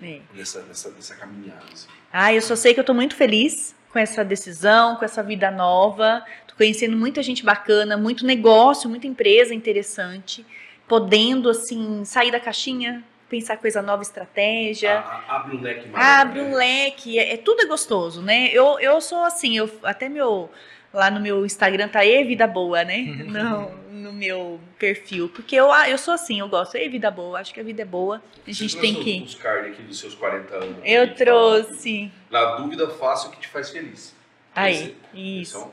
É. 0.01 0.19
nessa, 0.33 0.61
nessa, 0.63 0.89
nessa 0.91 1.15
caminhada. 1.15 1.63
assim. 1.73 1.87
Ah, 2.11 2.33
eu 2.33 2.41
só 2.41 2.55
sei 2.55 2.73
que 2.73 2.79
eu 2.79 2.83
tô 2.83 2.93
muito 2.93 3.15
feliz 3.15 3.75
com 3.91 3.99
essa 3.99 4.23
decisão, 4.23 4.95
com 4.95 5.05
essa 5.05 5.21
vida 5.23 5.49
nova. 5.51 6.23
Tô 6.47 6.55
conhecendo 6.55 6.95
muita 6.97 7.21
gente 7.23 7.43
bacana, 7.43 7.97
muito 7.97 8.25
negócio, 8.25 8.89
muita 8.89 9.07
empresa 9.07 9.53
interessante, 9.53 10.45
podendo 10.87 11.49
assim 11.49 12.03
sair 12.05 12.31
da 12.31 12.39
caixinha, 12.39 13.03
pensar 13.29 13.57
coisa 13.57 13.81
nova, 13.81 14.01
estratégia. 14.01 14.99
A- 14.99 15.23
a- 15.27 15.35
abre 15.37 15.57
um 15.57 15.61
leque 15.61 15.87
maior. 15.87 16.03
Abre 16.21 16.39
um 16.41 16.53
leque, 16.55 17.19
é, 17.19 17.33
é- 17.33 17.37
tudo 17.37 17.61
é 17.61 17.65
gostoso, 17.65 18.21
né? 18.21 18.49
Eu, 18.51 18.79
eu 18.79 18.99
sou 19.01 19.23
assim, 19.23 19.57
eu 19.57 19.69
até 19.83 20.09
meu 20.09 20.49
lá 20.93 21.09
no 21.11 21.19
meu 21.19 21.45
Instagram 21.45 21.87
tá 21.87 22.03
e 22.05 22.23
vida 22.23 22.47
boa, 22.47 22.83
né? 22.83 22.97
Não, 23.27 23.71
no 23.91 24.13
meu 24.13 24.59
perfil, 24.77 25.29
porque 25.29 25.55
eu 25.55 25.67
eu 25.87 25.97
sou 25.97 26.13
assim, 26.13 26.39
eu 26.39 26.47
gosto 26.49 26.77
e 26.77 26.87
vida 26.89 27.11
boa, 27.11 27.39
acho 27.39 27.53
que 27.53 27.59
a 27.59 27.63
vida 27.63 27.81
é 27.81 27.85
boa. 27.85 28.21
A 28.47 28.51
gente 28.51 28.73
Você 28.73 28.79
tem 28.79 28.93
trouxe 28.93 29.11
que 29.19 29.23
Os 29.23 29.35
cards 29.35 29.73
aqui 29.73 29.81
dos 29.83 29.99
seus 29.99 30.15
40 30.15 30.55
anos. 30.55 30.77
pra 30.79 30.87
Eu 30.89 31.13
trouxe. 31.15 32.11
Na 32.31 32.55
dúvida, 32.55 32.89
faça 32.89 33.27
o 33.27 33.31
que 33.31 33.39
te 33.39 33.47
faz 33.47 33.69
feliz. 33.69 34.15
Aí, 34.55 34.73
Esse- 34.73 34.95
esse 35.13 35.41
isso. 35.41 35.57
é 35.57 35.61
um 35.61 35.71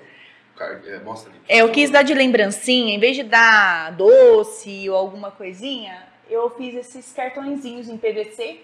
card, 0.57 0.89
é, 0.89 0.99
mostra 1.01 1.31
ali. 1.31 1.41
É, 1.49 1.59
eu 1.59 1.71
quis 1.71 1.91
dar 1.91 2.03
de 2.03 2.15
lembrancinha, 2.15 2.95
em 2.95 2.99
vez 2.99 3.17
de 3.17 3.23
dar 3.23 3.93
doce 3.93 4.89
ou 4.91 4.97
alguma 4.97 5.31
coisinha, 5.31 6.03
eu 6.29 6.51
fiz 6.51 6.75
esses 6.75 7.13
cartõezinhos 7.13 7.89
em 7.89 7.97
PVC 7.97 8.61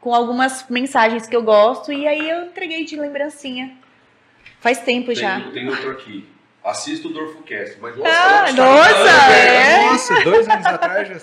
com 0.00 0.14
algumas 0.14 0.68
mensagens 0.68 1.26
que 1.26 1.34
eu 1.36 1.42
gosto 1.42 1.92
e 1.92 2.06
aí 2.06 2.28
eu 2.30 2.44
entreguei 2.46 2.84
de 2.84 2.96
lembrancinha. 2.96 3.76
Faz 4.66 4.80
tempo 4.80 5.14
já. 5.14 5.40
Tem, 5.42 5.52
tem 5.52 5.68
outro 5.68 5.92
aqui. 5.92 6.28
Assista 6.64 7.06
o 7.06 7.12
Dorfocast. 7.12 7.76
Mas, 7.80 7.94
Ah, 8.04 8.50
nossa, 8.52 8.52
nossa, 8.52 9.32
é. 9.32 9.82
Nossa, 9.86 10.24
dois 10.24 10.48
anos 10.48 10.66
atrás 10.66 11.08
já. 11.08 11.20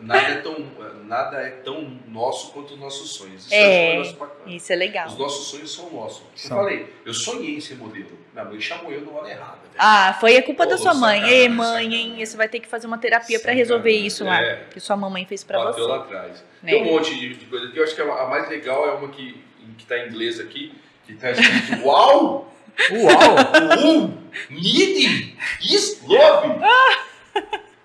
Nada 0.00 0.20
é, 0.28 0.34
tão, 0.42 0.66
nada 1.04 1.36
é 1.38 1.48
tão 1.64 1.98
nosso 2.08 2.52
quanto 2.52 2.74
os 2.74 2.78
nossos 2.78 3.12
sonhos. 3.14 3.46
Isso 3.46 3.54
É, 3.54 3.98
um 3.98 4.12
bacana. 4.12 4.54
Isso 4.54 4.70
é 4.70 4.76
legal. 4.76 5.06
Os 5.06 5.16
nossos 5.16 5.46
sonhos 5.46 5.74
são 5.74 5.88
nossos. 5.90 6.20
Eu 6.20 6.26
São. 6.36 6.58
falei, 6.58 6.92
eu 7.06 7.14
sonhei 7.14 7.56
em 7.56 7.60
ser 7.60 7.76
modelo. 7.76 8.10
Minha 8.34 8.44
mãe 8.44 8.60
chamou 8.60 8.92
eu 8.92 9.00
no 9.00 9.16
hora 9.16 9.30
errada. 9.30 9.52
velho. 9.62 9.74
Ah, 9.78 10.14
foi 10.20 10.36
a 10.36 10.42
culpa 10.42 10.66
da 10.66 10.76
Pô, 10.76 10.82
sua 10.82 10.92
mãe. 10.92 11.20
sacanagem, 11.20 11.40
Ei, 11.40 11.48
mãe, 11.48 11.66
sacanagem. 11.84 12.18
hein? 12.18 12.26
Você 12.26 12.36
vai 12.36 12.48
ter 12.50 12.60
que 12.60 12.68
fazer 12.68 12.86
uma 12.86 12.98
terapia 12.98 13.40
pra 13.40 13.52
resolver 13.52 13.92
isso 13.92 14.22
lá. 14.26 14.38
é. 14.42 14.64
Que 14.70 14.78
sua 14.80 14.96
mamãe 14.98 15.24
fez 15.24 15.42
pra 15.42 15.58
Bateu 15.64 15.84
você. 15.84 15.90
lá 15.90 15.96
atrás. 16.00 16.44
né? 16.62 16.72
Tem 16.72 16.82
um 16.82 16.92
monte 16.92 17.18
de, 17.18 17.34
de 17.34 17.46
coisa 17.46 17.66
aqui. 17.68 17.78
Eu 17.78 17.84
acho 17.84 17.94
que 17.94 18.02
a 18.02 18.26
mais 18.26 18.46
legal 18.50 18.86
é 18.86 18.92
uma 18.92 19.08
que, 19.08 19.42
que 19.78 19.86
tá 19.86 19.96
em 19.96 20.08
inglês 20.08 20.38
aqui, 20.38 20.74
que 21.06 21.14
tá 21.14 21.30
escrito 21.30 21.82
Uau! 21.88 22.52
Uau! 22.90 23.78
Um! 23.78 24.18
Needing! 24.50 25.36
Is 25.60 26.00
love! 26.06 26.60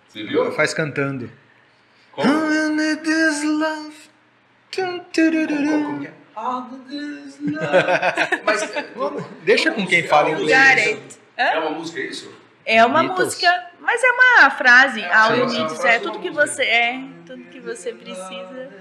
Você 0.08 0.24
viu? 0.24 0.52
Faz 0.52 0.74
cantando. 0.74 1.30
Como? 2.12 2.28
This 3.04 3.44
love. 3.44 3.94
Como, 4.76 5.00
como 5.04 6.00
que 6.00 6.08
é? 6.08 6.14
All 6.36 6.64
this 6.88 7.40
love. 7.42 8.42
Mas, 8.46 8.62
é, 8.64 8.86
Vamos, 8.96 9.24
Deixa 9.44 9.72
com 9.72 9.86
quem 9.86 10.08
fala 10.08 10.30
É 10.30 10.32
inglês. 10.34 11.20
É 11.36 11.60
uma 11.60 11.72
música, 11.72 12.00
é 12.00 12.04
isso? 12.06 12.32
É 12.66 12.86
uma 12.86 13.02
Beatles. 13.02 13.26
música, 13.26 13.72
mas 13.82 14.02
é 14.02 14.12
uma 14.12 14.50
frase. 14.52 15.02
É, 15.02 15.14
All 15.14 15.36
you 15.36 15.46
need 15.48 15.64
É 15.64 15.66
is 15.66 15.72
uma 15.74 15.74
é 15.74 15.82
frase, 15.82 16.00
tudo 16.00 16.20
que 16.20 16.30
você 16.30 16.64
é, 16.64 17.04
tudo 17.26 17.44
que 17.46 17.60
você 17.60 17.92
precisa. 17.92 18.72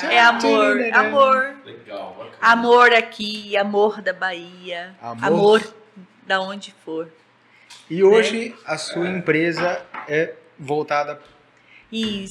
É 0.00 0.20
amor, 0.20 0.76
amor. 0.94 1.56
Legal, 1.64 2.14
bacana. 2.18 2.36
Amor 2.40 2.92
aqui, 2.92 3.56
amor 3.56 4.00
da 4.02 4.12
Bahia, 4.12 4.94
Amor. 5.00 5.24
amor 5.26 5.74
da 6.26 6.40
onde 6.40 6.74
for. 6.84 7.08
E 7.90 8.02
hoje 8.02 8.54
a 8.64 8.76
sua 8.78 9.08
empresa 9.08 9.84
é 10.08 10.34
voltada 10.58 11.20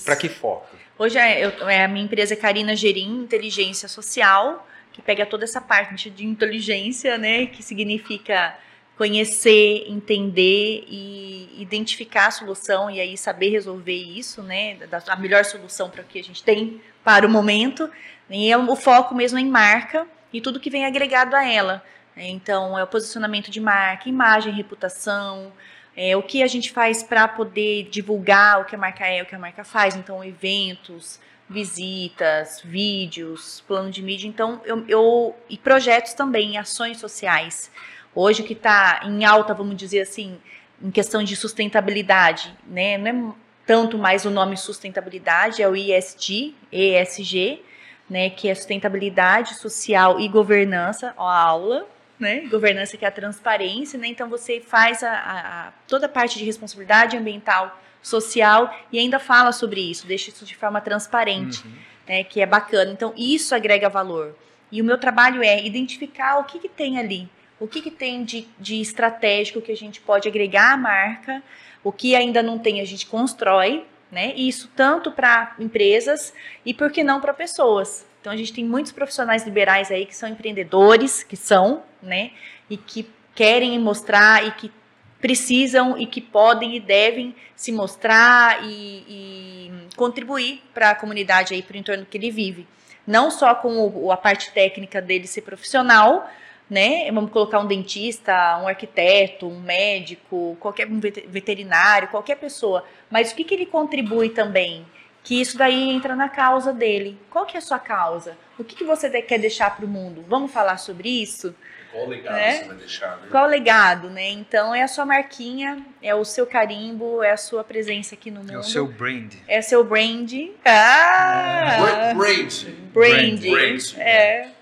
para 0.05 0.15
que 0.15 0.29
foco? 0.29 0.67
Hoje 0.97 1.17
é, 1.17 1.45
eu- 1.45 1.69
é 1.69 1.83
a 1.83 1.87
minha 1.87 2.05
empresa 2.05 2.33
é 2.33 2.37
Carina 2.37 2.75
Gerim 2.75 3.21
Inteligência 3.23 3.87
Social, 3.87 4.67
que 4.93 5.01
pega 5.01 5.25
toda 5.25 5.43
essa 5.43 5.61
parte 5.61 6.09
de 6.09 6.25
inteligência, 6.25 7.17
né, 7.17 7.45
que 7.47 7.63
significa 7.63 8.55
conhecer, 8.97 9.85
entender 9.87 10.83
e 10.87 11.49
identificar 11.59 12.27
a 12.27 12.31
solução 12.31 12.89
e 12.89 12.99
aí 12.99 13.17
saber 13.17 13.49
resolver 13.49 13.95
isso, 13.95 14.43
né, 14.43 14.75
da- 14.89 15.01
a 15.07 15.15
melhor 15.15 15.43
solução 15.43 15.89
para 15.89 16.01
o 16.01 16.05
que 16.05 16.19
a 16.19 16.23
gente 16.23 16.43
tem 16.43 16.81
para 17.03 17.25
o 17.25 17.29
momento. 17.29 17.89
E 18.29 18.51
é 18.51 18.57
o 18.57 18.75
foco 18.75 19.13
mesmo 19.13 19.37
em 19.37 19.47
marca 19.49 20.07
e 20.31 20.39
tudo 20.39 20.59
que 20.59 20.69
vem 20.69 20.85
agregado 20.85 21.35
a 21.35 21.45
ela. 21.45 21.83
Então, 22.15 22.77
é 22.77 22.83
o 22.83 22.87
posicionamento 22.87 23.49
de 23.49 23.59
marca, 23.59 24.07
imagem, 24.09 24.53
reputação, 24.53 25.51
é, 25.95 26.15
o 26.15 26.23
que 26.23 26.43
a 26.43 26.47
gente 26.47 26.71
faz 26.71 27.03
para 27.03 27.27
poder 27.27 27.89
divulgar 27.89 28.61
o 28.61 28.65
que 28.65 28.75
a 28.75 28.77
marca 28.77 29.05
é, 29.05 29.21
o 29.21 29.25
que 29.25 29.35
a 29.35 29.39
marca 29.39 29.63
faz. 29.63 29.95
Então, 29.95 30.23
eventos, 30.23 31.19
visitas, 31.49 32.61
vídeos, 32.63 33.61
plano 33.67 33.91
de 33.91 34.01
mídia. 34.01 34.27
Então, 34.27 34.61
eu, 34.65 34.85
eu- 34.87 35.35
e 35.49 35.57
projetos 35.57 36.13
também, 36.13 36.57
ações 36.57 36.97
sociais. 36.99 37.71
Hoje 38.15 38.41
o 38.41 38.45
que 38.45 38.53
está 38.53 39.01
em 39.05 39.23
alta, 39.25 39.53
vamos 39.53 39.75
dizer 39.75 40.01
assim, 40.01 40.37
em 40.81 40.91
questão 40.91 41.23
de 41.23 41.35
sustentabilidade, 41.35 42.53
né? 42.65 42.97
Não 42.97 43.07
é 43.07 43.33
tanto 43.71 43.97
mais 43.97 44.25
o 44.25 44.29
nome 44.29 44.57
sustentabilidade, 44.57 45.61
é 45.63 45.67
o 45.67 45.73
ISG, 45.75 46.53
ESG, 46.73 47.61
né? 48.09 48.29
Que 48.29 48.49
é 48.49 48.55
sustentabilidade 48.55 49.55
social 49.55 50.19
e 50.19 50.27
governança, 50.27 51.13
ó, 51.17 51.25
a 51.27 51.37
aula, 51.41 51.87
né? 52.19 52.41
Governança 52.49 52.97
que 52.97 53.05
é 53.05 53.07
a 53.07 53.11
transparência, 53.11 53.97
né? 53.97 54.07
Então 54.07 54.27
você 54.29 54.59
faz 54.59 55.03
a, 55.03 55.09
a- 55.11 55.67
a- 55.67 55.71
toda 55.87 56.05
a 56.07 56.09
parte 56.09 56.37
de 56.37 56.43
responsabilidade 56.43 57.15
ambiental, 57.15 57.79
social 58.01 58.75
e 58.91 58.99
ainda 58.99 59.19
fala 59.19 59.51
sobre 59.51 59.79
isso, 59.91 60.05
deixa 60.07 60.29
isso 60.31 60.43
de 60.43 60.55
forma 60.55 60.81
transparente, 60.81 61.63
Uhum. 61.65 61.71
né? 62.09 62.23
Que 62.25 62.41
é 62.41 62.45
bacana. 62.45 62.91
Então 62.91 63.13
isso 63.15 63.55
agrega 63.55 63.87
valor. 63.87 64.35
E 64.71 64.81
o 64.81 64.85
meu 64.85 64.97
trabalho 64.97 65.41
é 65.43 65.63
identificar 65.65 66.39
o 66.39 66.43
que, 66.43 66.59
que 66.59 66.67
tem 66.69 66.97
ali, 66.99 67.29
o 67.59 67.67
que, 67.67 67.81
que 67.81 67.91
tem 67.91 68.23
de, 68.25 68.47
de 68.59 68.81
estratégico 68.81 69.61
que 69.61 69.71
a 69.71 69.77
gente 69.77 70.01
pode 70.01 70.27
agregar 70.27 70.73
à 70.73 70.77
marca, 70.77 71.41
o 71.83 71.91
que 71.91 72.15
ainda 72.15 72.41
não 72.43 72.59
tem 72.59 72.81
a 72.81 72.85
gente 72.85 73.05
constrói, 73.05 73.85
né? 74.11 74.33
E 74.35 74.47
isso 74.47 74.69
tanto 74.75 75.11
para 75.11 75.55
empresas 75.59 76.33
e 76.65 76.73
por 76.73 76.91
que 76.91 77.03
não 77.03 77.21
para 77.21 77.33
pessoas. 77.33 78.05
Então 78.19 78.31
a 78.31 78.37
gente 78.37 78.53
tem 78.53 78.63
muitos 78.63 78.91
profissionais 78.91 79.43
liberais 79.45 79.89
aí 79.89 80.05
que 80.05 80.15
são 80.15 80.29
empreendedores, 80.29 81.23
que 81.23 81.35
são, 81.35 81.83
né? 82.01 82.31
E 82.69 82.77
que 82.77 83.09
querem 83.33 83.79
mostrar 83.79 84.45
e 84.45 84.51
que 84.51 84.71
precisam 85.19 85.97
e 85.97 86.05
que 86.05 86.19
podem 86.19 86.75
e 86.75 86.79
devem 86.79 87.35
se 87.55 87.71
mostrar 87.71 88.63
e, 88.63 89.05
e 89.07 89.71
contribuir 89.95 90.63
para 90.73 90.89
a 90.89 90.95
comunidade 90.95 91.53
aí, 91.53 91.61
para 91.61 91.75
o 91.75 91.77
entorno 91.77 92.05
que 92.05 92.17
ele 92.17 92.31
vive. 92.31 92.67
Não 93.05 93.29
só 93.31 93.53
com 93.55 93.87
o, 93.87 94.11
a 94.11 94.17
parte 94.17 94.51
técnica 94.51 95.01
dele 95.01 95.27
ser 95.27 95.41
profissional, 95.41 96.29
né? 96.71 97.11
Vamos 97.11 97.31
colocar 97.31 97.59
um 97.59 97.67
dentista, 97.67 98.57
um 98.63 98.67
arquiteto, 98.69 99.45
um 99.45 99.59
médico, 99.59 100.55
qualquer 100.57 100.87
um 100.87 101.01
veterinário, 101.01 102.07
qualquer 102.07 102.37
pessoa. 102.37 102.85
Mas 103.09 103.33
o 103.33 103.35
que, 103.35 103.43
que 103.43 103.53
ele 103.53 103.65
contribui 103.65 104.29
também? 104.29 104.85
Que 105.21 105.41
isso 105.41 105.57
daí 105.57 105.89
entra 105.89 106.15
na 106.15 106.29
causa 106.29 106.71
dele. 106.71 107.19
Qual 107.29 107.45
que 107.45 107.57
é 107.57 107.59
a 107.59 107.61
sua 107.61 107.77
causa? 107.77 108.37
O 108.57 108.63
que, 108.63 108.73
que 108.73 108.85
você 108.85 109.09
quer 109.21 109.37
deixar 109.37 109.75
para 109.75 109.85
o 109.85 109.87
mundo? 109.87 110.23
Vamos 110.29 110.49
falar 110.49 110.77
sobre 110.77 111.09
isso? 111.09 111.53
Qual 111.91 112.07
legado 112.07 112.35
né? 112.35 112.53
você 112.53 112.63
vai 112.63 112.77
deixar, 112.77 113.17
né? 113.17 113.27
Qual 113.29 113.47
legado, 113.47 114.09
né? 114.09 114.29
Então 114.29 114.73
é 114.73 114.81
a 114.81 114.87
sua 114.87 115.05
marquinha, 115.05 115.85
é 116.01 116.15
o 116.15 116.23
seu 116.23 116.47
carimbo, 116.47 117.21
é 117.21 117.31
a 117.31 117.37
sua 117.37 117.65
presença 117.65 118.15
aqui 118.15 118.31
no 118.31 118.39
mundo. 118.39 118.53
É 118.53 118.57
o 118.57 118.63
seu 118.63 118.87
brand. 118.87 119.33
É 119.45 119.59
o 119.59 119.63
seu 119.63 119.83
brand. 119.83 120.31
Ah! 120.63 122.13
Brand. 122.15 122.63
Brand. 122.93 123.41
brand. 123.41 123.97
É. 123.97 124.09
é. 124.09 124.60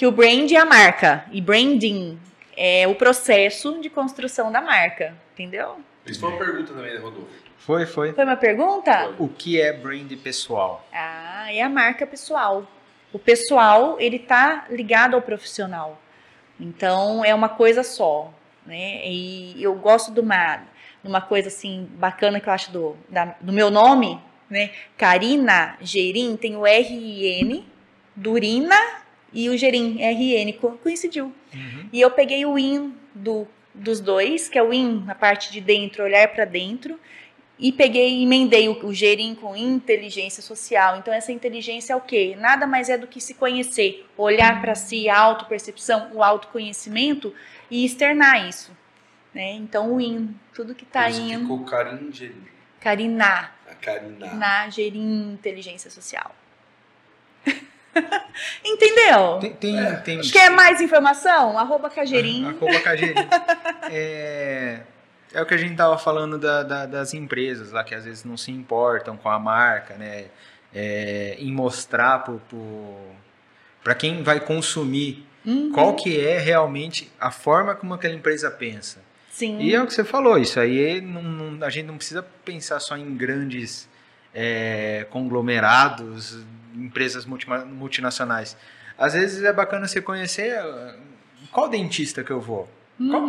Que 0.00 0.06
o 0.06 0.10
brand 0.10 0.50
é 0.50 0.56
a 0.56 0.64
marca 0.64 1.26
e 1.30 1.42
branding 1.42 2.18
é 2.56 2.88
o 2.88 2.94
processo 2.94 3.78
de 3.82 3.90
construção 3.90 4.50
da 4.50 4.58
marca, 4.58 5.14
entendeu? 5.34 5.76
Isso 6.06 6.20
foi 6.20 6.30
uma 6.30 6.38
pergunta 6.38 6.72
também, 6.72 6.94
né, 6.94 6.98
Rodolfo? 6.98 7.28
Foi, 7.58 7.84
foi. 7.84 8.14
Foi 8.14 8.24
uma 8.24 8.36
pergunta? 8.38 8.98
Foi. 8.98 9.14
O 9.18 9.28
que 9.28 9.60
é 9.60 9.74
brand 9.74 10.10
pessoal? 10.24 10.88
Ah, 10.90 11.52
é 11.52 11.60
a 11.60 11.68
marca 11.68 12.06
pessoal. 12.06 12.66
O 13.12 13.18
pessoal, 13.18 14.00
ele 14.00 14.18
tá 14.18 14.64
ligado 14.70 15.16
ao 15.16 15.20
profissional. 15.20 16.00
Então 16.58 17.22
é 17.22 17.34
uma 17.34 17.50
coisa 17.50 17.82
só, 17.82 18.32
né? 18.64 19.06
E 19.06 19.62
eu 19.62 19.74
gosto 19.74 20.14
de 20.14 20.20
uma, 20.20 20.62
de 21.02 21.10
uma 21.10 21.20
coisa 21.20 21.48
assim 21.48 21.86
bacana 21.96 22.40
que 22.40 22.48
eu 22.48 22.52
acho 22.54 22.72
do, 22.72 22.96
da, 23.06 23.36
do 23.38 23.52
meu 23.52 23.70
nome, 23.70 24.18
né? 24.48 24.70
Karina 24.96 25.76
Gerim 25.82 26.38
tem 26.38 26.56
o 26.56 26.66
R 26.66 26.90
I 26.90 27.42
N, 27.42 27.66
Durina 28.16 28.98
e 29.32 29.48
o 29.48 29.56
Gerim 29.56 30.00
R 30.00 30.34
N 30.34 30.52
coincidiu. 30.82 31.32
Uhum. 31.54 31.88
E 31.92 32.00
eu 32.00 32.10
peguei 32.10 32.44
o 32.44 32.58
in 32.58 32.94
do 33.14 33.46
dos 33.72 34.00
dois, 34.00 34.48
que 34.48 34.58
é 34.58 34.62
o 34.62 34.72
in 34.72 35.04
na 35.06 35.14
parte 35.14 35.52
de 35.52 35.60
dentro, 35.60 36.02
olhar 36.02 36.26
para 36.28 36.44
dentro, 36.44 36.98
e 37.56 37.70
peguei 37.70 38.22
emendei 38.22 38.68
o, 38.68 38.86
o 38.86 38.92
gerim 38.92 39.34
com 39.34 39.54
inteligência 39.54 40.42
social. 40.42 40.96
Então, 40.96 41.14
essa 41.14 41.30
inteligência 41.30 41.92
é 41.92 41.96
o 41.96 42.00
quê? 42.00 42.36
Nada 42.38 42.66
mais 42.66 42.88
é 42.88 42.98
do 42.98 43.06
que 43.06 43.20
se 43.20 43.34
conhecer, 43.34 44.06
olhar 44.16 44.60
para 44.60 44.74
si, 44.74 45.08
a 45.08 45.18
autopercepção, 45.18 46.10
o 46.12 46.22
autoconhecimento 46.22 47.32
e 47.70 47.84
externar 47.84 48.48
isso. 48.48 48.72
Né? 49.32 49.52
Então, 49.52 49.94
o 49.94 50.00
IN, 50.00 50.34
tudo 50.52 50.74
que 50.74 50.84
está 50.84 51.08
indo. 51.08 51.42
Ficou 51.42 51.64
Karim 51.64 52.10
Gerim. 52.12 52.42
Karina. 52.80 53.52
A 53.70 53.74
Karina. 53.74 54.34
Na 54.34 54.68
Gerim 54.68 55.32
Inteligência 55.32 55.90
Social. 55.90 56.34
Entendeu? 58.64 59.38
Tem, 59.40 59.52
tem, 59.54 59.78
é. 59.78 59.92
tem, 59.96 60.20
Quer 60.20 60.50
mais 60.50 60.80
informação? 60.80 61.58
Arroba 61.58 61.90
Cagerim. 61.90 62.46
Arroba 62.46 62.80
Cagerim. 62.80 63.14
é... 63.90 64.80
É 65.32 65.40
o 65.40 65.46
que 65.46 65.54
a 65.54 65.56
gente 65.56 65.76
tava 65.76 65.96
falando 65.96 66.38
da, 66.38 66.64
da, 66.64 66.86
das 66.86 67.14
empresas 67.14 67.70
lá, 67.70 67.84
que 67.84 67.94
às 67.94 68.04
vezes 68.04 68.24
não 68.24 68.36
se 68.36 68.50
importam 68.50 69.16
com 69.16 69.28
a 69.28 69.38
marca, 69.38 69.94
né? 69.94 70.26
É, 70.74 71.36
em 71.38 71.52
mostrar 71.52 72.24
para 73.82 73.94
quem 73.94 74.22
vai 74.22 74.40
consumir 74.40 75.26
uhum. 75.44 75.72
qual 75.72 75.94
que 75.94 76.20
é 76.20 76.38
realmente 76.38 77.10
a 77.20 77.30
forma 77.30 77.74
como 77.74 77.94
aquela 77.94 78.14
empresa 78.14 78.50
pensa. 78.50 79.00
Sim. 79.30 79.58
E 79.60 79.74
é 79.74 79.82
o 79.82 79.86
que 79.86 79.94
você 79.94 80.04
falou, 80.04 80.38
isso 80.38 80.60
aí 80.60 81.00
não, 81.00 81.22
não, 81.22 81.66
a 81.66 81.70
gente 81.70 81.86
não 81.86 81.96
precisa 81.96 82.22
pensar 82.44 82.78
só 82.78 82.96
em 82.96 83.16
grandes 83.16 83.88
é, 84.34 85.06
conglomerados, 85.10 86.38
empresas 86.74 87.26
multinacionais. 87.26 88.56
Às 88.98 89.14
vezes 89.14 89.42
é 89.42 89.52
bacana 89.52 89.88
você 89.88 90.00
conhecer 90.00 90.58
ah, 90.58 90.96
qual 91.50 91.68
dentista 91.68 92.22
que 92.22 92.30
eu 92.30 92.40
vou. 92.40 92.68
Uhum. 92.98 93.10
Qual, 93.10 93.24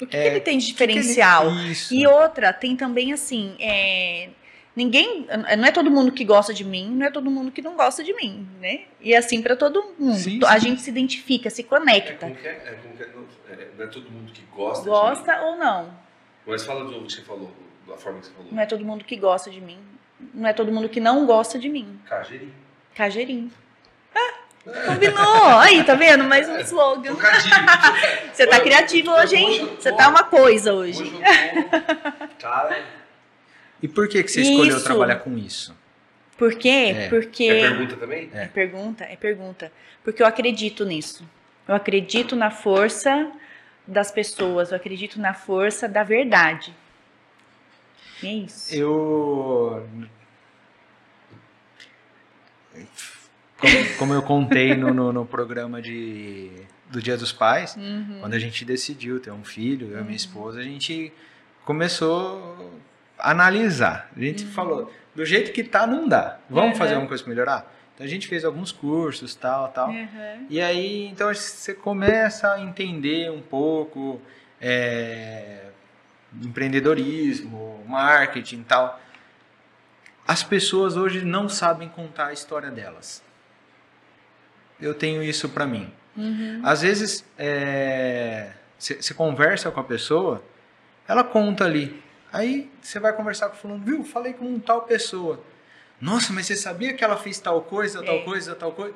o 0.00 0.06
que, 0.06 0.16
é, 0.16 0.22
que 0.22 0.28
ele 0.28 0.40
tem 0.40 0.58
de 0.58 0.66
diferencial? 0.66 1.50
Ele... 1.50 1.74
E 1.90 2.06
outra, 2.06 2.52
tem 2.52 2.76
também 2.76 3.12
assim, 3.12 3.54
é, 3.60 4.30
ninguém, 4.74 5.26
não 5.56 5.64
é 5.64 5.70
todo 5.70 5.90
mundo 5.90 6.10
que 6.10 6.24
gosta 6.24 6.52
de 6.52 6.64
mim, 6.64 6.90
não 6.90 7.06
é 7.06 7.10
todo 7.10 7.30
mundo 7.30 7.52
que 7.52 7.62
não 7.62 7.76
gosta 7.76 8.02
de 8.02 8.12
mim, 8.14 8.48
né? 8.60 8.82
E 9.00 9.14
assim 9.14 9.40
para 9.40 9.54
todo 9.56 9.94
mundo. 9.98 10.14
Sim, 10.14 10.40
sim. 10.40 10.46
A 10.46 10.58
gente 10.58 10.80
se 10.80 10.90
identifica, 10.90 11.48
se 11.48 11.62
conecta. 11.62 12.26
É, 12.26 12.30
é, 12.30 12.48
é, 12.48 12.78
é, 12.98 13.52
é, 13.52 13.68
não 13.76 13.84
é 13.84 13.88
todo 13.88 14.10
mundo 14.10 14.32
que 14.32 14.42
gosta. 14.54 14.84
Gosta 14.84 15.42
ou 15.42 15.56
não? 15.56 15.94
Mas 16.46 16.64
fala 16.64 16.84
do 16.84 17.04
que 17.04 17.12
você 17.12 17.22
falou, 17.22 17.50
da 17.86 17.96
forma 17.96 18.20
que 18.20 18.26
você 18.26 18.32
falou. 18.32 18.52
Não 18.52 18.62
é 18.62 18.66
todo 18.66 18.84
mundo 18.84 19.04
que 19.04 19.16
gosta 19.16 19.50
de 19.50 19.60
mim. 19.60 19.78
Não 20.32 20.48
é 20.48 20.52
todo 20.52 20.72
mundo 20.72 20.88
que 20.88 21.00
não 21.00 21.26
gosta 21.26 21.58
de 21.58 21.68
mim. 21.68 21.98
Cagerim. 22.06 22.52
Cagerim. 22.94 23.50
Ah, 24.14 24.34
Combinou! 24.86 25.58
Aí, 25.58 25.82
tá 25.84 25.94
vendo? 25.94 26.24
Mais 26.24 26.48
um 26.48 26.56
slogan. 26.58 27.14
Você 28.32 28.46
tá 28.46 28.60
criativo 28.60 29.10
hoje, 29.10 29.36
hein? 29.36 29.76
Você 29.78 29.92
tá 29.92 30.08
uma 30.08 30.24
coisa 30.24 30.72
hoje. 30.72 31.12
Cara. 32.38 32.82
E 33.82 33.88
por 33.88 34.08
que, 34.08 34.22
que 34.22 34.30
você 34.30 34.40
escolheu 34.42 34.76
isso. 34.76 34.84
trabalhar 34.84 35.16
com 35.16 35.36
isso? 35.36 35.76
Por 36.38 36.54
quê? 36.54 36.94
É. 36.96 37.08
Porque. 37.08 37.44
É 37.44 37.68
pergunta 37.68 37.96
também? 37.96 38.30
É. 38.32 38.42
é 38.42 38.46
pergunta, 38.46 39.04
é 39.04 39.16
pergunta. 39.16 39.72
Porque 40.02 40.22
eu 40.22 40.26
acredito 40.26 40.84
nisso. 40.84 41.28
Eu 41.66 41.74
acredito 41.74 42.34
na 42.36 42.50
força 42.50 43.30
das 43.86 44.10
pessoas, 44.10 44.70
eu 44.70 44.76
acredito 44.76 45.20
na 45.20 45.34
força 45.34 45.88
da 45.88 46.02
verdade. 46.02 46.74
E 48.22 48.26
é 48.26 48.32
isso. 48.32 48.74
Eu 48.74 49.86
como, 53.58 53.94
como 53.98 54.14
eu 54.14 54.22
contei 54.22 54.74
no, 54.74 54.92
no, 54.92 55.12
no, 55.12 55.26
programa 55.26 55.80
de, 55.80 56.50
do 56.90 57.00
Dia 57.00 57.16
dos 57.16 57.32
Pais, 57.32 57.76
uhum. 57.76 58.18
quando 58.20 58.34
a 58.34 58.38
gente 58.38 58.64
decidiu 58.64 59.20
ter 59.20 59.30
um 59.30 59.44
filho, 59.44 59.88
eu 59.88 59.92
e 59.92 60.00
minha 60.00 60.04
uhum. 60.04 60.10
esposa, 60.10 60.60
a 60.60 60.62
gente 60.62 61.12
começou 61.64 62.80
a 63.18 63.30
analisar. 63.30 64.10
A 64.16 64.20
gente 64.20 64.44
uhum. 64.44 64.50
falou, 64.50 64.92
do 65.14 65.24
jeito 65.24 65.52
que 65.52 65.62
tá, 65.62 65.86
não 65.86 66.08
dá. 66.08 66.38
Vamos 66.50 66.76
fazer 66.76 66.94
alguma 66.94 67.08
coisa 67.08 67.22
para 67.22 67.30
melhorar? 67.30 67.74
Então 67.94 68.04
a 68.04 68.10
gente 68.10 68.26
fez 68.26 68.44
alguns 68.44 68.72
cursos, 68.72 69.34
tal, 69.34 69.68
tal. 69.68 69.88
Uhum. 69.88 70.46
E 70.50 70.60
aí, 70.60 71.06
então 71.06 71.32
você 71.32 71.72
começa 71.72 72.52
a 72.52 72.60
entender 72.60 73.30
um 73.30 73.40
pouco 73.40 74.20
é, 74.60 75.66
empreendedorismo, 76.42 77.84
marketing, 77.86 78.64
tal. 78.64 79.00
As 80.26 80.42
pessoas 80.42 80.96
hoje 80.96 81.24
não 81.24 81.48
sabem 81.48 81.88
contar 81.88 82.28
a 82.28 82.32
história 82.32 82.70
delas 82.70 83.22
eu 84.80 84.94
tenho 84.94 85.22
isso 85.22 85.48
para 85.48 85.66
mim. 85.66 85.90
Uhum. 86.16 86.60
Às 86.62 86.82
vezes, 86.82 87.24
você 88.78 88.94
é, 89.12 89.14
conversa 89.16 89.70
com 89.70 89.80
a 89.80 89.84
pessoa, 89.84 90.42
ela 91.08 91.24
conta 91.24 91.64
ali. 91.64 92.02
Aí 92.32 92.70
você 92.80 92.98
vai 92.98 93.12
conversar 93.12 93.48
com 93.48 93.56
o 93.56 93.58
fulano, 93.58 93.84
viu? 93.84 94.04
Falei 94.04 94.32
com 94.32 94.44
um 94.44 94.58
tal 94.58 94.82
pessoa. 94.82 95.40
Nossa, 96.00 96.32
mas 96.32 96.46
você 96.46 96.56
sabia 96.56 96.92
que 96.92 97.04
ela 97.04 97.16
fez 97.16 97.38
tal 97.38 97.62
coisa, 97.62 98.02
tal 98.02 98.16
é. 98.16 98.22
coisa, 98.22 98.54
tal 98.54 98.72
coisa? 98.72 98.94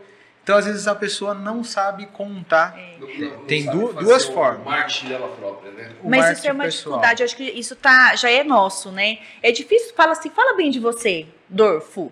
Então, 0.49 0.57
às 0.57 0.65
vezes, 0.65 0.89
a 0.89 0.95
pessoa 0.95 1.35
não 1.35 1.63
sabe 1.63 2.07
contar. 2.07 2.75
É. 2.75 2.97
Não, 2.99 3.07
não, 3.07 3.45
Tem 3.45 3.65
não 3.65 3.75
duas, 3.75 3.95
duas 3.97 4.25
formas. 4.25 4.63
O 4.67 4.71
marketing 4.71 5.09
dela 5.09 5.29
própria, 5.29 5.73
né? 5.73 5.91
O 6.03 6.09
Mas 6.09 6.39
isso 6.39 6.49
é 6.49 6.53
uma 6.53 6.65
pessoal. 6.65 6.95
dificuldade. 6.95 7.23
Eu 7.23 7.25
acho 7.27 7.37
que 7.37 7.45
isso 7.45 7.77
tá, 7.77 8.17
já 8.17 8.31
é 8.31 8.43
nosso, 8.43 8.91
né? 8.91 9.19
É 9.43 9.53
difícil. 9.53 9.93
Fala 9.95 10.13
assim, 10.13 10.31
fala 10.31 10.57
bem 10.57 10.71
de 10.71 10.81
você, 10.81 11.27
Dorfo. 11.51 12.11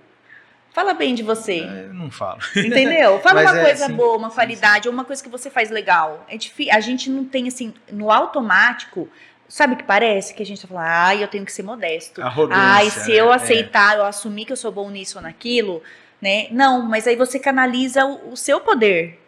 Fala 0.70 0.92
bem 0.92 1.14
de 1.14 1.22
você. 1.22 1.60
É, 1.60 1.86
eu 1.86 1.94
não 1.94 2.10
falo. 2.10 2.38
Entendeu? 2.54 3.18
Fala 3.24 3.40
uma 3.40 3.58
é, 3.58 3.64
coisa 3.64 3.86
sim, 3.86 3.94
boa, 3.94 4.18
uma 4.18 4.28
sim, 4.28 4.34
qualidade, 4.34 4.82
sim. 4.82 4.88
ou 4.90 4.92
uma 4.92 5.06
coisa 5.06 5.22
que 5.22 5.30
você 5.30 5.48
faz 5.48 5.70
legal. 5.70 6.22
É 6.28 6.36
difícil. 6.36 6.74
A 6.74 6.80
gente 6.80 7.08
não 7.08 7.24
tem, 7.24 7.48
assim, 7.48 7.72
no 7.90 8.12
automático, 8.12 9.08
sabe 9.48 9.72
o 9.72 9.76
que 9.78 9.84
parece? 9.84 10.34
Que 10.34 10.42
a 10.42 10.46
gente 10.46 10.60
tá 10.60 10.68
falando, 10.68 10.84
ai, 10.86 11.24
eu 11.24 11.28
tenho 11.28 11.46
que 11.46 11.52
ser 11.52 11.62
modesto. 11.62 12.20
Ai, 12.50 12.90
se 12.90 13.12
eu 13.12 13.30
né? 13.30 13.36
aceitar, 13.36 13.96
é. 13.96 14.00
eu 14.00 14.04
assumir 14.04 14.44
que 14.44 14.52
eu 14.52 14.56
sou 14.58 14.70
bom 14.70 14.90
nisso 14.90 15.16
ou 15.16 15.22
naquilo, 15.22 15.82
né? 16.26 16.48
Não, 16.50 16.82
mas 16.82 17.06
aí 17.06 17.16
você 17.16 17.38
canaliza 17.38 18.04
o, 18.04 18.32
o 18.32 18.36
seu 18.36 18.60
poder. 18.60 19.20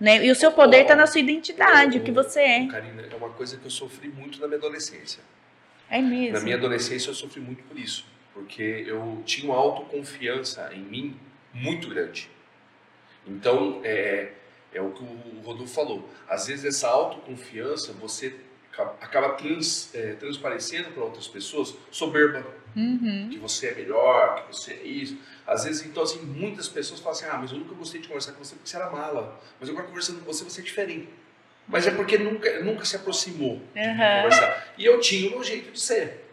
Né? 0.00 0.24
E 0.24 0.30
o 0.30 0.34
seu 0.34 0.52
poder 0.52 0.82
está 0.82 0.94
na 0.94 1.06
sua 1.06 1.20
identidade, 1.20 1.96
eu, 1.96 2.02
o 2.02 2.04
que 2.04 2.12
você 2.12 2.40
é. 2.40 2.66
Karina, 2.66 3.02
é 3.02 3.14
uma 3.14 3.30
coisa 3.30 3.56
que 3.56 3.66
eu 3.66 3.70
sofri 3.70 4.08
muito 4.08 4.40
na 4.40 4.46
minha 4.46 4.58
adolescência. 4.58 5.22
É 5.90 6.00
mesmo. 6.00 6.32
Na 6.32 6.40
minha 6.40 6.56
adolescência 6.56 7.10
eu 7.10 7.14
sofri 7.14 7.40
muito 7.40 7.62
por 7.64 7.78
isso 7.78 8.04
porque 8.36 8.84
eu 8.86 9.22
tinha 9.24 9.50
uma 9.50 9.58
autoconfiança 9.58 10.70
em 10.74 10.82
mim 10.82 11.18
muito 11.54 11.88
grande. 11.88 12.28
Então, 13.26 13.80
é, 13.82 14.32
é 14.74 14.80
o 14.82 14.90
que 14.90 15.02
o 15.02 15.40
Rodolfo 15.42 15.72
falou. 15.72 16.06
Às 16.28 16.46
vezes, 16.46 16.66
essa 16.66 16.86
autoconfiança 16.86 17.94
você 17.94 18.36
acaba 19.00 19.30
trans, 19.30 19.94
é, 19.94 20.12
transparecendo 20.14 20.90
para 20.90 21.02
outras 21.04 21.26
pessoas 21.28 21.74
soberba. 21.90 22.44
Uhum. 22.76 23.28
Que 23.30 23.38
você 23.38 23.68
é 23.68 23.74
melhor, 23.74 24.42
que 24.46 24.54
você 24.54 24.74
é 24.74 24.82
isso. 24.82 25.16
Às 25.46 25.64
vezes, 25.64 25.86
então, 25.86 26.02
assim, 26.02 26.20
muitas 26.20 26.68
pessoas 26.68 27.00
falam 27.00 27.18
assim: 27.18 27.26
ah, 27.26 27.38
mas 27.40 27.50
eu 27.52 27.58
nunca 27.58 27.74
gostei 27.74 28.00
de 28.00 28.06
conversar 28.08 28.32
com 28.32 28.44
você 28.44 28.54
porque 28.54 28.68
você 28.68 28.76
era 28.76 28.90
mala. 28.90 29.40
Mas 29.58 29.70
agora 29.70 29.86
conversando 29.86 30.18
com 30.20 30.26
você, 30.30 30.44
você 30.44 30.60
é 30.60 30.64
diferente. 30.64 31.08
Mas 31.66 31.86
é 31.86 31.90
porque 31.90 32.16
nunca, 32.18 32.60
nunca 32.62 32.84
se 32.84 32.94
aproximou 32.96 33.60
de 33.74 33.80
Aham. 33.80 34.16
conversar. 34.22 34.68
E 34.78 34.84
eu 34.84 35.00
tinha 35.00 35.28
o 35.28 35.30
meu 35.32 35.42
jeito 35.44 35.72
de 35.72 35.80
ser. 35.80 36.24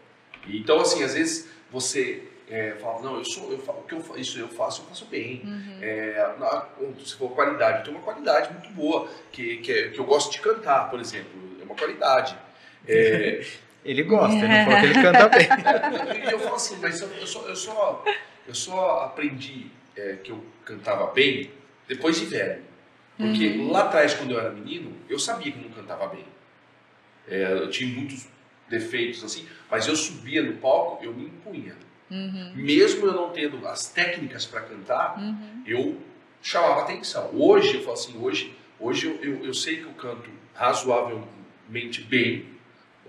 Então, 0.48 0.80
assim, 0.82 1.02
às 1.04 1.14
vezes 1.14 1.48
você 1.72 2.24
é, 2.50 2.72
fala, 2.80 3.02
não, 3.02 3.18
eu 3.18 3.26
sou, 3.26 3.52
eu 3.52 3.58
falo, 3.58 3.80
o 3.80 3.84
que 3.84 3.96
eu 3.96 4.02
fa- 4.02 4.18
isso 4.18 4.38
eu 4.38 4.48
faço, 4.50 4.82
eu 4.82 4.86
faço 4.88 5.06
bem. 5.06 5.42
Uhum. 5.46 5.78
É, 5.82 6.36
na- 6.38 6.68
se 7.04 7.16
for 7.16 7.30
qualidade, 7.32 7.80
eu 7.80 7.84
tenho 7.86 7.98
uma 7.98 8.04
qualidade 8.04 8.52
muito 8.54 8.70
boa, 8.74 9.08
que, 9.32 9.58
que, 9.58 9.72
é- 9.72 9.90
que 9.90 9.98
eu 10.00 10.04
gosto 10.04 10.32
de 10.32 10.40
cantar, 10.40 10.90
por 10.92 11.00
exemplo. 11.00 11.32
É 11.64 11.66
uma 11.66 11.76
qualidade. 11.76 12.38
É, 12.88 13.44
Ele 13.86 14.04
gosta, 14.04 14.34
ele 14.38 14.48
não 14.48 14.64
falou 14.64 14.80
que 14.80 14.86
ele 14.86 14.94
canta 15.02 15.28
bem. 15.28 15.48
e 16.26 16.32
eu 16.32 16.40
falo 16.40 16.56
assim, 16.56 16.78
mas 16.82 17.02
eu, 17.02 17.28
só, 17.28 17.42
eu, 17.42 17.56
só, 17.56 18.06
eu 18.48 18.56
só 18.56 19.00
aprendi 19.02 19.68
é, 19.98 20.14
que 20.24 20.32
eu 20.32 20.42
cantava 20.64 21.08
bem 21.12 21.52
depois 21.86 22.18
de 22.18 22.26
velho. 22.28 22.64
Porque 23.18 23.58
lá 23.70 23.84
atrás, 23.84 24.14
quando 24.14 24.32
eu 24.32 24.40
era 24.40 24.52
menino, 24.52 24.96
eu 25.10 25.20
sabia 25.20 25.52
que 25.52 25.58
eu 25.58 25.64
não 25.64 25.70
cantava 25.72 26.08
bem. 26.08 26.24
É, 27.28 27.52
eu 27.52 27.70
tinha 27.70 27.94
muitos 27.94 28.26
defeitos 28.70 29.22
assim, 29.22 29.46
mas 29.70 29.86
eu 29.86 29.98
subia 29.98 30.42
no 30.42 30.54
palco, 30.54 31.04
eu 31.04 31.14
me 31.14 31.26
impunha. 31.26 31.76
Uhum. 32.10 32.54
Mesmo 32.56 33.06
eu 33.08 33.14
não 33.14 33.32
tendo 33.32 33.68
as 33.68 33.88
técnicas 33.90 34.46
para 34.46 34.62
cantar, 34.62 35.20
Uhum. 35.20 35.62
eu 35.68 35.98
chamava 36.42 36.84
atenção. 36.84 37.30
Hoje, 37.34 37.76
eu 37.76 37.82
falo 37.82 37.94
assim, 37.94 38.18
hoje, 38.18 38.56
hoje 38.80 39.08
eu, 39.08 39.16
eu, 39.22 39.46
eu 39.48 39.54
sei 39.54 39.76
que 39.78 39.84
eu 39.84 39.92
canto 39.94 40.30
razoavelmente 41.74 42.02
bem. 42.02 42.46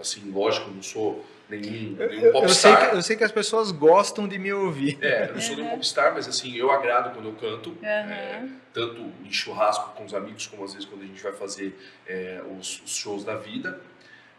Assim, 0.00 0.30
lógico, 0.32 0.70
eu 0.70 0.74
não 0.74 0.82
sou 0.82 1.24
nenhum, 1.48 1.92
nenhum 1.92 1.96
eu- 2.00 2.32
eu 2.34 2.48
sei 2.48 2.72
popstar. 2.72 2.90
que, 2.90 2.96
eu 2.96 3.02
sei 3.02 3.16
que 3.16 3.24
as 3.24 3.30
pessoas 3.30 3.70
gostam 3.70 4.26
de 4.26 4.38
me 4.38 4.52
ouvir. 4.52 4.98
É, 5.00 5.28
eu 5.28 5.34
não 5.34 5.40
sou 5.40 5.56
nenhum 5.56 5.70
popstar, 5.70 6.12
mas 6.14 6.26
assim, 6.26 6.56
eu 6.56 6.70
agrado 6.72 7.14
quando 7.14 7.26
eu 7.28 7.34
canto. 7.34 7.76
É, 7.80 8.00
Aham. 8.40 8.50
tanto 8.72 9.12
em 9.24 9.30
churrasco 9.32 9.90
com 9.94 10.04
os 10.04 10.12
amigos, 10.14 10.46
como 10.48 10.64
às 10.64 10.72
vezes 10.72 10.88
quando 10.88 11.02
a 11.02 11.06
gente 11.06 11.22
vai 11.22 11.32
fazer 11.32 11.78
é, 12.08 12.42
os, 12.58 12.82
os 12.84 12.96
shows 12.96 13.24
da 13.24 13.36
vida. 13.36 13.80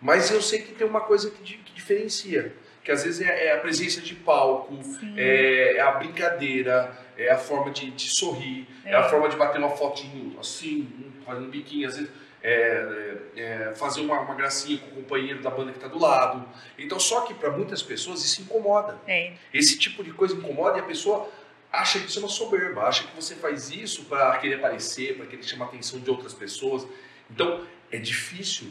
Mas 0.01 0.29
eu 0.29 0.41
sei 0.41 0.61
que 0.61 0.73
tem 0.73 0.85
uma 0.85 1.01
coisa 1.01 1.31
que, 1.31 1.57
que 1.57 1.73
diferencia, 1.73 2.53
que 2.83 2.91
às 2.91 3.03
vezes 3.03 3.21
é, 3.25 3.45
é 3.47 3.53
a 3.53 3.59
presença 3.59 4.01
de 4.01 4.13
palco, 4.13 4.77
é, 5.15 5.77
é 5.77 5.79
a 5.81 5.91
brincadeira, 5.91 6.91
é 7.17 7.31
a 7.31 7.37
forma 7.37 7.71
de, 7.71 7.91
de 7.91 8.09
sorrir, 8.13 8.67
é. 8.83 8.93
a 8.93 9.03
forma 9.03 9.29
de 9.29 9.37
bater 9.37 9.57
uma 9.57 9.69
fotinho 9.69 10.37
assim, 10.37 10.81
um, 10.99 11.23
fazendo 11.23 11.47
biquinho, 11.47 11.87
às 11.87 11.95
vezes 11.95 12.11
é, 12.47 13.17
é, 13.35 13.41
é, 13.41 13.73
fazer 13.73 14.01
uma, 14.01 14.19
uma 14.19 14.35
gracinha 14.35 14.77
com 14.77 14.85
o 14.85 14.89
companheiro 15.01 15.41
da 15.41 15.49
banda 15.49 15.71
que 15.71 15.79
está 15.79 15.87
do 15.87 15.97
lado. 15.97 16.47
Então, 16.77 16.99
só 16.99 17.21
que 17.21 17.33
para 17.33 17.49
muitas 17.49 17.81
pessoas 17.81 18.23
isso 18.23 18.43
incomoda. 18.43 18.99
É. 19.07 19.33
Esse 19.51 19.79
tipo 19.79 20.03
de 20.03 20.13
coisa 20.13 20.35
incomoda 20.35 20.77
e 20.77 20.81
a 20.81 20.83
pessoa 20.83 21.27
acha 21.71 21.99
que 21.99 22.05
isso 22.05 22.19
é 22.19 22.21
uma 22.21 22.29
soberba, 22.29 22.83
acha 22.83 23.03
que 23.03 23.15
você 23.15 23.33
faz 23.35 23.71
isso 23.71 24.05
para 24.05 24.37
querer 24.37 24.55
aparecer, 24.55 25.17
para 25.17 25.25
querer 25.25 25.41
chamar 25.41 25.65
a 25.65 25.67
atenção 25.69 25.99
de 25.99 26.07
outras 26.07 26.35
pessoas. 26.35 26.87
Então, 27.31 27.65
é 27.91 27.97
difícil. 27.97 28.67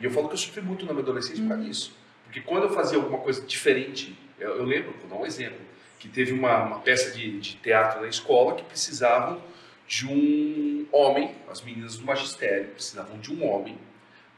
E 0.00 0.04
eu 0.06 0.10
falo 0.10 0.26
que 0.26 0.34
eu 0.34 0.38
sofri 0.38 0.62
muito 0.62 0.86
na 0.86 0.92
minha 0.92 1.02
adolescência 1.02 1.42
por 1.42 1.50
causa 1.50 1.64
disso. 1.64 1.94
Porque 2.24 2.40
quando 2.40 2.64
eu 2.64 2.70
fazia 2.70 2.96
alguma 2.96 3.18
coisa 3.18 3.44
diferente, 3.44 4.18
eu, 4.38 4.56
eu 4.56 4.64
lembro, 4.64 4.94
vou 4.98 5.10
dar 5.10 5.22
um 5.22 5.26
exemplo, 5.26 5.60
que 5.98 6.08
teve 6.08 6.32
uma, 6.32 6.62
uma 6.62 6.78
peça 6.80 7.10
de, 7.10 7.38
de 7.38 7.56
teatro 7.56 8.00
na 8.00 8.08
escola 8.08 8.54
que 8.54 8.64
precisavam 8.64 9.42
de 9.90 10.06
um 10.06 10.86
homem, 10.92 11.34
as 11.50 11.60
meninas 11.62 11.96
do 11.98 12.04
magistério 12.04 12.68
precisavam 12.68 13.18
de 13.18 13.32
um 13.34 13.44
homem 13.44 13.76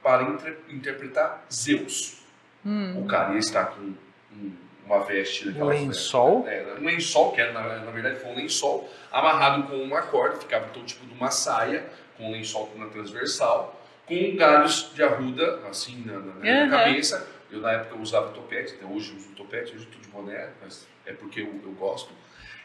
para 0.03 0.23
inter- 0.23 0.57
interpretar 0.71 1.45
Zeus. 1.53 2.23
Hum. 2.65 3.03
O 3.03 3.07
cara 3.07 3.35
ia 3.35 3.39
estar 3.39 3.67
com 3.67 3.83
um- 3.83 4.57
uma 4.87 5.01
veste 5.05 5.47
Um 5.47 5.53
daquelas 5.53 5.79
lençol? 5.79 6.49
é, 6.49 6.75
um 6.81 6.85
lençol, 6.87 7.33
que 7.33 7.41
era, 7.43 7.53
na, 7.53 7.81
na 7.85 7.91
verdade 7.91 8.19
foi 8.21 8.31
um 8.31 8.35
lençol, 8.35 8.91
amarrado 9.13 9.65
com 9.65 9.77
uma 9.77 10.01
corda, 10.01 10.37
ficava 10.39 10.67
então 10.71 10.83
tipo 10.87 11.05
de 11.05 11.13
uma 11.13 11.31
saia, 11.31 11.85
com 12.17 12.29
um 12.31 12.33
lençol 12.33 12.73
na 12.77 12.87
transversal, 12.87 13.79
com 14.07 14.35
galhos 14.37 14.91
de 14.95 15.03
arruda, 15.03 15.61
assim, 15.69 16.03
na, 16.07 16.19
na- 16.19 16.35
na 16.37 16.63
Aham. 16.63 16.71
cabeça. 16.71 17.29
Eu 17.51 17.61
na 17.61 17.73
época 17.73 17.97
usava 17.97 18.31
topete, 18.33 18.73
até 18.77 18.87
hoje 18.87 19.11
eu 19.11 19.19
uso 19.19 19.29
topete, 19.37 19.75
hoje 19.77 19.85
eu 19.85 19.91
tô 19.93 19.99
de 19.99 20.09
boné, 20.09 20.49
mas 20.63 20.87
é 21.05 21.13
porque 21.13 21.43
eu, 21.43 21.61
eu 21.63 21.73
gosto. 21.73 22.11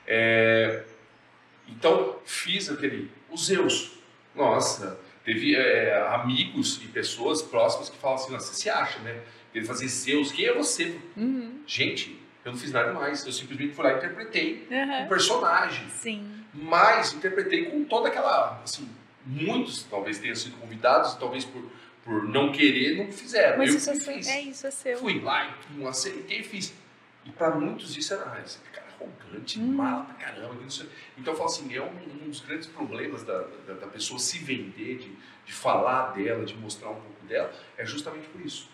É, 0.08 0.84
então, 1.68 2.18
fiz 2.26 2.70
aquele, 2.70 3.12
os 3.30 3.46
Zeus. 3.46 4.00
Nossa, 4.36 5.00
teve 5.24 5.56
é, 5.56 6.08
amigos 6.14 6.80
e 6.84 6.88
pessoas 6.88 7.42
próximas 7.42 7.90
que 7.90 7.98
falam 7.98 8.16
assim, 8.18 8.32
nossa, 8.32 8.54
você 8.54 8.62
se 8.62 8.70
acha, 8.70 9.00
né? 9.00 9.22
Ele 9.54 9.66
fazia 9.66 9.88
Zeus, 9.88 10.32
quem 10.32 10.46
é 10.46 10.54
você? 10.54 11.00
Uhum. 11.16 11.62
Gente, 11.66 12.20
eu 12.46 12.52
não 12.52 12.60
fiz 12.60 12.72
nada 12.72 12.94
mais. 12.94 13.26
Eu 13.26 13.32
simplesmente 13.32 13.74
fui 13.74 13.84
lá 13.84 13.94
e 13.94 13.98
interpretei 13.98 14.68
um 14.70 14.76
Aham. 14.76 15.08
personagem. 15.08 15.90
Sim. 15.90 16.32
Mas 16.54 17.14
interpretei 17.14 17.66
com 17.66 17.84
toda 17.84 18.08
aquela. 18.08 18.62
Assim, 18.64 18.88
muitos 19.26 19.84
talvez 19.84 20.20
tenham 20.20 20.36
sido 20.36 20.56
convidados, 20.58 21.16
talvez 21.16 21.44
por, 21.44 21.64
por 22.04 22.24
não 22.24 22.52
querer, 22.52 22.98
não 22.98 23.12
fizeram. 23.12 23.58
Mas 23.58 23.72
eu 23.72 23.78
isso 23.78 23.90
é, 23.90 23.96
seu, 23.96 24.14
é 24.14 24.42
isso, 24.42 24.68
é 24.68 24.72
seu. 24.72 24.98
Fui 24.98 25.20
lá 25.20 25.58
não 25.72 25.88
aceitei 25.88 26.40
e 26.40 26.44
fiz. 26.44 26.74
E 27.26 27.32
para 27.32 27.54
muitos 27.56 27.98
isso 27.98 28.14
era 28.14 28.26
arrogante, 29.06 29.60
Hum. 29.60 29.74
mala 29.74 30.04
pra 30.06 30.14
caramba. 30.16 30.56
Então 31.18 31.34
eu 31.34 31.38
falo 31.38 31.50
assim, 31.50 31.74
é 31.76 31.82
um, 31.82 32.24
um 32.26 32.30
dos 32.30 32.42
grandes 32.42 32.68
problemas 32.68 33.24
da, 33.24 33.44
da, 33.68 33.74
da 33.74 33.88
pessoa 33.88 34.20
se 34.20 34.38
vender, 34.40 34.98
de, 34.98 35.12
de 35.46 35.54
falar 35.54 36.14
dela, 36.14 36.44
de 36.46 36.56
mostrar 36.56 36.90
um 36.90 36.96
pouco 36.96 37.26
dela, 37.28 37.52
é 37.78 37.86
justamente 37.86 38.28
por 38.28 38.42
isso. 38.42 38.70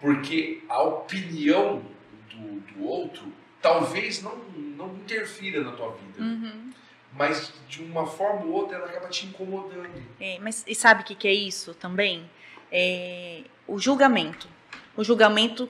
Porque 0.00 0.62
a 0.68 0.82
opinião 0.82 1.82
do, 2.30 2.60
do 2.60 2.84
outro 2.84 3.32
talvez 3.60 4.22
não, 4.22 4.36
não 4.36 4.94
interfira 4.94 5.62
na 5.64 5.72
tua 5.72 5.90
vida, 5.92 6.22
Uhum. 6.22 6.70
mas 7.12 7.52
de 7.68 7.82
uma 7.82 8.06
forma 8.06 8.44
ou 8.44 8.52
outra 8.52 8.76
ela 8.76 8.86
acaba 8.86 9.08
te 9.08 9.26
incomodando. 9.26 9.90
É, 10.20 10.38
mas 10.40 10.64
e 10.66 10.74
sabe 10.74 11.02
o 11.02 11.04
que, 11.04 11.14
que 11.16 11.26
é 11.26 11.32
isso 11.34 11.74
também? 11.74 12.28
É 12.70 13.42
o 13.66 13.78
julgamento. 13.78 14.46
O 14.96 15.02
julgamento 15.02 15.68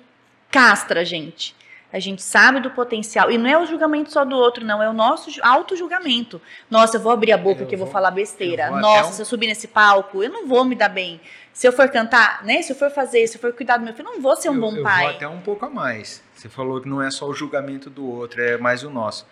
castra 0.51 1.01
a 1.01 1.05
gente. 1.05 1.55
A 1.93 1.99
gente 1.99 2.21
sabe 2.23 2.61
do 2.61 2.71
potencial. 2.71 3.31
E 3.31 3.39
não 3.39 3.49
é 3.49 3.59
o 3.59 3.65
julgamento 3.65 4.13
só 4.13 4.23
do 4.25 4.37
outro, 4.37 4.63
não. 4.65 4.83
É 4.83 4.89
o 4.91 4.93
nosso 4.93 5.31
ju- 5.31 5.41
auto-julgamento. 5.43 6.41
Nossa, 6.71 6.99
eu 6.99 7.01
vou 7.01 7.11
abrir 7.13 7.33
a 7.33 7.39
boca 7.39 7.63
Eu 7.63 7.67
que 7.67 7.75
eu 7.75 7.79
vou 7.79 7.87
vou- 7.87 7.93
falar 7.93 8.11
besteira. 8.11 8.69
vou 8.71 8.79
Nossa, 8.81 9.09
um- 9.09 9.13
se 9.13 9.23
eu 9.23 9.27
subir 9.27 9.47
nesse 9.47 9.69
palco, 9.69 10.23
eu 10.23 10.29
não 10.31 10.47
vou 10.47 10.65
me 10.67 10.75
dar 10.75 10.91
bem. 10.91 11.19
Se 11.53 11.67
eu 11.67 11.73
for 11.73 11.89
cantar, 11.89 12.45
né? 12.45 12.61
Se 12.63 12.73
eu 12.73 12.77
for 12.77 12.91
fazer, 12.91 13.27
se 13.27 13.37
eu 13.37 13.41
for 13.41 13.53
cuidar 13.55 13.79
do 13.79 13.85
meu 13.85 13.95
filho, 13.95 14.07
eu 14.09 14.13
não 14.15 14.21
vou 14.21 14.37
ser 14.37 14.51
um 14.51 14.55
eu, 14.57 14.61
bom 14.61 14.77
eu 14.77 14.83
pai. 14.83 15.05
vou 15.07 15.15
até 15.15 15.27
um 15.29 15.41
pouco 15.41 15.65
a 15.65 15.71
mais. 15.71 16.23
Você 16.35 16.49
falou 16.49 16.81
que 16.81 16.89
não 16.89 17.01
é 17.03 17.11
só 17.11 17.27
o 17.27 17.33
julgamento 17.35 17.89
do 17.89 18.07
outro, 18.07 18.43
é 18.43 18.59
mais 18.59 18.85
o 18.85 18.91
nosso. 18.91 19.27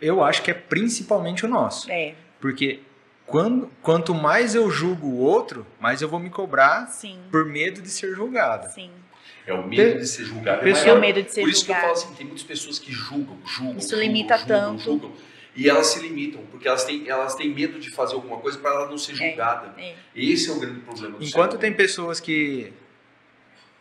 Eu 0.00 0.22
acho 0.22 0.40
que 0.42 0.50
é 0.50 0.54
principalmente 0.54 1.44
o 1.44 1.48
nosso. 1.48 1.90
É, 1.90 2.14
Porque 2.40 2.80
quando, 3.26 3.70
quanto 3.82 4.14
mais 4.14 4.54
eu 4.54 4.70
julgo 4.70 5.06
o 5.08 5.18
outro, 5.18 5.66
mais 5.80 6.00
eu 6.00 6.08
vou 6.08 6.18
me 6.20 6.30
cobrar 6.30 6.86
sim. 6.88 7.18
por 7.30 7.44
medo 7.44 7.82
de 7.82 7.88
ser 7.88 8.14
julgado. 8.14 8.68
Sim. 8.72 8.90
É 9.46 9.52
o 9.52 9.66
medo 9.66 9.98
de 9.98 10.06
ser 10.06 10.24
julgado. 10.24 10.66
É 10.68 10.92
o 10.92 11.00
medo 11.00 11.22
de 11.22 11.32
ser 11.32 11.40
Por 11.40 11.50
isso 11.50 11.64
que 11.64 11.70
eu 11.72 11.74
julgado. 11.74 11.94
falo 11.94 12.06
assim, 12.06 12.14
tem 12.14 12.26
muitas 12.26 12.44
pessoas 12.44 12.78
que 12.78 12.92
julgam, 12.92 13.36
julgam, 13.44 13.76
Isso 13.78 13.90
julgam, 13.90 14.06
limita 14.06 14.38
julgam, 14.38 14.56
tanto. 14.76 14.82
julgam, 14.82 15.12
e 15.54 15.68
elas 15.68 15.88
se 15.88 16.00
limitam, 16.00 16.42
porque 16.50 16.66
elas 16.66 16.84
têm, 16.84 17.08
elas 17.08 17.34
têm 17.34 17.52
medo 17.52 17.78
de 17.78 17.90
fazer 17.90 18.14
alguma 18.14 18.38
coisa 18.38 18.58
para 18.58 18.70
ela 18.70 18.88
não 18.88 18.96
ser 18.96 19.14
julgada. 19.14 19.74
É. 19.78 19.94
Esse 20.14 20.48
é 20.48 20.52
o 20.52 20.60
grande 20.60 20.80
problema 20.80 21.18
do 21.18 21.24
Enquanto 21.24 21.52
ser 21.52 21.58
tem 21.58 21.72
pessoas 21.72 22.20
que. 22.20 22.72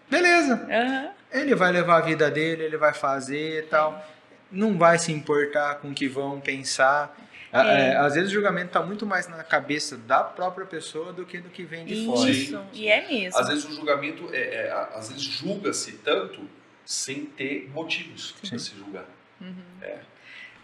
Beleza, 0.10 0.68
Aham. 0.70 1.10
ele 1.32 1.56
vai 1.56 1.72
levar 1.72 1.98
a 2.00 2.02
vida 2.02 2.30
dele, 2.30 2.64
ele 2.64 2.78
vai 2.78 2.94
fazer 2.94 3.60
e 3.60 3.68
tal. 3.68 4.06
Não 4.52 4.78
vai 4.78 5.00
se 5.00 5.12
importar 5.14 5.76
com 5.76 5.92
o 5.92 5.94
que 5.94 6.08
vão 6.10 6.42
pensar. 6.42 7.18
É. 7.54 7.92
é, 7.92 7.98
às 7.98 8.16
vezes 8.16 8.30
o 8.30 8.34
julgamento 8.34 8.68
está 8.68 8.82
muito 8.82 9.06
mais 9.06 9.28
na 9.28 9.44
cabeça 9.44 9.98
da 9.98 10.24
própria 10.24 10.66
pessoa 10.66 11.12
do 11.12 11.26
que 11.26 11.40
do 11.40 11.50
que 11.50 11.64
vem 11.64 11.86
de 11.86 12.06
fora. 12.06 12.30
Isso. 12.30 12.60
E 12.74 12.88
é 12.88 13.06
mesmo. 13.08 13.40
Às 13.40 13.48
vezes 13.50 13.66
o 13.66 13.74
julgamento, 13.74 14.30
é, 14.32 14.68
é, 14.68 14.72
às 14.94 15.10
vezes 15.10 15.24
julga-se 15.24 15.94
tanto 15.98 16.48
sem 16.86 17.26
ter 17.26 17.70
motivos 17.74 18.34
para 18.34 18.58
se 18.58 18.76
julgar. 18.76 19.06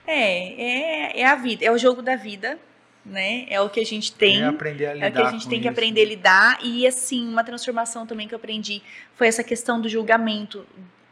É, 0.05 0.53
é, 1.17 1.21
é 1.21 1.25
a 1.25 1.35
vida, 1.35 1.65
é 1.65 1.71
o 1.71 1.77
jogo 1.77 2.01
da 2.01 2.15
vida, 2.15 2.57
né? 3.05 3.45
É 3.49 3.59
o 3.59 3.69
que 3.69 3.79
a 3.79 3.85
gente 3.85 4.13
tem. 4.13 4.41
É 4.41 4.45
aprender 4.45 4.85
a 4.85 4.93
lidar 4.93 5.05
É 5.05 5.09
o 5.09 5.13
que 5.13 5.21
a 5.21 5.31
gente 5.31 5.49
tem 5.49 5.59
que 5.59 5.67
isso. 5.67 5.73
aprender 5.73 6.01
a 6.01 6.05
lidar. 6.05 6.59
E, 6.63 6.87
assim, 6.87 7.27
uma 7.27 7.43
transformação 7.43 8.05
também 8.05 8.27
que 8.27 8.33
eu 8.33 8.37
aprendi 8.37 8.81
foi 9.15 9.27
essa 9.27 9.43
questão 9.43 9.81
do 9.81 9.89
julgamento 9.89 10.65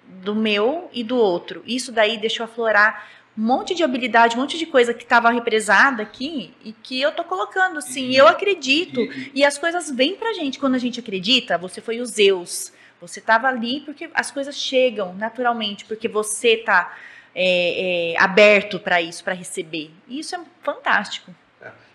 do 0.07 0.35
meu 0.35 0.89
e 0.93 1.03
do 1.03 1.17
outro. 1.17 1.63
Isso 1.65 1.91
daí 1.91 2.17
deixou 2.17 2.45
aflorar 2.45 3.07
um 3.37 3.41
monte 3.41 3.75
de 3.75 3.83
habilidade, 3.83 4.35
um 4.35 4.39
monte 4.39 4.57
de 4.57 4.65
coisa 4.65 4.93
que 4.93 5.03
estava 5.03 5.29
represada 5.29 6.01
aqui 6.03 6.53
e 6.63 6.71
que 6.71 7.01
eu 7.01 7.11
tô 7.11 7.23
colocando, 7.23 7.77
assim, 7.79 8.09
E- 8.11 8.15
eu 8.15 8.27
acredito. 8.27 9.01
E- 9.01 9.31
E 9.35 9.43
as 9.43 9.57
coisas 9.57 9.91
vêm 9.91 10.15
pra 10.15 10.33
gente 10.33 10.57
quando 10.59 10.75
a 10.75 10.79
gente 10.79 10.99
acredita. 10.99 11.57
Você 11.57 11.81
foi 11.81 11.99
o 11.99 12.05
Zeus. 12.05 12.71
Você 13.01 13.19
estava 13.19 13.47
ali 13.47 13.81
porque 13.81 14.09
as 14.13 14.31
coisas 14.31 14.55
chegam 14.55 15.13
naturalmente, 15.15 15.83
porque 15.85 16.07
você 16.07 16.57
tá 16.57 16.95
é, 17.37 18.13
é, 18.13 18.17
aberto 18.17 18.79
para 18.79 19.01
isso, 19.01 19.21
para 19.21 19.33
receber. 19.33 19.91
E 20.07 20.19
isso 20.19 20.33
é 20.35 20.39
fantástico. 20.63 21.35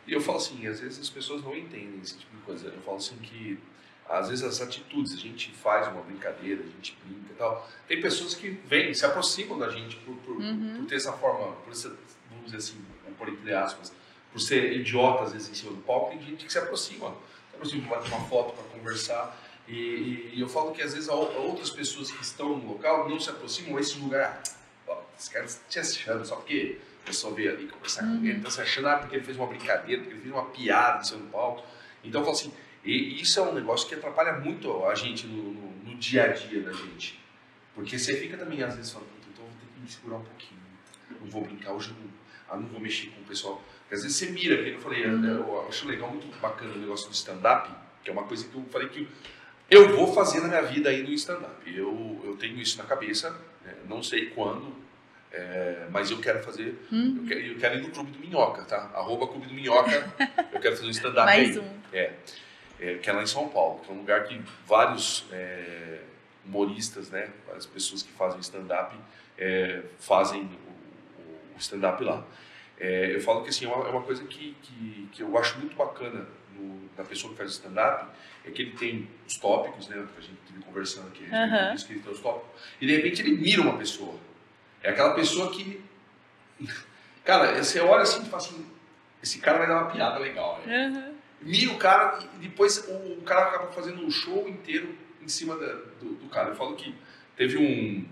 E 0.06 0.12
eu 0.12 0.20
falo 0.20 0.36
assim, 0.36 0.66
às 0.66 0.80
vezes 0.80 0.98
as 1.00 1.08
pessoas 1.08 1.42
não 1.42 1.56
entendem 1.56 1.98
esse 2.02 2.18
tipo 2.18 2.36
de 2.36 2.42
coisa. 2.42 2.66
Eu 2.66 2.80
falo 2.82 2.98
assim 2.98 3.16
que, 3.22 3.58
às 4.10 4.28
vezes 4.28 4.44
as 4.44 4.60
atitudes, 4.60 5.14
a 5.14 5.16
gente 5.16 5.52
faz 5.52 5.86
uma 5.86 6.02
brincadeira, 6.02 6.60
a 6.60 6.66
gente 6.66 6.98
brinca 7.04 7.32
e 7.32 7.34
tal. 7.36 7.70
Tem 7.86 8.00
pessoas 8.00 8.34
que 8.34 8.50
vêm, 8.66 8.92
se 8.92 9.06
aproximam 9.06 9.56
da 9.56 9.68
gente 9.68 9.96
por, 9.96 10.16
por, 10.16 10.36
Uhum. 10.36 10.78
por 10.78 10.86
ter 10.86 10.96
essa 10.96 11.12
forma, 11.12 11.52
por 11.64 11.74
ser, 11.74 11.92
vamos 12.28 12.46
dizer 12.46 12.56
assim, 12.56 12.84
pôr 13.16 13.28
entre 13.28 13.54
aspas, 13.54 13.92
por 14.32 14.40
ser 14.40 14.72
idiota 14.72 15.24
às 15.24 15.32
vezes 15.32 15.50
em 15.50 15.54
cima 15.54 15.72
do 15.72 15.82
palco, 15.82 16.10
tem 16.10 16.22
gente 16.22 16.44
que 16.44 16.52
se 16.52 16.58
aproxima. 16.58 17.14
aproximo 17.54 17.86
para 17.86 17.98
bater 17.98 18.12
uma 18.12 18.26
foto, 18.26 18.54
para 18.54 18.64
conversar. 18.78 19.38
E, 19.68 19.74
e, 19.74 20.32
e, 20.34 20.40
eu 20.40 20.48
falo 20.48 20.72
que 20.72 20.82
às 20.82 20.94
vezes 20.94 21.08
outras 21.08 21.70
pessoas 21.70 22.10
que 22.10 22.22
estão 22.22 22.56
no 22.56 22.72
local 22.72 23.08
não 23.08 23.20
se 23.20 23.30
aproximam 23.30 23.76
a 23.76 23.80
esse 23.80 23.98
lugar. 23.98 24.42
Esse 25.16 25.30
cara 25.30 25.46
te 25.68 25.78
achando 25.78 26.24
só 26.24 26.36
porque 26.36 26.78
a 27.04 27.06
pessoa 27.06 27.34
veio 27.34 27.52
ali 27.52 27.68
conversar 27.68 28.04
uhum. 28.04 28.20
com 28.20 28.26
ele, 28.26 28.38
está 28.38 28.50
se 28.50 28.60
achando 28.62 28.88
ah, 28.88 28.96
porque 28.96 29.16
ele 29.16 29.24
fez 29.24 29.36
uma 29.36 29.46
brincadeira, 29.46 30.02
porque 30.02 30.14
ele 30.14 30.22
fez 30.22 30.32
uma 30.32 30.46
piada 30.46 31.00
em 31.00 31.04
São 31.04 31.20
Paulo. 31.26 31.62
Então 32.02 32.22
eu 32.22 32.24
falo 32.24 32.36
assim, 32.36 32.52
e 32.84 33.20
isso 33.20 33.38
é 33.38 33.42
um 33.42 33.54
negócio 33.54 33.88
que 33.88 33.94
atrapalha 33.94 34.32
muito 34.32 34.84
a 34.86 34.94
gente 34.94 35.26
no, 35.26 35.52
no, 35.52 35.70
no 35.84 35.94
dia 35.96 36.24
a 36.24 36.28
dia 36.28 36.62
da 36.62 36.72
gente. 36.72 37.20
Porque 37.74 37.98
você 37.98 38.16
fica 38.16 38.36
também 38.36 38.62
às 38.62 38.74
vezes 38.74 38.92
falando, 38.92 39.10
então 39.32 39.44
vou 39.44 39.54
ter 39.54 39.66
que 39.74 39.80
me 39.80 39.88
segurar 39.88 40.16
um 40.16 40.24
pouquinho. 40.24 40.60
Não 41.20 41.28
vou 41.28 41.42
brincar 41.42 41.72
hoje, 41.72 41.90
não, 41.90 42.10
ah, 42.48 42.56
não 42.56 42.66
vou 42.68 42.80
mexer 42.80 43.08
com 43.08 43.20
o 43.20 43.24
pessoal. 43.24 43.62
Porque 43.80 43.94
às 43.94 44.02
vezes 44.02 44.16
você 44.16 44.30
mira, 44.30 44.62
que 44.62 44.70
eu 44.70 44.80
falei, 44.80 45.06
uhum. 45.06 45.24
eu 45.24 45.68
acho 45.68 45.86
legal, 45.86 46.10
muito 46.10 46.26
bacana 46.40 46.72
o 46.74 46.78
negócio 46.78 47.08
do 47.08 47.14
stand-up, 47.14 47.70
que 48.02 48.10
é 48.10 48.12
uma 48.12 48.24
coisa 48.24 48.46
que 48.46 48.54
eu 48.54 48.64
falei 48.70 48.88
que 48.88 49.08
eu 49.70 49.96
vou 49.96 50.12
fazer 50.12 50.40
na 50.40 50.48
minha 50.48 50.62
vida 50.62 50.90
aí 50.90 51.02
no 51.02 51.12
stand-up. 51.12 51.54
Eu, 51.66 52.20
eu 52.24 52.36
tenho 52.36 52.58
isso 52.58 52.76
na 52.78 52.84
cabeça, 52.84 53.30
né? 53.64 53.74
não 53.88 54.02
sei 54.02 54.26
quando, 54.30 54.74
é, 55.32 55.86
mas 55.90 56.10
eu 56.10 56.18
quero 56.18 56.42
fazer, 56.42 56.76
hum. 56.90 57.18
eu, 57.20 57.28
quero, 57.28 57.40
eu, 57.40 57.58
quero, 57.58 57.78
ir 57.78 57.82
no 57.82 57.90
Clube 57.90 58.10
do 58.10 58.18
Minhoca, 58.18 58.62
tá? 58.62 58.90
Arroba 58.94 59.28
Clube 59.28 59.46
do 59.46 59.54
Minhoca, 59.54 60.12
eu 60.52 60.60
quero 60.60 60.76
fazer 60.76 60.88
um 60.88 60.90
stand-up 60.90 61.28
aí. 61.30 61.46
Mais 61.46 61.56
um. 61.56 61.68
É, 61.92 62.14
é, 62.80 62.94
que 62.94 63.10
é 63.10 63.12
lá 63.12 63.22
em 63.22 63.26
São 63.26 63.48
Paulo, 63.48 63.80
que 63.80 63.90
é 63.90 63.94
um 63.94 63.98
lugar 63.98 64.24
que 64.24 64.40
vários 64.66 65.26
é, 65.30 66.00
humoristas, 66.44 67.10
né, 67.10 67.30
várias 67.46 67.66
pessoas 67.66 68.02
que 68.02 68.10
fazem 68.12 68.40
stand-up 68.40 68.96
é, 69.38 69.82
fazem 69.98 70.42
o, 70.42 71.56
o 71.56 71.58
stand-up 71.58 72.02
lá. 72.02 72.24
É, 72.78 73.14
eu 73.14 73.20
falo 73.20 73.42
que 73.42 73.50
assim, 73.50 73.66
é 73.66 73.68
uma, 73.68 73.86
é 73.86 73.90
uma 73.90 74.02
coisa 74.02 74.24
que, 74.24 74.56
que, 74.62 75.08
que, 75.12 75.22
eu 75.22 75.36
acho 75.36 75.58
muito 75.58 75.76
bacana 75.76 76.26
no, 76.56 76.88
na 76.96 77.04
pessoa 77.04 77.32
que 77.32 77.38
faz 77.38 77.50
stand-up, 77.52 78.06
é 78.44 78.50
que 78.50 78.62
ele 78.62 78.72
tem 78.72 79.08
os 79.26 79.36
tópicos, 79.36 79.88
né, 79.88 79.96
que 80.14 80.18
a 80.18 80.22
gente 80.22 80.38
teve 80.46 80.62
conversando 80.64 81.08
aqui, 81.08 81.26
a 81.30 81.46
gente 81.46 81.82
uhum. 81.82 81.86
que 81.86 81.92
ele 81.92 82.00
tem 82.00 82.12
os 82.12 82.20
tópicos, 82.20 82.60
e 82.80 82.86
de 82.86 82.96
repente 82.96 83.20
ele 83.20 83.36
mira 83.36 83.60
uma 83.60 83.76
pessoa. 83.76 84.14
É 84.82 84.90
aquela 84.90 85.14
pessoa 85.14 85.52
que, 85.52 85.84
cara, 87.24 87.62
você 87.62 87.80
olha 87.80 88.02
assim 88.02 88.22
e 88.22 88.24
fala 88.24 88.42
assim, 88.42 88.66
esse 89.22 89.38
cara 89.38 89.58
vai 89.58 89.66
dar 89.66 89.82
uma 89.82 89.90
piada 89.90 90.18
legal, 90.18 90.62
né? 90.64 90.86
Uhum. 90.86 91.09
Mira 91.40 91.72
o 91.72 91.78
cara 91.78 92.18
e 92.36 92.38
depois 92.38 92.86
o, 92.86 93.18
o 93.18 93.22
cara 93.22 93.48
acaba 93.48 93.72
fazendo 93.72 94.04
um 94.04 94.10
show 94.10 94.48
inteiro 94.48 94.94
em 95.22 95.28
cima 95.28 95.56
da, 95.56 95.72
do, 96.00 96.14
do, 96.14 96.28
cara. 96.28 96.50
Eu 96.50 96.54
falo 96.54 96.76
que 96.76 96.94
teve 97.36 97.56
um, 97.56 98.06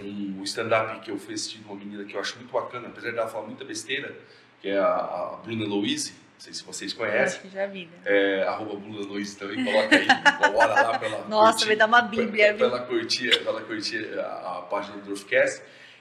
um 0.00 0.42
stand-up 0.44 1.00
que 1.00 1.10
eu 1.10 1.18
fui 1.18 1.34
assistir 1.34 1.58
de 1.58 1.64
uma 1.64 1.74
menina 1.74 2.04
que 2.04 2.14
eu 2.14 2.20
acho 2.20 2.36
muito 2.36 2.52
bacana, 2.52 2.88
apesar 2.88 3.12
dela 3.12 3.28
falar 3.28 3.46
muita 3.46 3.64
besteira, 3.64 4.16
que 4.60 4.68
é 4.68 4.78
a, 4.78 4.86
a 4.86 5.40
Bruna 5.44 5.66
Louise. 5.66 6.12
Não 6.12 6.40
sei 6.40 6.54
se 6.54 6.62
vocês 6.62 6.92
conhecem. 6.92 7.22
acho 7.24 7.40
que 7.40 7.48
já 7.48 7.66
vi, 7.66 7.86
né? 7.86 7.98
É, 8.04 8.42
arroba 8.44 8.76
Bruna 8.76 9.00
Louise 9.00 9.36
também, 9.36 9.64
coloca 9.64 9.96
aí, 9.96 10.06
bora 10.52 10.72
lá 10.72 10.96
pra 10.96 11.08
ela 11.08 11.28
Nossa, 11.28 11.50
curtir, 11.52 11.66
vai 11.66 11.76
dar 11.76 11.86
uma 11.86 12.02
bíblia, 12.02 12.54
pra, 12.54 12.68
pra 12.68 12.78
ela 12.78 12.86
curtir, 12.86 13.38
pra 13.40 13.50
ela 13.50 13.60
curtir 13.62 14.18
a, 14.20 14.58
a 14.58 14.62
página 14.62 14.98
do 14.98 15.06
Dorfcast. 15.06 15.60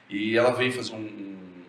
E 0.10 0.38
ela 0.38 0.52
veio 0.52 0.72
fazer 0.72 0.94
um, 0.94 1.00
um, 1.00 1.64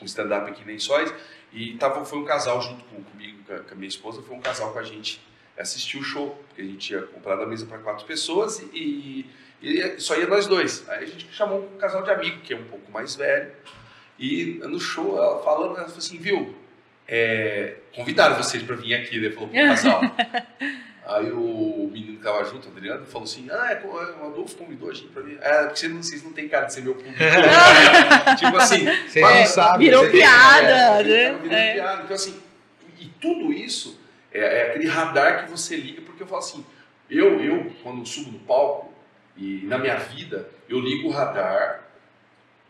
um 0.00 0.04
stand-up 0.06 0.50
aqui 0.50 0.62
em 0.62 0.66
Lençóis. 0.66 1.12
E 1.56 1.72
tava, 1.78 2.04
foi 2.04 2.18
um 2.18 2.24
casal 2.24 2.60
junto 2.60 2.84
com, 2.84 3.02
comigo, 3.02 3.38
com 3.44 3.54
a, 3.54 3.74
minha 3.74 3.88
esposa, 3.88 4.20
foi 4.20 4.36
um 4.36 4.40
casal 4.40 4.74
com 4.74 4.78
a 4.78 4.82
gente 4.82 5.18
assistir 5.58 5.96
o 5.96 6.02
show, 6.02 6.38
porque 6.48 6.60
a 6.60 6.64
gente 6.66 6.76
tinha 6.76 7.00
comprado 7.00 7.42
a 7.42 7.46
mesa 7.46 7.64
para 7.64 7.78
quatro 7.78 8.04
pessoas 8.04 8.62
e, 8.74 9.26
e, 9.62 9.98
só 9.98 10.14
ia 10.16 10.26
nós 10.26 10.46
dois. 10.46 10.86
Aí 10.86 11.04
a 11.04 11.06
gente 11.06 11.26
chamou 11.32 11.64
um 11.64 11.78
casal 11.78 12.02
de 12.02 12.10
amigo, 12.10 12.42
que 12.42 12.52
é 12.52 12.56
um 12.58 12.64
pouco 12.64 12.92
mais 12.92 13.16
velho, 13.16 13.50
e 14.18 14.60
no 14.64 14.78
show, 14.78 15.16
ela 15.16 15.42
falando, 15.42 15.76
ela 15.78 15.84
falou 15.84 15.96
assim, 15.96 16.18
viu, 16.18 16.54
é, 17.08 17.76
convidaram 17.94 18.36
vocês 18.36 18.62
para 18.62 18.76
vir 18.76 18.92
aqui, 18.94 19.18
né? 19.18 19.30
Falou 19.30 19.48
pro 19.48 19.58
casal. 19.58 20.02
Aí 21.06 21.30
o 21.30 21.88
menino 21.92 22.18
que 22.18 22.24
tava 22.24 22.44
junto, 22.44 22.68
o 22.68 22.72
Adriano, 22.72 23.06
falou 23.06 23.24
assim: 23.24 23.48
Ah, 23.48 23.72
é, 23.72 23.86
o 23.86 24.26
Adolfo 24.26 24.56
convidou 24.56 24.90
a 24.90 24.94
gente 24.94 25.08
pra 25.08 25.22
vir. 25.22 25.38
É, 25.40 25.66
porque 25.66 25.88
vocês 25.88 26.24
não 26.24 26.32
têm 26.32 26.48
cara 26.48 26.66
de 26.66 26.74
ser 26.74 26.82
meu 26.82 26.96
público. 26.96 27.16
tipo 28.36 28.56
assim, 28.56 28.84
você 29.06 29.20
não 29.20 29.46
sabe. 29.46 29.84
Virou 29.84 30.10
piada, 30.10 31.02
né? 31.04 31.32
Virou 31.40 31.56
é. 31.56 31.74
piada. 31.74 32.02
Então, 32.02 32.16
assim, 32.16 32.40
e 32.98 33.06
tudo 33.20 33.52
isso 33.52 34.00
é, 34.32 34.40
é, 34.40 34.70
aquele 34.70 34.88
radar 34.88 35.44
que 35.44 35.50
você 35.50 35.76
liga, 35.76 36.02
porque 36.02 36.24
eu 36.24 36.26
falo 36.26 36.40
assim: 36.40 36.66
eu, 37.08 37.40
eu, 37.40 37.72
quando 37.84 38.04
subo 38.04 38.32
no 38.32 38.40
palco, 38.40 38.92
e 39.36 39.60
na 39.64 39.78
minha 39.78 39.96
vida, 39.96 40.50
eu 40.68 40.80
ligo 40.80 41.08
o 41.08 41.12
radar 41.12 41.84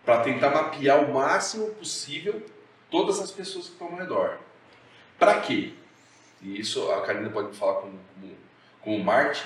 para 0.04 0.20
tentar 0.20 0.50
mapear 0.50 1.02
o 1.02 1.14
máximo 1.14 1.68
possível 1.70 2.44
todas 2.90 3.18
as 3.18 3.30
pessoas 3.30 3.66
que 3.66 3.72
estão 3.72 3.88
ao 3.88 3.96
redor. 3.96 4.38
Para 5.18 5.40
quê? 5.40 5.72
E 6.42 6.60
isso 6.60 6.90
a 6.92 7.02
Karina 7.02 7.30
pode 7.30 7.56
falar 7.56 7.82
com, 7.82 7.90
o 8.84 9.02
Marte, 9.02 9.44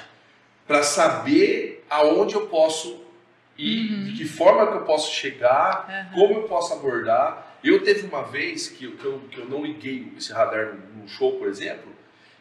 para 0.66 0.82
saber 0.82 1.84
aonde 1.88 2.34
eu 2.34 2.46
posso 2.46 3.04
ir, 3.56 3.92
uhum. 3.92 4.04
de 4.04 4.12
que 4.12 4.24
forma 4.24 4.66
que 4.66 4.76
eu 4.78 4.84
posso 4.84 5.14
chegar, 5.14 6.10
uhum. 6.12 6.20
como 6.20 6.40
eu 6.40 6.42
posso 6.44 6.74
abordar. 6.74 7.58
Eu 7.62 7.82
teve 7.82 8.06
uma 8.06 8.22
vez 8.22 8.68
que 8.68 8.84
eu, 8.84 8.92
que 8.92 9.04
eu, 9.04 9.18
que 9.30 9.38
eu 9.38 9.46
não 9.46 9.64
liguei 9.64 10.12
esse 10.16 10.32
radar 10.32 10.74
no, 10.94 11.08
show, 11.08 11.38
por 11.38 11.48
exemplo, 11.48 11.90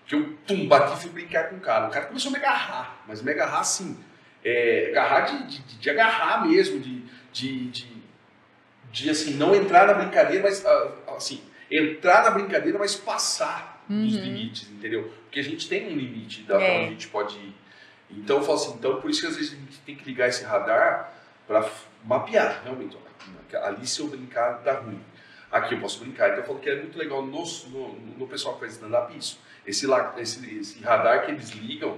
que 0.06 0.16
eu 0.16 0.38
pum, 0.46 0.68
bati 0.68 0.94
e 0.94 1.02
fui 1.02 1.10
brincar 1.10 1.50
com 1.50 1.56
o 1.56 1.60
cara. 1.60 1.88
O 1.88 1.92
cara 1.92 2.06
começou 2.06 2.30
a 2.30 2.32
me 2.34 2.38
agarrar, 2.38 3.04
mas 3.08 3.22
me 3.22 3.32
agarrar 3.32 3.60
assim, 3.62 3.98
é, 4.44 4.88
agarrar 4.92 5.22
de, 5.22 5.48
de, 5.48 5.78
de, 5.78 5.90
agarrar 5.90 6.46
mesmo, 6.48 6.80
de, 6.80 7.02
de, 7.32 7.70
de, 7.70 7.88
de, 8.92 9.10
assim, 9.10 9.34
não 9.34 9.56
entrar 9.56 9.88
na 9.88 9.94
brincadeira, 9.94 10.44
mas 10.44 10.66
ah, 10.66 10.92
assim, 11.16 11.42
entrar 11.70 12.24
na 12.24 12.32
brincadeira, 12.32 12.78
mas 12.78 12.96
passar 12.96 13.79
uhum. 13.90 14.06
dos 14.06 14.16
limites, 14.16 14.70
entendeu? 14.70 15.12
Porque 15.24 15.40
a 15.40 15.44
gente 15.44 15.68
tem 15.68 15.88
um 15.88 15.98
limite 15.98 16.44
da 16.44 16.62
é. 16.62 16.78
onde 16.78 16.88
a 16.88 16.90
gente 16.92 17.08
pode 17.08 17.38
ir. 17.38 17.56
Então 18.12 18.38
eu 18.38 18.44
falo 18.44 18.58
assim, 18.58 18.74
então 18.74 19.02
por 19.02 19.10
isso 19.10 19.22
que 19.22 19.28
às 19.28 19.36
vezes 19.36 19.54
a 19.54 19.56
gente 19.56 19.78
tem 19.80 19.96
que 19.96 20.06
ligar 20.06 20.28
esse 20.28 20.44
radar 20.44 21.14
para 21.48 21.70
mapear, 22.04 22.62
realmente. 22.64 22.98
Ó, 22.98 23.58
ali 23.66 23.86
se 23.86 24.00
eu 24.00 24.08
brincar 24.08 24.62
dá 24.64 24.80
ruim. 24.80 25.02
Aqui 25.52 25.74
eu 25.74 25.80
posso 25.80 26.00
brincar. 26.00 26.30
Então 26.30 26.40
eu 26.40 26.46
falo 26.46 26.60
que 26.60 26.70
é 26.70 26.76
muito 26.76 26.98
legal 26.98 27.26
no, 27.26 27.44
no, 27.44 27.94
no 28.18 28.28
pessoal 28.28 28.56
que 28.56 28.62
faz 28.62 28.74
stand-up 28.74 29.16
isso. 29.18 29.40
Esse, 29.66 29.88
esse, 30.18 30.58
esse 30.60 30.80
radar 30.82 31.26
que 31.26 31.32
eles 31.32 31.50
ligam 31.52 31.98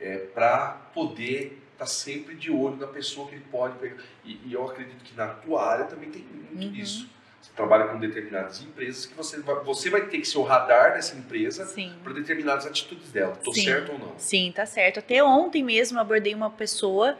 é, 0.00 0.18
para 0.18 0.68
poder 0.94 1.60
estar 1.72 1.84
tá 1.84 1.86
sempre 1.86 2.34
de 2.34 2.50
olho 2.50 2.76
na 2.76 2.86
pessoa 2.86 3.28
que 3.28 3.34
ele 3.34 3.44
pode 3.50 3.76
pegar. 3.78 3.96
E, 4.24 4.40
e, 4.46 4.52
eu 4.52 4.68
acredito 4.68 5.02
que 5.02 5.14
na 5.16 5.28
tua 5.28 5.64
área 5.64 5.84
também 5.84 6.10
tem 6.10 6.22
muito 6.22 6.74
uhum. 6.74 6.82
isso 6.82 7.08
você 7.42 7.50
trabalha 7.56 7.88
com 7.88 7.98
determinadas 7.98 8.62
empresas 8.62 9.04
que 9.04 9.14
você 9.14 9.40
vai, 9.40 9.56
você 9.64 9.90
vai 9.90 10.02
ter 10.02 10.18
que 10.18 10.24
ser 10.24 10.38
o 10.38 10.42
radar 10.42 10.94
dessa 10.94 11.16
empresa 11.16 11.68
para 12.04 12.12
determinadas 12.12 12.64
atitudes 12.64 13.10
dela. 13.10 13.32
Estou 13.32 13.52
certo 13.52 13.92
ou 13.92 13.98
não? 13.98 14.12
Sim, 14.16 14.52
tá 14.54 14.64
certo. 14.64 15.00
Até 15.00 15.22
ontem 15.24 15.62
mesmo 15.62 15.98
eu 15.98 16.02
abordei 16.02 16.34
uma 16.34 16.50
pessoa 16.50 17.18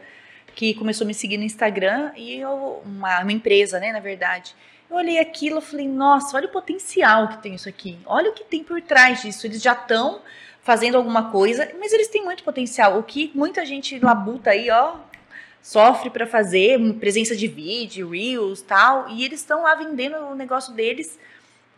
que 0.55 0.73
começou 0.75 1.03
a 1.03 1.07
me 1.07 1.13
seguir 1.13 1.37
no 1.37 1.43
Instagram 1.43 2.13
e 2.15 2.39
eu, 2.39 2.81
uma, 2.85 3.21
uma 3.21 3.31
empresa, 3.33 3.81
né, 3.81 3.91
na 3.91 3.99
verdade. 3.99 4.55
Eu 4.89 4.95
olhei 4.95 5.19
aquilo 5.19 5.59
e 5.59 5.61
falei, 5.61 5.89
nossa, 5.89 6.37
olha 6.37 6.47
o 6.47 6.51
potencial 6.51 7.27
que 7.27 7.43
tem 7.43 7.55
isso 7.55 7.67
aqui. 7.67 7.99
Olha 8.05 8.29
o 8.29 8.33
que 8.33 8.45
tem 8.45 8.63
por 8.63 8.81
trás 8.81 9.21
disso. 9.21 9.45
Eles 9.45 9.61
já 9.61 9.73
estão 9.73 10.21
fazendo 10.61 10.95
alguma 10.95 11.31
coisa, 11.31 11.69
mas 11.77 11.91
eles 11.91 12.07
têm 12.07 12.23
muito 12.23 12.45
potencial. 12.45 12.97
O 12.97 13.03
que 13.03 13.29
muita 13.35 13.65
gente 13.65 13.99
labuta 13.99 14.51
aí, 14.51 14.69
ó, 14.69 14.95
sofre 15.63 16.09
para 16.09 16.27
fazer, 16.27 16.77
presença 16.99 17.35
de 17.35 17.47
vídeo, 17.47 18.09
reels, 18.09 18.61
tal, 18.61 19.09
e 19.09 19.23
eles 19.23 19.39
estão 19.39 19.63
lá 19.63 19.73
vendendo 19.73 20.17
o 20.17 20.35
negócio 20.35 20.73
deles 20.73 21.17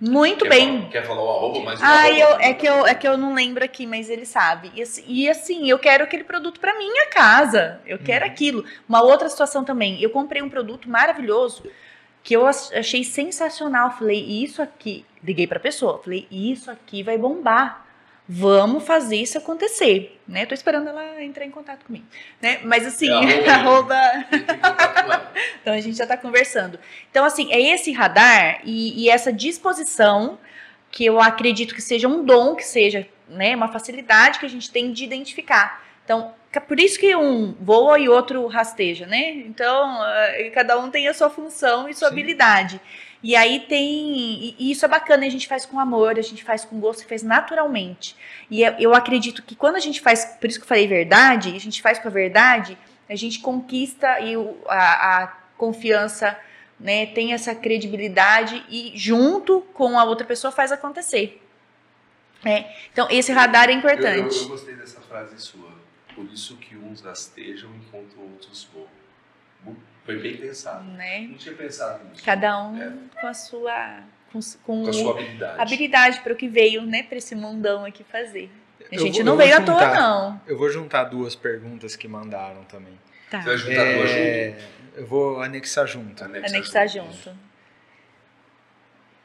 muito 0.02 0.44
quer 0.44 0.49
bem. 0.49 0.78
Falar, 0.80 0.90
quer 0.90 1.06
falar 1.06 1.24
o 1.24 1.30
arroba, 1.30 1.60
mas 1.62 1.80
o 1.80 1.84
ah, 1.86 2.12
eu, 2.12 2.28
é 2.40 2.53
que 2.53 2.68
eu 2.68 2.86
é 2.86 2.94
que 2.94 3.07
eu 3.07 3.18
não 3.18 3.34
lembro 3.34 3.64
aqui, 3.64 3.88
mas 3.88 4.10
ele 4.10 4.26
sabe. 4.26 4.72
E 4.76 4.82
assim, 4.82 5.03
e 5.07 5.30
assim 5.30 5.70
eu 5.70 5.80
quero 5.80 6.03
aquele 6.03 6.24
produto 6.24 6.60
para 6.60 6.78
minha 6.78 7.07
casa. 7.07 7.80
Eu 7.86 7.98
quero 7.99 8.26
uhum. 8.26 8.32
aquilo. 8.32 8.66
Uma 8.90 9.02
outra 9.02 9.30
situação 9.30 9.64
também. 9.64 10.02
Eu 10.02 10.10
comprei 10.10 10.41
um 10.41 10.49
produto 10.49 10.90
maravilhoso 10.90 11.64
que 12.22 12.36
eu 12.36 12.45
achei 12.45 13.03
sensacional. 13.03 13.91
Falei, 13.91 14.20
isso 14.20 14.62
aqui, 14.62 15.06
liguei 15.24 15.48
para 15.48 15.60
pessoa, 15.60 16.02
falei, 16.03 16.28
isso 16.30 16.70
aqui 16.70 17.02
vai 17.02 17.18
bombar. 17.18 17.86
Vamos 18.27 18.84
fazer 18.84 19.18
isso 19.18 19.38
acontecer, 19.38 20.19
né? 20.27 20.47
Tô 20.47 20.56
esperando 20.56 20.89
ela 20.89 21.22
entrar 21.23 21.45
em 21.45 21.52
contato 21.52 21.85
comigo, 21.85 22.06
né? 22.41 22.60
Mas 22.64 22.85
assim, 22.85 23.07
é, 23.07 23.47
arroba... 23.47 23.95
então 25.61 25.73
a 25.73 25.80
gente 25.80 25.95
já 25.95 26.07
tá 26.07 26.18
conversando. 26.18 26.80
Então 27.11 27.23
assim, 27.23 27.52
é 27.52 27.61
esse 27.61 27.91
radar 27.91 28.61
e, 28.64 29.03
e, 29.03 29.10
essa 29.10 29.31
disposição 29.31 30.39
que 30.89 31.06
eu 31.06 31.22
acredito 31.22 31.76
que 31.76 31.81
seja 31.81 32.07
um 32.07 32.26
dom, 32.26 32.56
que 32.56 32.65
seja 32.65 33.07
né, 33.27 33.56
uma 33.56 33.68
facilidade 33.68 34.39
que 34.39 34.45
a 34.45 34.49
gente 34.49 34.72
tem 34.72 34.91
de 34.91 35.03
identificar. 35.03 35.84
Então, 36.03 36.34
por 36.68 36.80
isso 36.80 36.99
que 36.99 37.15
um 37.15 37.53
voa 37.60 37.99
e 37.99 38.07
outro 38.07 38.47
rasteja, 38.47 39.06
né? 39.06 39.31
Então, 39.31 40.06
eh, 40.06 40.52
cada 40.53 40.80
um 40.80 40.89
tem 40.89 41.07
a 41.07 41.14
sua 41.14 41.30
função 41.30 41.89
e 41.89 41.93
sua 41.93 42.07
Sim. 42.07 42.14
habilidade. 42.14 42.81
E 43.23 43.35
aí 43.35 43.61
tem. 43.61 44.55
E 44.59 44.71
isso 44.71 44.85
é 44.85 44.87
bacana, 44.87 45.25
a 45.25 45.29
gente 45.29 45.47
faz 45.47 45.65
com 45.65 45.79
amor, 45.79 46.17
a 46.17 46.21
gente 46.21 46.43
faz 46.43 46.63
com 46.63 46.79
gosto, 46.79 47.07
faz 47.07 47.23
naturalmente. 47.23 48.15
E 48.49 48.61
eu 48.61 48.93
acredito 48.93 49.41
que 49.41 49.55
quando 49.55 49.75
a 49.75 49.79
gente 49.79 49.99
faz, 49.99 50.25
por 50.39 50.47
isso 50.47 50.59
que 50.59 50.63
eu 50.63 50.67
falei 50.67 50.87
verdade, 50.87 51.55
a 51.55 51.59
gente 51.59 51.81
faz 51.81 51.97
com 51.97 52.07
a 52.07 52.11
verdade, 52.11 52.77
a 53.09 53.15
gente 53.15 53.39
conquista 53.39 54.19
e 54.19 54.35
a, 54.67 55.23
a 55.23 55.27
confiança, 55.57 56.37
né, 56.79 57.05
tem 57.07 57.33
essa 57.33 57.55
credibilidade 57.55 58.63
e 58.69 58.91
junto 58.95 59.61
com 59.73 59.97
a 59.97 60.03
outra 60.03 60.25
pessoa 60.25 60.51
faz 60.51 60.71
acontecer. 60.71 61.41
É, 62.43 62.75
então, 62.91 63.07
esse 63.09 63.31
radar 63.31 63.69
é 63.69 63.71
Eu, 63.71 63.73
eu, 63.73 63.79
importante. 63.79 64.37
eu 64.37 64.49
gostei 64.49 64.75
dessa 64.75 65.01
frase 65.01 65.39
sua. 65.39 65.73
Por 66.13 66.25
isso 66.25 66.55
que 66.57 66.77
uns 66.77 67.01
rastejam 67.01 67.69
enquanto 67.75 68.19
outros 68.21 68.69
voam. 68.71 69.75
Foi 70.06 70.18
bem 70.19 70.38
pensado. 70.38 70.84
Né? 70.91 71.22
Não 71.30 71.36
tinha 71.38 71.56
pensado 71.56 72.03
nisso. 72.10 72.23
Cada 72.23 72.64
um 72.64 72.82
É. 72.82 72.94
com 73.19 73.27
a 73.27 73.34
sua. 73.34 73.99
Com, 74.32 74.40
com 74.64 74.84
Com 74.84 74.90
a 74.90 74.94
sua 74.94 75.11
habilidade. 75.14 75.61
habilidade 75.61 76.19
para 76.22 76.34
o 76.34 76.36
que 76.36 76.48
veio, 76.48 76.82
né, 76.84 77.03
para 77.03 77.18
esse 77.18 77.34
mundão 77.36 77.86
aqui 77.86 78.03
fazer. 78.03 78.49
A 78.91 78.98
gente 78.98 79.15
vou- 79.15 79.23
não 79.26 79.38
veio 79.38 79.56
à 79.57 79.61
toa, 79.61 79.80
juntar. 79.80 79.95
não. 79.95 80.41
Eu 80.45 80.57
vou 80.57 80.69
juntar 80.69 81.06
duas 81.06 81.36
perguntas 81.36 81.95
que 81.95 82.07
mandaram 82.07 82.64
também. 82.65 82.94
Tá. 83.32 83.41
Você 83.41 83.48
vai 83.49 83.57
juntar 83.57 83.94
duas 83.95 84.11
É, 84.11 84.49
junto? 84.52 84.64
eu 84.99 85.07
vou 85.07 85.41
anexar 85.41 85.88
junto. 85.88 86.23
Anexa 86.23 86.48
Anexar 86.56 86.88
junto. 86.88 87.36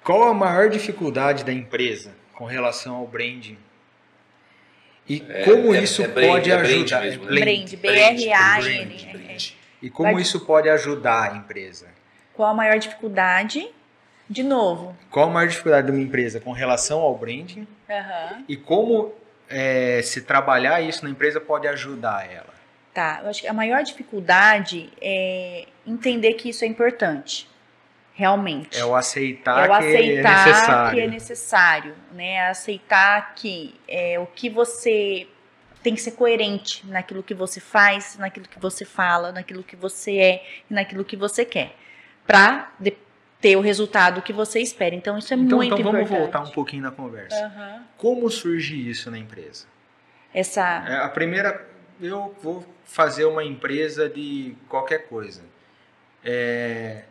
Qual 0.02 0.22
a 0.28 0.32
maior 0.32 0.70
dificuldade 0.70 1.44
da 1.44 1.52
empresa 1.52 2.12
com 2.32 2.44
relação 2.46 2.94
ao 2.96 3.06
branding? 3.06 3.58
E 5.08 5.22
É- 5.28 5.44
como 5.44 5.74
é- 5.74 5.82
isso 5.82 6.02
é 6.02 6.08
brand, 6.08 6.28
pode 6.28 6.50
é 6.50 6.56
brand 6.56 6.70
ajudar? 6.70 7.00
mesmo, 7.02 7.24
né? 7.24 7.40
Brand, 7.40 7.70
Brand, 7.76 7.80
B-R-A-N. 7.80 9.59
É, 9.82 9.84
é. 9.84 9.86
E 9.86 9.90
como 9.90 10.12
Vai- 10.12 10.22
isso 10.22 10.40
pode 10.40 10.68
ajudar 10.68 11.32
a 11.32 11.36
empresa? 11.36 11.88
Qual 12.34 12.48
a 12.48 12.54
maior 12.54 12.78
dificuldade? 12.78 13.68
De 14.28 14.42
novo. 14.42 14.96
Qual 15.10 15.28
a 15.28 15.30
maior 15.32 15.48
dificuldade 15.48 15.86
de 15.88 15.92
uma 15.92 16.00
empresa 16.00 16.38
com 16.40 16.52
relação 16.52 17.00
ao 17.00 17.14
branding? 17.16 17.66
Aham. 17.88 18.44
E 18.48 18.56
como 18.56 19.12
é, 19.48 20.00
se 20.02 20.22
trabalhar 20.22 20.80
isso 20.80 21.04
na 21.04 21.10
empresa 21.10 21.40
pode 21.40 21.66
ajudar 21.66 22.30
ela? 22.32 22.54
Tá, 22.94 23.20
eu 23.22 23.30
acho 23.30 23.40
que 23.42 23.48
a 23.48 23.52
maior 23.52 23.82
dificuldade 23.82 24.90
é 25.00 25.66
entender 25.86 26.34
que 26.34 26.48
isso 26.50 26.64
é 26.64 26.68
importante. 26.68 27.48
Realmente. 28.14 28.78
É 28.78 28.84
o 28.84 28.94
aceitar, 28.94 29.64
É 29.64 29.72
o 29.72 29.78
que 29.78 29.84
é 29.86 29.88
aceitar 30.20 30.46
necessário. 30.46 30.94
que 30.94 31.00
é 31.00 31.06
necessário, 31.08 31.94
né? 32.12 32.48
Aceitar 32.48 33.34
que 33.34 33.74
é, 33.88 34.18
o 34.18 34.26
que 34.26 34.50
você 34.50 35.26
tem 35.82 35.94
que 35.94 36.00
ser 36.00 36.12
coerente 36.12 36.86
naquilo 36.86 37.22
que 37.22 37.34
você 37.34 37.60
faz, 37.60 38.16
naquilo 38.18 38.46
que 38.46 38.58
você 38.58 38.84
fala, 38.84 39.32
naquilo 39.32 39.62
que 39.62 39.76
você 39.76 40.16
é 40.18 40.46
e 40.70 40.74
naquilo 40.74 41.04
que 41.04 41.16
você 41.16 41.44
quer, 41.44 41.74
para 42.26 42.72
ter 43.40 43.56
o 43.56 43.60
resultado 43.60 44.20
que 44.20 44.32
você 44.32 44.60
espera. 44.60 44.94
Então 44.94 45.16
isso 45.16 45.32
é 45.32 45.36
Então, 45.36 45.56
muito 45.58 45.72
então 45.74 45.84
vamos 45.84 46.02
importante. 46.02 46.20
voltar 46.32 46.40
um 46.42 46.50
pouquinho 46.52 46.82
na 46.82 46.90
conversa. 46.90 47.46
Aham. 47.46 47.84
Como 47.96 48.28
surge 48.30 48.76
isso 48.90 49.10
na 49.10 49.18
empresa? 49.18 49.66
Essa 50.32 50.84
É, 50.86 50.96
a 50.98 51.08
primeira, 51.08 51.66
eu 52.00 52.34
vou 52.42 52.64
fazer 52.84 53.24
uma 53.24 53.42
empresa 53.42 54.08
de 54.08 54.54
qualquer 54.68 55.08
coisa. 55.08 55.42
É, 56.22 57.04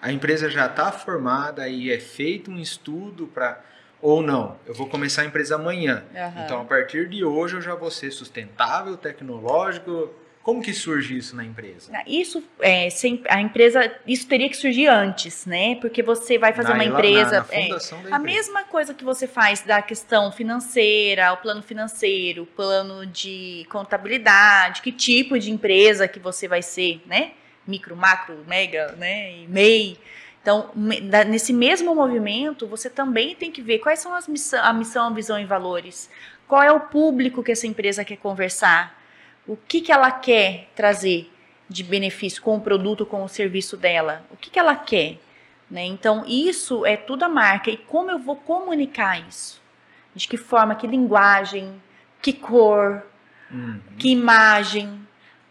a 0.00 0.12
empresa 0.12 0.48
já 0.50 0.66
está 0.66 0.92
formada 0.92 1.66
e 1.68 1.90
é 1.90 1.98
feito 1.98 2.50
um 2.50 2.58
estudo 2.58 3.26
para. 3.28 3.64
Ou 4.00 4.22
não, 4.22 4.56
eu 4.66 4.74
vou 4.74 4.86
começar 4.88 5.22
a 5.22 5.24
empresa 5.24 5.56
amanhã. 5.56 6.04
Aham. 6.14 6.42
Então, 6.44 6.60
a 6.60 6.64
partir 6.64 7.08
de 7.08 7.24
hoje, 7.24 7.56
eu 7.56 7.60
já 7.60 7.74
vou 7.74 7.90
ser 7.90 8.10
sustentável, 8.12 8.96
tecnológico. 8.96 10.10
Como 10.42 10.62
que 10.62 10.72
surge 10.72 11.14
isso 11.18 11.36
na 11.36 11.44
empresa? 11.44 11.92
Isso, 12.06 12.42
é, 12.60 12.88
sem, 12.88 13.22
a 13.28 13.38
empresa, 13.38 13.92
isso 14.06 14.26
teria 14.26 14.48
que 14.48 14.56
surgir 14.56 14.86
antes, 14.86 15.44
né? 15.44 15.74
Porque 15.74 16.02
você 16.02 16.38
vai 16.38 16.54
fazer 16.54 16.68
Na- 16.70 16.74
uma 16.76 16.84
empresa. 16.86 17.40
Na, 17.40 17.46
na 17.46 17.46
é, 17.52 17.68
da 17.68 17.74
A 17.76 17.78
empresa. 17.98 18.18
mesma 18.20 18.64
coisa 18.64 18.94
que 18.94 19.04
você 19.04 19.26
faz 19.26 19.60
da 19.60 19.82
questão 19.82 20.32
financeira, 20.32 21.32
o 21.34 21.36
plano 21.36 21.62
financeiro, 21.62 22.44
o 22.44 22.46
plano 22.46 23.04
de 23.04 23.66
contabilidade, 23.68 24.80
que 24.80 24.90
tipo 24.92 25.38
de 25.38 25.50
empresa 25.50 26.08
que 26.08 26.18
você 26.18 26.48
vai 26.48 26.62
ser, 26.62 27.02
né? 27.04 27.32
Micro, 27.66 27.94
macro, 27.94 28.42
mega, 28.46 28.92
né? 28.92 29.32
E 29.32 29.46
MEI. 29.48 29.98
Então, 30.48 30.70
nesse 30.74 31.52
mesmo 31.52 31.94
movimento, 31.94 32.66
você 32.66 32.88
também 32.88 33.34
tem 33.34 33.52
que 33.52 33.60
ver 33.60 33.80
quais 33.80 33.98
são 33.98 34.14
as 34.14 34.26
missão, 34.26 34.64
a 34.64 34.72
missão, 34.72 35.06
a 35.06 35.10
visão 35.10 35.38
e 35.38 35.44
valores. 35.44 36.08
Qual 36.46 36.62
é 36.62 36.72
o 36.72 36.80
público 36.80 37.42
que 37.42 37.52
essa 37.52 37.66
empresa 37.66 38.02
quer 38.02 38.16
conversar? 38.16 38.98
O 39.46 39.58
que, 39.58 39.82
que 39.82 39.92
ela 39.92 40.10
quer 40.10 40.70
trazer 40.74 41.30
de 41.68 41.84
benefício 41.84 42.40
com 42.40 42.56
o 42.56 42.60
produto, 42.62 43.04
com 43.04 43.22
o 43.22 43.28
serviço 43.28 43.76
dela? 43.76 44.24
O 44.30 44.38
que, 44.38 44.48
que 44.48 44.58
ela 44.58 44.74
quer? 44.74 45.18
Né? 45.70 45.84
Então, 45.84 46.24
isso 46.26 46.86
é 46.86 46.96
tudo 46.96 47.24
a 47.24 47.28
marca. 47.28 47.70
E 47.70 47.76
como 47.76 48.10
eu 48.10 48.18
vou 48.18 48.36
comunicar 48.36 49.20
isso? 49.28 49.60
De 50.14 50.26
que 50.26 50.38
forma, 50.38 50.74
que 50.74 50.86
linguagem, 50.86 51.74
que 52.22 52.32
cor, 52.32 53.02
Uhum. 53.50 53.80
que 53.98 54.08
imagem. 54.08 54.98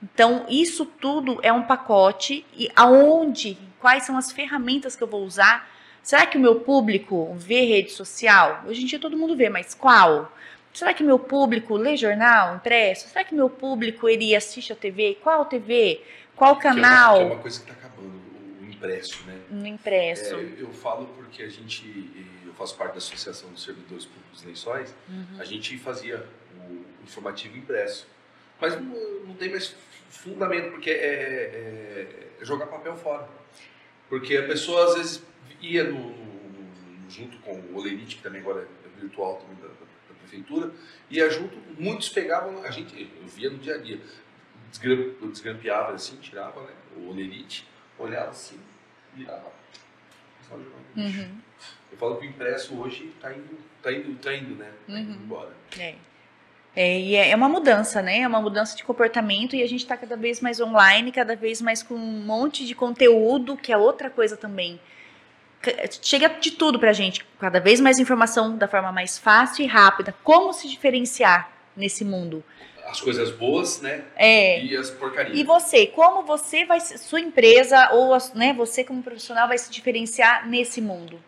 Então, 0.01 0.47
isso 0.49 0.87
tudo 0.87 1.37
é 1.43 1.53
um 1.53 1.61
pacote 1.61 2.43
e 2.55 2.67
aonde, 2.75 3.59
quais 3.79 4.03
são 4.03 4.17
as 4.17 4.31
ferramentas 4.31 4.95
que 4.95 5.03
eu 5.03 5.07
vou 5.07 5.23
usar? 5.25 5.69
Será 6.03 6.25
que 6.25 6.37
o 6.37 6.41
meu 6.41 6.59
público 6.61 7.33
vê 7.35 7.65
rede 7.65 7.91
social? 7.91 8.63
Hoje 8.67 8.83
em 8.83 8.85
dia 8.85 8.99
todo 8.99 9.17
mundo 9.17 9.35
vê, 9.35 9.49
mas 9.49 9.73
qual? 9.73 10.31
Será 10.73 10.93
que 10.93 11.03
meu 11.03 11.17
público 11.19 11.75
lê 11.75 11.97
jornal 11.97 12.55
impresso? 12.55 13.07
Será 13.09 13.23
que 13.23 13.33
meu 13.35 13.49
público 13.49 14.07
ele 14.07 14.35
assiste 14.35 14.71
a 14.71 14.75
TV? 14.75 15.17
Qual 15.21 15.45
TV? 15.45 16.01
Qual 16.35 16.57
Que 16.59 16.67
é 16.67 16.71
uma- 16.71 16.81
canal 16.81 17.21
é 17.21 17.25
uma 17.25 17.37
coisa 17.37 17.59
que 17.61 17.69
está 17.71 17.73
acabando, 17.87 18.09
o, 18.61 18.63
o 18.63 18.69
impresso, 18.69 19.23
né? 19.25 19.37
no 19.49 19.65
impresso? 19.65 20.35
É, 20.35 20.53
eu 20.59 20.71
falo 20.71 21.07
porque 21.15 21.41
a 21.43 21.49
gente, 21.49 21.83
eu 22.45 22.53
faço 22.53 22.75
parte 22.75 22.91
da 22.91 22.99
Associação 22.99 23.49
dos 23.49 23.63
Servidores 23.63 24.05
Públicos 24.05 24.43
Lençóis, 24.43 24.93
Uhum. 25.09 25.39
a 25.39 25.43
gente 25.43 25.77
fazia 25.79 26.23
o 26.69 26.85
informativo 27.03 27.57
impresso. 27.57 28.07
Mas 28.61 28.75
não, 28.79 28.95
não 29.25 29.33
tem 29.33 29.49
mais 29.49 29.75
fundamento, 30.09 30.71
porque 30.71 30.89
é, 30.91 30.93
é- 30.93 32.27
é 32.41 32.45
jogar 32.45 32.67
papel 32.67 32.95
fora. 32.95 33.27
Porque 34.09 34.37
a 34.37 34.43
pessoa 34.47 34.85
às 34.85 34.95
vezes 34.95 35.23
ia 35.61 35.83
no, 35.83 35.99
no- 35.99 37.09
junto 37.09 37.37
com 37.39 37.53
o 37.53 37.75
Olerite, 37.77 38.15
que 38.17 38.21
também 38.23 38.41
agora 38.41 38.61
é 38.85 38.99
virtual 38.99 39.35
também 39.37 39.55
da, 39.61 39.67
da- 39.67 39.87
prefeitura, 40.19 40.71
ia 41.09 41.29
junto, 41.29 41.57
muitos 41.79 42.09
pegavam, 42.09 42.61
a 42.63 42.69
gente, 42.71 43.09
eu 43.21 43.27
via 43.27 43.49
no 43.49 43.57
dia 43.59 43.75
a 43.75 43.77
dia, 43.77 43.99
desgrampeava 45.31 45.93
assim, 45.93 46.17
tirava 46.17 46.61
né, 46.63 46.73
o 46.97 47.09
Olerite, 47.09 47.65
olhava 47.97 48.31
assim, 48.31 48.59
virava. 49.15 49.51
Uhum. 50.95 51.37
Eu 51.91 51.97
falo 51.97 52.17
que 52.17 52.25
o 52.25 52.29
impresso 52.29 52.77
hoje 52.79 53.05
está 53.15 53.33
indo, 53.33 53.57
tá 53.81 53.91
indo, 53.91 54.17
tá 54.19 54.33
indo, 54.33 54.55
né? 54.55 54.71
Tá 54.85 54.99
indo 54.99 55.11
Uhum. 55.11 55.17
embora. 55.23 55.53
É. 55.77 55.95
É, 56.79 56.99
e 56.99 57.15
é 57.15 57.31
é 57.31 57.35
uma 57.35 57.49
mudança, 57.49 58.03
né? 58.03 58.19
É 58.19 58.27
uma 58.27 58.39
mudança 58.39 58.77
de 58.77 58.83
comportamento 58.83 59.55
e 59.55 59.63
a 59.63 59.67
gente 59.67 59.81
está 59.81 59.97
cada 59.97 60.15
vez 60.15 60.39
mais 60.41 60.59
online, 60.61 61.11
cada 61.11 61.35
vez 61.35 61.59
mais 61.59 61.81
com 61.81 61.95
um 61.95 62.21
monte 62.23 62.65
de 62.67 62.75
conteúdo, 62.75 63.57
que 63.57 63.73
é 63.73 63.77
outra 63.77 64.11
coisa 64.11 64.37
também. 64.37 64.79
C- 65.63 65.75
Chega 66.03 66.29
de 66.29 66.51
tudo 66.51 66.77
pra 66.79 66.93
gente, 66.93 67.25
cada 67.39 67.59
vez 67.59 67.79
mais 67.79 67.97
informação 67.97 68.55
da 68.55 68.67
forma 68.67 68.91
mais 68.91 69.17
fácil 69.17 69.65
e 69.65 69.67
rápida. 69.67 70.13
Como 70.23 70.53
se 70.53 70.69
diferenciar 70.69 71.49
nesse 71.75 72.05
mundo? 72.05 72.43
As 72.87 73.01
coisas 73.01 73.31
boas, 73.31 73.81
né? 73.81 74.03
É. 74.15 74.63
E 74.63 74.77
as 74.77 74.91
porcarias. 74.91 75.35
E 75.37 75.43
você, 75.43 75.87
como 75.87 76.21
você 76.21 76.63
vai, 76.63 76.79
sua 76.79 77.19
empresa 77.19 77.89
ou 77.93 78.13
a- 78.13 78.19
né, 78.35 78.53
você 78.53 78.83
como 78.83 79.01
profissional 79.01 79.47
vai 79.47 79.57
se 79.57 79.71
diferenciar 79.71 80.47
nesse 80.47 80.79
mundo, 80.79 81.19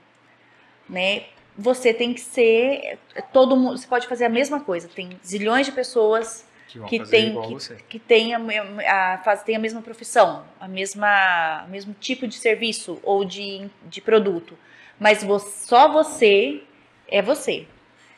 né? 0.88 1.24
Você 1.62 1.94
tem 1.94 2.14
que 2.14 2.22
ser 2.22 2.98
todo 3.34 3.56
mundo. 3.58 3.78
Você 3.78 3.88
pode 3.88 4.08
fazer 4.08 4.26
a 4.26 4.30
mesma 4.30 4.60
coisa. 4.62 4.88
Tem 4.88 5.20
zilhões 5.26 5.66
de 5.66 5.74
pessoas 5.74 6.46
Que 6.70 6.80
que 6.88 7.00
tem- 7.10 7.34
você. 7.34 7.76
que 7.90 8.00
têm 8.00 8.34
a, 8.34 8.40
a, 8.88 9.18
faz, 9.20 9.44
têm 9.44 9.56
a 9.56 9.60
mesma 9.60 9.82
profissão, 9.82 10.46
a 10.60 10.68
mesma, 10.68 11.66
o 11.68 11.70
mesmo 11.70 11.94
tipo 12.00 12.28
de 12.28 12.36
serviço 12.36 13.00
ou 13.04 13.26
de, 13.26 13.70
de 13.84 14.00
produto. 14.00 14.58
Mas 14.98 15.24
vo- 15.24 15.40
só 15.40 15.92
você 15.92 16.62
é 17.08 17.22
você. 17.22 17.68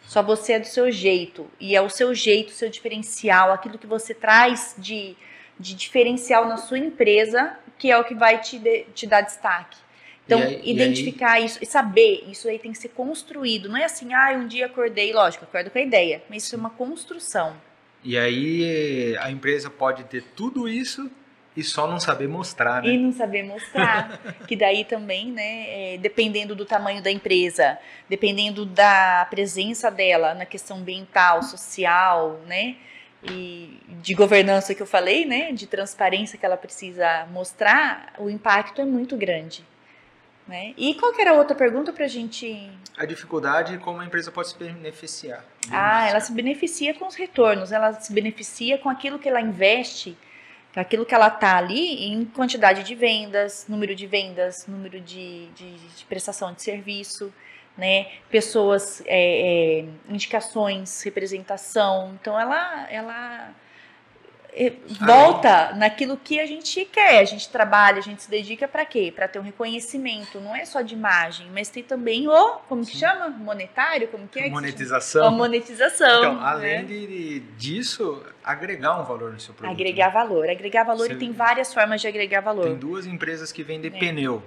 Só 0.04 0.22
você 0.22 0.54
é 0.54 0.60
do 0.60 0.68
seu 0.68 0.92
jeito. 0.92 1.50
E 1.60 1.76
é 1.76 1.82
o 1.82 1.90
seu 1.90 2.14
jeito, 2.14 2.50
o 2.50 2.54
seu 2.54 2.70
diferencial, 2.70 3.52
aquilo 3.52 3.78
que 3.80 3.88
você 3.88 4.14
traz 4.14 4.76
de, 4.78 5.16
de 5.60 5.74
diferencial 5.74 6.46
na 6.46 6.58
sua 6.58 6.78
empresa, 6.78 7.58
que 7.80 7.90
é 7.90 7.98
o 7.98 8.04
que 8.04 8.14
vai 8.14 8.40
te, 8.40 8.60
de- 8.60 8.84
te 8.94 9.08
dar 9.08 9.22
destaque. 9.22 9.78
Então, 10.36 10.40
E 10.40 10.56
aí- 10.56 10.62
e 10.64 10.72
identificar 10.72 11.40
isso 11.40 11.60
e 11.62 11.66
saber, 11.66 12.24
isso 12.30 12.48
aí 12.48 12.58
tem 12.58 12.72
que 12.72 12.78
ser 12.78 12.90
construído. 12.90 13.68
Não 13.68 13.78
é 13.78 13.84
assim, 13.84 14.14
ah, 14.14 14.32
um 14.38 14.48
dia 14.48 14.68
acordei, 14.68 15.12
lógico, 15.12 15.44
acordo 15.44 15.70
com 15.70 15.78
a 15.78 15.82
ideia, 15.82 16.24
mas 16.30 16.44
isso 16.44 16.56
é 16.56 16.58
uma 16.58 16.70
construção. 16.70 17.56
E 18.04 18.18
aí 18.18 19.16
a 19.20 19.30
empresa 19.30 19.70
pode 19.70 20.04
ter 20.06 20.24
tudo 20.36 20.68
isso 20.70 21.10
e 21.56 21.64
só 21.64 21.86
não 21.86 22.00
saber 22.00 22.28
mostrar, 22.30 22.82
né? 22.82 22.94
E 22.94 22.98
não 22.98 23.12
saber 23.12 23.44
mostrar. 23.44 24.20
que 24.48 24.56
daí 24.56 24.86
também, 24.86 25.32
né, 25.32 25.96
é, 25.96 25.98
dependendo 25.98 26.56
do 26.56 26.66
tamanho 26.66 27.02
da 27.04 27.12
empresa, 27.12 27.78
dependendo 28.10 28.66
da 28.66 29.28
presença 29.30 29.92
dela 29.92 30.34
na 30.34 30.46
questão 30.46 30.78
ambiental, 30.78 31.44
social, 31.44 32.40
né, 32.48 32.76
e 33.24 33.78
de 34.02 34.14
governança 34.16 34.74
que 34.74 34.82
eu 34.82 34.88
falei, 34.88 35.26
né, 35.26 35.52
de 35.52 35.68
transparência 35.68 36.40
que 36.40 36.46
ela 36.46 36.58
precisa 36.58 37.28
mostrar, 37.32 38.14
o 38.18 38.30
impacto 38.30 38.82
é 38.82 38.86
muito 38.86 39.16
grande. 39.18 39.64
Né? 40.52 40.74
E 40.76 40.96
qual 40.96 41.14
que 41.14 41.22
era 41.22 41.32
a 41.32 41.34
outra 41.34 41.56
pergunta 41.56 41.94
pra 41.94 42.10
gente 42.10 42.70
A 42.98 43.06
dificuldade 43.06 43.76
é 43.76 43.78
como 43.78 44.02
a 44.02 44.06
empresa 44.06 44.34
pode 44.34 44.50
se 44.50 44.58
beneficiar. 44.58 45.46
Ah, 45.72 46.10
ela 46.10 46.20
se 46.20 46.34
beneficia 46.34 46.94
com 46.94 47.08
os 47.08 47.16
retornos, 47.16 47.72
ela 47.72 47.94
se 47.94 48.12
beneficia 48.12 48.78
com 48.78 48.90
aquilo 48.90 49.18
que 49.18 49.30
ela 49.30 49.40
investe, 49.40 50.18
com 50.74 50.82
aquilo 50.82 51.06
que 51.06 51.16
ela 51.16 51.30
tá 51.30 51.56
ali 51.56 52.06
em 52.06 52.26
quantidade 52.26 52.84
de 52.84 52.94
vendas, 52.94 53.66
número 53.70 53.96
de 53.96 54.06
vendas, 54.06 54.68
número 54.68 55.00
de, 55.00 55.46
de, 55.56 55.74
de 55.78 56.04
prestação 56.04 56.52
de 56.52 56.62
serviço. 56.62 57.34
né? 57.78 58.08
Pessoas, 58.30 59.02
é, 59.06 59.80
é, 59.80 59.86
indicações, 60.10 61.02
representação. 61.02 62.14
Então 62.20 62.38
ela, 62.38 62.92
ela 62.92 63.54
é, 64.54 64.74
volta 65.06 65.74
naquilo 65.76 66.18
que 66.18 66.40
a 66.40 66.46
gente 66.46 66.84
quer. 66.86 67.20
A 67.20 67.24
gente 67.26 67.50
trabalha, 67.50 68.00
a 68.00 68.02
gente 68.02 68.24
se 68.24 68.30
dedica 68.30 68.68
para 68.68 68.86
quê? 68.86 69.12
Para 69.16 69.28
ter 69.28 69.40
um 69.40 69.44
reconhecimento. 69.44 70.40
Não 70.40 70.56
é 70.56 70.66
só 70.66 70.82
de 70.82 70.94
imagem, 70.94 71.48
mas 71.54 71.70
tem 71.70 71.84
também 71.84 72.28
o, 72.28 72.50
como 72.68 72.86
que 72.86 72.96
chama? 72.98 73.30
Monetário? 73.30 74.08
Como 74.10 74.28
que 74.28 74.40
é? 74.40 74.50
Monetização. 74.50 75.26
A 75.26 75.32
monetização. 75.32 76.20
Então, 76.20 76.36
né? 76.36 76.42
além 76.44 76.86
de, 76.86 77.40
disso, 77.58 78.22
agregar 78.44 79.00
um 79.00 79.04
valor 79.04 79.32
no 79.32 79.40
seu 79.40 79.54
produto. 79.54 79.74
Agregar 79.74 80.10
valor. 80.10 80.50
Agregar 80.50 80.84
valor 80.84 81.08
Você- 81.08 81.14
e 81.14 81.18
tem 81.18 81.32
várias 81.32 81.74
formas 81.74 82.02
de 82.02 82.08
agregar 82.08 82.42
valor. 82.42 82.66
Tem 82.66 82.76
duas 82.76 83.06
empresas 83.06 83.52
que 83.52 83.64
vendem 83.64 83.92
É. 83.94 84.00
pneu. 84.00 84.44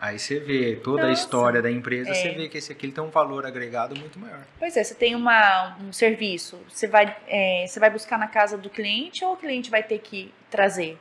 Aí 0.00 0.18
você 0.18 0.38
vê 0.38 0.76
toda 0.76 1.04
a 1.04 1.08
Nossa. 1.08 1.22
história 1.22 1.62
da 1.62 1.70
empresa, 1.70 2.10
É. 2.10 2.14
você 2.14 2.30
vê 2.32 2.48
que 2.48 2.58
esse 2.58 2.70
aqui 2.70 2.90
tem 2.92 3.02
um 3.02 3.08
valor 3.08 3.46
agregado 3.46 3.96
muito 3.98 4.18
maior. 4.18 4.40
Pois 4.58 4.76
é, 4.76 4.84
você 4.84 4.94
tem 4.94 5.14
uma, 5.14 5.76
um 5.80 5.92
serviço, 5.92 6.58
você 6.68 6.86
vai, 6.86 7.16
é, 7.26 7.64
você 7.66 7.80
vai 7.80 7.88
buscar 7.88 8.18
na 8.18 8.28
casa 8.28 8.58
do 8.58 8.68
cliente 8.68 9.24
ou 9.24 9.32
o 9.32 9.36
cliente 9.36 9.70
vai 9.70 9.82
ter 9.82 9.98
que 10.00 10.32
trazer? 10.50 10.98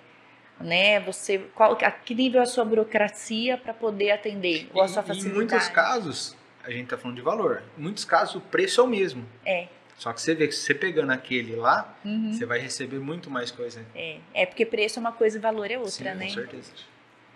Né? 0.60 1.02
Você, 1.02 1.40
qual, 1.54 1.78
a 1.82 1.92
que 1.92 2.16
nível 2.16 2.40
é 2.40 2.44
a 2.44 2.48
sua 2.48 2.64
burocracia 2.64 3.58
para 3.58 3.74
poder 3.74 4.12
atender? 4.12 4.70
Ou 4.74 4.82
a 4.82 4.88
sua 4.88 5.04
facilidade? 5.04 5.30
Em 5.34 5.36
muitos 5.36 5.68
casos, 5.68 6.38
a 6.64 6.72
gente 6.72 6.88
tá 6.88 6.98
falando 6.98 7.18
de 7.18 7.22
valor. 7.22 7.62
Em 7.78 7.82
muitos 7.82 8.06
casos, 8.06 8.36
o 8.36 8.42
preço 8.42 8.80
é 8.80 8.84
o 8.86 8.88
mesmo. 8.88 9.26
É. 9.46 9.68
Só 9.98 10.14
que 10.14 10.22
você 10.22 10.34
vê 10.34 10.48
que 10.48 10.54
se 10.56 10.62
você 10.62 10.74
pegando 10.74 11.12
aquele 11.12 11.56
lá, 11.58 11.94
Uhum. 12.06 12.32
você 12.32 12.46
vai 12.46 12.60
receber 12.60 13.00
muito 13.00 13.30
mais 13.30 13.52
coisa. 13.52 13.86
É, 13.94 14.18
é 14.34 14.46
porque 14.46 14.66
preço 14.66 14.98
é 14.98 15.02
uma 15.02 15.12
coisa 15.12 15.38
e 15.38 15.42
valor 15.42 15.70
é 15.70 15.78
outra, 15.78 15.92
Sim, 15.92 16.18
né? 16.18 16.28
Com 16.28 16.34
certeza. 16.34 16.72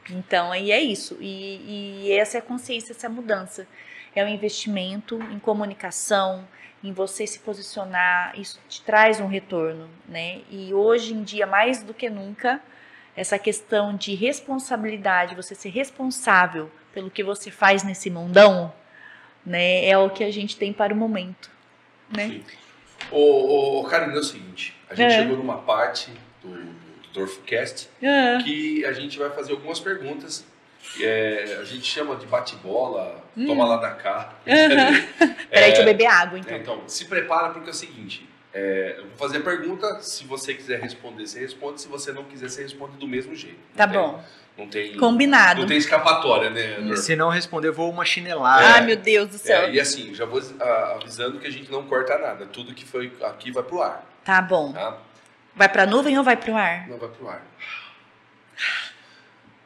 Então, 0.09 0.51
aí 0.51 0.71
é 0.71 0.79
isso. 0.79 1.17
E, 1.19 2.05
e 2.07 2.11
essa 2.13 2.37
é 2.37 2.39
a 2.39 2.41
consciência, 2.41 2.91
essa 2.91 3.09
mudança. 3.09 3.67
É 4.15 4.23
o 4.23 4.27
investimento 4.27 5.21
em 5.31 5.39
comunicação, 5.39 6.47
em 6.83 6.91
você 6.91 7.27
se 7.27 7.39
posicionar, 7.39 8.39
isso 8.39 8.59
te 8.67 8.81
traz 8.81 9.19
um 9.19 9.27
retorno, 9.27 9.89
né? 10.07 10.41
E 10.49 10.73
hoje 10.73 11.13
em 11.13 11.23
dia, 11.23 11.45
mais 11.45 11.83
do 11.83 11.93
que 11.93 12.09
nunca, 12.09 12.61
essa 13.15 13.37
questão 13.37 13.95
de 13.95 14.15
responsabilidade, 14.15 15.35
você 15.35 15.53
ser 15.53 15.69
responsável 15.69 16.71
pelo 16.93 17.11
que 17.11 17.23
você 17.23 17.51
faz 17.51 17.83
nesse 17.83 18.09
mundão, 18.09 18.73
né? 19.45 19.85
É 19.85 19.97
o 19.97 20.09
que 20.09 20.23
a 20.23 20.31
gente 20.31 20.57
tem 20.57 20.71
para 20.73 20.93
o 20.93 20.97
momento, 20.97 21.51
né? 22.09 22.27
Sim. 22.27 22.43
Ô, 23.11 23.79
ô, 23.79 23.83
Karina, 23.83 24.13
é 24.13 24.19
o 24.19 24.23
seguinte, 24.23 24.75
a 24.89 24.95
gente 24.95 25.13
É. 25.13 25.17
chegou 25.17 25.37
numa 25.37 25.57
parte 25.57 26.11
do, 26.41 26.49
do 27.13 27.19
DorfoCast 27.19 27.89
Ah, 28.03 28.41
que 28.43 28.85
a 28.85 28.91
gente 28.93 29.17
vai 29.17 29.29
fazer 29.29 29.51
algumas 29.51 29.79
perguntas. 29.79 30.45
É, 31.01 31.57
a 31.61 31.63
gente 31.65 31.83
chama 31.85 32.15
de 32.15 32.25
bate-bola, 32.25 33.23
Hum. 33.37 33.45
toma 33.45 33.65
lá 33.65 33.77
da 33.77 33.91
cá. 33.91 34.33
Peraí, 34.45 35.03
deixa 35.51 35.81
eu 35.81 35.85
beber 35.85 36.07
água, 36.07 36.39
então. 36.39 36.53
É, 36.53 36.57
então, 36.57 36.81
se 36.87 37.05
prepara 37.05 37.49
porque 37.49 37.69
é 37.69 37.71
o 37.71 37.75
seguinte, 37.75 38.27
é, 38.53 38.95
eu 38.97 39.03
vou 39.07 39.17
fazer 39.17 39.37
a 39.37 39.41
pergunta, 39.41 39.99
se 40.01 40.23
você 40.25 40.53
quiser 40.53 40.79
responder, 40.79 41.27
você 41.27 41.39
responde, 41.39 41.81
se 41.81 41.87
você 41.87 42.11
não 42.11 42.23
quiser, 42.23 42.49
você 42.49 42.63
responde 42.63 42.97
do 42.97 43.07
mesmo 43.07 43.35
jeito. 43.35 43.57
Tá 43.75 43.85
Não 43.85 43.93
tem- 43.93 44.01
bom. 44.01 44.23
Não 44.57 44.67
tem, 44.67 44.97
Combinado. 44.97 45.61
não 45.61 45.67
tem 45.69 45.77
escapatória, 45.77 46.49
né, 46.49 46.81
Dor? 46.81 46.97
Se 46.97 47.15
não 47.15 47.29
responder, 47.29 47.69
eu 47.69 47.73
vou 47.73 47.89
uma 47.89 48.03
chinelada. 48.03 48.65
Ai, 48.65 48.81
meu 48.85 48.97
Deus 48.97 49.29
do 49.29 49.37
céu. 49.37 49.61
É, 49.61 49.71
e 49.71 49.79
assim, 49.79 50.13
já 50.13 50.25
vou 50.25 50.41
ah, 50.59 50.97
avisando 50.99 51.39
que 51.39 51.47
a 51.47 51.49
gente 51.51 51.71
não 51.71 51.83
corta 51.83 52.17
nada, 52.17 52.45
tudo 52.45 52.73
que 52.73 52.83
foi 52.83 53.09
aqui 53.21 53.51
vai 53.51 53.63
pro 53.63 53.81
ar, 53.81 54.03
Tá 54.25 54.41
bom. 54.41 54.73
tá? 54.73 54.97
Vai 55.59 55.67
pra 55.67 55.85
nuvem 55.85 56.17
ou 56.17 56.23
vai 56.23 56.37
pro 56.37 56.55
ar? 56.55 56.87
Não 56.87 56.97
vai 56.97 57.09
pro 57.09 57.27
ar. 57.27 57.41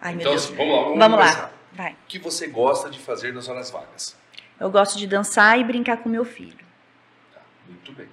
Ai, 0.02 0.14
meu 0.14 0.22
então, 0.22 0.32
Deus. 0.32 0.46
assim, 0.46 0.56
vamos 0.56 0.76
lá, 0.76 0.82
vamos, 0.86 0.98
Vamos 1.00 1.20
lá. 1.20 1.52
Vai. 1.72 1.92
O 1.92 1.96
que 2.08 2.18
você 2.18 2.48
gosta 2.48 2.90
de 2.90 2.98
fazer 2.98 3.32
nas 3.32 3.48
horas 3.48 3.70
vagas? 3.70 4.18
Eu 4.60 4.72
gosto 4.72 4.98
de 4.98 5.06
dançar 5.06 5.60
e 5.60 5.64
brincar 5.64 5.98
com 5.98 6.10
meu 6.10 6.26
filho. 6.26 6.58
Tá, 7.32 7.42
muito 7.68 7.92
bem. 7.92 8.08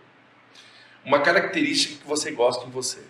Uma 1.07 1.21
característica 1.21 2.03
que 2.03 2.07
você 2.07 2.31
gosta 2.33 2.67
em 2.67 2.71
você. 2.71 3.01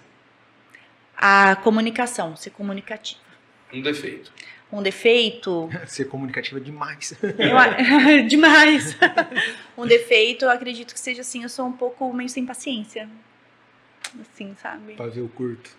A 1.17 1.57
comunicação, 1.57 2.37
ser 2.37 2.51
comunicativa. 2.51 3.21
Um 3.73 3.83
defeito. 3.83 4.33
Um 4.73 4.81
defeito, 4.85 5.69
Ser 5.89 6.05
comunicativa 6.05 6.61
demais. 6.61 7.13
eu 7.37 7.59
a- 7.59 7.71
demais. 8.29 8.97
um 9.77 9.85
defeito, 9.85 10.45
eu 10.45 10.51
acredito 10.51 10.95
que 10.95 11.01
seja 11.01 11.23
assim, 11.23 11.43
eu 11.43 11.49
sou 11.49 11.67
um 11.67 11.73
pouco 11.73 12.13
meio 12.15 12.29
sem 12.29 12.47
paciência. 12.47 13.09
Assim, 14.21 14.55
sabe? 14.61 14.95
pra 14.95 15.07
ver 15.07 15.21
o 15.23 15.29
curto. 15.29 15.71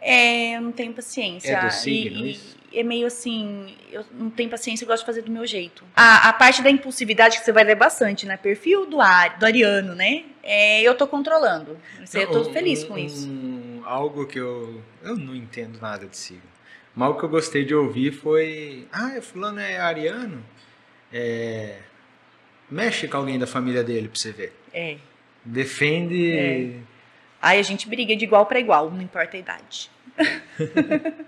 É, 0.00 0.56
eu 0.56 0.60
não 0.60 0.72
tenho 0.72 0.92
paciência. 0.92 1.50
É 1.56 1.64
do 1.66 1.70
signo, 1.72 2.26
e, 2.26 2.32
isso? 2.32 2.56
é 2.74 2.82
meio 2.82 3.06
assim, 3.06 3.74
eu 3.90 4.04
não 4.12 4.28
tenho 4.28 4.50
paciência, 4.50 4.84
eu 4.84 4.88
gosto 4.88 5.00
de 5.02 5.06
fazer 5.06 5.22
do 5.22 5.30
meu 5.32 5.46
jeito. 5.46 5.82
A, 5.96 6.28
a 6.28 6.32
parte 6.34 6.60
da 6.62 6.68
impulsividade 6.70 7.38
que 7.38 7.44
você 7.44 7.52
vai 7.52 7.64
ler 7.64 7.74
bastante, 7.74 8.26
né? 8.26 8.36
Perfil 8.36 8.84
do, 8.86 9.00
ar, 9.00 9.38
do 9.38 9.46
ariano, 9.46 9.94
né? 9.94 10.24
É, 10.42 10.82
eu 10.82 10.94
tô 10.94 11.06
controlando. 11.06 11.78
Isso 12.02 12.18
eu 12.18 12.30
tô 12.30 12.40
Um- 12.42 12.52
feliz 12.52 12.84
um- 12.84 12.88
com 12.88 12.98
isso. 12.98 13.26
um- 13.28 13.82
algo 13.86 14.26
que 14.26 14.38
eu. 14.38 14.82
Eu 15.02 15.16
não 15.16 15.34
entendo 15.34 15.80
nada 15.80 16.06
de 16.06 16.16
signo. 16.18 16.42
Mas 16.94 17.10
o 17.10 17.14
que 17.18 17.24
eu 17.24 17.28
gostei 17.30 17.64
de 17.64 17.74
ouvir 17.74 18.12
foi. 18.12 18.86
Ah, 18.92 19.18
fulano 19.22 19.58
é 19.60 19.78
ariano? 19.78 20.44
É. 21.12 21.78
Mexe 22.70 23.08
com 23.08 23.16
alguém 23.16 23.38
da 23.38 23.46
família 23.46 23.82
dele 23.82 24.08
pra 24.08 24.18
você 24.18 24.32
ver. 24.32 24.52
É. 24.72 24.96
Defende. 25.44 26.78
Aí 27.44 27.58
a 27.58 27.62
gente 27.62 27.86
briga 27.86 28.16
de 28.16 28.24
igual 28.24 28.46
para 28.46 28.58
igual, 28.58 28.90
não 28.90 29.02
importa 29.02 29.36
a 29.36 29.40
idade. 29.40 29.90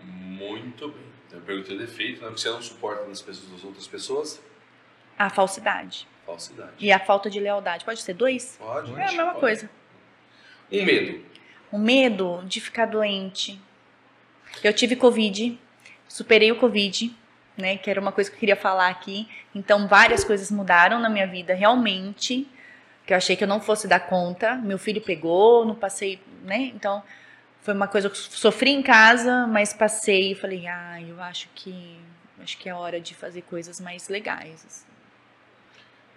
Muito 0.02 0.88
bem. 0.88 1.06
Eu 1.30 1.40
perguntei 1.42 1.76
o 1.76 1.78
defeito, 1.78 2.22
né? 2.22 2.28
O 2.28 2.32
que 2.32 2.40
você 2.40 2.48
não 2.48 2.62
suporta 2.62 3.06
nas 3.06 3.20
pessoas 3.20 3.50
das 3.52 3.62
outras 3.62 3.86
pessoas? 3.86 4.42
A 5.18 5.28
falsidade 5.28 6.08
Falsidade. 6.24 6.72
e 6.78 6.90
a 6.90 6.98
falta 6.98 7.28
de 7.28 7.38
lealdade. 7.38 7.84
Pode 7.84 8.00
ser 8.00 8.14
dois? 8.14 8.56
Pode. 8.58 8.90
É 8.92 8.94
a 8.94 9.12
mesma 9.12 9.26
pode. 9.26 9.40
coisa. 9.40 9.70
Um 10.72 10.84
medo. 10.86 11.24
O 11.70 11.78
medo 11.78 12.42
de 12.46 12.62
ficar 12.62 12.86
doente. 12.86 13.60
Eu 14.64 14.72
tive 14.72 14.96
Covid, 14.96 15.58
superei 16.08 16.50
o 16.50 16.56
Covid, 16.56 17.14
né? 17.58 17.76
Que 17.76 17.90
era 17.90 18.00
uma 18.00 18.10
coisa 18.10 18.30
que 18.30 18.36
eu 18.36 18.40
queria 18.40 18.56
falar 18.56 18.88
aqui. 18.88 19.28
Então, 19.54 19.86
várias 19.86 20.24
coisas 20.24 20.50
mudaram 20.50 20.98
na 20.98 21.10
minha 21.10 21.26
vida, 21.26 21.52
realmente. 21.52 22.48
Que 23.06 23.12
eu 23.12 23.16
achei 23.16 23.36
que 23.36 23.44
eu 23.44 23.48
não 23.48 23.60
fosse 23.60 23.86
dar 23.86 24.00
conta. 24.00 24.56
Meu 24.56 24.78
filho 24.78 25.00
pegou, 25.00 25.64
não 25.64 25.74
passei, 25.76 26.20
né? 26.42 26.72
Então, 26.74 27.02
foi 27.62 27.72
uma 27.72 27.86
coisa 27.86 28.10
que 28.10 28.16
eu 28.16 28.20
sofri 28.20 28.70
em 28.70 28.82
casa, 28.82 29.46
mas 29.46 29.72
passei 29.72 30.32
e 30.32 30.34
falei, 30.34 30.66
ah, 30.66 31.00
eu 31.00 31.20
acho 31.22 31.48
que. 31.54 32.00
Acho 32.40 32.58
que 32.58 32.68
é 32.68 32.74
hora 32.74 33.00
de 33.00 33.14
fazer 33.14 33.42
coisas 33.42 33.80
mais 33.80 34.08
legais. 34.08 34.64
assim, 34.66 34.86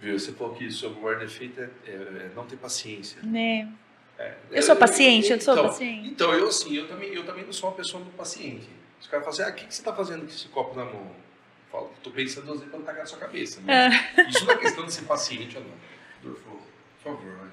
Viu? 0.02 0.18
Você 0.20 0.32
falou 0.34 0.54
que 0.54 0.70
seu 0.72 0.90
maior 0.92 1.20
defeito 1.20 1.62
é, 1.62 1.70
é- 1.88 1.92
é 1.92 2.32
não 2.36 2.46
ter 2.46 2.58
paciência. 2.58 3.22
Né? 3.24 3.70
Eu 4.52 4.62
sou 4.62 4.76
paciente, 4.76 5.32
eu 5.32 5.40
sou 5.40 5.54
então, 5.54 5.68
paciente. 5.68 6.10
Então, 6.10 6.34
eu 6.34 6.48
assim, 6.48 6.76
eu 6.76 6.88
também, 6.88 7.14
eu 7.14 7.26
também 7.26 7.46
não 7.46 7.54
sou 7.54 7.70
uma 7.70 7.76
pessoa 7.76 8.04
muito 8.04 8.16
paciente. 8.18 8.68
Os 9.00 9.08
caras 9.08 9.26
falam 9.26 9.30
assim, 9.30 9.44
ah, 9.44 9.54
o 9.54 9.56
que, 9.56 9.66
que 9.68 9.74
você 9.74 9.82
tá 9.82 9.94
fazendo 9.96 10.22
com 10.22 10.28
esse 10.28 10.48
copo 10.50 10.76
na 10.76 10.84
mão? 10.84 11.06
Eu 11.06 11.72
falo, 11.72 11.94
tô 12.04 12.12
pensando 12.12 12.46
duas 12.48 12.60
vezes 12.60 12.72
quando 12.72 12.84
tacar 12.84 13.02
na 13.02 13.06
sua 13.06 13.20
cabeça. 13.20 13.62
Mas 13.64 14.36
Isso 14.36 14.46
não 14.46 14.54
é 14.54 14.58
questão 14.58 14.86
de 14.86 14.94
ser 14.94 15.04
paciente 15.04 15.58
ou 15.58 15.64
não. 15.64 15.72
Dorfo, 16.22 16.62
por 17.04 17.14
favor. 17.16 17.50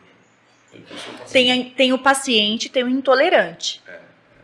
Tem, 1.32 1.70
tem 1.70 1.92
o 1.92 1.98
paciente, 1.98 2.68
tem 2.68 2.84
o 2.84 2.88
intolerante. 2.88 3.82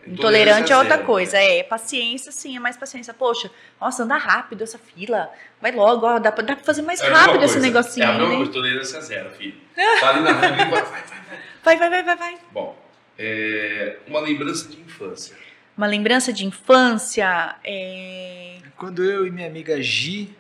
Intolerante 0.07 0.73
é 0.73 0.77
outra 0.77 0.97
zero, 0.97 1.07
coisa, 1.07 1.37
né? 1.37 1.59
é 1.59 1.63
paciência, 1.63 2.33
sim, 2.33 2.57
é 2.57 2.61
mais 2.61 2.77
paciência. 2.77 3.15
Poxa, 3.15 3.51
nossa, 3.81 4.03
anda 4.03 4.17
rápido 4.17 4.63
essa 4.63 4.79
fila. 4.79 5.31
Vai 5.61 5.71
logo, 5.73 6.07
ó, 6.07 6.19
dá 6.19 6.33
pra, 6.33 6.43
dá 6.43 6.57
pra 6.57 6.65
fazer 6.65 6.83
mais 6.83 7.01
É 7.01 7.09
rápido 7.09 7.45
esse 7.45 7.61
negocinho, 7.61 8.05
É 8.05 8.09
a 8.09 8.13
mesma 8.15 8.29
né? 8.31 8.37
coisa, 8.37 8.53
tolerância 8.53 9.01
zero, 9.01 9.31
filho. 9.31 9.55
Tá 10.01 10.09
ali 10.09 10.21
na 10.21 10.33
rua, 10.33 10.45
vai, 10.45 10.83
vai, 10.83 11.03
vai. 11.03 11.39
Vai, 11.63 11.77
vai, 11.77 11.91
vai, 11.91 12.03
vai, 12.03 12.17
vai. 12.17 12.39
Bom, 12.51 12.77
é, 13.17 13.99
uma 14.09 14.21
lembrança 14.21 14.69
de 14.69 14.81
infância. 14.81 15.37
Uma 15.77 15.87
lembrança 15.87 16.33
de 16.33 16.45
infância 16.45 17.55
é. 17.63 18.59
Quando 18.77 19.05
eu 19.05 19.25
e 19.25 19.31
minha 19.31 19.47
amiga 19.47 19.81
Gi, 19.81 20.35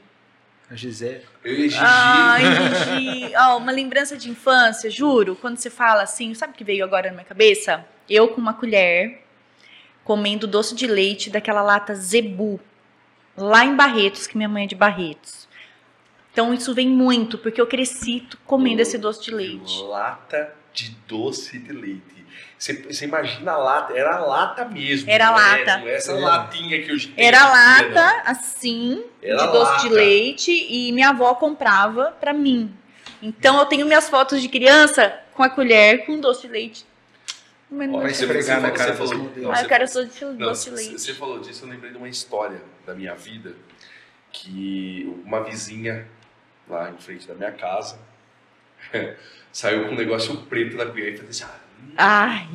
a 0.72 0.76
Gisele, 0.76 1.22
Eu 1.44 1.54
e 1.54 1.64
a 1.64 1.68
Gigi. 1.68 1.78
Ai, 1.80 2.42
Gigi. 3.20 3.36
Ó, 3.36 3.58
uma 3.58 3.72
lembrança 3.72 4.16
de 4.16 4.30
infância, 4.30 4.90
juro, 4.90 5.36
quando 5.36 5.58
você 5.58 5.68
fala 5.68 6.02
assim, 6.02 6.32
sabe 6.34 6.52
o 6.52 6.56
que 6.56 6.64
veio 6.64 6.84
agora 6.84 7.08
na 7.08 7.14
minha 7.14 7.24
cabeça? 7.24 7.84
Eu 8.08 8.28
com 8.28 8.40
uma 8.40 8.54
colher, 8.54 9.22
comendo 10.02 10.46
doce 10.46 10.74
de 10.74 10.86
leite 10.86 11.30
daquela 11.30 11.62
lata 11.62 11.94
Zebu, 11.94 12.58
lá 13.36 13.64
em 13.64 13.76
Barretos, 13.76 14.26
que 14.26 14.36
minha 14.36 14.48
mãe 14.48 14.64
é 14.64 14.66
de 14.66 14.74
Barretos. 14.74 15.48
Então 16.32 16.54
isso 16.54 16.74
vem 16.74 16.88
muito, 16.88 17.36
porque 17.36 17.60
eu 17.60 17.66
cresci 17.66 18.26
comendo 18.46 18.80
esse 18.80 18.96
doce 18.96 19.22
de 19.22 19.30
leite. 19.30 19.82
Lata 19.82 20.54
de 20.72 20.90
doce 21.06 21.58
de 21.58 21.72
leite. 21.72 22.21
Você, 22.58 22.74
você 22.74 23.04
imagina 23.06 23.52
a 23.52 23.56
lata, 23.56 23.92
era 23.96 24.16
a 24.16 24.20
lata 24.20 24.64
mesmo. 24.64 25.10
Era 25.10 25.26
não 25.32 25.38
é- 25.38 25.58
lata. 25.58 25.78
Não 25.78 25.88
é 25.88 25.94
essa 25.94 26.12
É. 26.12 26.20
latinha 26.20 26.82
que 26.82 26.92
hoje 26.92 27.12
Era 27.16 27.48
lata, 27.48 28.22
assim, 28.24 29.04
Era 29.22 29.36
de 29.46 29.52
doce 29.52 29.72
lata. 29.72 29.82
de 29.82 29.94
leite, 29.94 30.50
e 30.70 30.92
minha 30.92 31.08
avó 31.10 31.34
comprava 31.34 32.12
pra 32.20 32.32
mim. 32.32 32.72
Então 33.20 33.58
eu 33.58 33.66
tenho 33.66 33.86
minhas 33.86 34.08
fotos 34.08 34.40
de 34.40 34.48
criança 34.48 35.18
com 35.34 35.42
a 35.42 35.48
colher 35.50 36.04
com 36.06 36.18
doce 36.20 36.42
de 36.42 36.48
leite. 36.52 36.86
Mas 37.70 37.88
não- 37.88 38.00
Vai 38.00 38.12
Você- 38.12 38.26
você 38.26 38.50
na 38.54 38.60
falou- 38.60 38.76
cara 38.76 38.92
você 38.94 39.08
falou- 39.14 39.32
não, 39.36 39.50
Ah, 39.50 39.56
você- 39.56 39.64
eu 39.64 39.68
quero 39.68 39.84
doce 39.84 40.04
de, 40.06 40.24
Não, 40.24 40.36
doce 40.36 40.64
de 40.64 40.70
você- 40.70 40.76
leite. 40.88 41.00
Você 41.00 41.14
falou 41.14 41.38
disso, 41.40 41.64
eu 41.64 41.68
lembrei 41.70 41.90
de 41.90 41.96
uma 41.96 42.08
história 42.08 42.60
da 42.86 42.94
minha 42.94 43.14
vida 43.14 43.54
que 44.30 45.10
uma 45.24 45.42
vizinha, 45.42 46.06
lá 46.68 46.90
em 46.90 46.98
frente 46.98 47.26
da 47.26 47.34
minha 47.34 47.52
casa. 47.52 47.98
Saiu 49.52 49.84
com 49.86 49.92
um 49.92 49.96
negócio 49.96 50.36
preto 50.42 50.76
na 50.76 50.86
cueca 50.86 51.08
e 51.10 51.16
falei 51.16 51.30
assim, 51.30 51.44
ah, 51.44 51.60
Ai, 51.96 52.48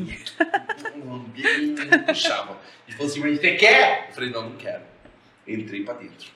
não 0.95 2.03
puxava. 2.05 2.59
E 2.87 2.91
falou 2.93 3.07
assim, 3.07 3.19
mas 3.19 3.39
você 3.39 3.55
quer? 3.55 4.07
Eu 4.09 4.13
falei, 4.13 4.29
não, 4.29 4.49
não 4.49 4.57
quero. 4.57 4.83
Entrei 5.47 5.83
pra 5.83 5.93
dentro. 5.93 6.31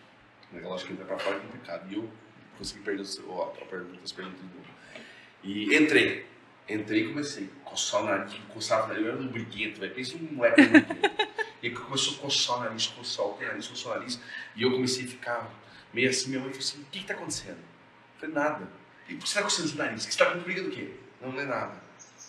Naquela 0.51 0.75
acho 0.75 0.85
que 0.85 0.93
entra 0.93 1.05
pra 1.05 1.17
fora 1.17 1.37
é 1.37 1.39
complicado. 1.39 1.91
E 1.91 1.95
eu 1.95 2.09
consegui 2.57 2.81
perder 2.81 3.01
o 3.01 3.05
seu- 3.05 3.41
a 3.43 3.65
pergunta, 3.65 3.99
as 4.03 4.11
perguntas 4.11 4.39
de. 4.41 5.49
E 5.49 5.75
entrei. 5.75 6.25
Entrei 6.69 7.03
e 7.05 7.07
comecei 7.09 7.49
a 7.65 7.69
coçar 7.69 8.01
o 8.01 8.05
nariz, 8.05 8.33
coçar 8.53 8.83
o 8.85 8.87
nariz. 8.87 9.03
Eu 9.05 9.11
era 9.13 9.21
um 9.21 9.27
briguento, 9.27 9.79
velho. 9.79 9.93
Pensa 9.93 10.15
um 10.15 10.35
moleque 10.35 10.61
briguento. 10.61 11.27
E 11.63 11.69
começou 11.71 12.15
a 12.15 12.17
coçar 12.19 12.57
o 12.57 12.59
nariz, 12.61 12.87
coçar 12.87 13.25
o 13.25 13.37
nariz, 13.41 13.67
coçar 13.67 13.91
o 13.93 13.95
nariz. 13.95 14.19
E 14.55 14.61
eu 14.63 14.71
comecei 14.71 15.05
a 15.05 15.07
ficar 15.07 15.49
meio 15.93 16.09
assim. 16.09 16.29
Minha 16.29 16.41
mãe 16.41 16.49
falou 16.49 16.63
assim: 16.63 16.81
o 16.81 16.85
que 16.85 16.99
que 16.99 17.05
tá 17.05 17.13
acontecendo? 17.13 17.57
Eu 17.57 18.19
falei: 18.19 18.35
nada. 18.35 18.67
E 19.09 19.13
por 19.15 19.23
que 19.23 19.29
você 19.29 19.35
tá 19.35 19.43
coçando 19.43 19.71
o 19.73 19.75
nariz? 19.75 20.05
Que 20.05 20.13
você 20.13 20.19
tá 20.23 20.31
com 20.31 20.39
briga 20.39 20.63
do 20.63 20.69
quê? 20.71 20.91
Não, 21.21 21.31
não 21.31 21.39
é 21.41 21.45
nada. 21.45 21.73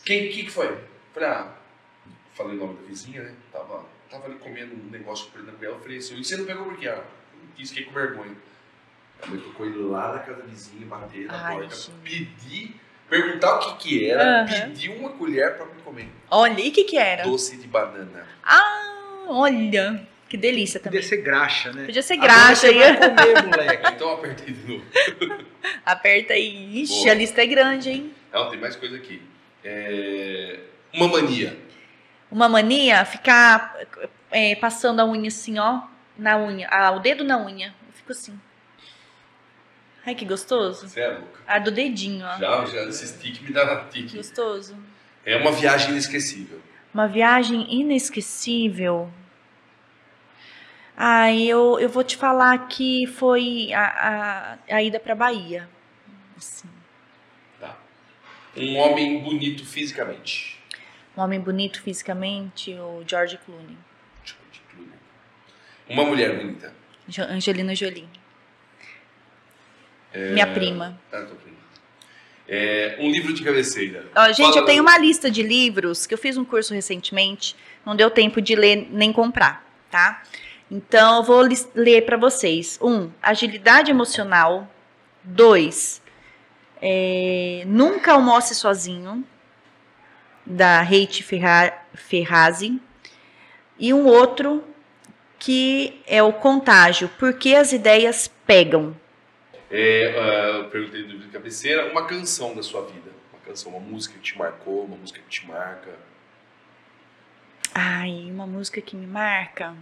Quem 0.04 0.28
que, 0.30 0.44
que 0.44 0.50
foi? 0.50 0.66
Falei: 1.14 1.28
ah, 1.28 1.52
falei 2.34 2.56
o 2.56 2.58
nome 2.60 2.74
da 2.80 2.86
vizinha, 2.86 3.22
né? 3.22 3.32
Tava, 3.52 3.84
tava 4.10 4.26
ali 4.26 4.36
comendo 4.36 4.74
um 4.74 4.90
negócio 4.90 5.30
preto 5.30 5.46
na 5.46 5.52
colher. 5.52 5.70
Eu 5.70 5.80
falei 5.80 5.98
assim: 5.98 6.18
e 6.18 6.24
você 6.24 6.36
não 6.36 6.44
pegou 6.44 6.64
por 6.64 6.76
quê? 6.76 6.88
Ah, 6.88 6.96
eu 6.98 7.48
quis, 7.56 7.68
fiquei 7.70 7.84
com 7.84 7.92
vergonha. 7.92 8.36
A 9.22 9.26
mãe 9.28 9.38
tocou 9.38 9.66
ele 9.66 9.78
lá 9.84 10.12
na 10.14 10.18
casa 10.18 10.38
da 10.42 10.46
vizinha, 10.46 10.84
bater 10.86 11.26
na 11.26 11.46
Ai, 11.46 11.54
porta, 11.54 11.76
gente. 11.76 11.90
pedir, 12.02 12.74
perguntar 13.08 13.54
o 13.56 13.76
que 13.76 13.88
que 13.88 14.10
era, 14.10 14.42
Aham. 14.42 14.68
pedir 14.68 14.88
uma 14.90 15.10
colher 15.10 15.56
pra 15.56 15.66
me 15.66 15.80
comer. 15.82 16.08
olha, 16.30 16.60
e 16.60 16.68
o 16.70 16.72
que 16.72 16.82
que 16.84 16.98
era? 16.98 17.22
Doce 17.22 17.56
de 17.56 17.68
banana. 17.68 18.26
Ah, 18.42 19.26
olha, 19.28 20.04
que 20.28 20.36
delícia 20.36 20.80
também. 20.80 20.98
Podia 21.00 21.08
ser 21.08 21.22
graxa, 21.22 21.72
né? 21.72 21.84
Podia 21.84 22.02
ser 22.02 22.14
Agora 22.14 22.32
graxa. 22.32 22.54
você 22.62 22.66
aí. 22.66 22.78
vai 22.96 22.96
comer, 23.10 23.42
moleque. 23.44 23.88
Então 23.92 24.08
eu 24.08 24.14
apertei 24.14 24.54
de 24.54 24.72
novo. 24.72 24.84
Aperta 25.86 26.32
aí. 26.32 26.82
Ixi, 26.82 26.94
Boa. 27.02 27.10
a 27.12 27.14
lista 27.14 27.42
é 27.42 27.46
grande, 27.46 27.90
hein? 27.90 28.14
Não, 28.32 28.50
tem 28.50 28.58
mais 28.58 28.74
coisa 28.74 28.96
aqui. 28.96 29.22
É, 29.64 30.60
Uma 30.92 31.08
mania. 31.08 31.56
Uma 32.30 32.48
mania, 32.48 33.04
ficar 33.04 33.76
é, 34.30 34.54
passando 34.56 35.00
a 35.00 35.06
unha 35.06 35.28
assim, 35.28 35.58
ó, 35.58 35.82
na 36.16 36.38
unha. 36.38 36.68
Ah, 36.70 36.90
o 36.92 36.98
dedo 36.98 37.22
na 37.24 37.38
unha. 37.44 37.74
Eu 37.86 37.92
fico 37.92 38.12
assim. 38.12 38.38
Ai, 40.04 40.14
que 40.14 40.24
gostoso. 40.24 40.88
Você 40.88 41.00
é 41.00 41.08
louca. 41.08 41.40
Ah, 41.46 41.58
do 41.58 41.70
dedinho, 41.70 42.26
ó. 42.26 42.38
Já, 42.38 42.64
já 42.64 42.82
esse 42.84 43.06
stick 43.06 43.40
me 43.42 43.52
dá 43.52 43.84
tique. 43.84 44.16
Gostoso. 44.16 44.76
É 45.24 45.36
uma 45.36 45.52
viagem 45.52 45.90
inesquecível. 45.90 46.60
Uma 46.92 47.06
viagem 47.06 47.72
inesquecível. 47.72 49.10
Ah, 50.96 51.32
eu, 51.32 51.78
eu 51.78 51.88
vou 51.88 52.02
te 52.04 52.16
falar 52.16 52.66
que 52.68 53.06
foi 53.06 53.72
a, 53.72 54.58
a, 54.68 54.76
a 54.76 54.82
ida 54.82 54.98
pra 54.98 55.14
Bahia. 55.14 55.68
Assim. 56.36 56.68
Um 58.56 58.76
homem 58.76 59.20
bonito 59.22 59.64
fisicamente. 59.64 60.58
um 61.16 61.20
homem 61.22 61.40
bonito 61.40 61.80
fisicamente, 61.82 62.72
o 62.74 63.02
George 63.06 63.38
Clooney. 63.44 63.76
Uma 65.88 66.04
mulher 66.04 66.36
bonita. 66.36 66.72
Angelina 67.28 67.74
Jolie. 67.74 68.08
Minha 70.14 70.46
prima. 70.46 70.98
Ah, 71.10 71.20
tô 71.22 71.34
brincando. 71.34 71.52
É, 72.48 72.96
um 73.00 73.10
livro 73.10 73.32
de 73.32 73.42
cabeceira. 73.42 74.06
Ó, 74.14 74.26
gente, 74.28 74.42
Fala- 74.42 74.56
eu 74.58 74.64
tenho 74.66 74.82
uma 74.82 74.98
lista 74.98 75.30
de 75.30 75.42
livros 75.42 76.06
que 76.06 76.12
eu 76.12 76.18
fiz 76.18 76.36
um 76.36 76.44
curso 76.44 76.74
recentemente, 76.74 77.56
não 77.84 77.96
deu 77.96 78.10
tempo 78.10 78.40
de 78.42 78.54
ler 78.54 78.88
nem 78.90 79.12
comprar, 79.12 79.64
tá? 79.90 80.22
Então, 80.70 81.16
eu 81.18 81.22
vou 81.22 81.46
ler 81.74 82.02
para 82.04 82.16
vocês. 82.16 82.78
Um, 82.82 83.10
agilidade 83.22 83.90
emocional. 83.90 84.70
Dois, 85.24 86.01
é, 86.82 87.62
nunca 87.66 88.12
almoce 88.12 88.54
sozinho, 88.54 89.24
da 90.44 90.82
Reit 90.82 91.22
Ferra- 91.22 91.72
Ferrazzi. 91.94 92.80
E 93.78 93.94
um 93.94 94.04
outro 94.06 94.64
que 95.38 96.02
é 96.06 96.22
o 96.22 96.32
contágio, 96.32 97.08
porque 97.18 97.54
as 97.54 97.72
ideias 97.72 98.28
pegam. 98.46 98.94
É, 99.70 100.14
ah, 100.18 100.58
eu 100.58 100.64
perguntei 100.70 101.04
do 101.04 101.28
cabeceira, 101.28 101.90
uma 101.90 102.04
canção 102.06 102.54
da 102.54 102.62
sua 102.62 102.82
vida. 102.82 103.10
Uma 103.32 103.40
canção, 103.40 103.70
uma 103.72 103.80
música 103.80 104.14
que 104.16 104.20
te 104.20 104.36
marcou, 104.38 104.84
uma 104.84 104.96
música 104.96 105.20
que 105.20 105.28
te 105.28 105.46
marca. 105.46 105.90
Ai, 107.74 108.28
uma 108.30 108.46
música 108.46 108.80
que 108.82 108.94
me 108.94 109.06
marca. 109.06 109.74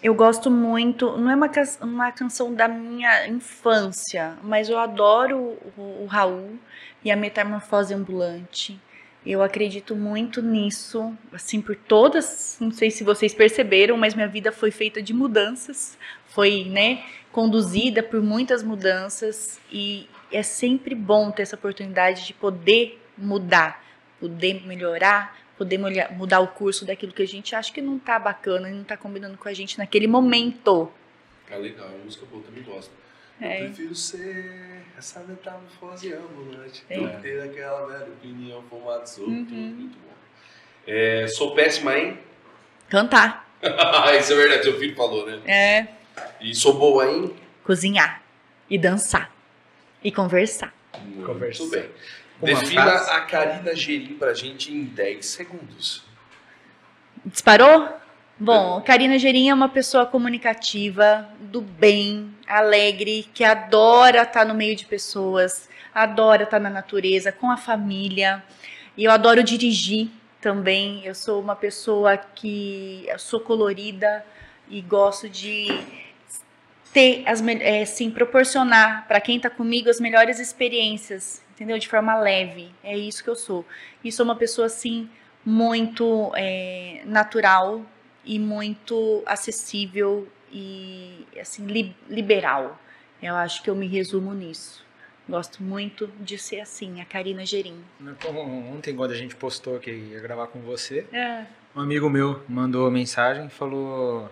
Eu 0.00 0.14
gosto 0.14 0.48
muito, 0.48 1.16
não 1.16 1.28
é 1.28 1.34
uma, 1.34 1.50
uma 1.82 2.12
canção 2.12 2.54
da 2.54 2.68
minha 2.68 3.26
infância, 3.26 4.36
mas 4.44 4.68
eu 4.68 4.78
adoro 4.78 5.58
o, 5.76 6.04
o 6.04 6.06
Raul 6.06 6.56
e 7.04 7.10
a 7.10 7.16
Metamorfose 7.16 7.92
Ambulante. 7.92 8.80
Eu 9.26 9.42
acredito 9.42 9.96
muito 9.96 10.40
nisso, 10.40 11.12
assim, 11.32 11.60
por 11.60 11.74
todas, 11.74 12.56
não 12.60 12.70
sei 12.70 12.92
se 12.92 13.02
vocês 13.02 13.34
perceberam, 13.34 13.96
mas 13.96 14.14
minha 14.14 14.28
vida 14.28 14.52
foi 14.52 14.70
feita 14.70 15.02
de 15.02 15.12
mudanças, 15.12 15.98
foi, 16.28 16.64
né, 16.66 17.04
conduzida 17.32 18.00
por 18.00 18.22
muitas 18.22 18.62
mudanças 18.62 19.58
e 19.72 20.08
é 20.30 20.44
sempre 20.44 20.94
bom 20.94 21.32
ter 21.32 21.42
essa 21.42 21.56
oportunidade 21.56 22.24
de 22.24 22.34
poder 22.34 23.02
mudar, 23.18 23.84
poder 24.20 24.64
melhorar, 24.64 25.36
poder 25.58 25.78
mudar 26.12 26.38
o 26.38 26.46
curso 26.46 26.86
daquilo 26.86 27.12
que 27.12 27.22
a 27.22 27.26
gente 27.26 27.54
acha 27.54 27.72
que 27.72 27.82
não 27.82 27.98
tá 27.98 28.16
bacana 28.18 28.70
e 28.70 28.72
não 28.72 28.84
tá 28.84 28.96
combinando 28.96 29.36
com 29.36 29.48
a 29.48 29.52
gente 29.52 29.76
naquele 29.76 30.06
momento. 30.06 30.90
Ah, 31.50 31.56
legal, 31.56 31.88
uma 31.88 32.04
música 32.04 32.24
boa, 32.26 32.42
também 32.44 32.62
gosto. 32.62 32.92
É. 33.40 33.62
Eu 33.62 33.66
prefiro 33.66 33.94
ser 33.94 34.82
essa 34.96 35.20
metamorfose 35.20 36.12
ambulante. 36.12 36.84
É. 36.88 36.98
do 36.98 37.08
que 37.08 37.16
ter 37.22 37.42
aquela 37.42 37.86
velha 37.86 38.06
opinião 38.06 38.62
formada 38.70 39.06
solto. 39.06 39.30
Uhum. 39.30 39.74
Muito 39.76 39.98
bom. 39.98 40.14
É, 40.86 41.26
sou 41.26 41.54
péssima 41.54 41.98
em. 41.98 42.18
Cantar. 42.88 43.48
Isso 44.18 44.32
é 44.32 44.36
verdade, 44.36 44.62
seu 44.62 44.78
filho 44.78 44.94
falou, 44.94 45.26
né? 45.26 45.40
É. 45.44 45.86
E 46.40 46.54
sou 46.54 46.74
boa 46.74 47.10
em. 47.10 47.34
Cozinhar. 47.64 48.22
E 48.70 48.78
dançar. 48.78 49.32
E 50.02 50.12
conversar. 50.12 50.72
Conversa. 51.24 51.62
Muito 51.62 51.76
bem. 51.76 51.90
Defina 52.40 52.82
frase. 52.82 53.10
a 53.10 53.20
Karina 53.22 53.74
Gerim 53.74 54.14
pra 54.14 54.32
gente 54.32 54.72
em 54.72 54.84
10 54.84 55.26
segundos. 55.26 56.04
Disparou? 57.24 57.88
Bom, 58.40 58.80
Karina 58.82 59.18
Gerim 59.18 59.48
é 59.48 59.54
uma 59.54 59.68
pessoa 59.68 60.06
comunicativa, 60.06 61.28
do 61.40 61.60
bem, 61.60 62.32
alegre, 62.46 63.28
que 63.34 63.42
adora 63.42 64.22
estar 64.22 64.44
no 64.44 64.54
meio 64.54 64.76
de 64.76 64.86
pessoas, 64.86 65.68
adora 65.92 66.44
estar 66.44 66.60
na 66.60 66.70
natureza, 66.70 67.32
com 67.32 67.50
a 67.50 67.56
família. 67.56 68.42
E 68.96 69.04
eu 69.04 69.10
adoro 69.10 69.42
dirigir 69.42 70.08
também. 70.40 71.04
Eu 71.04 71.16
sou 71.16 71.40
uma 71.40 71.56
pessoa 71.56 72.16
que 72.16 73.04
eu 73.08 73.18
sou 73.18 73.40
colorida 73.40 74.24
e 74.68 74.80
gosto 74.80 75.28
de 75.28 75.66
ter 76.92 77.24
as 77.26 77.44
é, 77.46 77.82
assim, 77.82 78.10
proporcionar 78.10 79.06
para 79.08 79.20
quem 79.20 79.36
está 79.36 79.50
comigo 79.50 79.90
as 79.90 80.00
melhores 80.00 80.38
experiências, 80.38 81.42
entendeu? 81.58 81.78
De 81.78 81.88
forma 81.88 82.14
leve. 82.18 82.70
É 82.84 82.96
isso 82.96 83.22
que 83.24 83.28
eu 83.30 83.34
sou. 83.36 83.64
E 84.04 84.12
sou 84.12 84.24
uma 84.24 84.36
pessoa 84.36 84.66
assim 84.66 85.10
muito 85.44 86.32
é, 86.36 87.02
natural 87.04 87.82
e 88.24 88.38
muito 88.38 89.22
acessível 89.26 90.28
e 90.52 91.26
assim 91.40 91.66
li- 91.66 91.96
liberal. 92.08 92.78
Eu 93.22 93.34
acho 93.34 93.62
que 93.62 93.68
eu 93.70 93.74
me 93.74 93.86
resumo 93.86 94.32
nisso. 94.32 94.86
Gosto 95.28 95.62
muito 95.62 96.06
de 96.20 96.38
ser 96.38 96.60
assim, 96.60 97.00
a 97.00 97.04
Karina 97.04 97.44
Gerim. 97.44 97.82
Como 98.22 98.40
Ontem, 98.72 98.94
quando 98.96 99.10
a 99.10 99.16
gente 99.16 99.36
postou 99.36 99.78
que 99.78 99.90
ia 99.90 100.20
gravar 100.20 100.46
com 100.46 100.60
você, 100.60 101.06
É. 101.12 101.44
um 101.76 101.80
amigo 101.80 102.08
meu 102.08 102.42
mandou 102.48 102.90
mensagem 102.90 103.46
e 103.46 103.50
falou: 103.50 104.30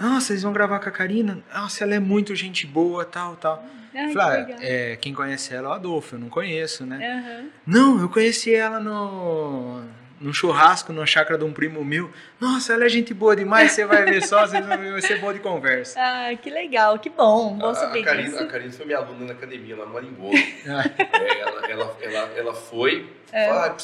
Nossa, 0.00 0.28
vocês 0.28 0.42
vão 0.42 0.52
gravar 0.52 0.78
com 0.80 0.88
a 0.88 0.92
Karina? 0.92 1.42
Nossa, 1.54 1.84
ela 1.84 1.94
é 1.94 1.98
muito 1.98 2.34
gente 2.34 2.66
boa, 2.66 3.04
tal, 3.04 3.36
tal. 3.36 3.62
Ai, 3.94 4.12
Falei, 4.12 4.44
que 4.46 4.52
ah, 4.52 4.56
é, 4.60 4.96
quem 4.96 5.12
conhece 5.12 5.52
ela 5.54 5.68
é 5.68 5.70
o 5.70 5.74
Adolfo, 5.74 6.14
eu 6.14 6.18
não 6.20 6.28
conheço, 6.30 6.86
né? 6.86 6.96
Aham. 7.06 7.48
Não, 7.66 8.00
eu 8.00 8.08
conheci 8.08 8.54
ela 8.54 8.78
no, 8.80 9.82
no 10.20 10.32
churrasco, 10.32 10.92
na 10.92 11.04
chácara 11.04 11.36
de 11.38 11.44
um 11.44 11.52
primo 11.52 11.84
meu. 11.84 12.10
Nossa, 12.40 12.72
ela 12.72 12.84
é 12.84 12.88
gente 12.88 13.12
boa 13.12 13.34
demais, 13.36 13.72
você 13.72 13.84
vai 13.84 14.04
ver 14.04 14.22
só, 14.22 14.46
você 14.46 14.60
vai 14.62 15.02
ser 15.02 15.18
boa 15.20 15.34
de 15.34 15.40
conversa. 15.40 15.98
Ah, 16.00 16.34
que 16.40 16.48
legal, 16.48 16.98
que 16.98 17.10
bom, 17.10 17.58
bom 17.58 17.66
A, 17.66 17.70
a, 17.72 17.74
saber 17.74 18.02
Karina, 18.04 18.28
disso. 18.30 18.42
a 18.42 18.46
Karina 18.46 18.72
foi 18.72 18.86
minha 18.86 18.98
aluna 18.98 19.26
na 19.26 19.32
academia 19.32 19.76
lá 19.76 19.84
no 19.84 19.92
Maringolo. 19.92 20.34
É, 20.36 21.40
ela, 21.40 21.66
ela, 21.70 21.96
ela, 22.00 22.18
ela 22.38 22.54
foi, 22.54 23.06
É. 23.32 23.48
falou, 23.48 23.62
ah, 23.64 23.76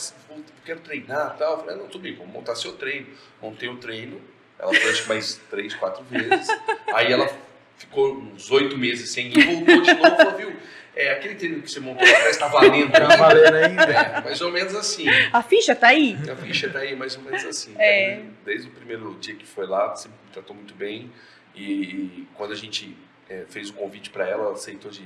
quero 0.64 0.80
treinar 0.80 1.32
e 1.34 1.38
tal. 1.38 1.52
Eu 1.52 1.58
falei, 1.58 1.76
não, 1.76 1.88
tudo 1.88 2.02
bem, 2.02 2.14
vamos 2.14 2.32
montar 2.32 2.54
seu 2.54 2.72
treino. 2.72 3.08
Montei 3.42 3.68
o 3.68 3.76
treino, 3.76 4.20
ela 4.58 4.72
foi 4.74 4.90
acho 4.90 5.02
que 5.02 5.08
mais 5.08 5.40
três, 5.50 5.74
quatro 5.74 6.04
vezes. 6.04 6.48
Aí 6.94 7.12
ela 7.12 7.28
ficou 7.76 8.16
uns 8.16 8.50
oito 8.50 8.76
meses 8.76 9.10
sem 9.10 9.28
ir, 9.28 9.46
voltou 9.46 9.82
de 9.82 9.94
novo 9.94 10.06
e 10.06 10.16
falou, 10.16 10.36
viu, 10.36 10.56
é, 10.94 11.12
aquele 11.12 11.34
treino 11.34 11.60
que 11.60 11.70
você 11.70 11.78
montou 11.78 12.06
lá 12.06 12.16
atrás 12.16 12.36
tá 12.38 12.48
valendo. 12.48 12.90
Tá 12.90 13.16
valendo 13.16 13.54
ainda? 13.54 13.82
É, 13.82 14.20
mais 14.22 14.40
ou 14.40 14.50
menos 14.50 14.74
assim. 14.74 15.06
A 15.30 15.42
ficha 15.42 15.76
tá 15.76 15.88
aí? 15.88 16.16
A 16.30 16.36
ficha 16.36 16.70
tá 16.70 16.78
aí 16.78 16.96
mais 16.96 17.16
ou 17.16 17.22
menos 17.22 17.44
assim. 17.44 17.74
É. 17.78 18.22
Desde 18.44 18.68
o 18.68 18.70
primeiro 18.70 19.14
dia 19.20 19.34
que 19.34 19.44
foi 19.44 19.66
lá, 19.66 19.94
você 19.94 20.08
me 20.08 20.14
tratou 20.32 20.56
muito 20.56 20.74
bem. 20.74 21.12
E, 21.54 21.62
e 21.62 22.28
quando 22.34 22.52
a 22.52 22.56
gente 22.56 22.96
é, 23.28 23.44
fez 23.48 23.68
o 23.68 23.74
convite 23.74 24.08
para 24.08 24.26
ela, 24.26 24.44
ela 24.44 24.52
aceitou 24.52 24.90
de, 24.90 25.04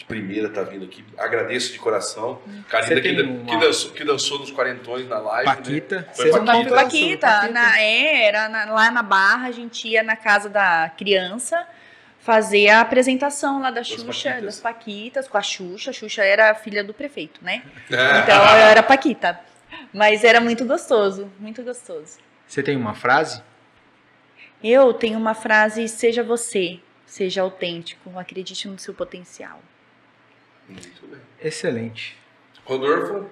de 0.00 0.04
primeira, 0.06 0.48
tá 0.48 0.62
vindo 0.62 0.84
aqui. 0.86 1.04
Agradeço 1.18 1.72
de 1.72 1.78
coração. 1.78 2.40
Karina 2.68 2.94
Você 2.94 3.00
que, 3.02 3.14
que 3.44 3.56
dançou, 3.58 3.90
que 3.92 4.04
dançou 4.04 4.38
nos 4.38 4.50
quarentões 4.50 5.06
na 5.06 5.18
live. 5.18 5.44
Paquita. 5.44 5.96
Né? 5.96 6.06
Foi 6.14 6.30
Vocês 6.30 6.34
Não, 6.36 6.44
Paquita. 6.46 6.74
Paquita. 6.74 7.26
Paquita. 7.28 7.52
Na, 7.52 7.80
é, 7.80 8.24
era 8.24 8.48
na- 8.48 8.64
lá 8.72 8.90
na 8.90 9.02
Barra, 9.02 9.48
a 9.48 9.52
gente 9.52 9.86
ia 9.88 10.02
na 10.02 10.16
casa 10.16 10.48
da 10.48 10.90
criança 10.96 11.66
fazer 12.18 12.68
a 12.70 12.80
apresentação 12.80 13.60
lá 13.60 13.70
da 13.70 13.82
Xuxa, 13.84 14.06
Paquitas. 14.30 14.42
das 14.44 14.60
Paquitas, 14.60 15.28
com 15.28 15.36
a 15.38 15.42
Xuxa. 15.42 15.90
A 15.90 15.92
Xuxa 15.92 16.24
era 16.24 16.50
a 16.50 16.54
filha 16.54 16.82
do 16.82 16.94
prefeito, 16.94 17.44
né? 17.44 17.62
É. 17.90 18.18
Então 18.20 18.42
eu 18.42 18.66
era 18.66 18.82
Paquita. 18.82 19.38
Mas 19.92 20.24
era 20.24 20.40
muito 20.40 20.64
gostoso, 20.64 21.30
muito 21.38 21.62
gostoso. 21.62 22.18
Você 22.46 22.62
tem 22.62 22.74
uma 22.76 22.94
frase? 22.94 23.42
Eu 24.64 24.94
tenho 24.94 25.18
uma 25.18 25.34
frase: 25.34 25.86
seja 25.88 26.22
você, 26.22 26.80
seja 27.06 27.42
autêntico, 27.42 28.18
acredite 28.18 28.66
no 28.66 28.78
seu 28.78 28.94
potencial. 28.94 29.60
Muito 30.70 31.06
bem. 31.06 31.20
Excelente. 31.42 32.16
Rodolfo, 32.64 33.26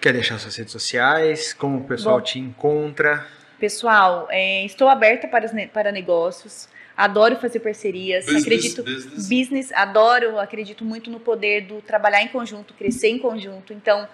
Quer 0.00 0.14
deixar 0.14 0.38
suas 0.38 0.56
redes 0.56 0.72
sociais? 0.72 1.52
Como 1.52 1.78
o 1.78 1.84
pessoal 1.84 2.18
Bom. 2.18 2.24
te 2.24 2.38
encontra? 2.38 3.26
Pessoal, 3.58 4.26
é, 4.30 4.64
estou 4.64 4.88
aberta 4.88 5.28
para, 5.28 5.46
para 5.68 5.92
negócios, 5.92 6.66
adoro 6.96 7.36
fazer 7.36 7.60
parcerias, 7.60 8.24
business, 8.24 8.42
acredito 8.42 8.82
business. 8.82 9.28
business, 9.28 9.72
adoro, 9.72 10.38
acredito 10.38 10.86
muito 10.86 11.10
no 11.10 11.20
poder 11.20 11.66
do 11.66 11.82
trabalhar 11.82 12.22
em 12.22 12.28
conjunto, 12.28 12.72
crescer 12.72 13.08
em 13.08 13.18
conjunto. 13.18 13.74
Então, 13.74 14.08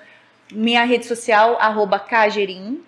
minha 0.53 0.85
rede 0.85 1.07
social, 1.07 1.57
arroba 1.61 2.01
Kgerim, 2.01 2.83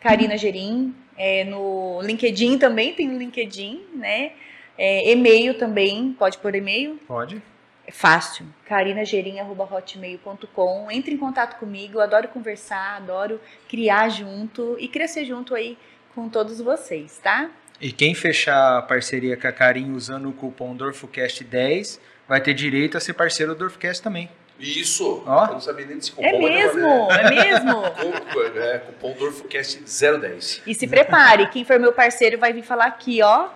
Karina 0.00 0.36
Gerim, 0.38 0.94
é, 1.18 1.42
no 1.42 2.00
LinkedIn 2.02 2.56
também, 2.58 2.94
tem 2.94 3.08
no 3.08 3.18
LinkedIn, 3.18 3.84
né? 3.94 4.32
É, 4.78 5.10
e-mail 5.10 5.54
também, 5.54 6.14
pode 6.16 6.38
pôr 6.38 6.54
e-mail, 6.54 7.00
Pode. 7.06 7.42
É 7.86 7.92
fácil, 7.92 8.46
carinagerim.hotmail.com. 8.66 10.90
Entre 10.90 11.14
em 11.14 11.18
contato 11.18 11.58
comigo, 11.58 11.98
eu 11.98 12.02
adoro 12.02 12.28
conversar, 12.28 12.96
adoro 12.96 13.40
criar 13.68 14.08
junto 14.08 14.76
e 14.78 14.88
crescer 14.88 15.24
junto 15.24 15.54
aí 15.54 15.78
com 16.14 16.28
todos 16.28 16.60
vocês, 16.60 17.18
tá? 17.22 17.50
E 17.80 17.92
quem 17.92 18.14
fechar 18.14 18.78
a 18.78 18.82
parceria 18.82 19.36
com 19.36 19.46
a 19.46 19.52
Karim 19.52 19.92
usando 19.92 20.28
o 20.28 20.32
cupom 20.32 20.76
DorfoCast10 20.76 22.00
vai 22.26 22.40
ter 22.40 22.54
direito 22.54 22.96
a 22.96 23.00
ser 23.00 23.12
parceiro 23.14 23.54
do 23.54 23.58
Dorfcast 23.58 24.02
também. 24.02 24.30
Isso. 24.58 25.22
Ó. 25.26 25.46
Eu 25.46 25.52
não 25.54 25.60
sabia 25.60 25.84
nem 25.84 25.96
desse 25.96 26.12
cupom. 26.12 26.26
É 26.26 26.38
mesmo, 26.38 27.10
é 27.10 27.30
mesmo. 27.30 27.82
É, 28.56 28.78
cupom 28.78 29.12
DorfoCast 29.12 29.82
010. 29.82 30.62
E 30.66 30.74
se 30.74 30.86
prepare, 30.86 31.48
quem 31.48 31.64
for 31.64 31.78
meu 31.78 31.92
parceiro 31.92 32.38
vai 32.38 32.52
vir 32.52 32.62
falar 32.62 32.86
aqui, 32.86 33.20
ó. 33.22 33.48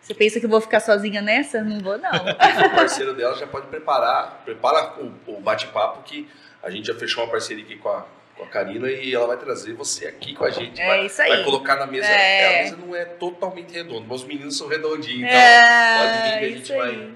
Você 0.00 0.14
pensa 0.14 0.40
que 0.40 0.46
eu 0.46 0.50
vou 0.50 0.60
ficar 0.60 0.80
sozinha 0.80 1.20
nessa? 1.22 1.62
Não 1.62 1.78
vou, 1.80 1.96
não. 1.98 2.10
O 2.66 2.70
parceiro 2.74 3.14
dela 3.14 3.36
já 3.36 3.46
pode 3.46 3.66
preparar, 3.68 4.42
prepara 4.44 4.94
o, 5.00 5.12
o 5.36 5.40
bate-papo 5.40 6.02
que 6.02 6.28
a 6.62 6.70
gente 6.70 6.86
já 6.86 6.94
fechou 6.94 7.22
uma 7.24 7.30
parceria 7.30 7.62
aqui 7.64 7.76
com 7.76 7.88
a, 7.88 8.04
com 8.36 8.42
a 8.42 8.46
Karina 8.46 8.90
e 8.90 9.14
ela 9.14 9.26
vai 9.26 9.36
trazer 9.36 9.72
você 9.74 10.06
aqui 10.06 10.34
com 10.34 10.44
a 10.44 10.50
gente. 10.50 10.80
É 10.80 10.86
vai, 10.86 11.06
isso 11.06 11.20
aí. 11.22 11.28
Vai 11.28 11.44
colocar 11.44 11.76
na 11.76 11.86
mesa. 11.86 12.06
É. 12.08 12.60
A 12.60 12.62
mesa 12.64 12.76
não 12.76 12.96
é 12.96 13.04
totalmente 13.04 13.72
redonda, 13.72 14.04
mas 14.08 14.22
os 14.22 14.26
meninos 14.26 14.56
são 14.56 14.68
redondinhos, 14.68 15.30
então 15.30 15.98
pode 15.98 16.22
vir 16.22 16.38
que 16.38 16.44
a 16.44 16.48
É, 16.48 16.52
gente 16.52 16.72
vai 16.74 17.10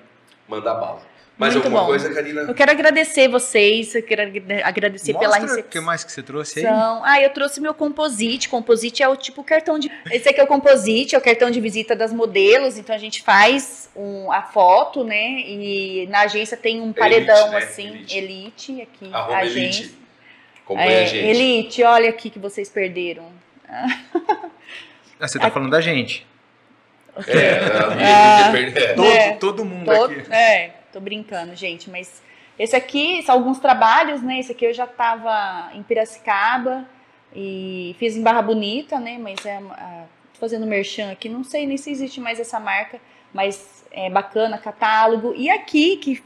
mandar 0.47 0.75
bala. 0.75 1.03
Mais 1.37 1.53
Muito 1.53 1.65
alguma 1.65 1.81
bom. 1.83 1.89
coisa, 1.89 2.15
Karina? 2.15 2.43
Eu 2.43 2.55
quero 2.55 2.71
agradecer 2.71 3.27
vocês, 3.29 3.93
eu 3.93 4.03
quero 4.05 4.23
agra- 4.23 4.61
agradecer 4.69 5.15
pela 5.15 5.27
Mostra 5.39 5.45
o 5.45 5.49
que 5.49 5.57
recepção. 5.57 5.83
mais 5.83 6.05
que 6.05 6.13
você 6.13 6.23
trouxe 6.23 6.61
aí. 6.61 6.67
Ah, 6.67 7.21
eu 7.21 7.31
trouxe 7.31 7.61
meu 7.61 7.75
composite. 7.75 8.49
Composite 8.49 9.03
é 9.03 9.09
o 9.09 9.17
tipo 9.17 9.43
cartão 9.43 9.77
de. 9.77 9.91
Esse 10.13 10.29
aqui 10.29 10.39
é 10.41 10.45
o 10.45 10.47
composite, 10.47 11.17
é 11.17 11.19
o 11.19 11.21
cartão 11.21 11.51
de 11.51 11.61
visita 11.61 11.97
das 11.97 12.13
modelos. 12.13 12.79
Então 12.79 12.95
a 12.95 12.99
gente 12.99 13.21
faz 13.23 13.91
um- 13.97 14.31
a 14.31 14.43
foto, 14.43 15.03
né? 15.03 15.41
E 15.41 16.07
na 16.09 16.21
agência 16.21 16.57
tem 16.57 16.81
um 16.81 16.93
paredão 16.93 17.51
né? 17.51 17.59
assim, 17.59 17.89
Elite. 17.89 18.17
elite, 18.17 18.83
aqui. 18.83 19.11
Arroba 19.13 19.39
agência. 19.39 19.83
Elite. 19.83 19.99
Acompanha 20.65 20.91
É, 20.93 21.03
a 21.03 21.07
gente. 21.07 21.27
elite, 21.27 21.83
olha 21.83 22.09
aqui 22.11 22.31
que 22.31 22.39
vocês 22.39 22.69
perderam. 22.69 23.27
Ah, 25.21 25.29
você 25.29 25.39
tá 25.39 25.51
falando 25.51 25.71
da 25.71 25.81
gente. 25.81 26.27
É, 27.29 27.59
a 27.59 27.91
minha 27.95 28.47
Ah. 28.49 28.53
Elite 28.57 28.79
é, 28.79 28.93
Todo, 28.95 29.07
É. 29.09 29.33
todo 29.35 29.65
mundo 29.65 29.87
Todo- 29.87 30.13
aqui. 30.13 30.33
é, 30.33 30.71
tô 30.95 31.01
brincando, 31.01 31.57
gente, 31.57 31.91
mas 31.91 32.23
esse 32.57 32.77
aqui 32.77 33.21
são 33.25 33.35
alguns 33.35 33.59
trabalhos, 33.59 34.23
né? 34.23 34.39
Esse 34.39 34.53
aqui 34.53 34.65
eu 34.65 34.73
já 34.73 34.87
tava 34.87 35.71
em 35.75 35.83
Piracicaba 35.83 36.87
e 37.35 37.97
fiz 37.99 38.17
em 38.17 38.23
Barra 38.23 38.41
Bonita, 38.41 39.01
né? 39.01 39.19
Mas 39.21 39.45
é 39.45 39.57
a, 39.57 40.05
tô 40.33 40.39
fazendo 40.39 40.65
merchan 40.65 41.11
aqui, 41.11 41.29
não 41.29 41.43
sei 41.43 41.67
nem 41.67 41.77
se 41.77 41.91
existe 41.91 42.21
mais 42.21 42.39
essa 42.39 42.61
marca, 42.61 43.01
mas 43.33 43.85
é 43.91 44.09
bacana, 44.09 44.57
catálogo. 44.57 45.35
E 45.37 45.51
aqui 45.51 45.97
que 45.97 46.23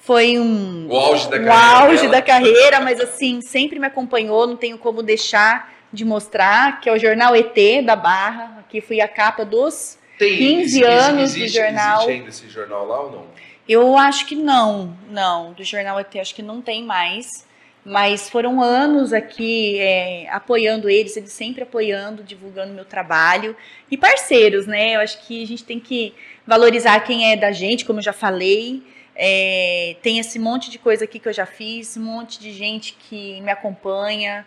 foi 0.00 0.38
um 0.38 0.88
O 0.90 0.96
auge 0.96 1.28
da 1.28 1.36
o 1.36 1.44
carreira 1.44 1.78
auge 1.84 1.96
dela. 2.00 2.12
da 2.12 2.22
carreira, 2.22 2.80
mas 2.80 2.98
assim, 2.98 3.42
sempre 3.42 3.78
me 3.78 3.86
acompanhou, 3.86 4.46
não 4.46 4.56
tenho 4.56 4.78
como 4.78 5.02
deixar 5.02 5.70
de 5.92 6.02
mostrar, 6.02 6.80
que 6.80 6.88
é 6.88 6.92
o 6.94 6.98
jornal 6.98 7.36
ET 7.36 7.84
da 7.84 7.94
Barra. 7.94 8.56
Aqui 8.60 8.80
fui 8.80 9.02
a 9.02 9.08
capa 9.08 9.44
dos 9.44 9.98
Tem, 10.18 10.34
15 10.38 10.62
existe- 10.62 10.84
anos 10.84 11.34
de 11.34 11.40
existe, 11.42 11.58
jornal. 11.58 11.96
Existe 11.96 12.10
ainda 12.12 12.28
esse 12.30 12.48
jornal 12.48 12.86
lá 12.86 13.00
ou 13.02 13.12
não? 13.12 13.26
Eu 13.68 13.98
acho 13.98 14.26
que 14.26 14.34
não, 14.34 14.96
não. 15.10 15.52
Do 15.52 15.62
Jornal 15.62 16.00
ET 16.00 16.16
acho 16.16 16.34
que 16.34 16.42
não 16.42 16.62
tem 16.62 16.82
mais. 16.84 17.46
Mas 17.84 18.28
foram 18.28 18.60
anos 18.60 19.12
aqui 19.12 19.78
é, 19.78 20.28
apoiando 20.30 20.90
eles, 20.90 21.16
eles 21.16 21.32
sempre 21.32 21.62
apoiando, 21.62 22.22
divulgando 22.22 22.74
meu 22.74 22.84
trabalho. 22.84 23.56
E 23.90 23.96
parceiros, 23.96 24.66
né? 24.66 24.96
Eu 24.96 25.00
acho 25.00 25.26
que 25.26 25.42
a 25.42 25.46
gente 25.46 25.64
tem 25.64 25.78
que 25.78 26.14
valorizar 26.46 27.00
quem 27.00 27.30
é 27.30 27.36
da 27.36 27.52
gente, 27.52 27.84
como 27.84 27.98
eu 27.98 28.02
já 28.02 28.12
falei. 28.12 28.82
É, 29.14 29.96
tem 30.02 30.18
esse 30.18 30.38
monte 30.38 30.70
de 30.70 30.78
coisa 30.78 31.04
aqui 31.04 31.18
que 31.18 31.28
eu 31.28 31.32
já 31.32 31.46
fiz, 31.46 31.96
um 31.96 32.02
monte 32.02 32.38
de 32.38 32.52
gente 32.52 32.92
que 32.92 33.40
me 33.40 33.50
acompanha, 33.50 34.46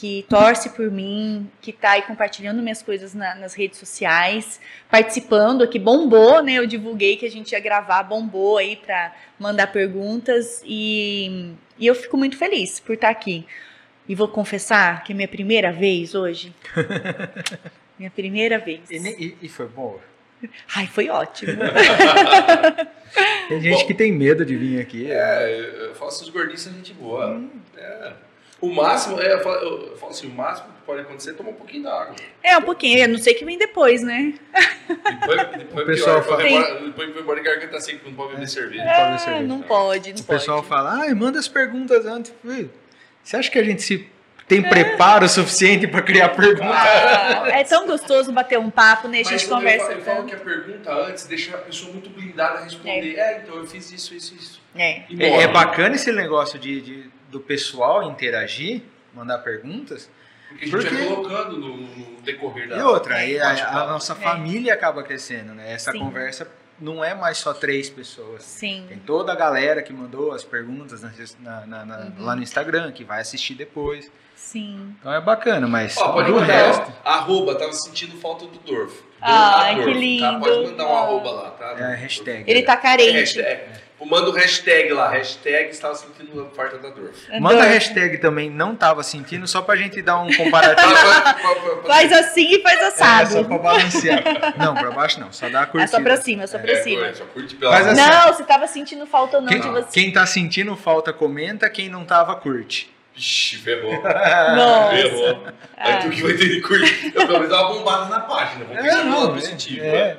que 0.00 0.24
torce 0.28 0.70
por 0.70 0.90
mim, 0.92 1.50
que 1.60 1.72
tá 1.72 1.90
aí 1.92 2.02
compartilhando 2.02 2.62
minhas 2.62 2.80
coisas 2.82 3.14
na- 3.14 3.34
nas 3.34 3.52
redes 3.54 3.78
sociais, 3.80 4.60
participando 4.88 5.62
aqui, 5.62 5.76
bombou, 5.76 6.40
né? 6.40 6.52
Eu 6.54 6.66
divulguei 6.66 7.16
que 7.16 7.26
a 7.26 7.30
gente 7.30 7.50
ia 7.50 7.58
gravar, 7.58 8.04
bombou 8.04 8.58
aí 8.58 8.76
para 8.76 9.12
mandar 9.40 9.66
perguntas 9.72 10.62
e, 10.64 11.52
e 11.76 11.84
eu 11.86 11.96
fico 11.96 12.16
muito 12.16 12.36
feliz 12.36 12.78
por 12.78 12.94
estar 12.94 13.08
aqui. 13.08 13.44
E 14.08 14.14
vou 14.14 14.28
confessar 14.28 15.02
que 15.02 15.12
é 15.12 15.16
minha 15.16 15.26
primeira 15.28 15.72
vez 15.72 16.14
hoje. 16.14 16.54
minha 17.98 18.10
primeira 18.10 18.56
vez. 18.58 18.88
E, 18.90 18.96
e- 18.96 19.36
e 19.42 19.48
foi 19.48 19.66
bom. 19.66 19.98
Ai, 20.76 20.86
foi 20.86 21.08
ótimo. 21.08 21.54
Tem 23.48 23.60
gente 23.60 23.80
Bom. 23.80 23.86
que 23.88 23.94
tem 23.94 24.12
medo 24.12 24.44
de 24.44 24.54
vir 24.54 24.80
aqui. 24.80 25.10
É, 25.10 25.88
eu 25.98 26.06
assim, 26.06 26.24
os 26.24 26.30
gordinhos 26.30 26.60
são 26.60 26.72
gente 26.74 26.92
boa. 26.94 27.42
É. 27.76 28.12
O 28.60 28.72
máximo, 28.74 29.20
é, 29.20 29.34
eu, 29.34 29.40
falo, 29.40 29.56
eu 29.56 29.96
falo 29.96 30.10
assim, 30.10 30.26
o 30.26 30.34
máximo 30.34 30.66
que 30.72 30.82
pode 30.84 31.00
acontecer 31.02 31.30
é 31.30 31.34
tomar 31.34 31.50
um 31.50 31.54
pouquinho 31.54 31.84
d'água. 31.84 32.16
É, 32.42 32.56
um 32.58 32.62
pouquinho, 32.62 32.98
eu 32.98 33.08
não 33.08 33.18
sei 33.18 33.34
que 33.34 33.44
vem 33.44 33.56
depois, 33.56 34.02
né? 34.02 34.34
Depois, 34.88 35.46
depois 35.58 35.82
O 35.84 35.86
pessoal 35.86 36.22
pior, 36.22 36.24
fala- 36.24 36.42
depois, 36.42 36.66
embora- 36.66 36.84
depois 36.86 37.12
foi 37.12 37.22
embora 37.22 37.40
de 37.40 37.46
garganta 37.46 37.80
seca, 37.80 38.00
não 38.04 38.14
pode 38.14 38.32
beber 38.34 38.48
cerveja. 38.48 38.82
pode 38.82 38.96
beber 38.96 39.14
Ah, 39.14 39.18
cerveja. 39.18 39.46
não 39.46 39.62
pode, 39.62 40.12
não 40.12 40.20
O 40.20 40.24
pessoal 40.24 40.56
pode. 40.58 40.68
fala, 40.68 41.00
ai, 41.02 41.14
manda 41.14 41.38
as 41.38 41.46
perguntas 41.46 42.04
antes. 42.04 42.32
Você 43.22 43.36
acha 43.36 43.48
que 43.50 43.58
a 43.60 43.62
gente 43.62 43.80
se 43.82 44.08
tem 44.48 44.60
preparo 44.62 45.28
suficiente 45.28 45.86
para 45.86 46.02
criar 46.02 46.30
perguntas? 46.30 46.74
Ah, 46.74 47.44
é 47.50 47.62
tão 47.62 47.86
gostoso 47.86 48.32
bater 48.32 48.58
um 48.58 48.70
papo, 48.70 49.06
né? 49.06 49.18
A 49.18 49.20
Mas 49.20 49.28
gente 49.28 49.46
quando 49.46 49.58
conversa 49.60 49.92
eu, 49.92 49.98
eu 49.98 50.02
falo 50.04 50.24
que 50.24 50.34
a 50.34 50.38
pergunta 50.38 50.90
antes 50.92 51.26
deixa 51.26 51.54
a 51.54 51.58
pessoa 51.58 51.92
muito 51.92 52.10
blindada 52.10 52.58
a 52.58 52.64
responder. 52.64 53.14
É, 53.18 53.42
então 53.44 53.54
eu 53.56 53.66
fiz 53.66 53.92
isso, 53.92 54.14
isso, 54.14 54.34
isso. 54.34 54.60
É. 54.74 55.02
E 55.10 55.22
É, 55.22 55.42
é 55.42 55.48
bacana 55.48 55.94
esse 55.94 56.10
negócio 56.10 56.58
de, 56.58 56.80
de- 56.80 57.17
do 57.28 57.40
pessoal 57.40 58.02
interagir, 58.02 58.82
mandar 59.14 59.38
perguntas. 59.38 60.10
Porque 60.48 60.64
a 60.64 60.68
gente 60.68 60.76
Porque- 60.88 60.94
vai 60.96 61.06
colocando 61.14 61.58
no, 61.58 61.76
no 61.76 62.20
decorrer 62.22 62.68
da 62.68 62.76
E 62.78 62.82
outra, 62.82 63.16
aí 63.16 63.38
a, 63.38 63.50
a 63.82 63.86
nossa 63.86 64.14
É. 64.14 64.16
família 64.16 64.72
acaba 64.74 65.02
crescendo, 65.02 65.52
né? 65.54 65.72
Essa 65.72 65.92
Sim. 65.92 65.98
conversa 65.98 66.48
não 66.80 67.04
é 67.04 67.14
mais 67.14 67.36
só 67.38 67.52
três 67.52 67.90
pessoas. 67.90 68.44
Sim. 68.44 68.86
Tem 68.88 68.98
toda 68.98 69.32
a 69.32 69.36
galera 69.36 69.82
que 69.82 69.92
mandou 69.92 70.32
as 70.32 70.44
perguntas 70.44 71.02
na- 71.02 71.66
na- 71.66 71.84
na- 71.84 71.96
Uhum. 71.98 72.12
lá 72.20 72.34
no 72.34 72.42
Instagram, 72.42 72.92
que 72.92 73.04
vai 73.04 73.20
assistir 73.20 73.54
depois. 73.54 74.10
Sim. 74.34 74.94
Então 75.00 75.12
é 75.12 75.20
bacana, 75.20 75.66
mas 75.68 75.96
Ó, 75.98 76.12
pode 76.12 76.28
do 76.32 76.40
mandar, 76.40 76.52
resto. 76.54 76.92
arroba, 77.04 77.54
tava 77.56 77.72
sentindo 77.74 78.16
falta 78.18 78.46
do 78.46 78.58
Dorfo. 78.60 79.02
Ai, 79.20 79.74
Dorfo, 79.74 79.90
que 79.92 79.98
lindo. 79.98 80.22
Tá? 80.22 80.38
Pode 80.38 80.66
mandar 80.70 80.86
um 80.86 80.96
Ah. 80.96 81.00
arroba 81.00 81.30
lá, 81.32 81.50
tá? 81.50 81.74
É 81.78 81.82
a 81.82 81.94
hashtag. 81.96 82.44
Ele 82.50 82.62
tá 82.62 82.72
É, 82.74 82.76
carente. 82.76 83.12
hashtag. 83.12 83.80
Manda 84.00 84.30
o 84.30 84.32
hashtag 84.32 84.92
lá, 84.92 85.08
hashtag 85.10 85.70
estava 85.70 85.94
sentindo 85.94 86.50
falta 86.54 86.78
da 86.78 86.90
Dorfo. 86.90 87.12
Manda 87.40 87.56
a 87.56 87.58
Adoro. 87.64 87.68
hashtag 87.74 88.18
também, 88.18 88.48
não 88.48 88.74
tava 88.76 89.02
sentindo, 89.02 89.46
só 89.48 89.60
pra 89.60 89.74
gente 89.76 90.00
dar 90.00 90.20
um 90.20 90.32
comparativo. 90.34 90.88
Faz 91.86 92.12
assim 92.12 92.54
e 92.54 92.62
faz 92.62 92.78
É, 92.80 92.86
assado. 92.86 93.32
só 93.32 93.44
pra 93.44 93.58
balancear. 93.58 94.22
Não, 94.56 94.74
pra 94.74 94.90
baixo 94.92 95.18
não, 95.20 95.32
só 95.32 95.48
dá 95.48 95.60
a 95.60 95.62
É 95.64 95.66
curtida. 95.66 95.90
só 95.90 96.00
pra 96.02 96.16
cima, 96.16 96.44
é 96.44 96.46
só 96.46 96.58
pra 96.58 96.72
É, 96.72 96.82
cima. 96.82 97.12
só 97.14 97.24
curte 97.26 97.54
pela 97.56 97.72
Mas 97.72 97.86
assim, 97.88 98.00
Não, 98.00 98.32
você 98.32 98.44
tava 98.44 98.66
sentindo 98.68 99.06
falta 99.06 99.36
ou 99.38 99.42
não 99.42 99.48
Quem, 99.48 99.60
de 99.60 99.68
você. 99.68 99.88
quem 100.00 100.12
tá 100.12 100.24
sentindo 100.26 100.76
falta, 100.76 101.12
comenta. 101.12 101.68
Quem 101.68 101.88
não 101.88 102.04
tava, 102.04 102.34
curte. 102.36 102.94
Ixi, 103.16 103.56
ferrou. 103.56 104.00
Nossa. 104.54 104.96
Ferrou. 104.96 105.44
Aí 105.76 106.02
tu 106.02 106.10
que 106.10 106.22
vai 106.22 106.32
ter 106.34 106.48
que 106.48 106.60
curtir. 106.60 107.06
Eu 107.14 107.26
pelo 107.26 107.32
menos 107.40 107.48
dar 107.48 107.62
uma 107.66 107.74
bombada 107.74 108.04
na 108.06 108.20
página. 108.20 108.64
Vamos 108.64 108.80
pensar 108.82 109.04
no 109.04 109.20
lado 109.20 109.32
positivo. 109.34 109.84
é. 109.84 110.18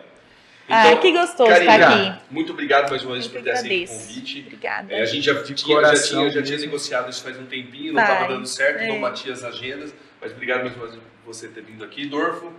Né? 0.70 0.92
ah, 0.94 0.96
que 0.98 1.12
gostoso 1.12 1.50
Karina, 1.50 1.76
estar 1.76 1.94
aqui. 2.10 2.20
Muito 2.32 2.52
obrigado 2.54 2.90
mais 2.90 3.04
uma 3.04 3.14
vez 3.14 3.28
por 3.28 3.42
ter 3.42 3.52
aceito 3.52 3.92
o 3.92 3.94
convite. 3.98 4.42
Obrigada. 4.46 4.94
É, 4.94 5.02
a 5.02 5.06
gente 5.06 5.24
já, 5.26 5.34
De 5.34 5.54
tinha, 5.54 5.58
já, 5.58 5.66
coração 5.82 6.20
tinha, 6.20 6.32
já 6.32 6.42
tinha 6.44 6.58
negociado 6.60 7.10
isso 7.10 7.24
faz 7.24 7.38
um 7.40 7.46
tempinho, 7.46 7.94
não 7.94 8.02
estava 8.02 8.28
dando 8.28 8.46
certo, 8.46 8.88
não 8.88 8.96
é. 8.96 9.00
batia 9.00 9.34
as 9.34 9.44
agendas. 9.44 9.94
Mas 10.22 10.32
obrigado 10.32 10.62
mais 10.62 10.76
uma 10.76 10.88
vez 10.88 10.96
por 10.98 11.34
você 11.34 11.48
ter 11.48 11.62
vindo 11.62 11.84
aqui, 11.84 12.06
Dorfo. 12.06 12.52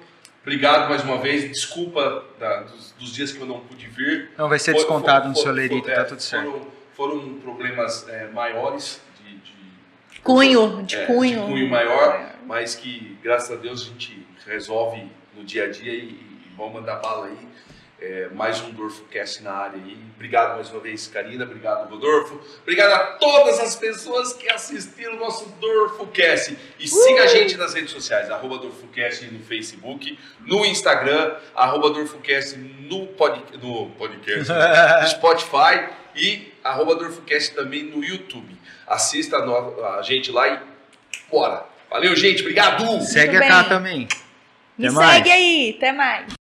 Obrigado 0.43 0.89
mais 0.89 1.05
uma 1.05 1.19
vez. 1.19 1.47
Desculpa 1.49 2.25
da- 2.39 2.63
dos, 2.63 2.93
dos 2.99 3.13
dias 3.15 3.31
que 3.31 3.41
eu 3.41 3.47
não 3.47 3.61
pude 3.61 3.87
vir. 3.89 4.31
Não 4.39 4.49
vai 4.49 4.59
ser 4.59 4.73
Foi- 4.73 4.81
descontado 4.81 5.21
foi- 5.21 5.29
no 5.29 5.35
foi- 5.35 5.43
seu 5.45 5.53
lerito, 5.53 5.85
foi- 5.85 5.95
tá 5.95 6.01
é, 6.01 6.05
tudo 6.05 6.21
certo. 6.23 6.67
Foram, 6.97 7.19
foram 7.21 7.35
problemas 7.41 8.09
é, 8.09 8.27
maiores 8.29 9.01
de, 9.23 9.35
de- 9.37 10.21
Cunho, 10.23 10.83
de 10.85 10.97
é, 10.97 11.05
cunho. 11.07 11.41
de 11.41 11.47
cunho 11.47 11.69
maior, 11.69 12.35
mas 12.47 12.75
que 12.75 13.19
graças 13.23 13.51
a 13.53 13.61
Deus 13.61 13.83
a 13.83 13.85
gente 13.85 14.27
resolve 14.47 15.07
no 15.37 15.45
dia 15.45 15.65
a 15.65 15.71
dia 15.71 15.93
e, 15.93 16.09
e 16.09 16.53
vamos 16.57 16.73
mandar 16.73 16.97
bala 16.97 17.27
aí. 17.27 17.49
É, 18.03 18.29
mais 18.33 18.59
um 18.63 18.71
Dorfo 18.71 19.03
Cast 19.11 19.43
na 19.43 19.53
área 19.53 19.77
aí. 19.77 19.95
Obrigado 20.17 20.55
mais 20.55 20.71
uma 20.71 20.81
vez, 20.81 21.07
Karina. 21.07 21.45
Obrigado, 21.45 21.91
Rodolfo. 21.91 22.41
Obrigado 22.63 22.93
a 22.93 22.99
todas 23.19 23.61
as 23.61 23.77
pessoas 23.77 24.33
que 24.33 24.51
assistiram 24.51 25.17
o 25.17 25.21
nosso 25.21 25.47
Dorfo 25.61 26.07
Cast. 26.07 26.57
E 26.79 26.89
siga 26.89 27.25
a 27.25 27.27
gente 27.27 27.59
nas 27.59 27.75
redes 27.75 27.91
sociais, 27.91 28.31
arroba 28.31 28.57
DorfoCast 28.59 29.27
no 29.27 29.41
Facebook, 29.45 30.19
no 30.47 30.65
Instagram, 30.65 31.35
arroba 31.55 31.91
DorfoCast 31.91 32.57
no, 32.57 33.07
pod, 33.09 33.43
no 33.63 33.91
podcast, 33.91 34.51
no 34.51 35.05
Spotify 35.09 35.91
e 36.17 36.55
arroba 36.65 36.95
DorfoCast 36.97 37.55
também 37.55 37.83
no 37.83 38.03
YouTube. 38.03 38.57
Assista 38.87 39.37
a, 39.37 39.45
no- 39.45 39.85
a 39.85 40.01
gente 40.01 40.33
lá 40.33 40.49
e 40.49 40.59
bora. 41.31 41.67
Valeu, 41.91 42.17
gente. 42.17 42.41
Obrigado! 42.41 43.03
Segue 43.03 43.33
Muito 43.37 43.45
a 43.45 43.49
cá 43.49 43.65
também. 43.65 44.09
Me 44.79 44.87
Até 44.87 44.97
mais. 44.97 45.13
segue 45.17 45.31
aí. 45.33 45.75
Até 45.77 45.93
mais. 45.93 46.40